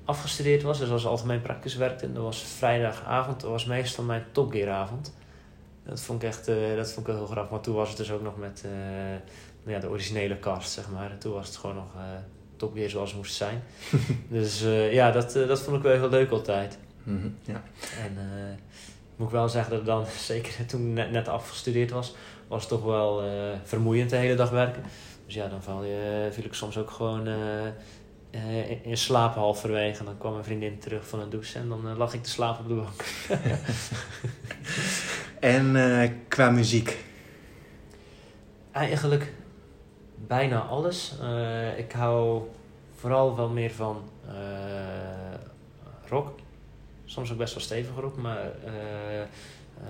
afgestudeerd 0.04 0.62
was, 0.62 0.78
dus 0.78 0.90
als 0.90 1.06
algemeen 1.06 1.42
practice 1.42 1.78
werkte, 1.78 2.12
dat 2.12 2.22
was 2.22 2.42
vrijdagavond, 2.42 3.40
dat 3.40 3.50
was 3.50 3.64
meestal 3.64 4.04
mijn 4.04 4.24
topgearavond. 4.32 5.12
Dat 5.88 6.00
vond 6.00 6.22
ik 6.22 6.28
echt, 6.28 6.48
eh, 6.48 6.76
dat 6.76 6.92
vond 6.92 7.06
ik 7.06 7.12
wel 7.12 7.16
heel 7.16 7.32
grappig, 7.32 7.50
maar 7.50 7.60
toen 7.60 7.74
was 7.74 7.88
het 7.88 7.96
dus 7.96 8.10
ook 8.10 8.22
nog 8.22 8.36
met 8.36 8.64
nou 9.62 9.76
ja, 9.76 9.78
de 9.78 9.88
originele 9.88 10.38
cast, 10.38 10.70
zeg 10.70 10.90
maar. 10.90 11.10
En 11.10 11.18
toen 11.18 11.32
was 11.32 11.46
het 11.46 11.56
gewoon 11.56 11.76
nog 11.76 11.94
uh, 11.96 12.02
topgear 12.56 12.90
zoals 12.90 13.08
het 13.08 13.18
moest 13.18 13.34
zijn. 13.34 13.62
dus 14.28 14.60
ja, 14.90 15.10
dat, 15.10 15.32
dat 15.32 15.60
vond 15.60 15.76
ik 15.76 15.82
wel 15.82 15.92
heel 15.92 16.08
leuk 16.08 16.30
altijd. 16.30 16.78
Mhm, 17.02 17.28
Ja. 17.44 17.62
En 18.04 18.18
moet 19.16 19.26
ik 19.26 19.32
wel 19.32 19.48
zeggen 19.48 19.76
dat 19.76 19.86
dan, 19.86 20.04
zeker 20.30 20.66
toen 20.66 20.92
net, 20.92 21.10
net 21.10 21.28
afgestudeerd 21.28 21.90
was, 21.90 22.14
was 22.48 22.60
het 22.60 22.68
toch 22.68 22.84
wel 22.84 23.24
uh, 23.24 23.30
vermoeiend 23.62 24.10
de 24.10 24.16
hele 24.16 24.34
dag 24.34 24.50
werken. 24.50 24.82
Dus 25.26 25.34
ja, 25.34 25.48
dan 25.48 25.62
val 25.62 25.84
je, 25.84 26.28
viel 26.30 26.44
ik 26.44 26.54
soms 26.54 26.78
ook 26.78 26.90
gewoon 26.90 27.28
uh, 28.36 28.86
in 28.86 28.96
slaap 28.96 29.34
halverwege. 29.34 30.04
Dan 30.04 30.18
kwam 30.18 30.32
mijn 30.32 30.44
vriendin 30.44 30.78
terug 30.78 31.08
van 31.08 31.20
een 31.20 31.30
douche 31.30 31.58
en 31.58 31.68
dan 31.68 31.96
lag 31.96 32.14
ik 32.14 32.22
te 32.22 32.30
slapen 32.30 32.64
op 32.64 32.68
de 32.68 32.74
bank. 32.74 33.04
en 35.40 36.24
qua 36.28 36.50
muziek? 36.50 37.04
Eigenlijk 38.72 39.32
bijna 40.14 40.60
alles. 40.60 41.14
ik 41.76 41.92
hou 41.92 42.42
vooral 42.94 43.36
wel 43.36 43.48
meer 43.48 43.70
van 43.70 44.02
rock. 46.08 46.38
Soms 47.04 47.32
ook 47.32 47.38
best 47.38 47.54
wel 47.54 47.62
stevig 47.62 47.94
rock, 47.96 48.16
maar 48.16 48.52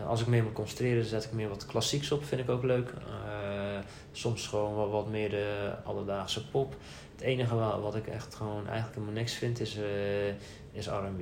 als 0.07 0.21
ik 0.21 0.27
meer 0.27 0.43
moet 0.43 0.53
concentreren, 0.53 1.05
zet 1.05 1.25
ik 1.25 1.33
meer 1.33 1.49
wat 1.49 1.67
klassieks 1.67 2.13
op, 2.13 2.25
vind 2.25 2.41
ik 2.41 2.51
ook 2.51 2.63
leuk. 2.63 2.93
Soms 4.13 4.47
gewoon 4.47 4.75
wat, 4.75 4.91
wat 4.91 5.09
meer 5.09 5.31
de 5.31 5.73
alledaagse 5.85 6.49
pop. 6.49 6.75
Het 7.17 7.25
enige 7.25 7.55
wat 7.55 7.95
ik 7.95 8.07
echt 8.07 8.35
gewoon 8.35 8.67
eigenlijk 8.67 8.95
helemaal 8.95 9.15
niks 9.15 9.33
vind 9.33 9.61
is, 9.61 9.77
uh, 9.77 10.29
is 10.73 10.87
R&B. 10.87 11.21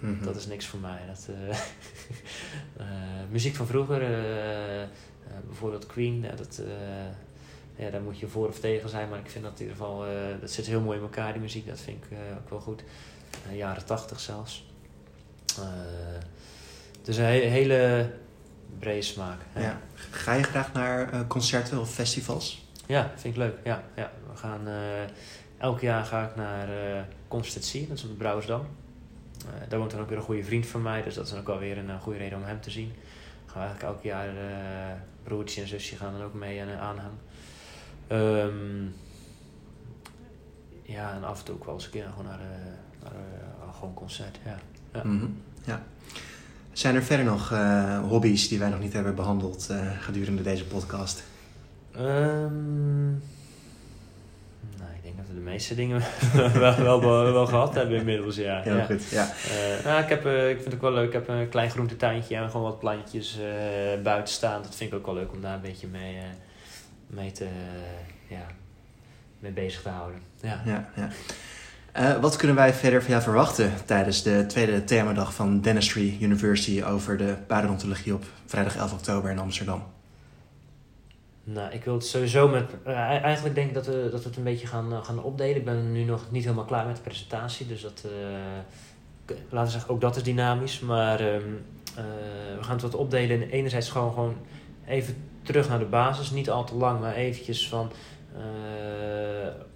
Mm 0.00 0.22
Dat 0.22 0.36
is 0.36 0.46
niks 0.46 0.66
voor 0.66 0.78
mij. 0.78 1.00
Dat, 1.06 1.28
uh, 1.30 2.86
muziek 3.30 3.54
van 3.54 3.66
vroeger, 3.66 4.00
bijvoorbeeld 5.46 5.86
Queen, 5.86 6.26
dat, 6.36 6.62
ja, 7.76 7.90
daar 7.90 8.02
moet 8.02 8.18
je 8.18 8.28
voor 8.28 8.48
of 8.48 8.60
tegen 8.60 8.88
zijn. 8.88 9.08
Maar 9.08 9.18
ik 9.18 9.30
vind 9.30 9.44
dat 9.44 9.52
in 9.52 9.60
ieder 9.60 9.76
geval, 9.76 10.04
dat 10.40 10.50
zit 10.50 10.66
heel 10.66 10.80
mooi 10.80 10.96
in 10.96 11.02
elkaar, 11.02 11.32
die 11.32 11.42
muziek. 11.42 11.66
Dat 11.66 11.80
vind 11.80 12.04
ik 12.04 12.18
ook 12.38 12.50
wel 12.50 12.60
goed. 12.60 12.82
jaren 13.52 13.84
tachtig 13.84 14.20
zelfs. 14.20 14.66
Dus 17.02 17.16
een 17.16 17.24
hele 17.24 18.10
brede 18.78 19.02
smaak. 19.02 19.40
Ja. 19.54 19.80
Ga 20.10 20.32
je 20.32 20.42
graag 20.42 20.72
naar 20.72 21.14
uh, 21.14 21.20
concerten 21.28 21.80
of 21.80 21.90
festivals? 21.90 22.66
Ja, 22.86 23.12
vind 23.16 23.34
ik 23.34 23.40
leuk. 23.40 23.54
Ja, 23.64 23.84
ja. 23.96 24.10
Gaan, 24.38 24.68
uh, 24.68 25.02
elk 25.58 25.80
jaar 25.80 26.04
ga 26.04 26.28
ik 26.28 26.36
naar 26.36 26.68
uh, 26.68 27.00
Constantie, 27.28 27.88
dat 27.88 27.96
is 27.96 28.02
op 28.02 28.10
de 28.10 28.16
Brouwersdam. 28.16 28.66
daar 29.68 29.78
woont 29.78 29.90
dan 29.90 30.00
ook 30.00 30.08
weer 30.08 30.18
een 30.18 30.24
goede 30.24 30.44
vriend 30.44 30.66
van 30.66 30.82
mij, 30.82 31.02
dus 31.02 31.14
dat 31.14 31.24
is 31.24 31.30
dan 31.30 31.40
ook 31.40 31.48
alweer 31.48 31.78
een 31.78 32.00
goede 32.00 32.18
reden 32.18 32.38
om 32.38 32.44
hem 32.44 32.60
te 32.60 32.70
zien. 32.70 32.92
Gaan 33.46 33.62
we 33.62 33.68
eigenlijk 33.68 33.94
elk 33.94 34.02
jaar, 34.02 34.28
broertje 35.22 35.60
en 35.60 35.68
zusje 35.68 35.96
gaan 35.96 36.12
dan 36.12 36.22
ook 36.22 36.34
mee 36.34 36.62
aan 36.62 36.96
hem. 36.98 37.18
Um, 38.18 38.94
ja, 40.82 41.14
en 41.14 41.24
af 41.24 41.38
en 41.38 41.44
toe 41.44 41.54
ook 41.54 41.64
wel 41.64 41.74
eens 41.74 41.84
een 41.84 41.90
keer 41.90 42.06
gewoon 42.08 42.24
naar, 42.24 42.40
naar 43.02 43.72
gewoon 43.74 43.94
concert. 43.94 44.38
Ja. 44.44 44.58
Ja. 44.92 45.04
Mm 45.04 45.18
-hmm. 45.18 45.42
ja. 45.64 45.82
Zijn 46.78 46.94
er 46.94 47.02
verder 47.02 47.26
nog 47.26 47.52
uh, 47.52 48.00
hobby's 48.00 48.48
die 48.48 48.58
wij 48.58 48.68
nog 48.68 48.80
niet 48.80 48.92
hebben 48.92 49.14
behandeld 49.14 49.68
uh, 49.70 50.00
gedurende 50.00 50.42
deze 50.42 50.66
podcast? 50.66 51.22
Um, 51.96 53.22
nou, 54.78 54.90
ik 54.96 55.02
denk 55.02 55.16
dat 55.16 55.26
we 55.26 55.27
de 55.38 55.50
meeste 55.50 55.74
dingen 55.74 56.02
wel, 56.52 57.00
wel, 57.00 57.32
wel, 57.32 57.46
gehad 57.46 57.74
hebben 57.74 57.96
inmiddels, 57.96 58.36
ja. 58.36 58.60
Heel 58.60 58.76
ja. 58.76 58.84
goed, 58.84 59.08
ja. 59.08 59.24
Uh, 59.24 59.84
nou, 59.84 60.02
ik, 60.02 60.08
heb, 60.08 60.26
ik 60.26 60.56
vind 60.60 60.64
het 60.64 60.74
ook 60.74 60.80
wel 60.80 60.92
leuk. 60.92 61.06
Ik 61.06 61.12
heb 61.12 61.28
een 61.28 61.48
klein 61.48 61.70
groentetuintje 61.70 62.36
en 62.36 62.50
gewoon 62.50 62.66
wat 62.66 62.78
plantjes 62.78 63.38
buiten 64.02 64.34
staan. 64.34 64.62
Dat 64.62 64.74
vind 64.74 64.92
ik 64.92 64.98
ook 64.98 65.06
wel 65.06 65.14
leuk 65.14 65.32
om 65.32 65.40
daar 65.40 65.54
een 65.54 65.60
beetje 65.60 65.86
mee, 65.86 66.16
mee, 67.06 67.32
te, 67.32 67.46
ja, 68.28 68.46
mee 69.38 69.52
bezig 69.52 69.82
te 69.82 69.88
houden. 69.88 70.20
Ja, 70.40 70.62
ja. 70.64 70.88
ja. 70.96 71.08
Uh, 72.00 72.20
wat 72.20 72.36
kunnen 72.36 72.56
wij 72.56 72.74
verder 72.74 73.00
van 73.00 73.10
jou 73.10 73.22
verwachten 73.22 73.72
tijdens 73.84 74.22
de 74.22 74.46
tweede 74.46 74.84
themadag 74.84 75.34
van 75.34 75.60
Dentistry 75.60 76.18
University 76.20 76.82
over 76.82 77.16
de 77.16 77.36
parodontologie 77.46 78.14
op 78.14 78.24
vrijdag 78.46 78.76
11 78.76 78.92
oktober 78.92 79.30
in 79.30 79.38
Amsterdam? 79.38 79.82
Nou, 81.52 81.72
ik 81.72 81.84
wil 81.84 81.94
het 81.94 82.06
sowieso 82.06 82.48
met. 82.48 82.70
Uh, 82.86 82.94
eigenlijk 82.96 83.54
denk 83.54 83.68
ik 83.68 83.74
dat 83.74 83.86
we, 83.86 84.08
dat 84.10 84.22
we 84.22 84.28
het 84.28 84.36
een 84.36 84.44
beetje 84.44 84.66
gaan, 84.66 84.92
uh, 84.92 85.04
gaan 85.04 85.22
opdelen. 85.22 85.56
Ik 85.56 85.64
ben 85.64 85.92
nu 85.92 86.04
nog 86.04 86.30
niet 86.30 86.42
helemaal 86.42 86.64
klaar 86.64 86.86
met 86.86 86.96
de 86.96 87.02
presentatie, 87.02 87.66
dus 87.66 87.82
dat. 87.82 88.04
laten 89.26 89.66
we 89.66 89.70
zeggen, 89.70 89.90
ook 89.90 90.00
dat 90.00 90.16
is 90.16 90.22
dynamisch. 90.22 90.80
Maar 90.80 91.34
um, 91.34 91.64
we 92.56 92.62
gaan 92.62 92.72
het 92.72 92.82
wat 92.82 92.94
opdelen. 92.94 93.42
En 93.42 93.50
enerzijds 93.50 93.88
gewoon, 93.88 94.12
gewoon 94.12 94.36
even 94.86 95.16
terug 95.42 95.68
naar 95.68 95.78
de 95.78 95.84
basis. 95.84 96.30
Niet 96.30 96.50
al 96.50 96.64
te 96.64 96.74
lang, 96.74 97.00
maar 97.00 97.14
eventjes 97.14 97.68
van. 97.68 97.90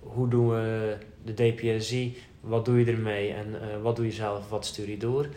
hoe 0.00 0.28
doen 0.28 0.48
we 0.48 0.96
de 1.24 1.34
DPSI, 1.34 2.16
wat 2.40 2.64
doe 2.64 2.78
je 2.84 2.92
ermee 2.92 3.32
en 3.32 3.82
wat 3.82 3.96
doe 3.96 4.04
je 4.04 4.12
zelf, 4.12 4.48
wat 4.48 4.66
stuur 4.66 4.90
je 4.90 4.96
door. 4.96 5.28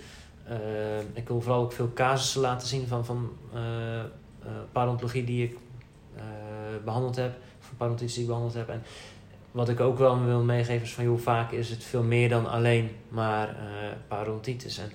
Ik 1.14 1.28
wil 1.28 1.42
vooral 1.42 1.64
ook 1.64 1.74
veel 1.74 1.92
casussen 1.94 2.42
laten 2.42 2.68
zien 2.68 2.88
van, 2.88 3.06
van 3.06 3.32
uh, 3.54 3.60
parodontologie 4.72 5.24
die 5.24 5.44
ik 5.44 5.58
behandeld 6.84 7.16
heb, 7.16 7.36
of 7.60 7.72
parodontitis 7.78 8.14
die 8.14 8.24
ik 8.24 8.30
behandeld 8.30 8.54
heb. 8.54 8.70
En 8.70 8.84
wat 9.52 9.70
ik 9.70 9.80
ook 9.80 9.98
wel 9.98 10.24
wil 10.24 10.44
meegeven 10.44 10.86
is 10.86 10.94
van 10.94 11.06
hoe 11.06 11.18
vaak 11.18 11.52
is 11.52 11.70
het 11.70 11.84
veel 11.84 12.04
meer 12.04 12.30
dan 12.30 12.50
alleen 12.50 12.90
maar 13.08 13.56
parodontitis. 14.08 14.78
En 14.78 14.92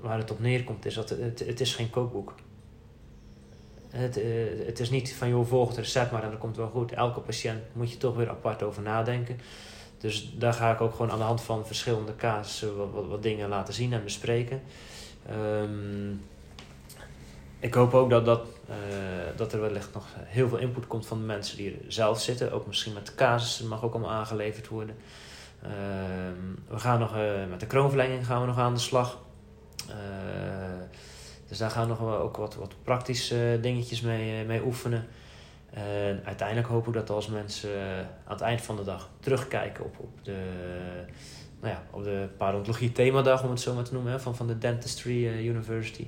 waar 0.00 0.18
het 0.18 0.30
op 0.30 0.40
neerkomt 0.40 0.84
is 0.86 0.94
dat 0.94 1.08
het, 1.08 1.42
het, 1.46 1.60
is 1.60 1.74
geen 1.74 1.90
kookboek. 1.90 2.34
Het, 3.90 4.20
het 4.66 4.80
is 4.80 4.90
niet 4.90 5.14
van 5.14 5.28
joh, 5.28 5.46
volg 5.46 5.68
het 5.68 5.76
recept 5.76 6.10
maar 6.10 6.22
en 6.22 6.30
dat 6.30 6.38
komt 6.38 6.56
wel 6.56 6.68
goed. 6.68 6.92
Elke 6.92 7.20
patiënt 7.20 7.60
moet 7.72 7.90
je 7.90 7.96
toch 7.96 8.16
weer 8.16 8.30
apart 8.30 8.62
over 8.62 8.82
nadenken. 8.82 9.38
Dus 9.98 10.34
daar 10.38 10.52
ga 10.52 10.72
ik 10.72 10.80
ook 10.80 10.94
gewoon 10.94 11.10
aan 11.10 11.18
de 11.18 11.24
hand 11.24 11.40
van 11.40 11.66
verschillende 11.66 12.16
casussen 12.16 12.76
wat, 12.76 13.06
wat, 13.06 13.22
dingen 13.22 13.48
laten 13.48 13.74
zien 13.74 13.92
en 13.92 14.04
bespreken. 14.04 14.62
Um, 15.30 16.20
ik 17.60 17.74
hoop 17.74 17.94
ook 17.94 18.10
dat, 18.10 18.24
dat, 18.24 18.46
uh, 18.68 18.76
dat 19.36 19.52
er 19.52 19.60
wellicht 19.60 19.94
nog 19.94 20.06
heel 20.16 20.48
veel 20.48 20.58
input 20.58 20.86
komt 20.86 21.06
van 21.06 21.18
de 21.18 21.24
mensen 21.24 21.56
die 21.56 21.70
er 21.70 21.92
zelf 21.92 22.20
zitten. 22.20 22.52
Ook 22.52 22.66
misschien 22.66 22.92
met 22.92 23.06
de 23.06 23.14
casussen 23.14 23.68
mag 23.68 23.82
ook 23.82 23.92
allemaal 23.92 24.10
aangeleverd 24.10 24.68
worden. 24.68 24.96
Um, 25.64 26.58
we 26.68 26.78
gaan 26.78 26.98
nog 26.98 27.16
uh, 27.16 27.46
met 27.50 27.60
de 27.60 27.66
kroonverlenging 27.66 28.26
gaan 28.26 28.40
we 28.40 28.46
nog 28.46 28.58
aan 28.58 28.74
de 28.74 28.80
slag. 28.80 29.18
Uh, 29.88 29.94
dus 31.48 31.58
daar 31.58 31.70
gaan 31.70 31.82
we 31.82 31.88
nog 31.88 32.00
ook 32.00 32.36
wat, 32.36 32.54
wat 32.54 32.74
praktische 32.82 33.58
dingetjes 33.60 34.00
mee, 34.00 34.44
mee 34.44 34.64
oefenen. 34.64 35.06
En 35.70 36.20
uiteindelijk 36.24 36.68
hoop 36.68 36.86
ik 36.86 36.92
dat 36.92 37.10
als 37.10 37.28
mensen 37.28 37.70
eh, 37.70 37.98
aan 37.98 38.32
het 38.32 38.40
eind 38.40 38.60
van 38.60 38.76
de 38.76 38.84
dag 38.84 39.08
terugkijken 39.20 39.84
op, 39.84 39.98
op 39.98 40.24
de, 40.24 40.36
nou 41.60 41.74
ja, 41.74 41.82
op 41.90 42.04
de 42.04 42.28
parodontologie 42.36 42.92
themadag, 42.92 43.44
om 43.44 43.50
het 43.50 43.60
zo 43.60 43.74
maar 43.74 43.84
te 43.84 43.92
noemen, 43.92 44.20
van, 44.20 44.36
van 44.36 44.46
de 44.46 44.58
Dentistry 44.58 45.26
eh, 45.26 45.44
University. 45.46 46.06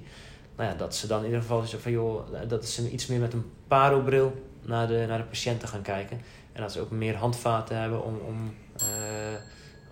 Nou 0.59 0.71
ja, 0.71 0.77
dat 0.77 0.97
ze 0.97 1.07
dan 1.07 1.19
in 1.19 1.25
ieder 1.25 1.41
geval 1.41 1.65
van 1.67 1.93
joh, 1.93 2.27
dat 2.49 2.67
ze 2.67 2.91
iets 2.91 3.07
meer 3.07 3.21
met 3.21 3.33
een 3.33 3.51
parobril 3.69 4.47
naar 4.63 4.87
de, 4.87 5.05
naar 5.09 5.19
de 5.19 5.25
patiënten 5.25 5.69
gaan 5.69 5.83
kijken. 5.83 6.21
En 6.53 6.63
dat 6.63 6.73
ze 6.73 6.81
ook 6.81 6.91
meer 6.91 7.17
handvaten 7.17 7.81
hebben 7.81 8.05
om, 8.05 8.15
om, 8.27 8.55
uh, 8.81 8.87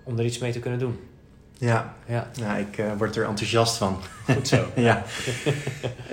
om 0.03 0.19
er 0.19 0.25
iets 0.25 0.39
mee 0.39 0.53
te 0.53 0.59
kunnen 0.59 0.79
doen. 0.79 0.99
Ja, 1.59 1.95
ja. 2.07 2.31
Nou, 2.41 2.59
ik 2.59 2.79
uh, 2.79 2.93
word 2.99 3.17
er 3.17 3.27
enthousiast 3.27 3.77
van. 3.77 3.99
Goed 4.35 4.49
zo. 4.49 4.67
ja. 4.75 5.03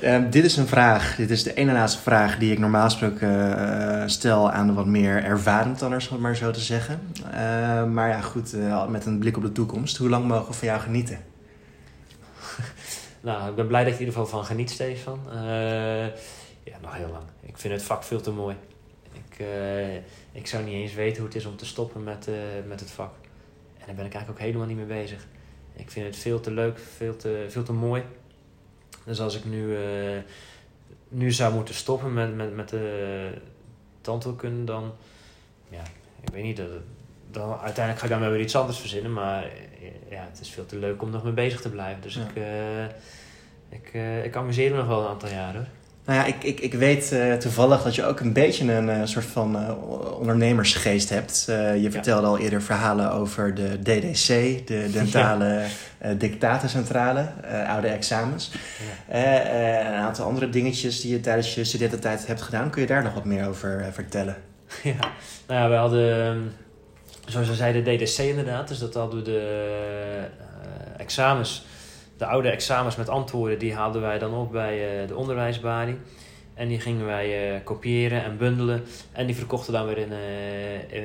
uh, 0.03 0.21
dit 0.31 0.45
is 0.45 0.57
een 0.57 0.67
vraag, 0.67 1.15
dit 1.15 1.29
is 1.29 1.43
de 1.43 1.53
ene 1.53 1.71
laatste 1.71 2.01
vraag 2.01 2.37
die 2.37 2.51
ik 2.51 2.59
normaal 2.59 2.83
gesproken 2.83 3.29
uh, 3.29 4.03
stel 4.05 4.51
aan 4.51 4.67
de 4.67 4.73
wat 4.73 4.85
meer 4.85 5.23
ervaren 5.23 5.75
tanners, 5.75 6.07
om 6.07 6.13
het 6.13 6.21
maar 6.21 6.35
zo 6.35 6.51
te 6.51 6.59
zeggen. 6.59 6.99
maar 7.93 8.09
ja, 8.09 8.21
goed, 8.21 8.55
met 8.89 9.05
een 9.05 9.19
blik 9.19 9.37
op 9.37 9.43
de 9.43 9.51
toekomst. 9.51 9.97
Hoe 9.97 10.09
lang 10.09 10.27
mogen 10.27 10.47
we 10.47 10.53
van 10.53 10.67
jou 10.67 10.81
genieten? 10.81 11.17
Nou, 13.23 13.49
ik 13.49 13.55
ben 13.55 13.67
blij 13.67 13.83
dat 13.83 13.93
je 13.93 13.99
in 13.99 14.05
ieder 14.05 14.21
geval 14.21 14.39
van 14.39 14.45
geniet, 14.45 14.71
Stefan. 14.71 15.19
ja, 16.63 16.77
nog 16.81 16.95
heel 16.95 17.09
lang. 17.09 17.23
Ik 17.41 17.57
vind 17.57 17.73
het 17.73 17.83
vak 17.83 18.03
veel 18.03 18.21
te 18.21 18.31
mooi. 18.31 18.55
Ik, 19.11 19.45
ik 20.31 20.47
zou 20.47 20.63
niet 20.63 20.73
eens 20.73 20.93
weten 20.93 21.17
hoe 21.17 21.25
het 21.25 21.35
is 21.35 21.45
om 21.45 21.57
te 21.57 21.65
stoppen 21.65 22.03
met, 22.03 22.29
met 22.67 22.79
het 22.79 22.91
vak. 22.91 23.13
En 23.77 23.85
daar 23.85 23.95
ben 23.95 24.05
ik 24.05 24.13
eigenlijk 24.13 24.29
ook 24.29 24.45
helemaal 24.45 24.67
niet 24.67 24.77
mee 24.77 25.01
bezig. 25.01 25.27
Ik 25.73 25.91
vind 25.91 26.05
het 26.05 26.15
veel 26.15 26.39
te 26.39 26.51
leuk, 26.51 26.79
veel 26.79 27.15
te, 27.15 27.45
veel 27.49 27.63
te 27.63 27.73
mooi. 27.73 28.03
Dus 29.05 29.21
als 29.21 29.35
ik 29.37 29.45
nu, 29.45 29.77
nu 31.07 31.31
zou 31.31 31.53
moeten 31.53 31.75
stoppen 31.75 32.13
met, 32.13 32.35
met, 32.35 32.55
met 32.55 32.69
de 32.69 33.29
tandheelkunde, 34.01 34.63
dan... 34.63 34.93
Ja, 35.69 35.83
ik 36.21 36.29
weet 36.33 36.43
niet, 36.43 36.57
dat, 36.57 36.69
dan, 37.31 37.49
uiteindelijk 37.49 37.97
ga 37.97 38.15
ik 38.15 38.21
dan 38.21 38.31
weer 38.31 38.39
iets 38.39 38.55
anders 38.55 38.79
verzinnen. 38.79 39.13
Maar 39.13 39.51
ja, 40.09 40.27
het 40.31 40.39
is 40.41 40.49
veel 40.49 40.65
te 40.65 40.77
leuk 40.77 41.01
om 41.01 41.09
nog 41.09 41.23
mee 41.23 41.33
bezig 41.33 41.61
te 41.61 41.69
blijven. 41.69 42.01
Dus 42.01 42.15
ik, 42.15 42.35
uh, 42.35 42.83
ik, 43.69 43.91
uh, 43.93 44.25
ik 44.25 44.35
amuseer 44.35 44.71
me 44.71 44.77
nog 44.77 44.87
wel 44.87 45.01
een 45.01 45.07
aantal 45.07 45.29
jaren 45.29 45.55
hoor. 45.55 45.67
Nou 46.05 46.19
ja, 46.19 46.25
ik, 46.25 46.43
ik, 46.43 46.59
ik 46.59 46.73
weet 46.73 47.11
uh, 47.13 47.33
toevallig 47.33 47.83
dat 47.83 47.95
je 47.95 48.05
ook 48.05 48.19
een 48.19 48.33
beetje 48.33 48.73
een 48.73 48.89
uh, 48.89 49.01
soort 49.03 49.25
van 49.25 49.55
uh, 49.55 50.19
ondernemersgeest 50.19 51.09
hebt. 51.09 51.43
je 51.81 51.87
vertelde 51.89 52.27
al 52.27 52.37
eerder 52.37 52.61
verhalen 52.61 53.11
over 53.11 53.55
de 53.55 53.79
DDC, 53.81 54.27
de 54.67 54.89
Dentale 54.93 55.65
ja. 56.01 56.13
Dictatencentrale, 56.13 57.27
oude 57.67 57.87
examens. 57.87 58.51
Ja. 59.07 59.89
een 59.89 60.01
aantal 60.01 60.25
andere 60.25 60.49
dingetjes 60.49 61.01
die 61.01 61.11
je 61.11 61.19
tijdens 61.19 61.55
je 61.55 61.63
studententijd 61.63 62.27
hebt 62.27 62.41
gedaan. 62.41 62.69
Kun 62.69 62.81
je 62.81 62.87
daar 62.87 63.03
nog 63.03 63.13
wat 63.13 63.25
meer 63.25 63.47
over 63.47 63.89
vertellen? 63.91 64.35
Ja, 64.83 65.11
nou 65.47 65.61
ja, 65.61 65.69
we 65.69 65.75
hadden, 65.75 66.51
zoals 67.25 67.47
we 67.47 67.55
zeiden, 67.55 67.83
de 67.83 67.95
DDC 67.95 68.17
inderdaad. 68.17 68.67
Dus 68.67 68.79
dat 68.79 68.93
hadden 68.93 69.19
we 69.19 69.23
de 69.23 70.27
examens 70.97 71.65
de 72.17 72.25
oude 72.25 72.49
examens 72.49 72.95
met 72.95 73.09
antwoorden, 73.09 73.59
die 73.59 73.73
haalden 73.73 74.01
wij 74.01 74.19
dan 74.19 74.33
op 74.33 74.51
bij 74.51 75.05
de 75.07 75.15
onderwijsbalie. 75.15 75.97
En 76.53 76.67
die 76.67 76.79
gingen 76.79 77.05
wij 77.05 77.61
kopiëren 77.63 78.23
en 78.23 78.37
bundelen. 78.37 78.83
En 79.11 79.25
die 79.25 79.35
verkochten 79.35 79.73
dan 79.73 79.85
weer 79.85 79.97
in, 79.97 80.11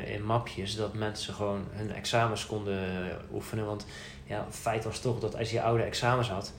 in, 0.07 0.25
mapjes, 0.25 0.75
zodat 0.75 0.95
mensen 0.95 1.35
gewoon 1.35 1.65
hun 1.71 1.93
examens 1.93 2.47
konden 2.47 2.79
oefenen. 3.33 3.67
Want 3.67 3.87
ja, 4.27 4.47
feit 4.51 4.85
was 4.85 5.01
toch 5.01 5.19
dat 5.19 5.37
als 5.37 5.51
je 5.51 5.63
oude 5.63 5.83
examens 5.83 6.29
had, 6.29 6.53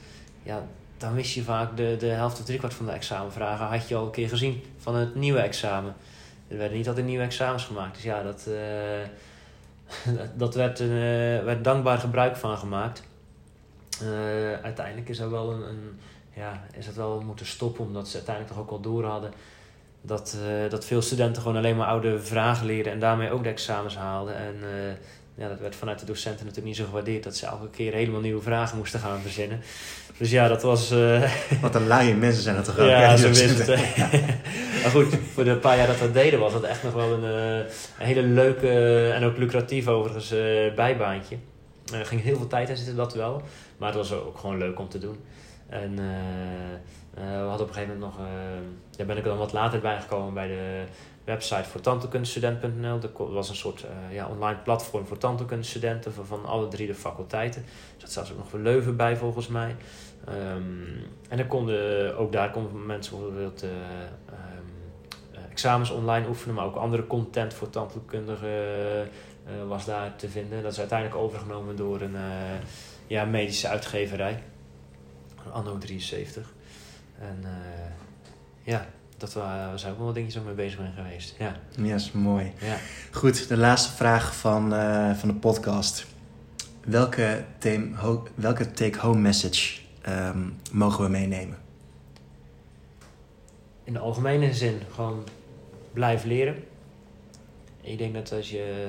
ja, 0.43 0.67
dan 0.97 1.13
wist 1.13 1.33
je 1.33 1.43
vaak 1.43 1.77
de, 1.77 1.95
de 1.99 2.07
helft 2.07 2.39
of 2.39 2.45
driekwart 2.45 2.73
van 2.73 2.85
de 2.85 2.91
examenvragen 2.91 3.65
had 3.65 3.87
je 3.87 3.95
al 3.95 4.05
een 4.05 4.11
keer 4.11 4.29
gezien 4.29 4.63
van 4.77 4.95
het 4.95 5.15
nieuwe 5.15 5.39
examen. 5.39 5.95
Er 6.47 6.57
werden 6.57 6.77
niet 6.77 6.87
altijd 6.87 7.05
nieuwe 7.05 7.23
examens 7.23 7.63
gemaakt. 7.63 7.93
Dus 7.93 8.03
ja, 8.03 8.23
dat, 8.23 8.47
dat 10.35 10.55
werd, 10.55 10.79
uh, 10.79 10.89
werd 11.43 11.63
dankbaar 11.63 11.97
gebruik 11.97 12.35
van 12.35 12.57
gemaakt. 12.57 13.03
Uh, 14.03 14.09
uiteindelijk 14.63 15.09
is 15.09 15.17
dat 15.17 15.29
wel 15.29 15.51
een, 15.51 15.61
een, 15.61 15.99
ja, 16.33 16.63
is 16.77 16.93
wel 16.93 17.21
moeten 17.21 17.45
stoppen, 17.45 17.85
omdat 17.85 18.07
ze 18.07 18.15
uiteindelijk 18.15 18.55
toch 18.55 18.63
ook 18.63 18.69
wel 18.69 18.81
door 18.81 19.05
hadden 19.05 19.31
dat, 20.01 20.37
dat 20.69 20.85
veel 20.85 21.01
studenten 21.01 21.41
gewoon 21.41 21.57
alleen 21.57 21.75
maar 21.75 21.87
oude 21.87 22.19
vragen 22.19 22.65
leren 22.65 22.91
en 22.91 22.99
daarmee 22.99 23.31
ook 23.31 23.43
de 23.43 23.49
examens 23.49 23.95
haalden. 23.95 24.35
En 24.35 24.55
ja, 25.39 25.47
dat 25.47 25.59
werd 25.59 25.75
vanuit 25.75 25.99
de 25.99 26.05
docenten 26.05 26.45
natuurlijk 26.45 26.67
niet 26.67 26.75
zo 26.75 26.85
gewaardeerd 26.85 27.23
dat 27.23 27.35
ze 27.35 27.45
elke 27.45 27.69
keer 27.69 27.93
helemaal 27.93 28.21
nieuwe 28.21 28.41
vragen 28.41 28.77
moesten 28.77 28.99
gaan 28.99 29.19
verzinnen. 29.19 29.61
Dus 30.19 30.31
ja, 30.31 30.47
dat 30.47 30.61
was. 30.61 30.91
Uh... 30.91 31.31
Wat 31.61 31.75
een 31.75 31.87
luie 31.87 32.15
mensen 32.15 32.43
zijn 32.43 32.55
dat 32.55 32.65
toch 32.65 32.79
ook? 32.79 32.87
Ja, 32.87 33.01
ja 33.01 33.17
zo 33.17 33.29
is 33.29 33.41
het. 33.41 33.67
maar 34.81 34.91
goed, 34.91 35.17
voor 35.33 35.43
de 35.43 35.55
paar 35.55 35.77
jaar 35.77 35.87
dat 35.87 35.99
we 35.99 36.11
deden 36.11 36.39
was 36.39 36.53
dat 36.53 36.63
echt 36.63 36.83
nog 36.83 36.93
wel 36.93 37.13
een, 37.13 37.23
een 37.23 37.65
hele 37.97 38.21
leuke 38.21 38.69
en 39.11 39.23
ook 39.23 39.37
lucratief 39.37 39.87
overigens 39.87 40.33
uh, 40.33 40.73
bijbaantje. 40.75 41.35
Er 41.93 42.05
ging 42.05 42.21
heel 42.21 42.35
veel 42.35 42.47
tijd 42.47 42.69
in 42.69 42.77
zitten, 42.77 42.95
dat 42.95 43.13
wel. 43.13 43.41
Maar 43.77 43.87
het 43.87 43.97
was 43.97 44.13
ook 44.13 44.37
gewoon 44.37 44.57
leuk 44.57 44.79
om 44.79 44.89
te 44.89 44.99
doen. 44.99 45.17
En 45.69 45.95
we 47.13 47.21
hadden 47.21 47.61
op 47.61 47.67
een 47.67 47.73
gegeven 47.73 47.97
moment 47.99 48.17
nog. 48.17 48.27
daar 48.97 49.05
ben 49.05 49.17
ik 49.17 49.23
dan 49.23 49.37
wat 49.37 49.53
later 49.53 49.79
bij 49.79 49.99
gekomen 49.99 50.33
bij 50.33 50.47
de 50.47 50.83
website 51.23 51.69
voor 51.69 51.81
tandheelkundestudent.nl. 51.81 52.99
Dat 52.99 53.11
was 53.15 53.49
een 53.49 53.55
soort 53.55 53.85
ja, 54.11 54.27
online 54.27 54.59
platform 54.63 55.05
voor 55.05 55.17
tandheelkundestudenten 55.17 56.13
van, 56.13 56.25
van 56.25 56.45
alle 56.45 56.67
drie 56.67 56.87
de 56.87 56.95
faculteiten. 56.95 57.65
Dus 57.93 58.03
dat 58.03 58.11
zat 58.11 58.31
ook 58.31 58.37
nog 58.37 58.49
voor 58.49 58.59
Leuven 58.59 58.95
bij 58.95 59.17
volgens 59.17 59.47
mij. 59.47 59.75
Um, 60.27 60.87
en 61.29 61.37
dan 61.37 61.47
konden, 61.47 62.17
ook 62.17 62.31
daar 62.31 62.51
konden 62.51 62.85
mensen 62.85 63.17
bijvoorbeeld 63.17 63.63
uh, 63.63 63.69
um, 63.69 65.09
examens 65.49 65.89
online 65.89 66.27
oefenen, 66.27 66.55
maar 66.55 66.65
ook 66.65 66.75
andere 66.75 67.07
content 67.07 67.53
voor 67.53 67.69
tandheelkundigen 67.69 68.49
uh, 68.49 69.67
was 69.67 69.85
daar 69.85 70.15
te 70.15 70.29
vinden. 70.29 70.63
Dat 70.63 70.71
is 70.71 70.79
uiteindelijk 70.79 71.19
overgenomen 71.19 71.75
door 71.75 72.01
een 72.01 72.15
ja, 73.07 73.25
medische 73.25 73.67
uitgeverij, 73.67 74.43
Anno 75.51 75.77
73. 75.77 76.53
En 77.19 77.43
ja, 78.63 78.85
dat 79.17 79.33
we, 79.33 79.39
we 79.71 79.77
zijn 79.77 79.91
ook 79.91 79.97
wel 79.97 80.07
wat 80.07 80.15
dingetjes 80.15 80.43
mee 80.43 80.53
bezig 80.53 80.79
zijn 80.79 80.93
geweest. 80.93 81.35
Ja, 81.39 81.55
yes, 81.77 82.11
mooi. 82.11 82.53
Ja. 82.61 82.75
Goed, 83.11 83.47
de 83.47 83.57
laatste 83.57 83.91
vraag 83.91 84.35
van, 84.35 84.69
van 85.15 85.29
de 85.29 85.35
podcast. 85.35 86.05
Welke, 86.85 87.43
welke 88.35 88.71
take-home 88.71 89.19
message 89.19 89.78
um, 90.07 90.59
mogen 90.71 91.03
we 91.03 91.09
meenemen? 91.09 91.57
In 93.83 93.93
de 93.93 93.99
algemene 93.99 94.53
zin 94.53 94.81
gewoon 94.93 95.23
blijf 95.93 96.23
leren. 96.23 96.63
Ik 97.81 97.97
denk 97.97 98.13
dat 98.13 98.31
als 98.31 98.49
je, 98.49 98.85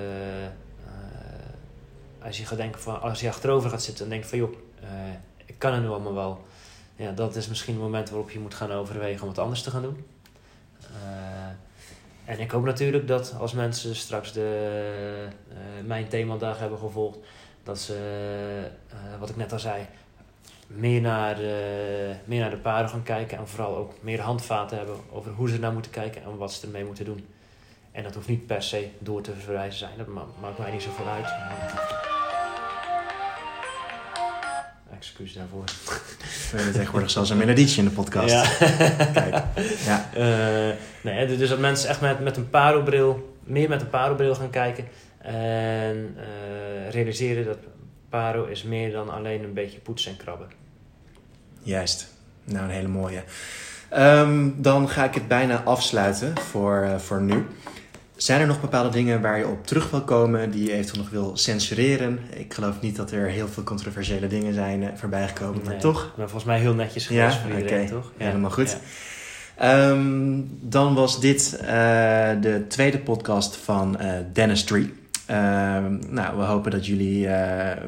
uh, 0.84 2.26
als 2.26 2.38
je 2.38 2.46
gaat 2.46 2.58
denken 2.58 2.80
van, 2.80 3.00
als 3.00 3.20
je 3.20 3.28
achterover 3.28 3.70
gaat 3.70 3.82
zitten 3.82 4.04
en 4.04 4.10
denkt 4.10 4.26
van 4.26 4.38
joh, 4.38 4.52
uh, 4.82 4.88
ik 5.44 5.54
kan 5.58 5.72
het 5.72 5.82
nu 5.82 5.88
allemaal 5.88 6.14
wel. 6.14 6.44
Ja, 6.96 7.12
dat 7.12 7.36
is 7.36 7.48
misschien 7.48 7.74
het 7.74 7.82
moment 7.82 8.10
waarop 8.10 8.30
je 8.30 8.38
moet 8.38 8.54
gaan 8.54 8.72
overwegen 8.72 9.22
om 9.22 9.28
wat 9.28 9.38
anders 9.38 9.62
te 9.62 9.70
gaan 9.70 9.82
doen. 9.82 10.04
Uh, 10.80 11.46
en 12.24 12.40
ik 12.40 12.50
hoop 12.50 12.64
natuurlijk 12.64 13.08
dat 13.08 13.34
als 13.38 13.52
mensen 13.52 13.96
straks 13.96 14.32
de, 14.32 15.28
uh, 15.48 15.86
mijn 15.86 16.08
themadag 16.08 16.58
hebben 16.58 16.78
gevolgd, 16.78 17.18
dat 17.62 17.78
ze, 17.78 18.70
wat 19.18 19.28
ik 19.28 19.36
net 19.36 19.52
al 19.52 19.58
zei, 19.58 19.86
meer 20.76 21.00
naar, 21.00 21.36
de, 21.36 22.14
meer 22.24 22.40
naar 22.40 22.50
de 22.50 22.56
paarden 22.56 22.90
gaan 22.90 23.02
kijken 23.02 23.38
en 23.38 23.48
vooral 23.48 23.76
ook 23.76 23.92
meer 24.00 24.20
handvaten 24.20 24.76
hebben 24.76 24.96
over 25.10 25.32
hoe 25.32 25.48
ze 25.48 25.58
naar 25.58 25.72
moeten 25.72 25.90
kijken 25.90 26.22
en 26.22 26.36
wat 26.36 26.52
ze 26.52 26.66
ermee 26.66 26.84
moeten 26.84 27.04
doen. 27.04 27.26
En 27.92 28.02
dat 28.02 28.14
hoeft 28.14 28.28
niet 28.28 28.46
per 28.46 28.62
se 28.62 28.88
door 28.98 29.22
te 29.22 29.32
verwijzen 29.34 29.78
zijn, 29.78 29.92
dat 29.96 30.06
maakt 30.40 30.58
mij 30.58 30.70
niet 30.70 30.82
zoveel 30.82 31.06
uit 31.06 31.26
excuus 35.00 35.32
daarvoor. 35.32 35.64
We 36.50 36.56
hebben 36.56 36.72
tegenwoordig 36.72 37.10
zelfs 37.10 37.30
een 37.30 37.36
melodietje 37.36 37.82
in 37.82 37.88
de 37.88 37.94
podcast. 37.94 38.34
Ja. 38.34 38.44
Kijk. 39.12 39.42
Ja. 39.84 40.10
Uh, 40.16 40.74
nee, 41.12 41.36
dus 41.36 41.48
dat 41.48 41.58
mensen 41.58 41.88
echt 41.88 42.00
met, 42.00 42.20
met 42.20 42.36
een 42.36 42.50
parobril, 42.50 43.36
meer 43.44 43.68
met 43.68 43.80
een 43.80 43.90
parobril 43.90 44.34
gaan 44.34 44.50
kijken. 44.50 44.84
En 45.18 46.16
uh, 46.16 46.90
realiseren 46.90 47.44
dat 47.44 47.58
paro 48.10 48.44
is 48.44 48.62
meer 48.62 48.92
dan 48.92 49.10
alleen 49.10 49.44
een 49.44 49.52
beetje 49.52 49.78
poetsen 49.78 50.10
en 50.10 50.16
krabben. 50.16 50.48
Juist. 51.62 52.14
Nou, 52.44 52.64
een 52.64 52.70
hele 52.70 52.88
mooie. 52.88 53.22
Um, 53.96 54.62
dan 54.62 54.88
ga 54.88 55.04
ik 55.04 55.14
het 55.14 55.28
bijna 55.28 55.62
afsluiten 55.62 56.38
voor, 56.38 56.82
uh, 56.84 56.96
voor 56.96 57.20
nu. 57.22 57.46
Zijn 58.16 58.40
er 58.40 58.46
nog 58.46 58.60
bepaalde 58.60 58.88
dingen 58.88 59.20
waar 59.20 59.38
je 59.38 59.46
op 59.46 59.66
terug 59.66 59.90
wil 59.90 60.02
komen, 60.02 60.50
die 60.50 60.64
je 60.64 60.72
eventueel 60.72 61.02
nog 61.02 61.10
wil 61.10 61.36
censureren? 61.36 62.18
Ik 62.30 62.54
geloof 62.54 62.80
niet 62.80 62.96
dat 62.96 63.10
er 63.10 63.28
heel 63.28 63.48
veel 63.48 63.62
controversiële 63.62 64.26
dingen 64.26 64.54
zijn 64.54 64.82
uh, 64.82 64.88
voorbij 64.94 65.28
gekomen, 65.28 65.64
maar 65.64 65.78
toch? 65.78 66.12
Maar 66.16 66.28
volgens 66.28 66.44
mij 66.44 66.58
heel 66.58 66.74
netjes 66.74 67.06
geweest 67.06 67.36
ja? 67.36 67.40
voor 67.40 67.58
iedereen, 67.58 67.88
toch? 67.88 68.12
Ja, 68.16 68.24
helemaal 68.24 68.50
goed. 68.50 68.76
Um, 69.62 70.58
dan 70.60 70.94
was 70.94 71.20
dit 71.20 71.58
uh, 71.62 71.68
de 72.40 72.64
tweede 72.68 72.98
podcast 72.98 73.56
van 73.56 73.96
uh, 74.00 74.12
Dentistry. 74.32 74.92
Uh, 75.30 75.36
nou, 76.08 76.36
we 76.36 76.42
hopen 76.42 76.70
dat 76.70 76.86
jullie 76.86 77.28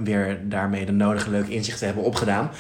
weer 0.03 0.41
daarmee 0.43 0.87
de 0.87 0.93
nodige 0.93 1.31
leuke 1.31 1.51
inzichten 1.51 1.87
hebben 1.87 2.05
opgedaan. 2.05 2.51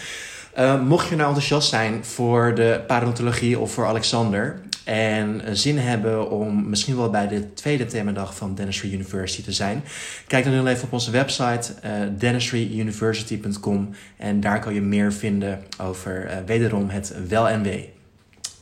mocht 0.84 1.08
je 1.08 1.16
nou 1.16 1.28
enthousiast 1.28 1.68
zijn 1.68 2.04
voor 2.04 2.54
de 2.54 2.80
parodontologie 2.86 3.58
of 3.58 3.72
voor 3.72 3.86
Alexander, 3.86 4.60
en 4.84 5.56
zin 5.56 5.78
hebben 5.78 6.30
om 6.30 6.68
misschien 6.68 6.96
wel 6.96 7.10
bij 7.10 7.28
de 7.28 7.52
tweede 7.54 7.86
themadag 7.86 8.36
van 8.36 8.54
Dentistry 8.54 8.92
University 8.92 9.42
te 9.42 9.52
zijn, 9.52 9.84
kijk 10.26 10.44
dan 10.44 10.52
heel 10.52 10.66
even 10.66 10.84
op 10.84 10.92
onze 10.92 11.10
website 11.10 11.72
uh, 11.84 11.90
dentistryuniversity.com 12.18 13.90
en 14.16 14.40
daar 14.40 14.60
kan 14.60 14.74
je 14.74 14.80
meer 14.80 15.12
vinden 15.12 15.62
over 15.80 16.30
wederom 16.46 16.88
het 16.88 17.14
wel 17.28 17.48
en 17.48 17.62
wee. 17.62 17.92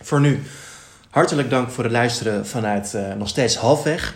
Voor 0.00 0.20
nu, 0.20 0.40
hartelijk 1.10 1.50
dank 1.50 1.70
voor 1.70 1.84
het 1.84 1.92
luisteren 1.92 2.46
vanuit 2.46 2.96
nog 3.18 3.28
steeds 3.28 3.56
halfweg. 3.56 4.14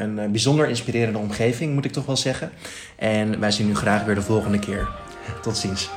Een 0.00 0.30
bijzonder 0.30 0.68
inspirerende 0.68 1.18
omgeving, 1.18 1.74
moet 1.74 1.84
ik 1.84 1.92
toch 1.92 2.06
wel 2.06 2.16
zeggen. 2.16 2.50
En 2.96 3.40
wij 3.40 3.50
zien 3.50 3.70
u 3.70 3.74
graag 3.74 4.04
weer 4.04 4.14
de 4.14 4.22
volgende 4.22 4.58
keer. 4.58 4.88
Tot 5.42 5.56
ziens. 5.56 5.90